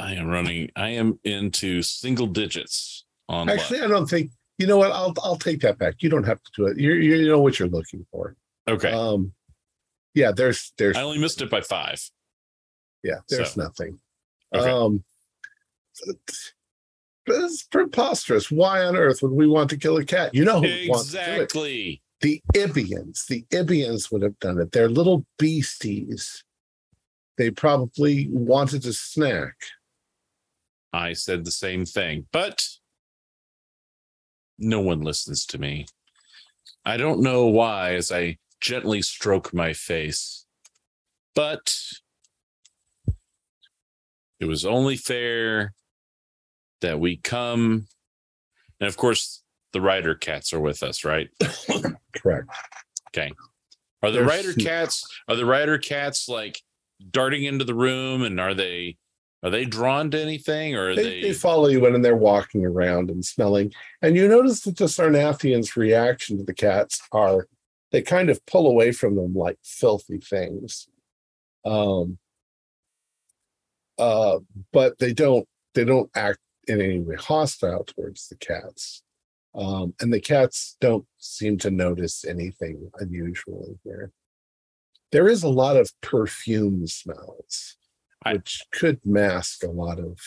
I 0.01 0.15
am 0.15 0.27
running 0.27 0.71
i 0.77 0.89
am 0.89 1.19
into 1.25 1.83
single 1.83 2.27
digits 2.27 3.05
on 3.29 3.47
luck. 3.47 3.59
Actually, 3.59 3.81
I 3.81 3.87
don't 3.87 4.07
think. 4.07 4.31
You 4.59 4.67
know 4.67 4.77
what? 4.77 4.91
I'll 4.91 5.15
I'll 5.23 5.37
take 5.37 5.61
that 5.61 5.79
back. 5.79 6.03
You 6.03 6.11
don't 6.11 6.27
have 6.27 6.43
to 6.43 6.51
do 6.55 6.67
it. 6.67 6.79
You 6.79 6.93
you 6.93 7.29
know 7.29 7.41
what 7.41 7.59
you're 7.59 7.69
looking 7.69 8.05
for. 8.11 8.37
okay 8.69 8.93
Um, 8.93 9.33
yeah. 10.15 10.33
There's 10.33 10.73
there's 10.77 10.97
i 10.97 11.03
only 11.03 11.19
missed 11.19 11.41
it 11.41 11.49
by 11.49 11.63
five 11.63 12.03
yeah. 13.03 13.17
There's 13.29 13.53
so. 13.53 13.63
nothing. 13.63 13.99
Okay. 14.55 14.71
Um, 14.71 15.05
it's 17.27 17.63
preposterous. 17.65 18.51
Why 18.51 18.85
on 18.85 18.97
earth 18.97 19.23
would 19.23 19.33
we 19.33 19.47
want 19.47 19.71
to 19.71 19.77
kill 19.77 19.97
a 19.97 20.05
cat? 20.05 20.35
You 20.35 20.45
know 20.45 20.61
who 20.61 20.89
wants 20.89 21.11
to 21.11 21.13
do 21.13 21.19
it? 21.19 21.43
exactly 21.43 22.03
The 22.21 22.43
Ibians. 22.55 23.27
The 23.27 23.45
Ibians 23.53 24.11
would 24.11 24.23
have 24.23 24.39
done 24.39 24.59
it. 24.59 24.73
They're 24.73 24.89
little 24.89 25.25
beasties. 25.39 26.45
They 27.39 27.51
probably 27.51 28.29
wanted 28.31 28.85
a 28.87 28.93
snack. 28.93 29.55
I 30.93 31.13
said 31.13 31.45
the 31.45 31.51
same 31.51 31.85
thing, 31.85 32.27
but 32.33 32.67
no 34.59 34.81
one 34.81 35.01
listens 35.01 35.47
to 35.47 35.59
me. 35.59 35.87
I 36.85 36.97
don't 36.97 37.21
know 37.21 37.47
why 37.47 37.95
as 37.95 38.11
I 38.11 38.39
gently 38.61 39.03
stroke 39.03 39.55
my 39.55 39.73
face, 39.73 40.47
but 41.35 41.75
it 44.39 44.47
was 44.47 44.65
only 44.65 44.97
fair 44.97 45.75
that 46.81 46.99
we 46.99 47.17
come. 47.17 47.87
And 48.81 48.89
of 48.89 48.97
course, 48.97 49.43
the 49.73 49.81
rider 49.81 50.15
cats 50.15 50.53
are 50.53 50.61
with 50.61 50.83
us, 50.83 51.05
right? 51.05 51.29
Correct. 52.17 52.49
Okay. 53.09 53.31
Are 54.03 54.11
the 54.11 54.19
They're 54.19 54.27
rider 54.27 54.55
cats 54.55 55.07
are 55.29 55.37
the 55.37 55.45
rider 55.45 55.79
cats 55.79 56.29
like 56.29 56.61
darting 57.11 57.45
into 57.45 57.65
the 57.65 57.75
room 57.75 58.23
and 58.23 58.41
are 58.41 58.55
they 58.55 58.97
are 59.43 59.51
they 59.51 59.65
drawn 59.65 60.11
to 60.11 60.21
anything 60.21 60.75
or 60.75 60.95
They, 60.95 61.03
they, 61.03 61.23
they 61.23 61.33
follow 61.33 61.69
you 61.69 61.87
in 61.87 61.95
and 61.95 62.05
they're 62.05 62.17
walking 62.17 62.65
around 62.65 63.11
and 63.11 63.25
smelling. 63.25 63.73
And 64.03 64.15
you 64.17 64.29
notice 64.29 64.61
that 64.63 64.77
the 64.77 64.85
Sarnathians' 64.85 65.77
reaction 65.77 66.39
to 66.39 66.45
the 66.45 66.55
cats 66.55 67.01
are 67.13 67.47
they 67.91 68.03
kind 68.03 68.31
of 68.31 68.45
pull 68.47 68.67
away 68.67 68.93
from 68.93 69.17
them 69.17 69.35
like 69.35 69.59
filthy 69.63 70.19
things. 70.19 70.89
Um, 71.65 72.19
uh, 73.99 74.39
but 74.73 74.99
they 74.99 75.13
don't 75.13 75.47
they 75.75 75.85
don't 75.85 76.11
act 76.15 76.39
in 76.67 76.81
any 76.81 77.01
way 77.01 77.17
hostile 77.17 77.85
towards 77.85 78.29
the 78.29 78.37
cats. 78.37 79.03
Um, 79.55 79.95
and 80.01 80.13
the 80.13 80.21
cats 80.21 80.77
don't 80.81 81.07
seem 81.19 81.59
to 81.59 81.71
notice 81.71 82.25
anything 82.25 82.91
unusual 83.01 83.65
in 83.67 83.79
here. 83.85 84.13
There 85.13 85.29
is 85.29 85.43
a 85.43 85.49
lot 85.49 85.77
of 85.77 85.93
perfume 86.03 86.87
smells, 86.87 87.77
I- 88.25 88.35
which 88.35 88.63
could 88.73 89.01
mask 89.05 89.63
a 89.65 89.71
lot 89.71 89.99
of 89.99 90.19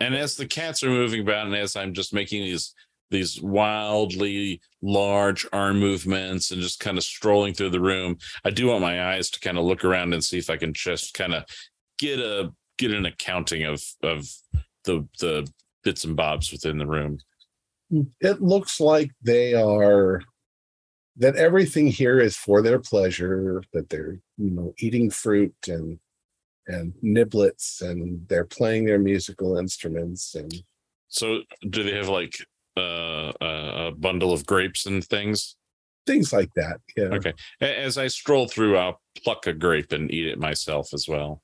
And 0.00 0.14
as 0.14 0.36
the 0.36 0.46
cats 0.46 0.82
are 0.82 0.88
moving 0.88 1.20
about, 1.20 1.46
and 1.46 1.54
as 1.54 1.76
I'm 1.76 1.92
just 1.92 2.14
making 2.14 2.42
these 2.42 2.74
these 3.10 3.40
wildly 3.42 4.60
large 4.82 5.44
arm 5.52 5.80
movements 5.80 6.52
and 6.52 6.62
just 6.62 6.78
kind 6.80 6.96
of 6.96 7.02
strolling 7.04 7.52
through 7.52 7.70
the 7.70 7.80
room. 7.80 8.16
I 8.44 8.50
do 8.50 8.68
want 8.68 8.82
my 8.82 9.12
eyes 9.12 9.30
to 9.30 9.40
kind 9.40 9.58
of 9.58 9.64
look 9.64 9.84
around 9.84 10.14
and 10.14 10.22
see 10.22 10.38
if 10.38 10.48
I 10.48 10.56
can 10.56 10.72
just 10.72 11.12
kind 11.14 11.34
of 11.34 11.44
get 11.98 12.20
a 12.20 12.52
get 12.78 12.92
an 12.92 13.06
accounting 13.06 13.64
of 13.64 13.82
of 14.02 14.28
the 14.84 15.06
the 15.18 15.50
bits 15.82 16.04
and 16.04 16.16
bobs 16.16 16.52
within 16.52 16.78
the 16.78 16.86
room. 16.86 17.18
It 18.20 18.40
looks 18.40 18.80
like 18.80 19.10
they 19.22 19.54
are 19.54 20.22
that 21.16 21.34
everything 21.36 21.88
here 21.88 22.20
is 22.20 22.36
for 22.36 22.62
their 22.62 22.78
pleasure, 22.78 23.62
that 23.72 23.88
they're, 23.90 24.20
you 24.38 24.50
know, 24.50 24.72
eating 24.78 25.10
fruit 25.10 25.54
and 25.66 25.98
and 26.70 26.92
niblets 27.02 27.82
and 27.82 28.26
they're 28.28 28.44
playing 28.44 28.84
their 28.84 28.98
musical 28.98 29.58
instruments 29.58 30.34
and 30.34 30.52
So, 31.08 31.40
do 31.68 31.82
they 31.82 31.94
have 31.96 32.08
like 32.08 32.36
uh, 32.76 33.32
a, 33.40 33.88
a 33.88 33.92
bundle 33.92 34.32
of 34.32 34.46
grapes 34.46 34.86
and 34.86 35.04
things? 35.04 35.56
things 36.06 36.32
like 36.32 36.52
that. 36.54 36.80
Yeah. 36.96 37.04
Okay. 37.04 37.32
As 37.60 37.98
I 37.98 38.08
stroll 38.08 38.48
through, 38.48 38.76
I'll 38.76 39.00
pluck 39.22 39.46
a 39.46 39.52
grape 39.52 39.92
and 39.92 40.10
eat 40.12 40.26
it 40.26 40.38
myself 40.38 40.92
as 40.92 41.06
well. 41.06 41.42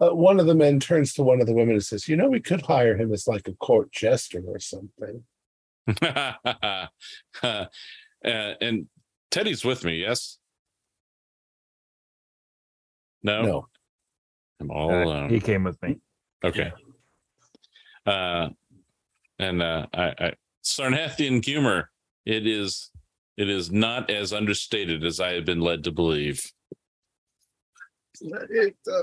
Uh, 0.00 0.14
one 0.14 0.38
of 0.38 0.46
the 0.46 0.54
men 0.54 0.78
turns 0.78 1.12
to 1.14 1.22
one 1.22 1.40
of 1.40 1.46
the 1.46 1.54
women 1.54 1.74
and 1.74 1.84
says, 1.84 2.08
"You 2.08 2.16
know, 2.16 2.28
we 2.28 2.40
could 2.40 2.62
hire 2.62 2.96
him 2.96 3.12
as 3.12 3.26
like 3.26 3.48
a 3.48 3.54
court 3.54 3.90
jester 3.92 4.42
or 4.46 4.58
something." 4.58 5.24
uh, 7.42 7.66
and 8.22 8.86
Teddy's 9.30 9.64
with 9.64 9.84
me, 9.84 9.96
yes? 10.00 10.38
No, 13.22 13.42
No. 13.42 13.68
I'm 14.60 14.70
all 14.70 14.90
Uh, 14.90 15.04
alone. 15.04 15.30
he 15.30 15.40
came 15.40 15.64
with 15.64 15.80
me. 15.82 15.96
Okay. 16.44 16.72
Uh, 18.04 18.48
and 19.38 19.62
uh, 19.62 19.86
I, 19.92 20.14
I 20.18 20.32
Sarnathian 20.64 21.44
humor. 21.44 21.90
It 22.24 22.46
is, 22.46 22.90
it 23.36 23.48
is 23.48 23.70
not 23.70 24.10
as 24.10 24.32
understated 24.32 25.04
as 25.04 25.20
I 25.20 25.32
have 25.34 25.44
been 25.44 25.60
led 25.60 25.84
to 25.84 25.92
believe. 25.92 26.40
It, 28.22 28.74
uh, 28.90 29.02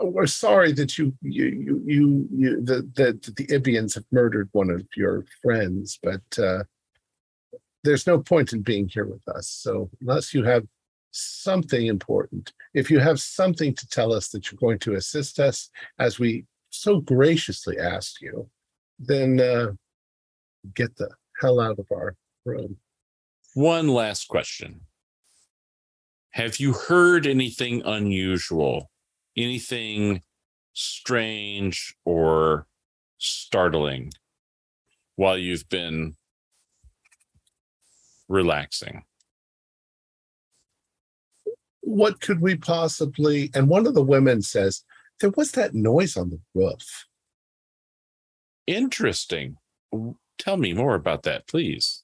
we're 0.00 0.26
sorry 0.26 0.72
that 0.72 0.98
you 0.98 1.14
you 1.22 1.44
you 1.44 1.82
you, 1.86 2.28
you 2.36 2.60
that 2.62 2.92
that 2.96 3.22
the 3.22 3.46
Ibians 3.46 3.94
have 3.94 4.04
murdered 4.10 4.48
one 4.50 4.70
of 4.70 4.84
your 4.96 5.24
friends, 5.40 6.00
but 6.02 6.20
uh, 6.38 6.64
there's 7.84 8.08
no 8.08 8.18
point 8.18 8.52
in 8.52 8.62
being 8.62 8.88
here 8.88 9.04
with 9.06 9.22
us. 9.28 9.48
So 9.48 9.88
unless 10.00 10.34
you 10.34 10.42
have 10.42 10.66
something 11.14 11.86
important, 11.86 12.52
if 12.74 12.90
you 12.90 12.98
have 12.98 13.20
something 13.20 13.74
to 13.74 13.88
tell 13.88 14.12
us 14.12 14.28
that 14.28 14.50
you're 14.50 14.58
going 14.58 14.80
to 14.80 14.96
assist 14.96 15.38
us, 15.38 15.70
as 15.98 16.18
we 16.18 16.44
so 16.70 17.00
graciously 17.00 17.78
asked 17.78 18.20
you, 18.20 18.48
then 18.98 19.40
uh, 19.40 19.72
get 20.74 20.96
the 20.96 21.08
hell 21.40 21.60
out 21.60 21.78
of 21.78 21.86
our 21.92 22.16
room. 22.44 22.76
One 23.54 23.88
last 23.88 24.28
question. 24.28 24.80
Have 26.30 26.56
you 26.58 26.72
heard 26.72 27.26
anything 27.26 27.82
unusual, 27.84 28.90
anything 29.36 30.22
strange 30.72 31.94
or 32.04 32.66
startling 33.18 34.12
while 35.14 35.38
you've 35.38 35.68
been 35.68 36.16
relaxing? 38.28 39.04
What 41.86 42.20
could 42.20 42.40
we 42.40 42.56
possibly? 42.56 43.50
And 43.54 43.68
one 43.68 43.86
of 43.86 43.94
the 43.94 44.02
women 44.02 44.40
says, 44.42 44.84
"There 45.20 45.30
was 45.30 45.52
that 45.52 45.74
noise 45.74 46.16
on 46.16 46.30
the 46.30 46.40
roof." 46.54 47.06
Interesting. 48.66 49.58
Tell 50.38 50.56
me 50.56 50.72
more 50.72 50.94
about 50.94 51.22
that, 51.24 51.46
please. 51.46 52.02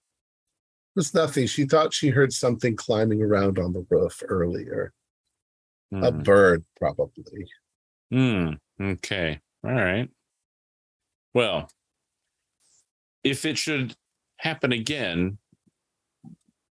It 0.94 0.98
was 0.98 1.14
nothing. 1.14 1.46
She 1.46 1.64
thought 1.64 1.94
she 1.94 2.08
heard 2.08 2.32
something 2.32 2.76
climbing 2.76 3.22
around 3.22 3.58
on 3.58 3.72
the 3.72 3.86
roof 3.88 4.22
earlier. 4.28 4.92
A 5.92 6.12
Hmm. 6.12 6.22
bird, 6.22 6.64
probably. 6.76 7.50
Hmm. 8.10 8.54
Okay. 8.80 9.40
All 9.64 9.72
right. 9.72 10.08
Well, 11.34 11.70
if 13.24 13.44
it 13.44 13.58
should 13.58 13.96
happen 14.38 14.72
again, 14.72 15.38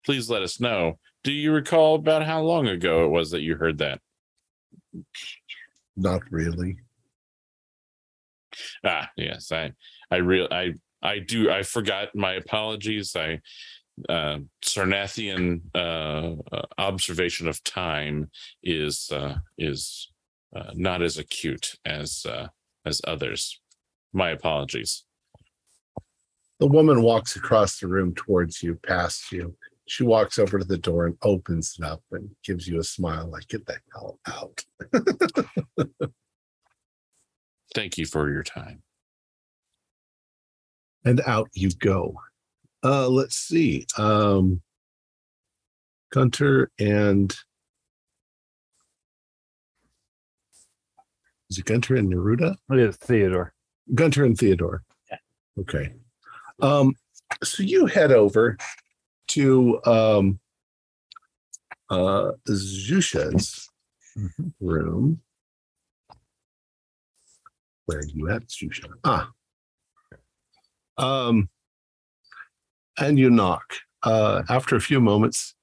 please 0.05 0.29
let 0.29 0.41
us 0.41 0.59
know. 0.59 0.99
Do 1.23 1.31
you 1.31 1.51
recall 1.51 1.95
about 1.95 2.25
how 2.25 2.41
long 2.41 2.67
ago 2.67 3.05
it 3.05 3.09
was 3.09 3.31
that 3.31 3.41
you 3.41 3.55
heard 3.55 3.77
that? 3.77 3.99
Not 5.95 6.21
really. 6.29 6.77
Ah, 8.83 9.09
yes. 9.15 9.51
I, 9.51 9.71
I 10.11 10.17
real, 10.17 10.47
I, 10.51 10.73
I 11.01 11.19
do. 11.19 11.49
I 11.49 11.63
forgot. 11.63 12.09
My 12.15 12.33
apologies. 12.33 13.15
I, 13.15 13.39
uh, 14.09 14.39
Sarnathian 14.63 15.61
uh, 15.75 16.33
uh, 16.51 16.65
observation 16.77 17.47
of 17.47 17.63
time 17.63 18.31
is 18.63 19.09
uh, 19.11 19.35
is 19.57 20.11
uh, 20.55 20.71
not 20.73 21.01
as 21.01 21.17
acute 21.17 21.75
as 21.85 22.25
uh, 22.27 22.47
as 22.85 23.01
others. 23.05 23.59
My 24.11 24.31
apologies. 24.31 25.03
The 26.59 26.67
woman 26.67 27.01
walks 27.01 27.35
across 27.35 27.79
the 27.79 27.87
room 27.87 28.13
towards 28.15 28.63
you, 28.63 28.75
past 28.75 29.31
you. 29.31 29.55
She 29.87 30.03
walks 30.03 30.39
over 30.39 30.59
to 30.59 30.65
the 30.65 30.77
door 30.77 31.05
and 31.05 31.17
opens 31.21 31.75
it 31.77 31.85
up 31.85 32.01
and 32.11 32.29
gives 32.43 32.67
you 32.67 32.79
a 32.79 32.83
smile, 32.83 33.27
like, 33.27 33.47
get 33.47 33.65
the 33.65 33.77
hell 33.93 34.19
out. 34.27 34.63
Thank 37.75 37.97
you 37.97 38.05
for 38.05 38.31
your 38.31 38.43
time. 38.43 38.81
And 41.03 41.21
out 41.25 41.49
you 41.53 41.69
go. 41.71 42.15
Uh, 42.83 43.09
let's 43.09 43.35
see. 43.35 43.85
Um, 43.97 44.61
Gunter 46.11 46.69
and 46.79 47.35
is 51.49 51.57
it 51.57 51.65
Gunter 51.65 51.95
and 51.95 52.13
Neruda? 52.13 52.55
It 52.71 52.79
is 52.79 52.97
Theodore. 52.97 53.53
Gunter 53.95 54.23
and 54.23 54.37
Theodore. 54.37 54.83
Yeah. 55.09 55.17
Okay. 55.59 55.93
Um, 56.61 56.93
so 57.43 57.63
you 57.63 57.87
head 57.87 58.11
over 58.11 58.57
to 59.29 59.81
um 59.85 60.39
uh 61.89 62.31
Zusha's 62.47 63.69
Mhm. 64.17 64.53
room. 64.61 65.21
Where 67.85 67.99
are 67.99 68.05
you 68.05 68.29
at, 68.29 68.47
Zusha? 68.47 68.87
Ah. 69.03 69.31
Um 70.97 71.49
and 72.99 73.17
you 73.17 73.29
knock. 73.29 73.73
Uh 74.03 74.43
after 74.49 74.75
a 74.75 74.81
few 74.81 74.99
moments, 75.01 75.55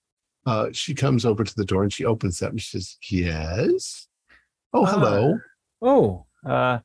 uh 0.46 0.68
she 0.72 0.94
comes 0.94 1.24
over 1.24 1.44
to 1.44 1.54
the 1.54 1.64
door 1.64 1.82
and 1.82 1.92
she 1.92 2.04
opens 2.04 2.42
up 2.42 2.50
and 2.50 2.60
she 2.60 2.78
says, 2.78 2.96
Yes. 3.10 4.08
Oh, 4.72 4.84
Ah. 4.86 4.90
hello. 4.90 5.38
Oh, 5.82 6.26
uh, 6.46 6.78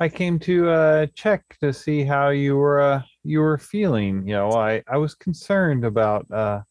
I 0.00 0.08
came 0.08 0.38
to 0.40 0.70
uh, 0.70 1.06
check 1.14 1.44
to 1.60 1.74
see 1.74 2.04
how 2.04 2.30
you 2.30 2.56
were 2.56 2.80
uh, 2.80 3.02
you 3.22 3.40
were 3.40 3.58
feeling. 3.58 4.26
You 4.26 4.34
know, 4.34 4.52
I 4.52 4.82
I 4.88 4.96
was 4.96 5.14
concerned 5.14 5.84
about 5.84 6.28
uh, 6.30 6.62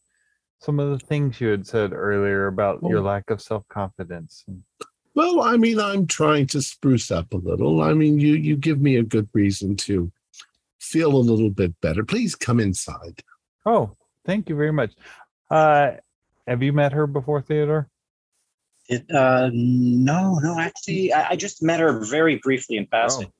some 0.58 0.80
of 0.80 0.90
the 0.90 1.06
things 1.06 1.40
you 1.40 1.48
had 1.48 1.64
said 1.64 1.92
earlier 1.92 2.48
about 2.48 2.80
your 2.82 3.00
lack 3.00 3.30
of 3.30 3.40
self 3.40 3.66
confidence. 3.68 4.44
Well, 5.14 5.42
I 5.42 5.56
mean, 5.56 5.78
I'm 5.78 6.08
trying 6.08 6.48
to 6.48 6.60
spruce 6.60 7.12
up 7.12 7.32
a 7.32 7.36
little. 7.36 7.82
I 7.82 7.94
mean, 7.94 8.18
you 8.18 8.34
you 8.34 8.56
give 8.56 8.80
me 8.80 8.96
a 8.96 9.04
good 9.04 9.28
reason 9.32 9.76
to 9.76 10.10
feel 10.80 11.14
a 11.14 11.18
little 11.18 11.50
bit 11.50 11.80
better. 11.80 12.04
Please 12.04 12.34
come 12.34 12.58
inside. 12.58 13.22
Oh, 13.64 13.96
thank 14.26 14.48
you 14.48 14.56
very 14.56 14.72
much. 14.72 14.92
Uh, 15.48 15.92
have 16.48 16.64
you 16.64 16.72
met 16.72 16.92
her 16.92 17.06
before, 17.06 17.42
Theodore? 17.42 17.88
It, 18.90 19.08
uh, 19.14 19.50
no, 19.52 20.34
no, 20.42 20.58
actually, 20.58 21.12
I, 21.12 21.30
I 21.30 21.36
just 21.36 21.62
met 21.62 21.78
her 21.78 22.04
very 22.04 22.36
briefly 22.42 22.76
in 22.76 22.86
passing. 22.86 23.30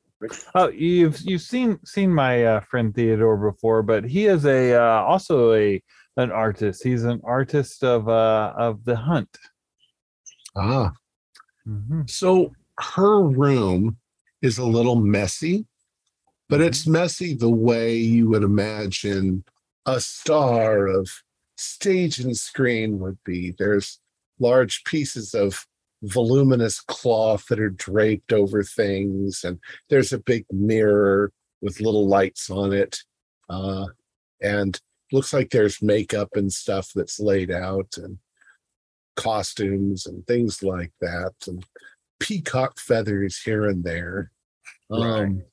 Oh, 0.55 0.69
you've 0.69 1.21
you've 1.23 1.41
seen 1.43 1.85
seen 1.85 2.15
my 2.15 2.45
uh, 2.45 2.61
friend 2.61 2.95
Theodore 2.95 3.37
before, 3.51 3.83
but 3.83 4.05
he 4.05 4.27
is 4.27 4.47
a 4.47 4.75
uh, 4.75 5.03
also 5.03 5.53
a 5.55 5.83
an 6.17 6.31
artist. 6.31 6.85
He's 6.85 7.03
an 7.03 7.21
artist 7.25 7.83
of 7.83 8.09
uh 8.09 8.53
of 8.57 8.85
the 8.85 8.95
hunt. 8.97 9.37
Ah, 10.55 10.93
Mhm. 11.67 12.09
so 12.09 12.53
her 12.79 13.21
room 13.23 13.97
is 14.43 14.59
a 14.59 14.65
little 14.65 14.97
messy, 14.97 15.67
but 16.49 16.61
it's 16.61 16.87
messy 16.87 17.35
the 17.35 17.51
way 17.51 17.97
you 17.97 18.29
would 18.29 18.45
imagine 18.45 19.45
a 19.85 20.01
star 20.01 20.87
of 20.87 21.11
stage 21.57 22.21
and 22.21 22.37
screen 22.37 22.99
would 23.01 23.19
be. 23.25 23.55
There's 23.59 23.99
large 24.41 24.83
pieces 24.85 25.35
of 25.35 25.67
voluminous 26.03 26.81
cloth 26.81 27.47
that 27.49 27.61
are 27.61 27.71
draped 27.71 28.33
over 28.33 28.63
things, 28.63 29.45
and 29.45 29.59
there's 29.89 30.13
a 30.13 30.19
big 30.19 30.45
mirror 30.51 31.31
with 31.61 31.81
little 31.81 32.09
lights 32.09 32.51
on 32.51 32.73
it. 32.73 32.99
Uh, 33.49 33.87
and 34.43 34.81
looks 35.13 35.33
like 35.33 35.51
there's 35.51 35.83
makeup 35.83 36.31
and 36.35 36.53
stuff 36.53 36.91
that's 36.95 37.21
laid 37.21 37.51
out 37.51 37.95
and 37.97 38.19
costumes 39.17 40.07
and 40.07 40.27
things 40.27 40.63
like 40.63 40.93
that 41.01 41.33
and 41.47 41.67
peacock 42.21 42.79
feathers 42.79 43.41
here 43.43 43.67
and 43.67 43.85
there. 43.85 44.31
Um, 44.91 45.01
The- 45.39 45.45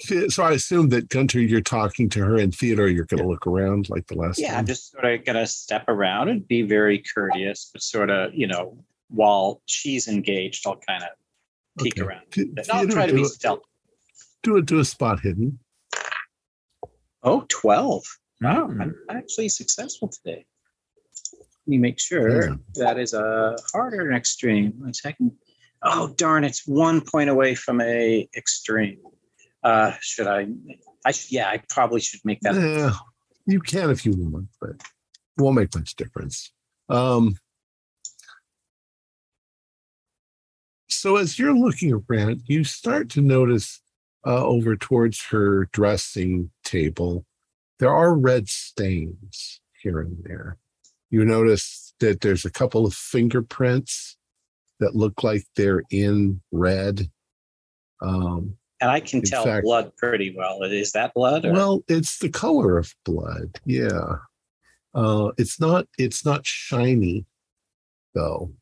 So 0.00 0.42
I 0.42 0.52
assume 0.52 0.88
that 0.90 1.08
Gunter, 1.08 1.40
you're 1.40 1.60
talking 1.60 2.08
to 2.10 2.20
her, 2.24 2.36
and 2.36 2.54
Theodore, 2.54 2.88
you're 2.88 3.04
going 3.06 3.22
to 3.22 3.28
look 3.28 3.46
around 3.46 3.88
like 3.88 4.06
the 4.06 4.14
last 4.16 4.38
Yeah, 4.38 4.50
time. 4.50 4.58
I'm 4.60 4.66
just 4.66 4.92
sort 4.92 5.04
of 5.04 5.24
gonna 5.24 5.46
step 5.46 5.84
around 5.88 6.28
and 6.28 6.46
be 6.46 6.62
very 6.62 7.02
courteous, 7.14 7.70
but 7.72 7.82
sort 7.82 8.10
of, 8.10 8.34
you 8.34 8.46
know, 8.46 8.78
while 9.08 9.62
she's 9.66 10.08
engaged, 10.08 10.66
I'll 10.66 10.76
kind 10.86 11.02
of 11.02 11.08
peek 11.82 11.94
Okay. 11.98 12.06
around. 12.06 12.22
Th- 12.32 12.48
But 12.54 12.72
I'll 12.74 12.88
try 12.88 13.06
to 13.06 13.14
be 13.14 13.22
a- 13.22 13.26
stealthy. 13.26 13.62
Do 14.42 14.56
it. 14.58 14.66
Do 14.66 14.78
a 14.80 14.84
spot 14.84 15.20
hidden. 15.20 15.58
Oh, 17.22 17.44
12. 17.48 18.04
Wow, 18.40 18.66
Hmm. 18.68 18.80
I'm 18.82 18.94
actually 19.10 19.48
successful 19.48 20.08
today. 20.08 20.44
Let 21.32 21.68
me 21.68 21.78
make 21.78 21.98
sure 21.98 22.48
Yeah. 22.50 22.54
that 22.74 22.98
is 22.98 23.14
a 23.14 23.56
harder 23.72 24.12
extreme. 24.12 24.72
One 24.78 24.94
second. 24.94 25.32
Oh, 25.82 26.08
darn, 26.16 26.44
it's 26.44 26.66
one 26.66 27.00
point 27.00 27.30
away 27.30 27.54
from 27.54 27.80
a 27.80 28.28
extreme. 28.36 28.98
Uh, 29.66 29.92
should 30.00 30.28
I? 30.28 30.46
I 31.04 31.10
should, 31.10 31.32
yeah, 31.32 31.48
I 31.48 31.60
probably 31.68 32.00
should 32.00 32.20
make 32.24 32.38
that. 32.42 32.54
Yeah, 32.54 32.92
you 33.46 33.58
can 33.58 33.90
if 33.90 34.06
you 34.06 34.12
want, 34.12 34.46
but 34.60 34.70
it 34.70 34.82
won't 35.38 35.56
make 35.56 35.74
much 35.74 35.96
difference. 35.96 36.52
Um, 36.88 37.36
so 40.88 41.16
as 41.16 41.36
you're 41.36 41.52
looking 41.52 42.00
around, 42.08 42.42
you 42.46 42.62
start 42.62 43.10
to 43.10 43.20
notice 43.20 43.80
uh, 44.24 44.44
over 44.44 44.76
towards 44.76 45.20
her 45.26 45.68
dressing 45.72 46.52
table, 46.62 47.26
there 47.80 47.92
are 47.92 48.14
red 48.14 48.48
stains 48.48 49.60
here 49.82 49.98
and 49.98 50.16
there. 50.22 50.58
You 51.10 51.24
notice 51.24 51.92
that 51.98 52.20
there's 52.20 52.44
a 52.44 52.52
couple 52.52 52.86
of 52.86 52.94
fingerprints 52.94 54.16
that 54.78 54.94
look 54.94 55.24
like 55.24 55.42
they're 55.56 55.82
in 55.90 56.40
red. 56.52 57.10
Um, 58.00 58.58
And 58.80 58.90
I 58.90 59.00
can 59.00 59.22
tell 59.22 59.44
blood 59.62 59.92
pretty 59.96 60.34
well. 60.36 60.62
Is 60.62 60.92
that 60.92 61.14
blood? 61.14 61.44
Or? 61.46 61.52
well, 61.52 61.84
it's 61.88 62.18
the 62.18 62.28
color 62.28 62.76
of 62.76 62.94
blood. 63.04 63.58
Yeah. 63.64 64.16
Uh, 64.94 65.30
it's 65.38 65.58
not. 65.60 65.86
It's 65.98 66.24
not 66.26 66.46
shiny, 66.46 67.24
though. 68.14 68.52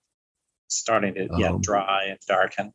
starting 0.69 1.15
to 1.15 1.29
yeah 1.39 1.51
Um, 1.51 1.61
dry 1.61 2.05
and 2.11 2.19
darken. 2.29 2.73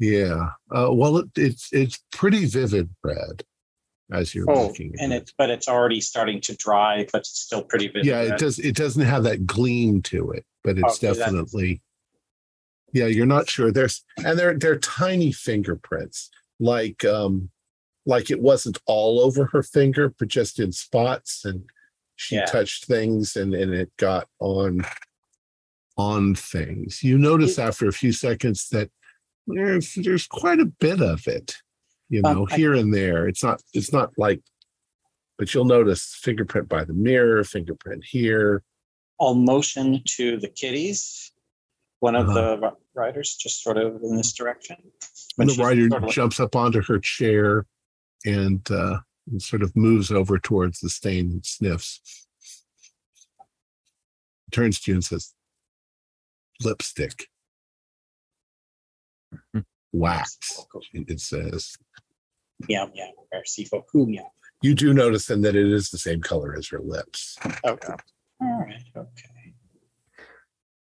Yeah. 0.00 0.50
Uh, 0.70 0.88
well, 0.92 1.18
it, 1.18 1.28
it's 1.36 1.68
it's 1.72 2.02
pretty 2.12 2.44
vivid 2.46 2.90
red, 3.02 3.42
as 4.12 4.34
you're 4.34 4.50
Oh, 4.50 4.66
looking. 4.68 4.94
at 4.94 5.00
and 5.04 5.12
it. 5.12 5.22
it's 5.22 5.32
but 5.36 5.50
it's 5.50 5.68
already 5.68 6.00
starting 6.00 6.40
to 6.42 6.56
dry, 6.56 7.06
but 7.12 7.20
it's 7.20 7.38
still 7.40 7.62
pretty 7.62 7.88
vivid. 7.88 8.06
yeah, 8.06 8.22
it 8.22 8.30
red. 8.30 8.38
does. 8.40 8.58
It 8.58 8.74
doesn't 8.76 9.02
have 9.04 9.22
that 9.24 9.46
gleam 9.46 10.02
to 10.02 10.30
it, 10.32 10.44
but 10.62 10.78
it's 10.78 10.98
definitely. 10.98 11.82
Yeah, 12.92 13.06
you're 13.06 13.26
not 13.26 13.48
sure. 13.50 13.72
There's 13.72 14.02
and 14.24 14.38
they're 14.38 14.58
they're 14.58 14.78
tiny 14.78 15.32
fingerprints, 15.32 16.30
like 16.60 17.04
um, 17.04 17.50
like 18.06 18.30
it 18.30 18.40
wasn't 18.40 18.78
all 18.86 19.20
over 19.20 19.46
her 19.46 19.62
finger, 19.62 20.14
but 20.18 20.28
just 20.28 20.58
in 20.60 20.72
spots, 20.72 21.44
and 21.44 21.64
she 22.16 22.36
Yeah. 22.36 22.44
touched 22.46 22.84
things, 22.86 23.36
and 23.36 23.54
and 23.54 23.74
it 23.74 23.90
got 23.96 24.28
on 24.40 24.84
on 25.96 26.34
things. 26.34 27.02
You 27.02 27.18
notice 27.18 27.58
after 27.58 27.86
a 27.88 27.92
few 27.92 28.12
seconds 28.12 28.68
that 28.70 28.90
there's 29.46 29.94
there's 29.94 30.26
quite 30.26 30.60
a 30.60 30.66
bit 30.66 31.00
of 31.00 31.26
it, 31.26 31.56
you 32.08 32.20
Um, 32.24 32.34
know, 32.34 32.46
I- 32.50 32.56
here 32.56 32.74
and 32.74 32.92
there. 32.94 33.28
It's 33.28 33.42
not 33.42 33.62
it's 33.72 33.92
not 33.92 34.12
like, 34.18 34.42
but 35.38 35.52
you'll 35.54 35.64
notice 35.64 36.16
fingerprint 36.20 36.68
by 36.68 36.84
the 36.84 36.94
mirror, 36.94 37.44
fingerprint 37.44 38.04
here. 38.04 38.62
I'll 39.20 39.34
motion 39.34 40.02
to 40.16 40.36
the 40.38 40.48
kitties. 40.48 41.30
One 42.04 42.16
of 42.16 42.28
Uh-huh. 42.28 42.56
the 42.56 42.58
ri- 42.60 42.76
riders, 42.94 43.34
just 43.34 43.62
sort 43.62 43.78
of 43.78 44.02
in 44.02 44.14
this 44.14 44.34
direction. 44.34 44.76
And 45.38 45.48
the 45.48 45.54
rider 45.54 45.88
sort 45.88 46.04
of- 46.04 46.10
jumps 46.10 46.38
up 46.38 46.54
onto 46.54 46.82
her 46.82 46.98
chair 46.98 47.66
and, 48.26 48.60
uh, 48.70 48.98
and 49.30 49.40
sort 49.40 49.62
of 49.62 49.74
moves 49.74 50.10
over 50.12 50.38
towards 50.38 50.80
the 50.80 50.90
stain 50.90 51.30
and 51.30 51.46
sniffs. 51.46 52.02
Turns 54.52 54.80
to 54.80 54.90
you 54.90 54.96
and 54.96 55.04
says, 55.04 55.32
lipstick. 56.62 57.30
Wax, 59.92 60.36
it 60.92 61.20
says. 61.20 61.74
Yeah, 62.68 62.88
yeah. 62.92 63.12
Merci 63.32 63.66
beaucoup. 63.70 64.10
Yeah. 64.10 64.28
You 64.60 64.74
do 64.74 64.92
notice 64.92 65.24
then 65.24 65.40
that 65.40 65.56
it 65.56 65.72
is 65.72 65.88
the 65.88 65.96
same 65.96 66.20
color 66.20 66.54
as 66.54 66.68
her 66.68 66.80
lips. 66.80 67.38
Okay. 67.64 67.94
All 68.42 68.60
right. 68.60 68.82
Okay. 68.94 69.28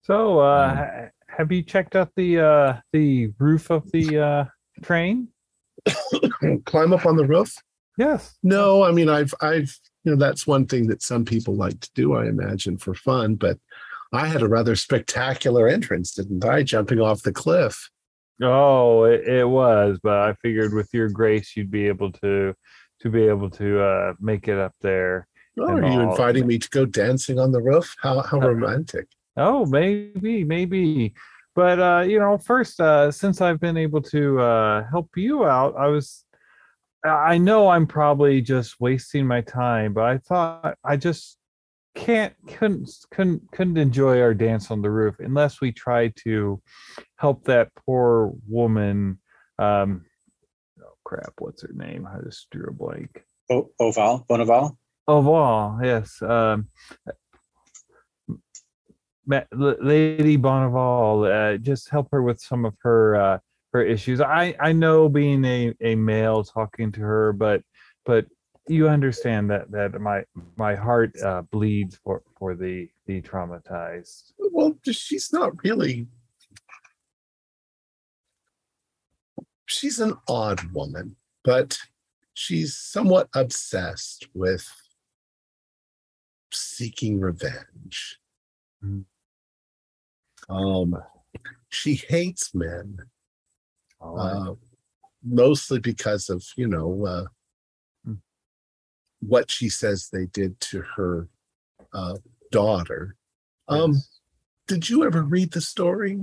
So, 0.03 0.39
uh, 0.39 0.87
Um, 1.03 1.09
have 1.27 1.51
you 1.51 1.63
checked 1.63 1.95
out 1.95 2.09
the 2.15 2.39
uh, 2.39 2.77
the 2.91 3.31
roof 3.39 3.69
of 3.69 3.89
the 3.91 4.19
uh, 4.19 4.45
train? 4.81 5.29
Climb 6.65 6.93
up 6.93 7.05
on 7.05 7.15
the 7.15 7.25
roof? 7.25 7.53
Yes. 7.97 8.37
No, 8.43 8.83
I 8.83 8.91
mean, 8.91 9.09
I've, 9.09 9.33
I've, 9.41 9.75
you 10.03 10.11
know, 10.11 10.17
that's 10.17 10.47
one 10.47 10.65
thing 10.65 10.87
that 10.87 11.01
some 11.03 11.23
people 11.25 11.55
like 11.55 11.79
to 11.79 11.89
do, 11.93 12.13
I 12.15 12.25
imagine, 12.27 12.77
for 12.77 12.93
fun. 12.93 13.35
But 13.35 13.57
I 14.13 14.27
had 14.27 14.41
a 14.41 14.47
rather 14.47 14.75
spectacular 14.75 15.67
entrance, 15.67 16.13
didn't 16.13 16.43
I? 16.43 16.63
Jumping 16.63 16.99
off 16.99 17.21
the 17.23 17.31
cliff. 17.31 17.89
Oh, 18.41 19.03
it, 19.03 19.27
it 19.27 19.47
was, 19.47 19.99
but 20.01 20.17
I 20.17 20.33
figured 20.41 20.73
with 20.73 20.89
your 20.93 21.09
grace, 21.09 21.55
you'd 21.55 21.69
be 21.71 21.87
able 21.87 22.11
to 22.13 22.53
to 23.01 23.09
be 23.09 23.23
able 23.23 23.49
to 23.51 23.81
uh, 23.81 24.13
make 24.19 24.47
it 24.47 24.57
up 24.57 24.73
there. 24.81 25.27
Oh, 25.59 25.65
are 25.67 25.79
you 25.81 26.01
all- 26.01 26.11
inviting 26.11 26.47
me 26.47 26.57
to 26.59 26.69
go 26.69 26.85
dancing 26.85 27.39
on 27.39 27.51
the 27.51 27.61
roof? 27.61 27.95
How 28.01 28.21
how 28.21 28.41
Uh, 28.41 28.47
romantic! 28.47 29.07
Oh, 29.37 29.65
maybe, 29.65 30.43
maybe. 30.43 31.13
But 31.55 31.79
uh, 31.79 32.01
you 32.07 32.19
know, 32.19 32.37
first, 32.37 32.79
uh, 32.79 33.11
since 33.11 33.41
I've 33.41 33.59
been 33.59 33.77
able 33.77 34.01
to 34.03 34.39
uh, 34.39 34.83
help 34.89 35.09
you 35.15 35.45
out, 35.45 35.75
I 35.77 35.87
was 35.87 36.25
I 37.03 37.37
know 37.37 37.69
I'm 37.69 37.87
probably 37.87 38.41
just 38.41 38.79
wasting 38.79 39.25
my 39.25 39.41
time, 39.41 39.93
but 39.93 40.03
I 40.03 40.17
thought 40.19 40.77
I 40.83 40.97
just 40.97 41.37
can't 41.95 42.33
couldn't 42.47 42.89
couldn't 43.11 43.51
couldn't 43.51 43.77
enjoy 43.77 44.21
our 44.21 44.33
dance 44.33 44.71
on 44.71 44.81
the 44.81 44.89
roof 44.89 45.15
unless 45.19 45.59
we 45.59 45.71
try 45.73 46.13
to 46.23 46.61
help 47.17 47.43
that 47.43 47.67
poor 47.75 48.31
woman 48.47 49.19
um 49.59 50.05
oh 50.81 50.93
crap, 51.03 51.33
what's 51.39 51.63
her 51.63 51.73
name? 51.73 52.07
I 52.07 52.21
just 52.23 52.49
drew 52.51 52.67
a 52.67 52.71
blank. 52.71 53.23
O- 53.49 53.71
Oval, 53.79 54.25
Bonneval. 54.29 54.77
Oval, 55.07 55.79
yes. 55.83 56.21
Um, 56.21 56.67
Lady 59.27 60.37
Bonneval, 60.37 61.55
uh, 61.55 61.57
just 61.57 61.89
help 61.89 62.07
her 62.11 62.21
with 62.23 62.41
some 62.41 62.65
of 62.65 62.75
her 62.81 63.15
uh, 63.15 63.37
her 63.73 63.83
issues. 63.83 64.21
I 64.21 64.55
I 64.59 64.73
know 64.73 65.07
being 65.09 65.43
a, 65.45 65.73
a 65.81 65.95
male 65.95 66.43
talking 66.43 66.91
to 66.93 67.01
her, 67.01 67.33
but 67.33 67.61
but 68.05 68.25
you 68.67 68.87
understand 68.87 69.49
that 69.51 69.71
that 69.71 69.99
my 69.99 70.23
my 70.57 70.75
heart 70.75 71.19
uh, 71.21 71.43
bleeds 71.43 71.99
for 72.03 72.23
for 72.37 72.55
the 72.55 72.89
the 73.05 73.21
traumatized. 73.21 74.33
Well, 74.39 74.77
she's 74.91 75.31
not 75.31 75.63
really. 75.63 76.07
She's 79.67 79.99
an 79.99 80.17
odd 80.27 80.73
woman, 80.73 81.15
but 81.45 81.77
she's 82.33 82.75
somewhat 82.75 83.29
obsessed 83.33 84.27
with 84.33 84.67
seeking 86.51 87.21
revenge. 87.21 88.19
Mhm. 88.83 89.05
Um, 90.51 90.97
she 91.69 91.95
hates 91.95 92.53
men. 92.53 92.97
Oh, 94.01 94.17
uh, 94.17 94.53
mostly 95.23 95.79
because 95.79 96.29
of 96.29 96.43
you 96.57 96.67
know 96.67 97.05
uh, 97.05 97.25
Hmm. 98.05 98.15
what 99.21 99.49
she 99.49 99.69
says 99.69 100.09
they 100.09 100.25
did 100.25 100.59
to 100.59 100.81
her 100.95 101.27
uh, 101.93 102.17
daughter. 102.51 103.15
Um, 103.67 104.01
did 104.67 104.89
you 104.89 105.05
ever 105.05 105.21
read 105.23 105.51
the 105.51 105.61
story, 105.61 106.19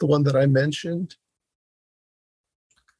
the 0.00 0.06
one 0.06 0.24
that 0.24 0.36
I 0.36 0.46
mentioned? 0.46 1.16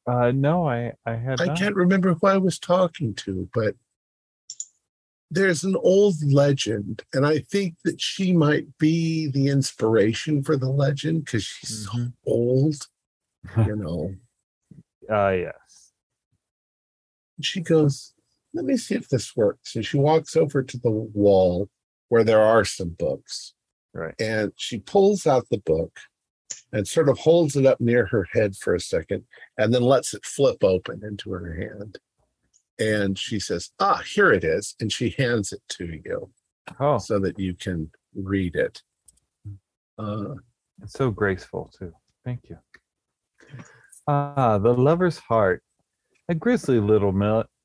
Uh, 0.06 0.30
no, 0.30 0.66
I 0.68 0.92
I 1.04 1.16
had 1.16 1.40
I 1.40 1.46
not. 1.46 1.58
can't 1.58 1.74
remember 1.74 2.14
who 2.14 2.26
I 2.26 2.38
was 2.38 2.58
talking 2.58 3.14
to, 3.16 3.48
but 3.52 3.74
there's 5.30 5.62
an 5.64 5.76
old 5.76 6.16
legend, 6.24 7.02
and 7.12 7.24
I 7.26 7.38
think 7.40 7.76
that 7.84 8.00
she 8.00 8.32
might 8.32 8.66
be 8.78 9.28
the 9.30 9.48
inspiration 9.48 10.42
for 10.42 10.56
the 10.56 10.68
legend 10.70 11.24
because 11.24 11.44
she's 11.44 11.84
so 11.86 11.92
Mhm. 11.98 12.12
old, 12.26 12.88
you 13.66 13.76
know. 13.76 14.14
Uh, 15.08 15.30
yes. 15.30 15.92
she 17.40 17.60
goes, 17.60 18.12
Let 18.52 18.64
me 18.64 18.76
see 18.76 18.96
if 18.96 19.08
this 19.08 19.34
works. 19.36 19.76
And 19.76 19.86
she 19.86 19.96
walks 19.96 20.34
over 20.36 20.62
to 20.62 20.76
the 20.78 20.90
wall 20.90 21.68
where 22.08 22.24
there 22.24 22.42
are 22.42 22.64
some 22.64 22.90
books. 22.90 23.54
Right. 23.94 24.14
And 24.20 24.52
she 24.56 24.78
pulls 24.80 25.24
out 25.26 25.48
the 25.50 25.58
book 25.58 25.96
and 26.72 26.86
sort 26.86 27.08
of 27.08 27.18
holds 27.18 27.54
it 27.56 27.64
up 27.66 27.80
near 27.80 28.06
her 28.06 28.26
head 28.32 28.56
for 28.56 28.74
a 28.74 28.80
second 28.80 29.24
and 29.56 29.72
then 29.72 29.82
lets 29.82 30.14
it 30.14 30.24
flip 30.24 30.62
open 30.64 31.02
into 31.04 31.30
her 31.30 31.54
hand. 31.54 31.98
And 32.80 33.18
she 33.18 33.38
says, 33.38 33.70
Ah, 33.78 34.02
here 34.14 34.32
it 34.32 34.42
is. 34.42 34.74
And 34.80 34.90
she 34.90 35.10
hands 35.10 35.52
it 35.52 35.60
to 35.70 35.86
you 35.86 36.30
Oh, 36.80 36.98
so 36.98 37.18
that 37.20 37.38
you 37.38 37.54
can 37.54 37.90
read 38.14 38.56
it. 38.56 38.82
Uh, 39.98 40.34
It's 40.82 40.94
so 40.94 41.10
graceful 41.10 41.70
too. 41.78 41.92
Thank 42.24 42.48
you. 42.48 42.58
Ah, 44.06 44.58
the 44.58 44.72
lover's 44.72 45.18
heart. 45.18 45.62
A 46.28 46.34
grisly 46.34 46.80
little 46.80 47.12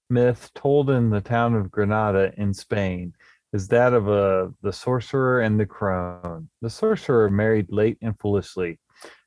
myth 0.10 0.52
told 0.54 0.90
in 0.90 1.10
the 1.10 1.22
town 1.22 1.56
of 1.56 1.72
Granada 1.72 2.34
in 2.38 2.54
Spain 2.54 3.14
is 3.54 3.68
that 3.70 3.94
of 3.94 4.10
a, 4.10 4.52
the 4.62 4.74
sorcerer 4.74 5.40
and 5.42 5.58
the 5.60 5.66
crone. 5.66 6.50
The 6.62 6.70
sorcerer 6.70 7.30
married 7.30 7.68
late 7.70 7.98
and 8.02 8.20
foolishly. 8.20 8.80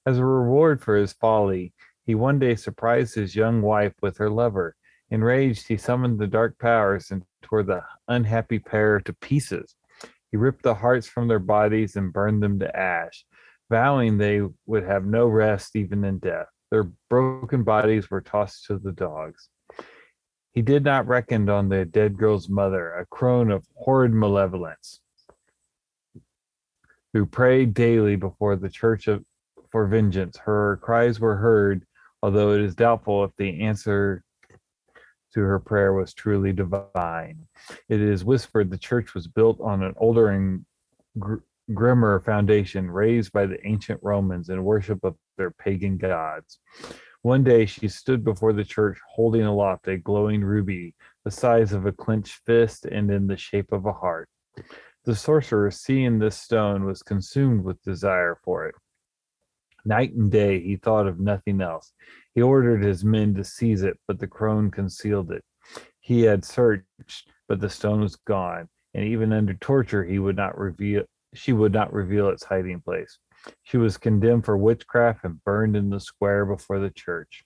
As 0.04 0.18
a 0.18 0.24
reward 0.24 0.82
for 0.82 0.96
his 0.96 1.14
folly, 1.14 1.72
he 2.04 2.14
one 2.14 2.38
day 2.38 2.56
surprised 2.56 3.14
his 3.14 3.34
young 3.34 3.62
wife 3.62 3.94
with 4.02 4.18
her 4.18 4.28
lover. 4.28 4.76
Enraged, 5.10 5.68
he 5.68 5.76
summoned 5.76 6.18
the 6.18 6.26
dark 6.26 6.58
powers 6.58 7.10
and 7.10 7.24
tore 7.42 7.62
the 7.62 7.82
unhappy 8.08 8.58
pair 8.58 9.00
to 9.00 9.12
pieces. 9.14 9.74
He 10.30 10.36
ripped 10.36 10.62
the 10.62 10.74
hearts 10.74 11.06
from 11.06 11.28
their 11.28 11.38
bodies 11.38 11.96
and 11.96 12.12
burned 12.12 12.42
them 12.42 12.58
to 12.58 12.76
ash, 12.76 13.24
vowing 13.70 14.18
they 14.18 14.42
would 14.66 14.84
have 14.84 15.06
no 15.06 15.26
rest 15.26 15.76
even 15.76 16.04
in 16.04 16.18
death. 16.18 16.46
Their 16.70 16.90
broken 17.08 17.62
bodies 17.62 18.10
were 18.10 18.20
tossed 18.20 18.66
to 18.66 18.78
the 18.78 18.92
dogs. 18.92 19.48
He 20.52 20.60
did 20.60 20.84
not 20.84 21.06
reckon 21.06 21.48
on 21.48 21.68
the 21.68 21.86
dead 21.86 22.18
girl's 22.18 22.48
mother, 22.48 22.92
a 22.92 23.06
crone 23.06 23.50
of 23.50 23.64
horrid 23.76 24.12
malevolence, 24.12 25.00
who 27.14 27.24
prayed 27.24 27.72
daily 27.72 28.16
before 28.16 28.56
the 28.56 28.68
church 28.68 29.08
of, 29.08 29.24
for 29.70 29.86
vengeance. 29.86 30.36
Her 30.36 30.78
cries 30.82 31.20
were 31.20 31.36
heard, 31.36 31.86
although 32.22 32.52
it 32.52 32.60
is 32.60 32.74
doubtful 32.74 33.24
if 33.24 33.30
the 33.38 33.62
answer 33.62 34.22
to 35.34 35.40
her 35.40 35.58
prayer 35.58 35.92
was 35.92 36.14
truly 36.14 36.52
divine. 36.52 37.46
It 37.88 38.00
is 38.00 38.24
whispered 38.24 38.70
the 38.70 38.78
church 38.78 39.14
was 39.14 39.26
built 39.26 39.60
on 39.60 39.82
an 39.82 39.94
older 39.96 40.30
and 40.30 40.64
gr- 41.18 41.36
grimmer 41.74 42.20
foundation 42.20 42.90
raised 42.90 43.32
by 43.32 43.46
the 43.46 43.64
ancient 43.66 44.00
Romans 44.02 44.48
in 44.48 44.64
worship 44.64 45.04
of 45.04 45.16
their 45.36 45.50
pagan 45.50 45.98
gods. 45.98 46.58
One 47.22 47.44
day 47.44 47.66
she 47.66 47.88
stood 47.88 48.24
before 48.24 48.52
the 48.52 48.64
church 48.64 48.98
holding 49.08 49.42
aloft 49.42 49.88
a 49.88 49.98
glowing 49.98 50.42
ruby 50.42 50.94
the 51.24 51.30
size 51.30 51.72
of 51.72 51.84
a 51.84 51.92
clenched 51.92 52.40
fist 52.46 52.86
and 52.86 53.10
in 53.10 53.26
the 53.26 53.36
shape 53.36 53.72
of 53.72 53.86
a 53.86 53.92
heart. 53.92 54.28
The 55.04 55.14
sorcerer, 55.14 55.70
seeing 55.70 56.18
this 56.18 56.36
stone, 56.36 56.84
was 56.84 57.02
consumed 57.02 57.64
with 57.64 57.82
desire 57.82 58.38
for 58.44 58.66
it. 58.66 58.74
Night 59.88 60.12
and 60.12 60.30
day 60.30 60.60
he 60.60 60.76
thought 60.76 61.06
of 61.06 61.18
nothing 61.18 61.62
else. 61.62 61.94
He 62.34 62.42
ordered 62.42 62.84
his 62.84 63.06
men 63.06 63.34
to 63.36 63.42
seize 63.42 63.82
it, 63.82 63.98
but 64.06 64.18
the 64.18 64.26
crone 64.26 64.70
concealed 64.70 65.32
it. 65.32 65.42
He 65.98 66.24
had 66.24 66.44
searched, 66.44 67.32
but 67.48 67.58
the 67.58 67.70
stone 67.70 68.02
was 68.02 68.16
gone, 68.16 68.68
and 68.92 69.02
even 69.02 69.32
under 69.32 69.54
torture 69.54 70.04
he 70.04 70.18
would 70.18 70.36
not 70.36 70.58
reveal 70.58 71.04
she 71.32 71.54
would 71.54 71.72
not 71.72 71.90
reveal 71.90 72.28
its 72.28 72.44
hiding 72.44 72.82
place. 72.82 73.18
She 73.62 73.78
was 73.78 73.96
condemned 73.96 74.44
for 74.44 74.58
witchcraft 74.58 75.24
and 75.24 75.42
burned 75.42 75.74
in 75.74 75.88
the 75.88 76.00
square 76.00 76.44
before 76.44 76.80
the 76.80 76.90
church. 76.90 77.44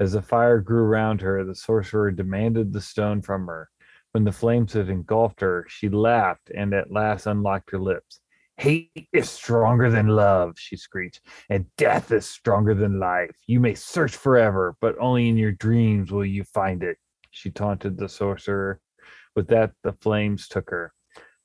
As 0.00 0.12
the 0.12 0.22
fire 0.22 0.58
grew 0.58 0.82
round 0.82 1.20
her, 1.20 1.44
the 1.44 1.54
sorcerer 1.54 2.10
demanded 2.10 2.72
the 2.72 2.80
stone 2.80 3.22
from 3.22 3.46
her. 3.46 3.68
When 4.10 4.24
the 4.24 4.32
flames 4.32 4.72
had 4.72 4.88
engulfed 4.88 5.40
her, 5.40 5.64
she 5.68 5.88
laughed 5.88 6.50
and 6.52 6.74
at 6.74 6.90
last 6.90 7.26
unlocked 7.26 7.70
her 7.70 7.78
lips. 7.78 8.20
Hate 8.58 9.08
is 9.12 9.28
stronger 9.28 9.90
than 9.90 10.08
love, 10.08 10.58
she 10.58 10.76
screeched, 10.76 11.20
and 11.50 11.66
death 11.76 12.10
is 12.10 12.26
stronger 12.26 12.74
than 12.74 12.98
life. 12.98 13.36
You 13.46 13.60
may 13.60 13.74
search 13.74 14.16
forever, 14.16 14.76
but 14.80 14.96
only 14.98 15.28
in 15.28 15.36
your 15.36 15.52
dreams 15.52 16.10
will 16.10 16.24
you 16.24 16.42
find 16.42 16.82
it. 16.82 16.96
She 17.30 17.50
taunted 17.50 17.98
the 17.98 18.08
sorcerer. 18.08 18.80
With 19.34 19.48
that, 19.48 19.72
the 19.82 19.92
flames 19.92 20.48
took 20.48 20.70
her. 20.70 20.94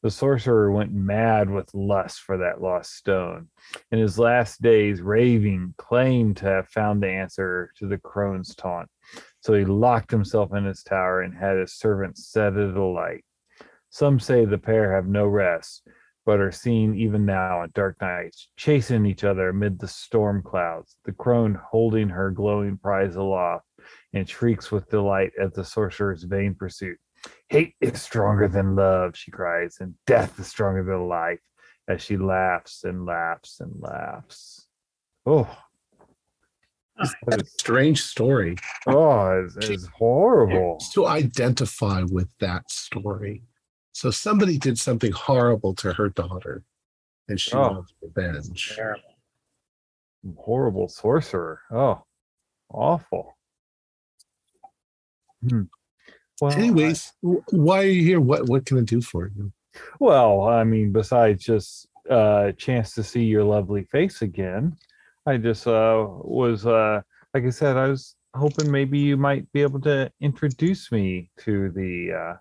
The 0.03 0.09
sorcerer 0.09 0.71
went 0.71 0.93
mad 0.93 1.49
with 1.49 1.73
lust 1.75 2.21
for 2.21 2.37
that 2.37 2.61
lost 2.61 2.95
stone. 2.95 3.49
In 3.91 3.99
his 3.99 4.17
last 4.17 4.61
days, 4.61 5.01
raving, 5.01 5.75
claimed 5.77 6.37
to 6.37 6.45
have 6.45 6.69
found 6.69 7.03
the 7.03 7.09
answer 7.09 7.71
to 7.77 7.87
the 7.87 7.99
crone's 7.99 8.55
taunt. 8.55 8.89
So 9.41 9.53
he 9.53 9.65
locked 9.65 10.09
himself 10.09 10.53
in 10.53 10.65
his 10.65 10.81
tower 10.81 11.21
and 11.21 11.37
had 11.37 11.57
his 11.57 11.73
servants 11.73 12.25
set 12.25 12.55
it 12.55 12.75
alight. 12.75 13.25
Some 13.89 14.19
say 14.19 14.45
the 14.45 14.57
pair 14.57 14.95
have 14.95 15.07
no 15.07 15.27
rest, 15.27 15.85
but 16.31 16.39
are 16.39 16.49
seen 16.49 16.95
even 16.95 17.25
now 17.25 17.59
on 17.59 17.69
dark 17.75 17.99
nights, 17.99 18.47
chasing 18.55 19.05
each 19.05 19.25
other 19.25 19.49
amid 19.49 19.77
the 19.77 19.87
storm 19.89 20.41
clouds, 20.41 20.95
the 21.03 21.11
crone 21.11 21.59
holding 21.69 22.07
her 22.07 22.31
glowing 22.31 22.77
prize 22.77 23.17
aloft 23.17 23.65
and 24.13 24.29
shrieks 24.29 24.71
with 24.71 24.89
delight 24.89 25.33
at 25.37 25.53
the 25.53 25.65
sorcerer's 25.65 26.23
vain 26.23 26.55
pursuit. 26.55 26.97
Hate 27.49 27.73
is 27.81 28.01
stronger 28.01 28.47
than 28.47 28.77
love, 28.77 29.17
she 29.17 29.29
cries, 29.29 29.75
and 29.81 29.93
death 30.07 30.39
is 30.39 30.47
stronger 30.47 30.85
than 30.85 31.09
life, 31.09 31.41
as 31.89 32.01
she 32.01 32.15
laughs 32.15 32.85
and 32.85 33.05
laughs 33.05 33.59
and 33.59 33.73
laughs. 33.81 34.67
Oh, 35.25 35.49
ah, 36.97 37.11
that 37.27 37.41
is- 37.41 37.51
Strange 37.59 38.03
story. 38.03 38.55
oh, 38.87 39.43
it's, 39.57 39.69
it's 39.69 39.87
horrible. 39.97 40.81
To 40.93 41.07
identify 41.07 42.03
with 42.09 42.29
that 42.39 42.71
story. 42.71 43.43
So 43.93 44.09
somebody 44.11 44.57
did 44.57 44.77
something 44.79 45.11
horrible 45.11 45.73
to 45.75 45.93
her 45.93 46.09
daughter, 46.09 46.63
and 47.27 47.39
she 47.39 47.51
Oh. 47.53 47.71
wants 47.73 47.93
revenge. 48.01 48.73
Terrible. 48.75 49.15
Horrible 50.37 50.87
sorcerer. 50.87 51.61
Oh, 51.71 52.03
awful. 52.69 53.37
Hmm. 55.47 55.63
Well, 56.39 56.51
Anyways, 56.53 57.13
w- 57.21 57.43
why 57.51 57.79
are 57.79 57.87
you 57.87 58.03
here? 58.03 58.21
What 58.21 58.47
what 58.47 58.65
can 58.65 58.77
I 58.79 58.81
do 58.81 59.01
for 59.01 59.31
you? 59.35 59.51
Well, 59.99 60.43
I 60.43 60.63
mean, 60.63 60.91
besides 60.91 61.43
just 61.43 61.87
a 62.09 62.13
uh, 62.13 62.51
chance 62.53 62.93
to 62.95 63.03
see 63.03 63.23
your 63.23 63.43
lovely 63.43 63.83
face 63.85 64.21
again, 64.21 64.75
I 65.25 65.37
just 65.37 65.67
uh, 65.67 66.05
was, 66.23 66.65
uh, 66.65 67.01
like 67.33 67.45
I 67.45 67.49
said, 67.51 67.77
I 67.77 67.87
was 67.89 68.15
hoping 68.35 68.71
maybe 68.71 68.99
you 68.99 69.17
might 69.17 69.51
be 69.53 69.61
able 69.61 69.79
to 69.81 70.11
introduce 70.19 70.91
me 70.91 71.29
to 71.39 71.69
the 71.69 72.11
uh, 72.13 72.37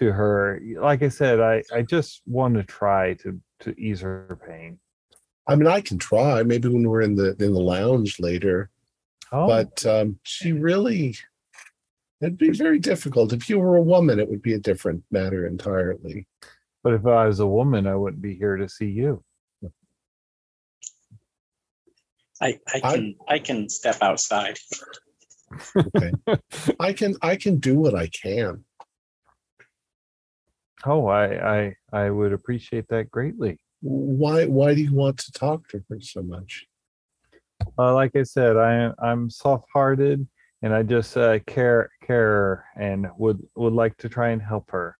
to 0.00 0.12
her. 0.12 0.60
Like 0.78 1.02
I 1.02 1.08
said, 1.08 1.40
I 1.40 1.62
I 1.72 1.82
just 1.82 2.22
want 2.26 2.54
to 2.56 2.64
try 2.64 3.14
to 3.14 3.38
to 3.60 3.78
ease 3.78 4.00
her 4.00 4.38
pain. 4.48 4.78
I 5.46 5.54
mean, 5.56 5.66
I 5.68 5.80
can 5.80 5.98
try. 5.98 6.42
Maybe 6.42 6.68
when 6.68 6.88
we're 6.88 7.02
in 7.02 7.14
the 7.14 7.30
in 7.42 7.52
the 7.52 7.60
lounge 7.60 8.18
later. 8.18 8.70
Oh, 9.32 9.46
But 9.46 9.86
um, 9.86 10.18
she 10.24 10.50
really, 10.52 11.16
it'd 12.20 12.36
be 12.38 12.50
very 12.50 12.80
difficult. 12.80 13.32
If 13.32 13.48
you 13.48 13.60
were 13.60 13.76
a 13.76 13.82
woman, 13.82 14.18
it 14.18 14.28
would 14.28 14.42
be 14.42 14.54
a 14.54 14.58
different 14.58 15.04
matter 15.12 15.46
entirely. 15.46 16.26
but 16.82 16.94
if 16.94 17.06
I 17.06 17.26
was 17.26 17.38
a 17.40 17.46
woman, 17.46 17.86
I 17.86 17.94
wouldn't 17.94 18.22
be 18.22 18.34
here 18.34 18.56
to 18.56 18.68
see 18.68 18.86
you. 18.90 19.22
I, 22.42 22.58
I 22.74 22.80
I- 22.82 22.94
can 22.96 23.14
I 23.28 23.38
can 23.38 23.68
step 23.68 23.98
outside. 24.02 24.58
Okay, 25.76 26.12
I 26.80 26.92
can 26.92 27.16
I 27.22 27.36
can 27.36 27.58
do 27.58 27.74
what 27.78 27.94
I 27.94 28.06
can. 28.08 28.64
Oh, 30.84 31.06
I 31.06 31.58
I 31.58 31.74
I 31.92 32.10
would 32.10 32.32
appreciate 32.32 32.88
that 32.88 33.10
greatly. 33.10 33.58
Why 33.80 34.46
why 34.46 34.74
do 34.74 34.82
you 34.82 34.94
want 34.94 35.18
to 35.18 35.32
talk 35.32 35.68
to 35.68 35.82
her 35.88 36.00
so 36.00 36.22
much? 36.22 36.66
Uh, 37.78 37.94
like 37.94 38.16
I 38.16 38.22
said, 38.22 38.56
I 38.56 38.92
I'm 39.02 39.30
soft-hearted, 39.30 40.26
and 40.62 40.74
I 40.74 40.82
just 40.82 41.16
uh, 41.16 41.38
care 41.40 41.90
care 42.02 42.66
and 42.76 43.06
would 43.18 43.46
would 43.56 43.74
like 43.74 43.96
to 43.98 44.08
try 44.08 44.30
and 44.30 44.40
help 44.42 44.70
her. 44.70 44.96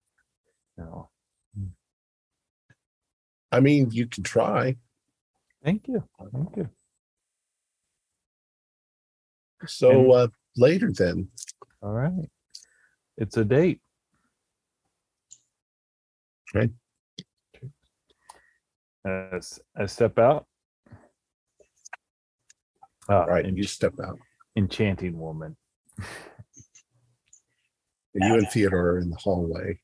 You 0.77 0.85
know. 0.85 1.11
I 3.53 3.61
mean, 3.61 3.91
you 3.91 4.07
can 4.07 4.23
try. 4.23 4.77
Thank 5.65 5.89
you. 5.89 6.05
Thank 6.33 6.57
you. 6.57 6.71
So 9.67 10.13
uh, 10.13 10.29
later 10.57 10.93
then. 10.93 11.29
All 11.83 11.93
right. 11.93 12.31
It's 13.19 13.37
a 13.37 13.45
date. 13.45 13.81
Okay. 16.55 16.71
As 19.07 19.61
I 19.77 19.87
step 19.87 20.19
out. 20.19 20.47
Ah, 23.09 23.25
Right, 23.25 23.45
en- 23.47 23.57
you 23.57 23.65
step 23.65 23.95
out. 24.05 24.19
enchanting 24.57 25.19
woman. 25.19 25.57
And 28.15 28.25
you 28.29 28.35
and 28.35 28.49
Theodore 28.51 28.91
are 28.91 28.99
in 28.99 29.11
the 29.11 29.17
hallway. 29.17 29.81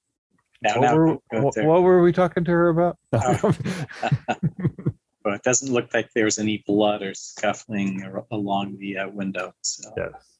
Now, 0.62 0.74
What 0.74 0.80
now, 0.82 0.96
were, 0.96 1.06
go 1.30 1.40
what, 1.42 1.56
what 1.64 1.82
were 1.82 2.02
we 2.02 2.12
talking 2.12 2.44
to 2.44 2.50
her 2.50 2.68
about? 2.68 2.98
Oh. 3.12 3.54
But 5.24 5.34
it 5.34 5.42
doesn't 5.42 5.72
look 5.72 5.92
like 5.92 6.08
there's 6.14 6.38
any 6.38 6.62
blood 6.68 7.02
or 7.02 7.12
scuffling 7.12 8.04
ar- 8.04 8.24
along 8.30 8.78
the 8.78 8.98
uh, 8.98 9.08
window. 9.08 9.52
So 9.60 9.90
Yes. 9.96 10.38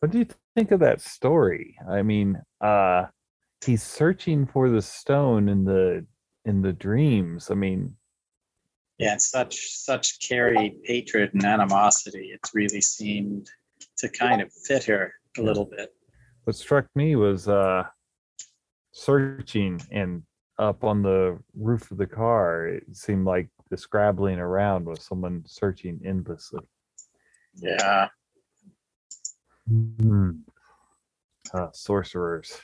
What 0.00 0.10
do 0.10 0.18
you 0.18 0.26
think 0.56 0.72
of 0.72 0.80
that 0.80 1.00
story? 1.00 1.76
I 1.88 2.02
mean, 2.02 2.42
uh 2.60 3.06
he's 3.64 3.82
searching 3.82 4.46
for 4.46 4.70
the 4.70 4.82
stone 4.82 5.48
in 5.48 5.64
the 5.64 6.06
in 6.44 6.62
the 6.62 6.72
dreams. 6.72 7.50
I 7.50 7.54
mean, 7.54 7.94
yeah, 8.98 9.16
such 9.18 9.56
such 9.70 10.20
carried 10.20 10.80
hatred 10.84 11.34
and 11.34 11.44
animosity. 11.44 12.30
It 12.32 12.40
really 12.54 12.80
seemed 12.80 13.50
to 13.98 14.08
kind 14.08 14.40
of 14.40 14.52
fit 14.52 14.84
her 14.84 15.12
a 15.38 15.42
little 15.42 15.64
bit. 15.64 15.92
what 16.44 16.56
struck 16.56 16.86
me 16.94 17.16
was 17.16 17.48
uh 17.48 17.84
searching 18.92 19.80
and 19.90 20.22
up 20.58 20.84
on 20.84 21.02
the 21.02 21.38
roof 21.56 21.90
of 21.90 21.98
the 21.98 22.06
car, 22.06 22.68
it 22.68 22.84
seemed 22.92 23.26
like 23.26 23.48
the 23.70 23.76
scrabbling 23.76 24.38
around 24.38 24.84
was 24.84 25.04
someone 25.04 25.42
searching 25.46 26.00
endlessly. 26.04 26.62
Yeah. 27.56 28.08
Hmm. 29.68 30.30
uh, 31.52 31.68
sorcerers. 31.72 32.60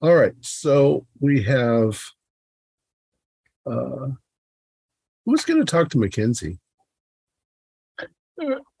All 0.00 0.14
right, 0.14 0.34
so 0.40 1.06
we 1.18 1.42
have. 1.42 2.00
Uh, 3.66 4.08
who's 5.26 5.44
going 5.44 5.58
to 5.58 5.64
talk 5.70 5.88
to 5.90 5.98
Mackenzie? 5.98 6.58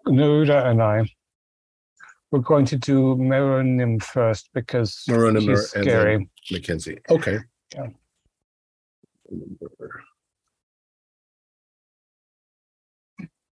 Neruda 0.06 0.66
and 0.66 0.80
I. 0.80 1.10
We're 2.30 2.40
going 2.40 2.66
to 2.66 2.76
do 2.76 3.16
Meronim 3.16 4.02
first 4.02 4.50
because 4.54 5.02
Meronim 5.08 5.40
she's 5.40 5.72
and 5.74 5.84
scary. 5.84 6.28
Mackenzie. 6.52 6.98
Okay. 7.10 7.38
Yeah. 7.74 7.88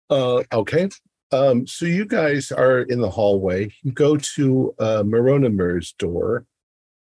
Uh, 0.10 0.44
okay. 0.52 0.90
Um, 1.31 1.65
so 1.65 1.85
you 1.85 2.06
guys 2.06 2.52
are 2.52 2.81
in 2.81 2.99
the 2.99 3.10
hallway. 3.10 3.72
You 3.84 3.91
go 3.91 4.18
to 4.18 4.76
uh, 4.80 5.03
Moronimer's 5.03 5.94
door. 5.94 6.45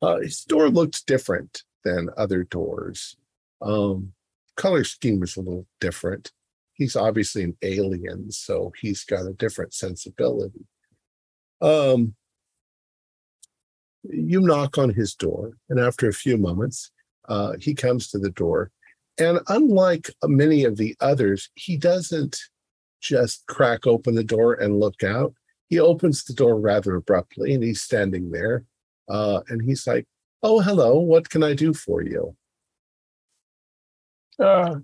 Uh, 0.03 0.19
his 0.19 0.43
door 0.43 0.69
looks 0.69 1.01
different 1.01 1.63
than 1.85 2.09
other 2.17 2.43
doors. 2.43 3.15
Um, 3.61 4.11
color 4.57 4.83
scheme 4.83 5.23
is 5.23 5.37
a 5.37 5.39
little 5.39 5.65
different. 5.79 6.33
He's 6.73 6.97
obviously 6.97 7.43
an 7.43 7.55
alien, 7.61 8.29
so 8.29 8.73
he's 8.81 9.05
got 9.05 9.25
a 9.25 9.31
different 9.31 9.73
sensibility. 9.73 10.65
Um, 11.61 12.15
you 14.03 14.41
knock 14.41 14.77
on 14.77 14.89
his 14.89 15.15
door, 15.15 15.53
and 15.69 15.79
after 15.79 16.09
a 16.09 16.13
few 16.13 16.37
moments, 16.37 16.91
uh, 17.29 17.53
he 17.61 17.73
comes 17.73 18.09
to 18.09 18.19
the 18.19 18.31
door. 18.31 18.71
And 19.17 19.39
unlike 19.47 20.09
many 20.25 20.65
of 20.65 20.75
the 20.75 20.97
others, 20.99 21.49
he 21.55 21.77
doesn't 21.77 22.41
just 22.99 23.45
crack 23.47 23.87
open 23.87 24.15
the 24.15 24.23
door 24.25 24.55
and 24.55 24.81
look 24.81 25.01
out. 25.01 25.33
He 25.69 25.79
opens 25.79 26.25
the 26.25 26.33
door 26.33 26.59
rather 26.59 26.95
abruptly, 26.95 27.53
and 27.53 27.63
he's 27.63 27.81
standing 27.81 28.31
there. 28.31 28.65
Uh, 29.09 29.41
and 29.49 29.61
he's 29.61 29.85
like, 29.87 30.05
"Oh, 30.41 30.59
hello. 30.61 30.97
What 30.99 31.29
can 31.29 31.43
I 31.43 31.53
do 31.53 31.73
for 31.73 32.01
you?" 32.01 32.35
Uh, 34.39 34.75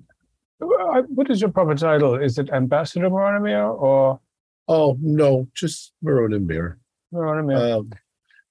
what 0.59 1.29
is 1.29 1.41
your 1.41 1.49
proper 1.51 1.75
title? 1.75 2.15
Is 2.15 2.37
it 2.37 2.49
Ambassador 2.51 3.09
Moronimir 3.09 3.69
or 3.81 4.19
Oh, 4.67 4.97
no, 5.01 5.47
just 5.55 5.93
Moronimir. 6.03 6.77
Moronimir? 7.13 7.79
Um, 7.79 7.91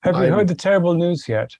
Have 0.03 0.17
you 0.17 0.23
I'm- 0.23 0.33
heard 0.33 0.49
the 0.49 0.55
terrible 0.55 0.95
news 0.95 1.29
yet? 1.29 1.53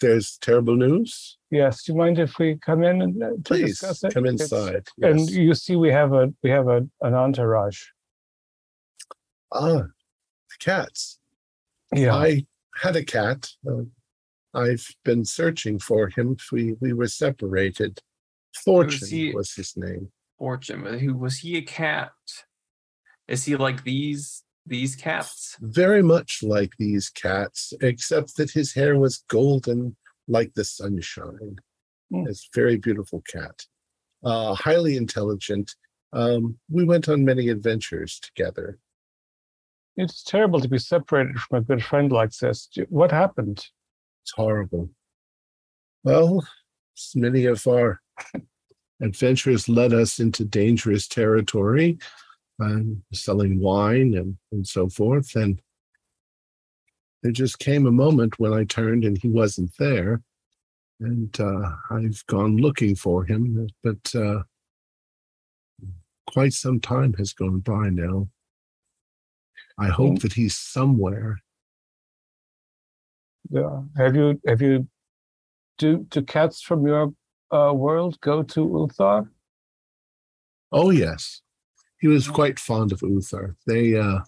there's 0.00 0.36
terrible 0.38 0.74
news. 0.74 1.38
Yes. 1.52 1.84
Do 1.84 1.92
you 1.92 1.98
mind 1.98 2.18
if 2.18 2.36
we 2.40 2.56
come 2.56 2.82
in 2.82 3.02
and 3.02 3.22
uh, 3.22 3.30
Please 3.44 3.78
discuss 3.78 4.02
it? 4.02 4.12
come 4.12 4.26
inside. 4.26 4.88
And 5.00 5.30
you 5.30 5.54
see, 5.54 5.76
we 5.76 5.90
have 5.92 6.12
a 6.12 6.34
we 6.42 6.50
have 6.50 6.66
a 6.66 6.78
an 7.02 7.14
entourage. 7.14 7.84
Ah, 9.52 9.82
the 9.82 10.56
cats. 10.58 11.20
Yeah. 11.94 12.14
I 12.14 12.46
had 12.74 12.96
a 12.96 13.04
cat. 13.04 13.50
Uh, 13.68 13.82
I've 14.54 14.86
been 15.04 15.24
searching 15.24 15.78
for 15.78 16.08
him. 16.08 16.36
We 16.50 16.74
we 16.80 16.92
were 16.92 17.08
separated. 17.08 18.00
Fortune 18.64 19.08
he- 19.08 19.34
was 19.34 19.54
his 19.54 19.76
name. 19.76 20.10
Fortune. 20.38 20.98
Who 20.98 21.14
was 21.14 21.38
he 21.38 21.56
a 21.56 21.62
cat? 21.62 22.12
Is 23.28 23.44
he 23.44 23.56
like 23.56 23.84
these 23.84 24.42
these 24.66 24.94
cats? 24.96 25.56
Very 25.60 26.02
much 26.02 26.42
like 26.42 26.72
these 26.78 27.08
cats, 27.08 27.72
except 27.80 28.36
that 28.36 28.50
his 28.50 28.74
hair 28.74 28.98
was 28.98 29.24
golden 29.28 29.96
like 30.28 30.52
the 30.54 30.64
sunshine. 30.64 31.56
Hmm. 32.12 32.26
It's 32.26 32.44
a 32.44 32.58
very 32.60 32.76
beautiful 32.76 33.22
cat. 33.22 33.66
Uh, 34.24 34.54
highly 34.54 34.96
intelligent. 34.96 35.74
Um, 36.12 36.58
we 36.70 36.84
went 36.84 37.08
on 37.08 37.24
many 37.24 37.48
adventures 37.48 38.20
together. 38.20 38.78
It's 39.96 40.22
terrible 40.22 40.60
to 40.60 40.68
be 40.68 40.78
separated 40.78 41.38
from 41.38 41.58
a 41.58 41.62
good 41.62 41.84
friend 41.84 42.10
like 42.10 42.30
this. 42.30 42.68
What 42.88 43.10
happened? 43.10 43.66
It's 44.22 44.32
horrible. 44.34 44.88
Well, 46.04 46.46
many 47.14 47.44
of 47.44 47.66
our 47.66 48.00
adventures 49.02 49.68
led 49.68 49.92
us 49.92 50.18
into 50.18 50.44
dangerous 50.44 51.06
territory, 51.06 51.98
um, 52.60 53.02
selling 53.12 53.60
wine 53.60 54.14
and, 54.14 54.36
and 54.50 54.66
so 54.66 54.88
forth. 54.88 55.36
And 55.36 55.60
there 57.22 57.32
just 57.32 57.58
came 57.58 57.86
a 57.86 57.92
moment 57.92 58.38
when 58.38 58.52
I 58.52 58.64
turned 58.64 59.04
and 59.04 59.18
he 59.18 59.28
wasn't 59.28 59.72
there. 59.78 60.22
And 61.00 61.38
uh, 61.40 61.72
I've 61.90 62.24
gone 62.28 62.56
looking 62.56 62.94
for 62.94 63.24
him, 63.24 63.68
but 63.82 64.14
uh, 64.14 64.42
quite 66.28 66.52
some 66.52 66.80
time 66.80 67.12
has 67.14 67.32
gone 67.32 67.58
by 67.58 67.88
now. 67.88 68.28
I 69.78 69.88
hope 69.88 70.14
Mm. 70.14 70.22
that 70.22 70.32
he's 70.34 70.56
somewhere. 70.56 71.38
Yeah. 73.50 73.82
Have 73.96 74.14
you 74.16 74.40
have 74.46 74.62
you 74.62 74.88
do 75.78 76.06
do 76.10 76.22
cats 76.22 76.62
from 76.62 76.86
your 76.86 77.12
uh, 77.50 77.72
world 77.74 78.20
go 78.20 78.42
to 78.42 78.60
Ulthar? 78.68 79.28
Oh 80.70 80.90
yes, 80.90 81.42
he 81.98 82.08
was 82.08 82.28
quite 82.28 82.58
fond 82.58 82.92
of 82.92 83.00
Ulthar. 83.00 83.56
They 83.66 83.96
uh, 83.96 84.20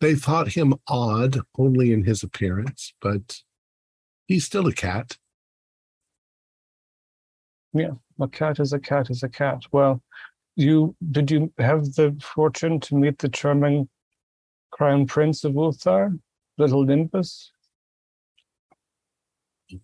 they 0.00 0.14
thought 0.14 0.48
him 0.52 0.74
odd 0.88 1.40
only 1.58 1.92
in 1.92 2.04
his 2.04 2.22
appearance, 2.22 2.94
but 3.00 3.42
he's 4.26 4.44
still 4.44 4.66
a 4.66 4.72
cat. 4.72 5.18
Yeah, 7.72 7.92
a 8.20 8.28
cat 8.28 8.58
is 8.60 8.72
a 8.72 8.78
cat 8.78 9.10
is 9.10 9.22
a 9.22 9.28
cat. 9.28 9.64
Well, 9.72 10.02
you 10.54 10.96
did 11.10 11.30
you 11.30 11.52
have 11.58 11.84
the 11.94 12.16
fortune 12.22 12.80
to 12.80 12.94
meet 12.94 13.18
the 13.18 13.28
charming 13.28 13.88
crown 14.76 15.06
prince 15.06 15.42
of 15.42 15.54
Ulthar, 15.54 16.18
little 16.58 16.84
Nimbus? 16.84 17.50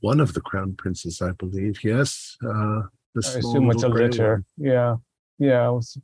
One 0.00 0.20
of 0.20 0.34
the 0.34 0.42
crown 0.42 0.74
princes, 0.76 1.22
I 1.22 1.32
believe. 1.32 1.82
Yes, 1.82 2.36
uh, 2.44 2.82
the 3.14 3.22
I 3.24 3.38
assume 3.38 3.70
it's 3.70 3.82
a 3.82 3.88
little 3.88 3.90
gray 3.90 4.08
litter. 4.08 4.44
Yeah, 4.58 4.96
yeah, 5.38 5.70
with 5.70 5.96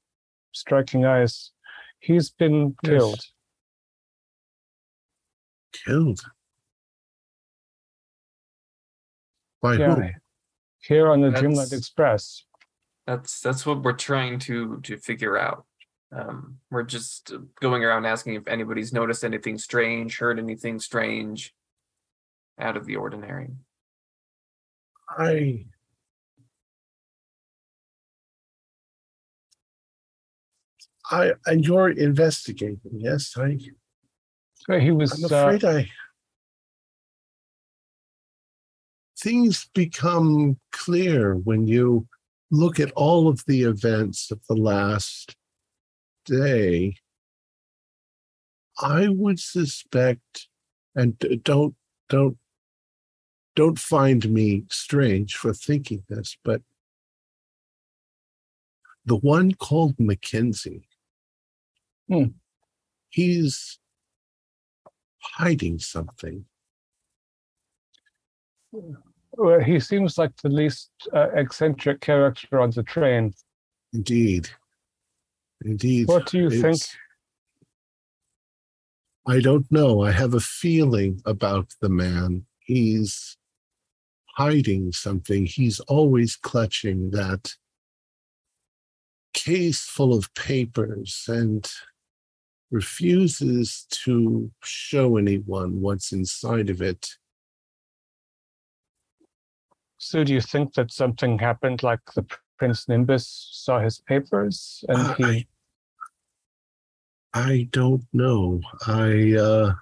striking 0.53 1.05
eyes. 1.05 1.53
He's 2.01 2.31
been 2.31 2.75
Yes. 2.83 2.91
killed. 2.91 3.21
Killed. 5.85 6.21
By 9.61 9.75
Yeah, 9.75 9.95
who? 9.97 10.09
here 10.81 11.11
on 11.11 11.21
the 11.21 11.31
Dreamland 11.31 11.73
Express. 11.75 12.45
That's 13.07 13.41
that's 13.41 13.67
what 13.67 13.83
we're 13.83 13.93
trying 13.93 14.39
to 14.41 14.81
to 14.81 14.97
figure 14.97 15.37
out. 15.37 15.67
Um, 16.11 16.59
we're 16.71 16.85
just 16.85 17.33
uh, 17.33 17.39
going 17.61 17.85
around 17.85 18.07
asking 18.07 18.35
if 18.35 18.49
anybody's 18.49 18.93
noticed 18.93 19.25
anything 19.25 19.59
strange, 19.59 20.19
heard 20.19 20.39
anything 20.39 20.79
strange, 20.79 21.55
out 22.59 22.77
of 22.77 22.87
the 22.87 22.97
ordinary. 22.97 23.51
I. 25.17 25.67
I 31.11 31.33
and 31.47 31.67
you're 31.67 31.91
investigating. 31.91 32.81
Yes, 32.93 33.35
I. 33.37 33.59
So 34.57 34.79
he 34.79 34.91
was. 34.91 35.13
I'm 35.13 35.33
uh, 35.33 35.37
afraid 35.37 35.65
I. 35.65 35.91
Things 39.21 39.69
become 39.75 40.59
clear 40.71 41.35
when 41.35 41.67
you 41.67 42.07
look 42.51 42.79
at 42.79 42.93
all 42.93 43.29
of 43.29 43.43
the 43.47 43.63
events 43.65 44.31
of 44.31 44.41
the 44.49 44.55
last 44.55 45.35
day. 46.29 46.97
I 48.81 49.09
would 49.09 49.41
suspect, 49.41 50.49
and 50.95 51.19
don't 51.43 51.75
don't 52.09 52.39
don't 53.57 53.79
find 53.79 54.31
me 54.31 54.65
strange 54.71 55.35
for 55.35 55.53
thinking 55.53 56.05
this, 56.09 56.37
but 56.45 56.63
the 59.05 59.17
one 59.17 59.53
called 59.55 59.97
Mackenzie, 59.99 60.87
Hmm. 62.09 62.27
he's 63.11 63.79
hiding 65.21 65.79
something. 65.81 66.45
well, 69.33 69.61
he 69.61 69.81
seems 69.81 70.19
like 70.19 70.37
the 70.43 70.49
least 70.51 70.91
uh, 71.13 71.31
eccentric 71.35 72.01
character 72.01 72.61
on 72.61 72.71
the 72.71 72.83
train. 72.83 73.35
Indeed. 73.93 74.51
Indeed. 75.65 76.09
What 76.09 76.27
do 76.27 76.39
you 76.39 76.51
think? 76.51 76.81
I 79.27 79.41
don't 79.41 79.71
know. 79.71 80.03
I 80.03 80.13
have 80.13 80.35
a 80.35 80.41
feeling 80.41 81.21
about 81.27 81.75
the 81.81 81.89
man. 81.89 82.47
He's 82.61 83.37
hiding 84.37 84.93
something. 84.93 85.47
He's 85.47 85.81
always 85.81 86.37
clutching 86.37 87.11
that 87.11 87.55
case 89.35 89.85
full 89.85 90.15
of 90.15 90.33
papers 90.35 91.25
and 91.29 91.71
refuses 92.71 93.87
to 93.91 94.51
show 94.63 95.17
anyone 95.17 95.81
what's 95.81 96.13
inside 96.13 96.71
of 96.71 96.81
it. 96.81 97.09
So 99.99 100.23
do 100.23 100.33
you 100.33 100.41
think 100.41 100.75
that 100.75 100.93
something 100.93 101.39
happened 101.39 101.83
like 101.83 102.01
the 102.15 102.25
Prince 102.59 102.89
Nimbus 102.89 103.49
saw 103.53 103.81
his 103.81 104.01
papers 104.01 104.85
and 104.89 105.17
he. 105.17 105.47
I, 107.35 107.41
I, 107.51 107.69
don't 107.71 108.05
know. 108.13 108.61
I. 108.87 109.35
Uh, 109.35 109.73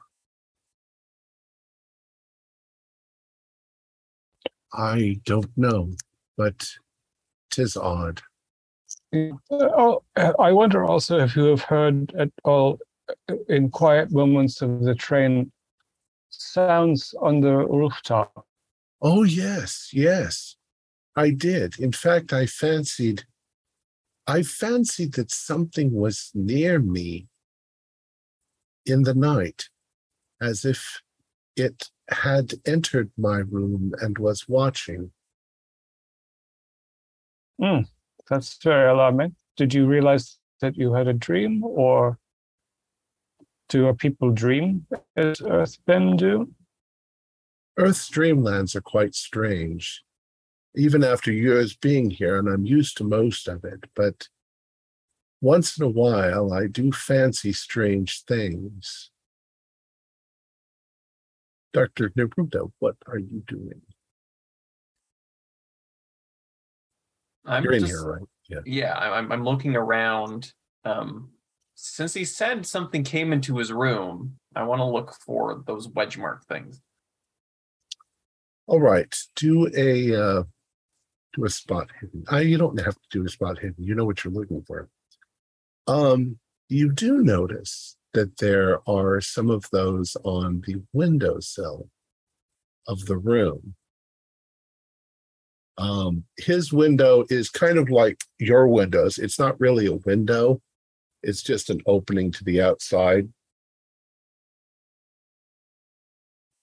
I 4.73 5.20
don't 5.24 5.51
know, 5.57 5.93
but 6.36 6.69
tis 7.51 7.77
odd. 7.77 8.20
Oh, 9.51 10.03
I 10.39 10.53
wonder 10.53 10.85
also 10.85 11.19
if 11.20 11.35
you 11.36 11.44
have 11.44 11.62
heard 11.62 12.12
at 12.19 12.31
all 12.44 12.78
uh, 13.28 13.35
in 13.48 13.70
quiet 13.70 14.12
moments 14.12 14.61
of 14.61 14.82
the 14.82 14.94
train 14.94 15.51
sounds 16.28 17.15
on 17.20 17.40
the 17.40 17.57
rooftop. 17.57 18.47
Oh, 19.01 19.23
yes, 19.23 19.90
yes. 19.93 20.57
I 21.16 21.30
did. 21.30 21.80
In 21.80 21.93
fact, 21.93 22.32
I 22.32 22.44
fancied, 22.47 23.24
I 24.26 24.43
fancied 24.43 25.14
that 25.14 25.30
something 25.32 25.93
was 25.93 26.30
near 26.34 26.78
me 26.78 27.28
in 28.84 29.02
the 29.02 29.14
night, 29.14 29.68
as 30.40 30.64
if 30.64 31.01
it 31.56 31.90
had 32.10 32.55
entered 32.66 33.10
my 33.16 33.38
room 33.38 33.93
and 34.01 34.18
was 34.18 34.47
watching. 34.47 35.10
Hmm, 37.59 37.80
that's 38.28 38.62
very 38.62 38.90
alarming. 38.90 39.34
Did 39.56 39.72
you 39.72 39.86
realize 39.86 40.38
that 40.60 40.76
you 40.76 40.93
had 40.93 41.09
a 41.09 41.14
dream, 41.14 41.64
or 41.64 42.18
do 43.70 43.90
people 43.94 44.30
dream 44.30 44.86
as 45.16 45.40
Earthmen 45.40 46.16
do? 46.16 46.52
Earth's 47.78 48.10
dreamlands 48.10 48.76
are 48.76 48.82
quite 48.82 49.14
strange, 49.14 50.02
even 50.77 51.03
after 51.03 51.32
years 51.32 51.74
being 51.74 52.11
here, 52.11 52.39
and 52.39 52.48
I'm 52.48 52.66
used 52.66 52.98
to 52.98 53.05
most 53.05 53.48
of 53.48 53.65
it. 53.65 53.85
But 53.94 54.28
once 55.40 55.78
in 55.78 55.85
a 55.85 55.89
while, 55.89 56.53
I 56.53 56.66
do 56.66 56.93
fancy 56.93 57.53
strange 57.53 58.23
things. 58.24 59.11
Dr. 61.73 62.11
Neruda, 62.11 62.70
what 62.78 62.97
are 63.07 63.19
you 63.19 63.43
doing? 63.47 63.82
I'm 67.44 67.65
You're 67.65 67.74
in 67.74 67.85
here, 67.85 68.03
right? 68.03 68.23
Yeah. 68.48 68.61
Yeah, 68.65 68.94
I'm 68.94 69.32
I'm 69.32 69.44
looking 69.44 69.77
around. 69.77 70.53
Um, 70.85 71.31
since 71.74 72.15
he 72.15 72.24
said 72.24 72.65
something 72.66 73.03
came 73.03 73.32
into 73.32 73.59
his 73.59 73.73
room, 73.73 74.39
I 74.55 74.62
want 74.65 74.81
to 74.81 74.85
look 74.85 75.15
for 75.24 75.62
those 75.66 75.89
wedge 75.89 76.16
mark 76.16 76.47
things. 76.47 76.81
All 78.66 78.81
right. 78.81 79.15
Do 79.36 79.70
a 79.77 80.15
uh, 80.15 80.43
do 81.37 81.45
a 81.45 81.51
spot 81.51 81.89
hidden. 82.01 82.25
Uh, 82.33 82.39
you 82.39 82.59
don't 82.59 82.81
have 82.81 82.95
to 82.95 83.09
do 83.11 83.25
a 83.25 83.29
spot 83.29 83.59
hidden. 83.59 83.85
You 83.85 83.95
know 83.95 84.05
what 84.05 84.25
you're 84.25 84.33
looking 84.33 84.63
for. 84.63 84.89
Um, 85.87 86.39
you 86.69 86.91
do 86.91 87.23
notice 87.23 87.97
that 88.15 88.39
there 88.39 88.81
are 88.89 89.21
some 89.21 89.51
of 89.51 89.69
those 89.71 90.17
on 90.25 90.63
the 90.67 90.83
windowsill 90.93 91.89
of 92.89 93.05
the 93.07 93.19
room. 93.19 93.75
Um, 95.79 96.25
his 96.39 96.73
window 96.73 97.27
is 97.29 97.51
kind 97.51 97.77
of 97.77 97.91
like 97.91 98.23
your 98.39 98.67
windows. 98.67 99.19
It's 99.19 99.39
not 99.39 99.61
really 99.61 99.87
a 99.87 99.93
window. 99.93 100.63
It's 101.23 101.43
just 101.43 101.69
an 101.69 101.83
opening 101.87 102.33
to 102.33 102.45
the 102.45 102.63
outside. 102.63 103.29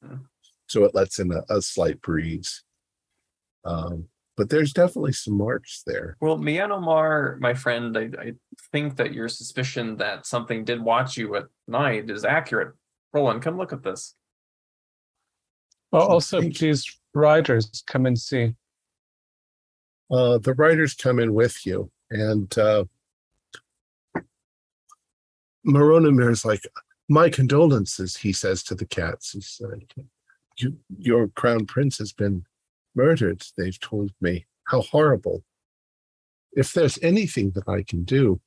Hmm. 0.04 0.24
So 0.68 0.84
it 0.86 0.96
lets 0.96 1.20
in 1.20 1.32
a, 1.32 1.44
a 1.50 1.62
slight 1.62 2.02
breeze. 2.02 2.64
Um, 3.64 4.08
but 4.36 4.50
there's 4.50 4.74
definitely 4.74 5.14
some 5.14 5.38
marks 5.38 5.84
there. 5.86 6.18
Well, 6.20 6.38
Myanmar, 6.38 7.40
my 7.40 7.54
friend, 7.54 7.98
I, 7.98 8.10
I 8.20 8.34
think 8.72 8.98
that 8.98 9.14
your 9.14 9.30
suspicion 9.30 9.98
that 9.98 10.26
something 10.26 10.66
did 10.66 10.82
watch 10.82 11.18
you 11.18 11.36
at 11.36 11.46
night 11.68 12.10
is 12.10 12.26
accurate. 12.26 12.74
Roland, 13.14 13.44
come 13.44 13.58
look 13.58 13.74
at 13.74 13.84
this. 13.84 14.16
Well, 15.92 16.08
also, 16.08 16.42
Thank 16.42 16.58
please, 16.58 17.00
riders, 17.14 17.84
come 17.86 18.08
and 18.08 18.18
see. 18.18 18.56
Uh, 20.12 20.40
the 20.40 20.54
writers 20.56 20.96
come 20.96 21.20
in 21.20 21.36
with 21.36 21.66
you, 21.66 21.92
and 22.10 22.58
uh, 22.58 22.86
Moronomir's 25.66 26.44
like, 26.44 26.68
"My 27.08 27.30
condolences," 27.30 28.18
he 28.18 28.34
says 28.34 28.64
to 28.64 28.76
the 28.76 28.88
cats. 28.88 29.32
He 29.32 29.42
said, 29.42 29.94
"You, 30.58 30.78
your 30.98 31.28
crown 31.28 31.68
prince 31.68 32.00
has 32.00 32.12
been 32.12 32.46
murdered. 32.96 33.44
They've 33.58 33.80
told 33.80 34.12
me 34.22 34.46
how 34.66 34.82
horrible. 34.82 35.44
If 36.54 36.74
there's 36.74 37.00
anything 37.02 37.52
that 37.52 37.68
I 37.68 37.84
can 37.84 38.04
do, 38.04 38.40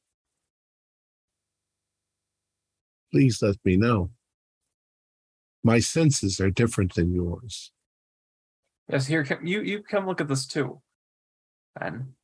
please 3.12 3.43
let 3.43 3.56
me 3.64 3.77
know. 3.77 4.10
My 5.64 5.81
senses 5.81 6.40
are 6.40 6.51
different 6.51 6.94
than 6.94 7.12
yours." 7.12 7.73
Yes, 8.89 9.06
here, 9.06 9.24
come, 9.24 9.44
you 9.44 9.62
you 9.62 9.82
come 9.82 10.06
look 10.06 10.20
at 10.20 10.28
this 10.28 10.47
too. 10.47 10.81
Ben, 11.78 12.14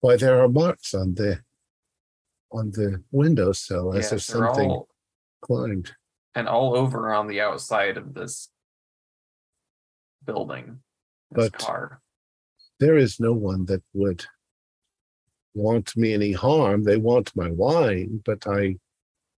Why, 0.00 0.16
there 0.16 0.40
are 0.42 0.48
marks 0.48 0.94
on 0.94 1.14
the 1.14 1.42
on 2.50 2.70
the 2.72 3.04
windowsill 3.12 3.94
as 3.94 4.06
if 4.06 4.12
yes, 4.12 4.26
they're 4.26 4.46
something 4.46 4.70
all 4.70 4.88
climbed. 5.40 5.92
and 6.34 6.48
all 6.48 6.74
over 6.76 7.12
on 7.12 7.28
the 7.28 7.40
outside 7.40 7.96
of 7.96 8.14
this 8.14 8.48
building, 10.24 10.80
But- 11.30 11.52
car. 11.52 12.00
There 12.80 12.96
is 12.96 13.18
no 13.18 13.32
one 13.32 13.64
that 13.66 13.82
would 13.92 14.24
want 15.52 15.96
me 15.96 16.14
any 16.14 16.30
harm. 16.30 16.84
They 16.84 16.96
want 16.96 17.34
my 17.34 17.50
wine, 17.50 18.22
but 18.24 18.46
I 18.46 18.76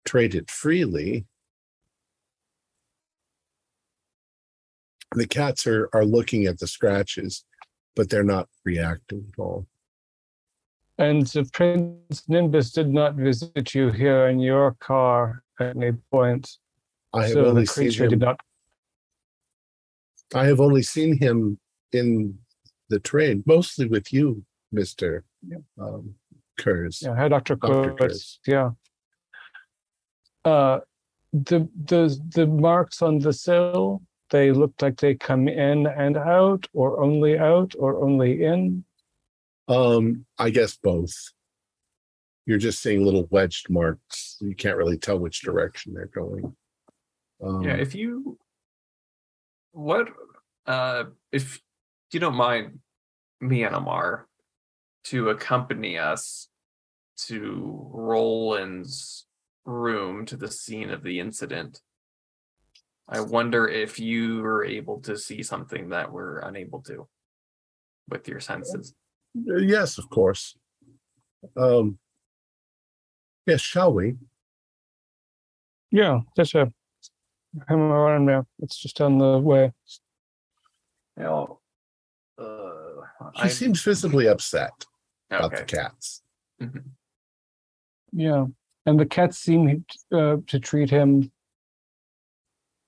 trade 0.04 0.34
it 0.34 0.50
freely. 0.50 1.26
The 5.16 5.26
cats 5.26 5.66
are 5.66 5.88
are 5.92 6.04
looking 6.04 6.44
at 6.44 6.58
the 6.58 6.66
scratches, 6.68 7.44
but 7.96 8.10
they're 8.10 8.22
not 8.22 8.48
reacting 8.64 9.26
at 9.32 9.40
all. 9.40 9.66
And 10.98 11.26
the 11.26 11.44
Prince 11.52 12.28
Nimbus 12.28 12.72
did 12.72 12.92
not 12.92 13.14
visit 13.14 13.74
you 13.74 13.90
here 13.90 14.28
in 14.28 14.38
your 14.38 14.76
car 14.80 15.42
at 15.58 15.74
any 15.74 15.92
point. 16.12 16.58
I 17.14 17.22
have 17.22 17.32
so 17.32 17.46
only 17.46 17.62
the 17.62 17.66
seen 17.66 17.84
creature 17.84 18.04
him. 18.04 18.10
did 18.10 18.20
not. 18.20 18.40
I 20.34 20.44
have 20.44 20.60
only 20.60 20.82
seen 20.82 21.18
him 21.18 21.58
in 21.92 22.38
the 22.88 23.00
train, 23.00 23.42
mostly 23.46 23.86
with 23.86 24.12
you, 24.12 24.44
Mister 24.72 25.24
um, 25.80 26.14
Kurtz. 26.58 27.02
Yeah, 27.02 27.14
hi, 27.14 27.28
Dr. 27.28 27.56
Dr. 27.56 27.94
Kurtz. 27.94 28.40
Yeah. 28.46 28.70
Uh, 30.44 30.80
the 31.32 31.68
the 31.84 32.18
the 32.34 32.46
marks 32.46 33.02
on 33.02 33.18
the 33.18 33.32
sill, 33.32 34.02
they 34.30 34.52
look 34.52 34.72
like 34.80 34.98
they 34.98 35.14
come 35.14 35.48
in 35.48 35.86
and 35.86 36.16
out, 36.16 36.66
or 36.72 37.02
only 37.02 37.38
out, 37.38 37.74
or 37.78 38.02
only 38.02 38.44
in. 38.44 38.84
Um, 39.68 40.26
I 40.38 40.50
guess 40.50 40.76
both. 40.76 41.14
You're 42.46 42.58
just 42.58 42.82
seeing 42.82 43.04
little 43.04 43.28
wedged 43.30 43.70
marks. 43.70 44.36
You 44.40 44.56
can't 44.56 44.76
really 44.76 44.98
tell 44.98 45.18
which 45.18 45.42
direction 45.42 45.94
they're 45.94 46.06
going. 46.06 46.56
Um, 47.42 47.62
Yeah, 47.62 47.76
if 47.76 47.94
you 47.94 48.38
what 49.72 50.08
uh 50.66 51.04
if 51.30 51.60
you 52.12 52.20
don't 52.20 52.34
mind 52.34 52.80
Myanmar 53.42 54.24
to 55.04 55.30
accompany 55.30 55.98
us 55.98 56.48
to 57.26 57.88
Roland's 57.92 59.26
room 59.64 60.26
to 60.26 60.36
the 60.36 60.50
scene 60.50 60.90
of 60.90 61.02
the 61.02 61.20
incident. 61.20 61.80
I 63.08 63.20
wonder 63.20 63.68
if 63.68 63.98
you 63.98 64.40
were 64.40 64.64
able 64.64 65.00
to 65.02 65.16
see 65.16 65.42
something 65.42 65.90
that 65.90 66.12
we're 66.12 66.38
unable 66.40 66.80
to 66.82 67.08
with 68.08 68.28
your 68.28 68.40
senses. 68.40 68.94
yes, 69.34 69.98
of 69.98 70.08
course. 70.10 70.56
Um, 71.56 71.98
yes, 73.46 73.60
shall 73.60 73.92
we? 73.92 74.16
Yeah, 75.90 76.20
that's 76.36 76.54
a 76.54 76.72
him 77.68 77.80
around 77.80 78.26
there. 78.26 78.46
It's 78.60 78.78
just 78.78 79.00
on 79.00 79.18
the 79.18 79.38
way. 79.38 79.72
You 81.16 81.24
know, 81.24 81.59
He 83.36 83.42
I'm- 83.42 83.50
seems 83.50 83.82
visibly 83.82 84.26
upset 84.26 84.84
about 85.30 85.50
the 85.52 85.62
okay. 85.62 85.76
cats. 85.78 86.22
Mhm. 86.60 86.90
Yeah, 88.12 88.46
and 88.86 88.98
the 88.98 89.06
cats 89.06 89.38
seem 89.38 89.84
uh, 90.12 90.36
to 90.46 90.58
treat 90.60 90.90
him. 90.90 91.30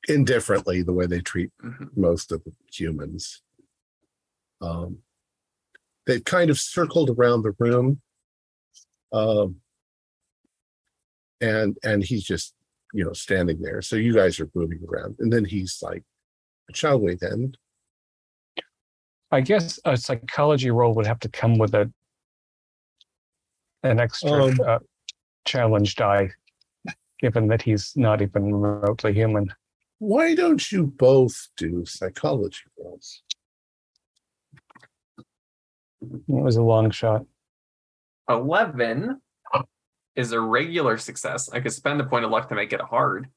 Indifferently, 0.09 0.83
the 0.83 0.93
way 0.93 1.07
they 1.07 1.21
treat 1.21 1.51
Mhm. 1.63 1.97
most 1.97 2.33
of 2.33 2.43
the 2.45 2.53
humans. 2.73 3.43
Um, 4.61 5.03
they've 6.07 6.25
kind 6.25 6.51
of 6.51 6.59
circled 6.59 7.11
around 7.11 7.43
the 7.43 7.53
room. 7.59 8.03
Um, 9.13 9.61
and 11.41 11.77
and 11.85 12.03
he's 12.03 12.25
just 12.25 12.55
you 12.93 13.05
know 13.05 13.13
standing 13.13 13.61
there. 13.63 13.83
So 13.83 13.97
you 13.97 14.15
guys 14.15 14.41
are 14.41 14.51
moving 14.55 14.81
around, 14.89 15.17
and 15.21 15.33
then 15.33 15.45
he's 15.45 15.79
like, 15.83 16.03
"Shall 16.73 16.99
we 17.01 17.15
then?" 17.15 17.55
I 19.33 19.41
guess 19.41 19.81
a 19.87 19.97
psychology 19.97 20.71
roll 20.71 20.95
would 20.95 21.07
have 21.07 21.19
to 21.21 21.29
come 21.29 21.57
with 21.57 21.75
a 21.75 21.91
an 23.83 23.99
extra 23.99 24.45
Um, 24.45 24.61
uh, 24.65 24.79
challenge 25.47 25.97
die, 25.97 26.31
given 27.19 27.49
that 27.49 27.63
he's 27.63 27.93
not 27.97 28.23
even 28.23 28.55
remotely 28.55 29.15
human. 29.15 29.53
Why 29.99 30.35
don't 30.35 30.71
you 30.71 30.87
both 30.87 31.49
do 31.57 31.85
psychology 31.87 32.63
rolls? 32.79 33.23
It 36.03 36.23
was 36.29 36.57
a 36.57 36.63
long 36.63 36.91
shot. 36.91 37.25
11 38.29 39.21
is 40.15 40.33
a 40.33 40.41
regular 40.41 40.99
success. 40.99 41.49
I 41.49 41.61
could 41.61 41.73
spend 41.73 42.01
a 42.01 42.05
point 42.05 42.25
of 42.25 42.31
luck 42.31 42.49
to 42.51 42.55
make 42.55 42.73
it 42.73 42.81
hard. 42.81 43.29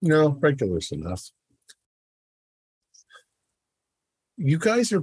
No, 0.00 0.28
regular's 0.28 0.92
enough. 0.92 1.30
You 4.36 4.58
guys 4.58 4.92
are 4.92 5.02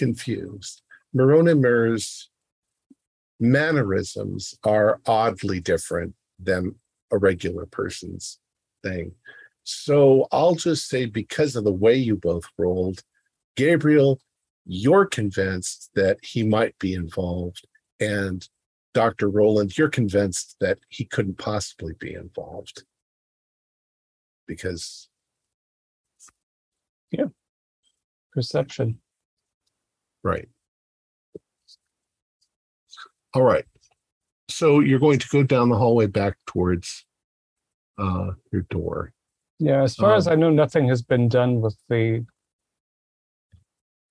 confused. 0.00 0.80
Moronimer's 1.12 2.30
mannerisms 3.38 4.54
are 4.64 4.98
oddly 5.04 5.60
different 5.60 6.14
than 6.38 6.74
a 7.12 7.18
regular 7.18 7.66
person's 7.66 8.38
thing. 8.82 9.12
So 9.62 10.26
I'll 10.32 10.54
just 10.54 10.88
say, 10.88 11.04
because 11.04 11.54
of 11.54 11.64
the 11.64 11.80
way 11.84 11.96
you 11.96 12.16
both 12.16 12.46
rolled, 12.56 13.02
Gabriel, 13.56 14.18
you're 14.64 15.04
convinced 15.04 15.90
that 15.94 16.16
he 16.22 16.42
might 16.42 16.78
be 16.78 16.94
involved. 16.94 17.68
And 18.00 18.48
Dr. 18.94 19.28
Roland, 19.28 19.76
you're 19.76 19.90
convinced 19.90 20.56
that 20.60 20.78
he 20.88 21.04
couldn't 21.04 21.36
possibly 21.36 21.92
be 22.00 22.14
involved. 22.14 22.84
Because 24.46 25.10
Yeah. 27.10 27.26
Perception. 28.32 29.00
Right. 30.22 30.48
All 33.34 33.42
right. 33.42 33.64
So 34.48 34.80
you're 34.80 34.98
going 34.98 35.18
to 35.18 35.28
go 35.28 35.42
down 35.42 35.68
the 35.68 35.76
hallway 35.76 36.06
back 36.06 36.36
towards 36.46 37.06
uh, 37.98 38.32
your 38.52 38.62
door. 38.62 39.12
Yeah, 39.58 39.82
as 39.82 39.94
far 39.94 40.14
as 40.14 40.26
Um, 40.26 40.32
I 40.32 40.36
know, 40.36 40.50
nothing 40.50 40.88
has 40.88 41.02
been 41.02 41.28
done 41.28 41.60
with 41.60 41.76
the 41.88 42.26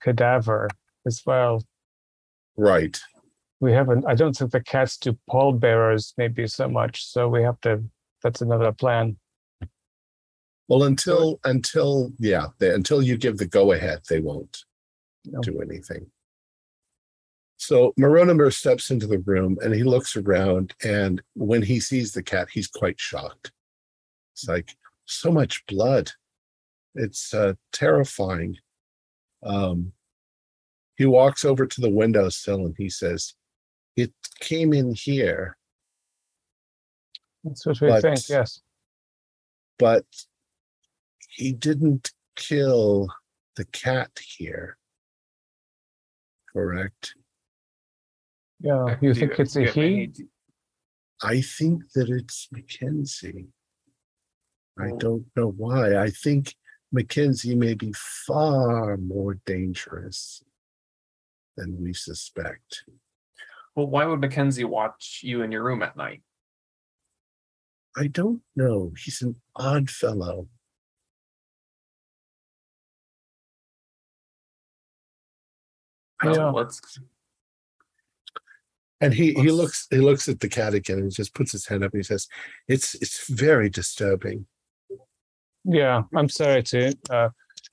cadaver 0.00 0.68
as 1.06 1.22
well. 1.26 1.62
Right. 2.56 2.98
We 3.60 3.72
haven't, 3.72 4.04
I 4.06 4.14
don't 4.14 4.34
think 4.34 4.52
the 4.52 4.62
cats 4.62 4.96
do 4.96 5.18
pallbearers 5.28 6.14
maybe 6.16 6.46
so 6.46 6.68
much. 6.68 7.04
So 7.04 7.28
we 7.28 7.42
have 7.42 7.60
to, 7.60 7.84
that's 8.22 8.40
another 8.40 8.72
plan. 8.72 9.16
Well, 10.68 10.84
until 10.84 11.40
until 11.42 12.12
yeah, 12.20 12.46
they, 12.60 12.72
until 12.72 13.02
you 13.02 13.16
give 13.16 13.38
the 13.38 13.46
go 13.46 13.72
ahead, 13.72 14.02
they 14.08 14.20
won't 14.20 14.64
No. 15.24 15.40
do 15.40 15.60
anything. 15.60 16.10
So 17.58 17.92
Moronimer 17.98 18.50
steps 18.50 18.90
into 18.90 19.06
the 19.06 19.18
room 19.18 19.58
and 19.62 19.74
he 19.74 19.82
looks 19.82 20.16
around, 20.16 20.74
and 20.82 21.20
when 21.34 21.62
he 21.62 21.78
sees 21.78 22.12
the 22.12 22.22
cat, 22.22 22.48
he's 22.50 22.68
quite 22.68 22.98
shocked. 22.98 23.52
It's 24.34 24.48
like 24.48 24.74
so 25.04 25.30
much 25.30 25.64
blood. 25.66 26.10
It's 26.94 27.34
uh, 27.34 27.52
terrifying. 27.72 28.56
Um, 29.42 29.92
he 30.96 31.04
walks 31.06 31.44
over 31.44 31.66
to 31.66 31.80
the 31.80 31.90
windowsill 31.90 32.64
and 32.66 32.74
he 32.78 32.88
says, 32.88 33.34
"It 33.96 34.12
came 34.40 34.72
in 34.72 34.94
here, 34.94 35.56
That's 37.44 37.64
what 37.64 37.80
we 37.80 37.88
But- 37.88 38.02
think, 38.02 38.28
yes. 38.28 38.60
but 39.78 40.04
he 41.30 41.52
didn't 41.52 42.12
kill 42.36 43.08
the 43.56 43.64
cat 43.66 44.10
here. 44.22 44.76
Correct. 46.52 47.14
Yeah, 48.60 48.96
you 49.00 49.14
think 49.14 49.38
it's 49.38 49.56
a 49.56 49.60
you 49.60 49.66
have 49.66 49.76
any 49.76 50.10
he? 50.14 50.24
I 51.22 51.40
think 51.40 51.82
that 51.94 52.08
it's 52.10 52.48
Mackenzie. 52.50 53.46
I 54.78 54.90
Oh. 54.90 54.98
don't 54.98 55.26
know 55.36 55.48
why. 55.50 55.96
I 55.96 56.10
think 56.10 56.56
Mackenzie 56.92 57.54
may 57.54 57.74
be 57.74 57.92
far 57.92 58.96
more 58.96 59.34
dangerous 59.46 60.42
than 61.56 61.80
we 61.82 61.92
suspect. 61.92 62.84
Well, 63.74 63.86
why 63.86 64.04
would 64.06 64.20
Mackenzie 64.20 64.64
watch 64.64 65.20
you 65.22 65.42
in 65.42 65.52
your 65.52 65.62
room 65.62 65.82
at 65.82 65.96
night? 65.96 66.22
I 67.96 68.06
don't 68.08 68.42
know. 68.56 68.92
He's 68.96 69.22
an 69.22 69.36
odd 69.56 69.90
fellow. 69.90 70.48
Yeah. 76.24 76.50
Let's 76.50 76.80
And 79.00 79.14
he, 79.14 79.32
he 79.34 79.50
looks 79.50 79.86
he 79.90 79.98
looks 79.98 80.28
at 80.28 80.40
the 80.40 80.48
cat 80.48 80.74
again 80.74 80.98
and 80.98 81.10
just 81.10 81.34
puts 81.34 81.52
his 81.52 81.66
hand 81.66 81.84
up 81.84 81.92
and 81.92 82.00
he 82.00 82.04
says, 82.04 82.28
It's 82.68 82.94
it's 82.96 83.28
very 83.28 83.70
disturbing. 83.70 84.46
Yeah, 85.64 86.02
I'm 86.14 86.28
sorry 86.28 86.62
to. 86.64 86.94
Uh, 87.08 87.28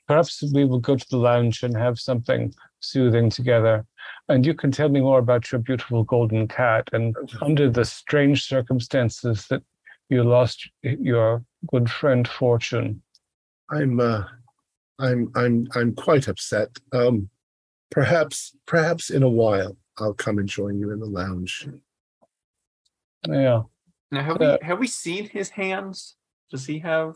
perhaps 0.07 0.43
we 0.53 0.65
will 0.65 0.79
go 0.79 0.95
to 0.95 1.09
the 1.09 1.17
lounge 1.17 1.63
and 1.63 1.75
have 1.75 1.99
something 1.99 2.53
soothing 2.79 3.29
together. 3.29 3.85
And 4.29 4.45
you 4.45 4.53
can 4.53 4.71
tell 4.71 4.89
me 4.89 5.01
more 5.01 5.19
about 5.19 5.51
your 5.51 5.59
beautiful 5.59 6.03
golden 6.03 6.47
cat 6.47 6.89
and 6.93 7.15
under 7.41 7.69
the 7.69 7.85
strange 7.85 8.45
circumstances 8.45 9.47
that 9.47 9.63
you 10.09 10.23
lost 10.23 10.69
your 10.83 11.43
good 11.71 11.89
friend 11.89 12.27
Fortune. 12.27 13.01
I'm 13.69 13.99
uh 13.99 14.23
I'm 14.99 15.31
I'm 15.35 15.67
I'm 15.75 15.93
quite 15.93 16.27
upset. 16.27 16.69
Um 16.93 17.29
perhaps 17.89 18.55
perhaps 18.65 19.09
in 19.09 19.23
a 19.23 19.29
while 19.29 19.77
I'll 19.97 20.13
come 20.13 20.37
and 20.37 20.47
join 20.47 20.79
you 20.79 20.91
in 20.91 20.99
the 20.99 21.05
lounge. 21.05 21.67
Yeah. 23.27 23.63
now 24.11 24.23
have 24.23 24.41
Uh, 24.41 24.57
we 24.61 24.67
have 24.67 24.79
we 24.79 24.87
seen 24.87 25.29
his 25.29 25.49
hands? 25.49 26.15
Does 26.51 26.65
he 26.65 26.79
have? 26.79 27.15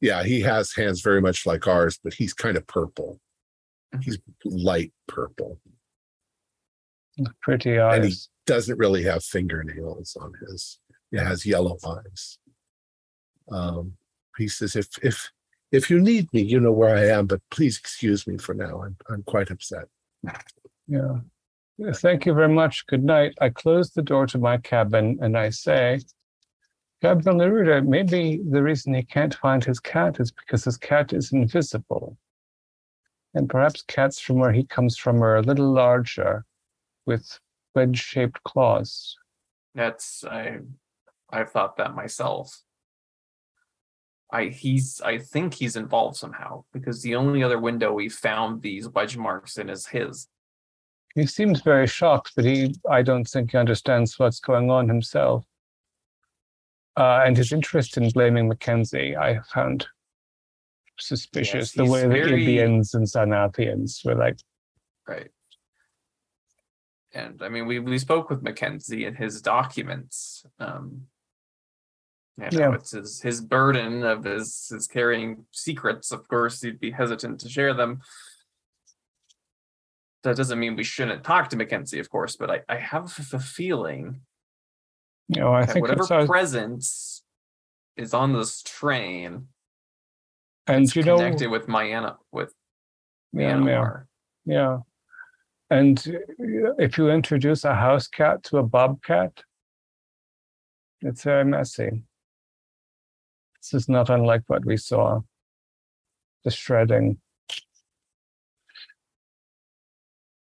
Yeah, 0.00 0.22
he 0.22 0.40
has 0.40 0.72
hands 0.74 1.00
very 1.02 1.20
much 1.20 1.44
like 1.46 1.66
ours, 1.66 1.98
but 2.02 2.14
he's 2.14 2.32
kind 2.32 2.56
of 2.56 2.66
purple. 2.66 3.20
He's 4.00 4.18
light 4.44 4.92
purple. 5.08 5.60
Pretty 7.42 7.78
eyes. 7.78 7.96
And 7.96 8.04
he- 8.06 8.16
Doesn't 8.46 8.78
really 8.78 9.04
have 9.04 9.22
fingernails 9.22 10.16
on 10.20 10.32
his. 10.40 10.80
He 11.10 11.18
has 11.18 11.44
yellow 11.46 11.76
eyes. 11.86 12.38
Um 13.50 13.96
he 14.38 14.48
says 14.48 14.76
if 14.76 14.88
if 15.02 15.30
if 15.72 15.88
you 15.90 16.00
need 16.00 16.32
me, 16.32 16.42
you 16.42 16.58
know 16.60 16.72
where 16.72 16.96
I 16.96 17.06
am, 17.06 17.26
but 17.26 17.40
please 17.50 17.78
excuse 17.78 18.26
me 18.26 18.38
for 18.38 18.54
now. 18.54 18.82
I'm 18.82 18.96
I'm 19.08 19.22
quite 19.24 19.50
upset. 19.50 19.86
Yeah. 20.86 21.18
Thank 21.94 22.26
you 22.26 22.34
very 22.34 22.52
much. 22.52 22.86
Good 22.86 23.04
night. 23.04 23.34
I 23.40 23.48
close 23.48 23.90
the 23.90 24.02
door 24.02 24.26
to 24.26 24.38
my 24.38 24.58
cabin 24.58 25.18
and 25.22 25.38
I 25.38 25.50
say, 25.50 26.00
Captain 27.00 27.38
Neruda, 27.38 27.86
maybe 27.86 28.42
the 28.50 28.62
reason 28.62 28.92
he 28.92 29.02
can't 29.02 29.34
find 29.34 29.64
his 29.64 29.80
cat 29.80 30.20
is 30.20 30.30
because 30.30 30.64
his 30.64 30.76
cat 30.76 31.14
is 31.14 31.32
invisible. 31.32 32.18
And 33.32 33.48
perhaps 33.48 33.82
cats 33.82 34.20
from 34.20 34.38
where 34.38 34.52
he 34.52 34.64
comes 34.64 34.98
from 34.98 35.22
are 35.22 35.36
a 35.36 35.42
little 35.42 35.72
larger 35.72 36.44
with 37.06 37.38
wedge 37.74 37.98
shaped 37.98 38.42
claws. 38.42 39.16
That's 39.74 40.24
I. 40.24 40.58
I've 41.30 41.50
thought 41.50 41.76
that 41.76 41.94
myself. 41.94 42.60
I 44.32 44.46
he's 44.46 45.00
I 45.04 45.18
think 45.18 45.54
he's 45.54 45.76
involved 45.76 46.16
somehow 46.16 46.64
because 46.72 47.02
the 47.02 47.16
only 47.16 47.42
other 47.42 47.58
window 47.58 47.92
we 47.92 48.08
found 48.08 48.62
these 48.62 48.88
wedge 48.88 49.16
marks 49.16 49.58
in 49.58 49.68
is 49.68 49.86
his. 49.86 50.28
He 51.14 51.26
seems 51.26 51.60
very 51.62 51.88
shocked, 51.88 52.32
but 52.36 52.44
he, 52.44 52.74
I 52.88 53.02
don't 53.02 53.24
think 53.24 53.50
he 53.50 53.58
understands 53.58 54.16
what's 54.18 54.38
going 54.38 54.70
on 54.70 54.86
himself. 54.88 55.44
Uh, 56.96 57.22
and 57.26 57.36
his 57.36 57.52
interest 57.52 57.96
in 57.96 58.08
blaming 58.10 58.46
Mackenzie, 58.46 59.16
I 59.16 59.40
found 59.52 59.88
suspicious. 61.00 61.72
the 61.72 61.82
he's 61.82 61.90
way 61.90 62.02
the 62.02 62.08
very- 62.08 62.46
Ibians 62.46 62.94
and 62.94 63.06
Sarnathians 63.06 64.04
were 64.04 64.14
like, 64.14 64.38
Right. 65.08 65.30
And 67.12 67.42
I 67.42 67.48
mean, 67.48 67.66
we 67.66 67.80
we 67.80 67.98
spoke 67.98 68.30
with 68.30 68.42
Mackenzie 68.42 69.04
and 69.04 69.16
his 69.16 69.42
documents. 69.42 70.44
Um, 70.60 71.06
you 72.40 72.58
know, 72.58 72.70
Yeah. 72.70 72.74
it's 72.74 72.90
his 72.92 73.20
his 73.20 73.40
burden 73.40 74.02
of 74.04 74.24
his 74.24 74.68
his 74.68 74.86
carrying 74.86 75.44
secrets. 75.52 76.10
Of 76.12 76.26
course, 76.28 76.60
he'd 76.60 76.80
be 76.80 76.90
hesitant 76.90 77.40
to 77.40 77.48
share 77.48 77.74
them. 77.74 78.00
That 80.22 80.36
doesn't 80.36 80.58
mean 80.58 80.76
we 80.76 80.84
shouldn't 80.84 81.24
talk 81.24 81.48
to 81.48 81.56
Mackenzie, 81.56 81.98
of 81.98 82.10
course, 82.10 82.36
but 82.36 82.50
I, 82.50 82.60
I 82.68 82.76
have 82.76 83.16
a 83.32 83.38
feeling 83.38 84.20
you 85.28 85.40
know, 85.40 85.52
I 85.54 85.64
that 85.64 85.72
think 85.72 85.86
whatever 85.88 86.12
our, 86.12 86.26
presence 86.26 87.22
is 87.96 88.12
on 88.14 88.32
this 88.32 88.62
train 88.62 89.46
and 90.66 90.94
you 90.94 91.02
know, 91.04 91.16
connected 91.16 91.50
with 91.50 91.68
Myanmar 91.68 92.16
with 92.32 92.52
yeah, 93.32 93.48
yeah, 93.48 93.54
Myanmar. 93.56 94.04
yeah. 94.44 94.78
And 95.70 95.98
uh, 96.08 96.74
if 96.78 96.98
you 96.98 97.10
introduce 97.10 97.64
a 97.64 97.74
house 97.74 98.08
cat 98.08 98.42
to 98.44 98.58
a 98.58 98.62
bobcat, 98.62 99.42
it's 101.00 101.22
very 101.22 101.44
messy. 101.44 102.02
This 103.60 103.74
is 103.74 103.88
not 103.88 104.08
unlike 104.10 104.42
what 104.46 104.64
we 104.64 104.76
saw. 104.76 105.20
The 106.44 106.50
shredding. 106.50 107.18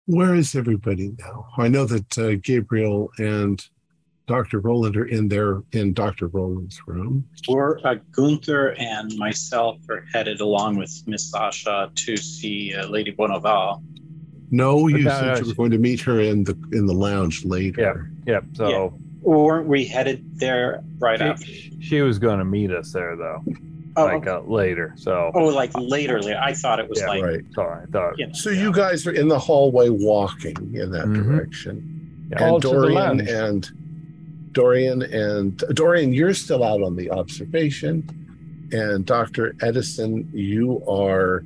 Where 0.05 0.33
is 0.35 0.55
everybody 0.55 1.13
now? 1.19 1.47
I 1.57 1.67
know 1.67 1.85
that 1.85 2.17
uh, 2.17 2.35
Gabriel 2.41 3.09
and 3.17 3.63
Dr. 4.27 4.59
Roland 4.59 4.95
are 4.95 5.05
in 5.05 5.27
there 5.27 5.61
in 5.73 5.93
Dr. 5.93 6.27
Roland's 6.27 6.79
room. 6.87 7.27
Or 7.49 7.79
uh, 7.85 7.95
Gunther 8.11 8.75
and 8.77 9.13
myself 9.17 9.77
are 9.89 10.05
headed 10.13 10.39
along 10.39 10.77
with 10.77 10.91
Miss 11.05 11.29
Sasha 11.29 11.91
to 11.93 12.17
see 12.17 12.73
uh, 12.73 12.87
Lady 12.87 13.11
Bonneval. 13.11 13.83
No, 14.51 14.87
you 14.87 14.99
No, 14.99 15.09
said 15.11 15.21
no, 15.25 15.33
you 15.35 15.41
were 15.43 15.49
she- 15.49 15.55
going 15.55 15.71
to 15.71 15.77
meet 15.77 15.99
her 16.01 16.19
in 16.21 16.43
the 16.45 16.57
in 16.71 16.85
the 16.85 16.93
lounge 16.93 17.43
later. 17.45 18.09
Yeah. 18.25 18.33
Yep. 18.33 18.43
So 18.53 18.65
Or 18.65 18.93
weren't 19.21 19.67
we 19.67 19.85
headed 19.85 20.23
there 20.39 20.83
right 20.99 21.21
after? 21.21 21.45
she, 21.45 21.77
she 21.81 22.01
was 22.01 22.19
going 22.19 22.39
to 22.39 22.45
meet 22.45 22.71
us 22.71 22.91
there 22.91 23.15
though, 23.15 23.43
Oh, 23.97 24.05
like 24.05 24.27
okay. 24.27 24.29
uh, 24.31 24.39
later. 24.41 24.93
So 24.97 25.31
oh, 25.35 25.45
like 25.47 25.71
later, 25.77 26.21
later. 26.21 26.39
I 26.41 26.53
thought 26.53 26.79
it 26.79 26.89
was 26.89 26.99
Yeah, 26.99 27.07
like, 27.07 27.23
Right. 27.23 27.41
sorry, 27.53 27.83
I 27.83 27.91
thought. 27.91 28.17
you 28.17 28.27
know, 28.27 28.33
So 28.33 28.49
you 28.49 28.71
guys 28.71 29.05
are 29.05 29.11
in 29.11 29.27
the 29.27 29.37
hallway 29.39 29.89
walking 29.89 30.55
in 30.73 30.91
that 30.91 31.05
Mhm. 31.05 31.25
direction. 31.25 32.27
Yeah. 32.31 32.47
And 32.53 32.61
to 32.61 32.67
the 32.69 32.73
Dorian 32.73 33.27
and 33.27 33.69
Dorian 34.53 35.01
and 35.03 35.57
Dorian, 35.73 36.13
you're 36.13 36.33
still 36.33 36.63
out 36.63 36.81
on 36.81 36.95
the 36.95 37.11
observation. 37.11 38.03
And 38.73 39.05
Dr. 39.05 39.55
Edison, 39.61 40.29
you 40.33 40.81
are 40.87 41.43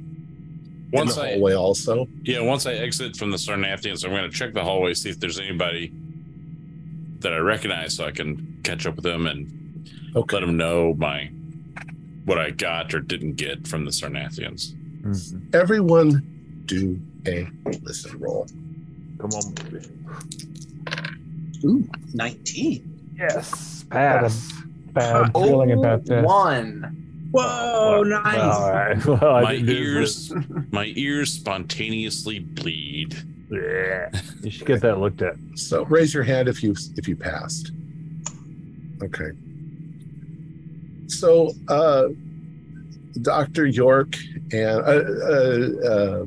Once 0.93 1.15
in 1.15 1.21
the 1.21 1.27
I 1.27 1.31
hallway 1.33 1.53
also. 1.55 2.07
yeah, 2.23 2.41
once 2.41 2.65
I 2.67 2.73
exit 2.73 3.15
from 3.17 3.31
the 3.31 3.37
Sarnathians, 3.37 4.05
I'm 4.05 4.11
going 4.11 4.29
to 4.29 4.35
check 4.35 4.53
the 4.53 4.63
hallway, 4.63 4.93
see 4.93 5.09
if 5.09 5.19
there's 5.19 5.39
anybody 5.39 5.91
that 7.19 7.33
I 7.33 7.37
recognize, 7.37 7.95
so 7.95 8.05
I 8.05 8.11
can 8.11 8.59
catch 8.63 8.85
up 8.85 8.95
with 8.95 9.03
them 9.05 9.27
and 9.27 9.89
Okay. 10.15 10.35
let 10.37 10.45
them 10.45 10.57
know 10.57 10.93
my 10.97 11.29
what 12.25 12.39
I 12.39 12.49
got 12.51 12.93
or 12.93 12.99
didn't 13.01 13.33
get 13.35 13.67
from 13.67 13.85
the 13.85 13.91
Sarnathians. 13.91 14.73
Mhm. 15.03 15.53
Everyone 15.53 16.63
do 16.65 16.99
a 17.27 17.47
listen 17.83 18.17
roll. 18.19 18.47
Come 19.19 19.29
on. 19.31 19.53
baby. 19.53 19.85
ooh, 21.63 21.87
19. 22.13 23.13
Yes. 23.17 23.85
Pass. 23.89 24.51
bad 24.93 25.31
feeling 25.33 25.71
about 25.73 26.05
this. 26.05 26.23
One. 26.25 27.27
Whoa, 27.31 28.01
Well, 28.01 28.05
nice. 28.05 28.39
All 28.39 28.71
right. 28.71 29.05
Well, 29.21 29.41
my 29.41 29.55
ears, 29.55 30.31
my 30.71 30.91
ears 30.95 31.33
spontaneously 31.33 32.39
bleed. 32.39 33.15
Yeah. 33.49 34.09
You 34.41 34.51
should 34.51 34.67
get 34.67 34.81
that 34.81 34.99
looked 34.99 35.21
at. 35.21 35.35
So 35.55 35.85
raise 35.85 36.13
your 36.13 36.23
hand 36.23 36.47
if 36.47 36.63
you 36.63 36.75
if 36.97 37.07
you 37.07 37.15
passed. 37.15 37.71
Okay. 39.03 39.31
So 41.07 41.51
uh 41.67 42.07
Dr. 43.21 43.65
York 43.65 44.15
and 44.51 44.81
uh, 44.81 45.03
uh, 45.23 45.87
uh 45.87 46.25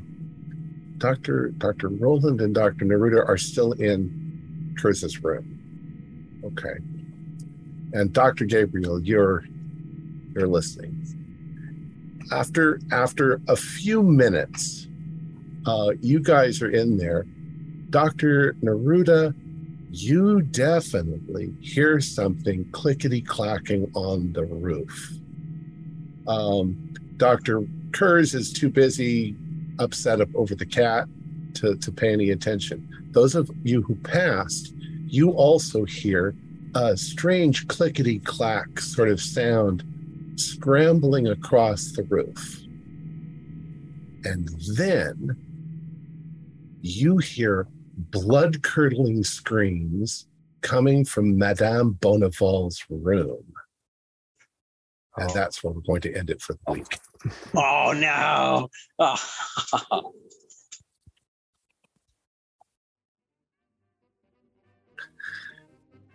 Dr. 0.99 1.51
Dr. 1.51 1.89
Roland 1.89 2.41
and 2.41 2.55
Dr. 2.55 2.85
Neruda 2.85 3.27
are 3.27 3.37
still 3.37 3.73
in 3.73 4.75
Kurtz's 4.81 5.23
room. 5.23 6.41
Okay. 6.45 6.79
And 7.93 8.13
Dr. 8.13 8.45
Gabriel, 8.45 9.01
you're 9.01 9.45
you're 10.35 10.49
listening. 10.49 10.95
After 12.33 12.81
after 12.93 13.41
a 13.49 13.57
few 13.57 14.03
minutes, 14.03 14.88
uh, 15.69 15.93
you 16.01 16.21
guys 16.21 16.63
are 16.63 16.71
in 16.71 16.97
there. 16.97 17.25
Dr. 17.91 18.55
Neruda, 18.63 19.35
you 19.91 20.43
definitely 20.43 21.55
hear 21.61 22.01
something 22.01 22.69
clickety 22.73 23.23
clacking 23.23 23.91
on 23.95 24.33
the 24.33 24.45
roof. 24.45 25.13
Um, 26.27 26.93
Dr. 27.17 27.63
Kurtz 27.93 28.35
is 28.35 28.53
too 28.53 28.69
busy 28.69 29.35
upset 29.79 30.21
up 30.21 30.29
over 30.35 30.55
the 30.55 30.67
cat 30.67 31.09
to, 31.55 31.77
to 31.77 31.93
pay 31.93 32.13
any 32.13 32.31
attention. 32.31 32.87
Those 33.13 33.35
of 33.35 33.51
you 33.65 33.83
who 33.83 33.95
passed, 33.97 34.75
you 35.07 35.31
also 35.31 35.85
hear 35.85 36.35
a 36.75 36.97
strange 36.97 37.67
clickety 37.69 38.19
clack 38.21 38.81
sort 38.81 39.09
of 39.09 39.21
sound 39.21 39.83
scrambling 40.37 41.27
across 41.27 41.93
the 41.93 42.03
roof. 42.05 42.63
And 44.25 44.49
then 44.77 45.37
you 46.81 47.19
hear 47.19 47.67
blood 47.97 48.63
curdling 48.63 49.25
screams 49.25 50.27
coming 50.61 51.05
from 51.05 51.37
Madame 51.39 51.93
Bonneval's 51.93 52.85
room. 52.89 53.45
And 55.17 55.31
Oh. 55.31 55.35
that's 55.35 55.65
where 55.65 55.73
we're 55.73 55.81
going 55.81 56.01
to 56.03 56.15
end 56.15 56.31
it 56.31 56.41
for 56.41 56.55
the 56.55 56.73
week. 56.73 56.99
Oh, 57.55 57.93
no. 57.93 58.69
Oh. 58.99 60.13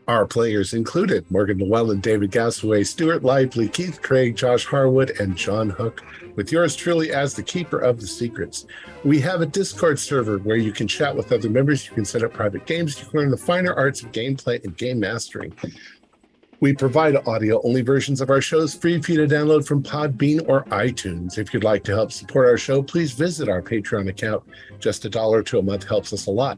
Our 0.08 0.26
players 0.26 0.74
included 0.74 1.30
Morgan 1.32 1.60
Llewellyn, 1.60 2.02
David 2.02 2.32
Gasaway, 2.32 2.86
Stuart 2.86 3.24
Lively, 3.24 3.70
Keith 3.70 4.02
Craig, 4.02 4.36
Josh 4.36 4.66
Harwood, 4.66 5.12
and 5.20 5.38
John 5.38 5.70
Hook, 5.70 6.04
with 6.36 6.52
yours 6.52 6.76
truly 6.76 7.12
as 7.12 7.34
the 7.34 7.44
keeper 7.44 7.80
of 7.80 8.00
the 8.00 8.08
secrets. 8.08 8.66
We 9.04 9.20
have 9.22 9.42
a 9.42 9.46
Discord 9.46 10.00
server 10.00 10.38
where 10.40 10.58
you 10.58 10.72
can 10.72 10.88
chat 10.88 11.16
with 11.16 11.32
other 11.32 11.50
members, 11.50 11.86
you 11.86 11.94
can 11.94 12.06
set 12.06 12.24
up 12.24 12.34
private 12.34 12.66
games, 12.66 13.00
you 13.00 13.06
can 13.06 13.20
learn 13.20 13.32
the 13.32 13.38
finer 13.38 13.74
arts 13.74 14.02
of 14.02 14.12
gameplay 14.12 14.64
and 14.64 14.76
game 14.78 15.00
mastering. 15.00 15.54
We 16.64 16.74
provide 16.74 17.18
audio 17.28 17.62
only 17.64 17.82
versions 17.82 18.22
of 18.22 18.30
our 18.30 18.40
shows 18.40 18.74
free 18.74 19.02
for 19.02 19.12
you 19.12 19.28
to 19.28 19.36
download 19.36 19.68
from 19.68 19.84
Podbean 19.84 20.48
or 20.48 20.64
iTunes. 20.66 21.38
If 21.38 21.54
you'd 21.54 21.66
like 21.66 21.84
to 21.84 21.92
help 21.92 22.14
support 22.14 22.48
our 22.48 22.58
show, 22.58 22.82
please 22.82 23.12
visit 23.12 23.50
our 23.50 23.62
Patreon 23.62 24.08
account. 24.08 24.44
Just 24.80 25.04
a 25.04 25.10
dollar 25.10 25.44
to 25.44 25.60
a 25.60 25.62
month 25.62 25.86
helps 25.86 26.14
us 26.14 26.28
a 26.28 26.32
lot. 26.32 26.58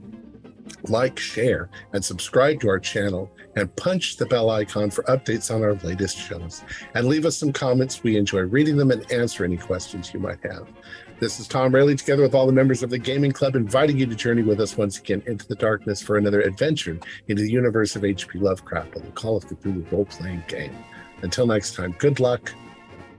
Like, 0.84 1.18
share, 1.18 1.70
and 1.94 2.06
subscribe 2.06 2.60
to 2.62 2.70
our 2.70 2.80
channel, 2.80 3.32
and 3.56 3.74
punch 3.76 4.18
the 4.18 4.26
bell 4.26 4.50
icon 4.50 4.90
for 4.90 5.04
updates 5.04 5.54
on 5.54 5.64
our 5.64 5.76
latest 5.76 6.18
shows. 6.18 6.64
And 6.94 7.08
leave 7.08 7.26
us 7.26 7.38
some 7.38 7.54
comments. 7.54 8.04
We 8.04 8.18
enjoy 8.18 8.42
reading 8.42 8.78
them 8.78 8.92
and 8.92 9.10
answer 9.12 9.44
any 9.44 9.58
questions 9.58 10.14
you 10.14 10.20
might 10.20 10.40
have. 10.44 10.68
This 11.20 11.40
is 11.40 11.48
Tom 11.48 11.74
Rayleigh, 11.74 11.96
together 11.96 12.24
with 12.24 12.36
all 12.36 12.46
the 12.46 12.52
members 12.52 12.84
of 12.84 12.90
the 12.90 12.98
Gaming 12.98 13.32
Club, 13.32 13.56
inviting 13.56 13.98
you 13.98 14.06
to 14.06 14.16
journey 14.16 14.44
with 14.44 14.60
us 14.60 14.78
once 14.78 15.00
again 15.00 15.24
into 15.26 15.48
the 15.48 15.56
darkness 15.56 16.02
for 16.02 16.18
another 16.18 16.42
adventure 16.42 17.00
into 17.30 17.42
the 17.42 17.52
universe 17.52 17.96
of 17.96 18.04
H.P. 18.04 18.40
Lovecraft 18.40 18.98
and 18.98 19.06
the 19.06 19.12
Call 19.12 19.38
of 19.38 19.46
Cthulhu 19.46 19.90
role 19.92 20.06
playing 20.06 20.44
game. 20.50 20.76
Until 21.22 21.48
next 21.48 21.76
time, 21.76 21.96
good 22.00 22.20
luck 22.20 22.54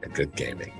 and 0.02 0.12
good 0.12 0.36
gaming. 0.36 0.72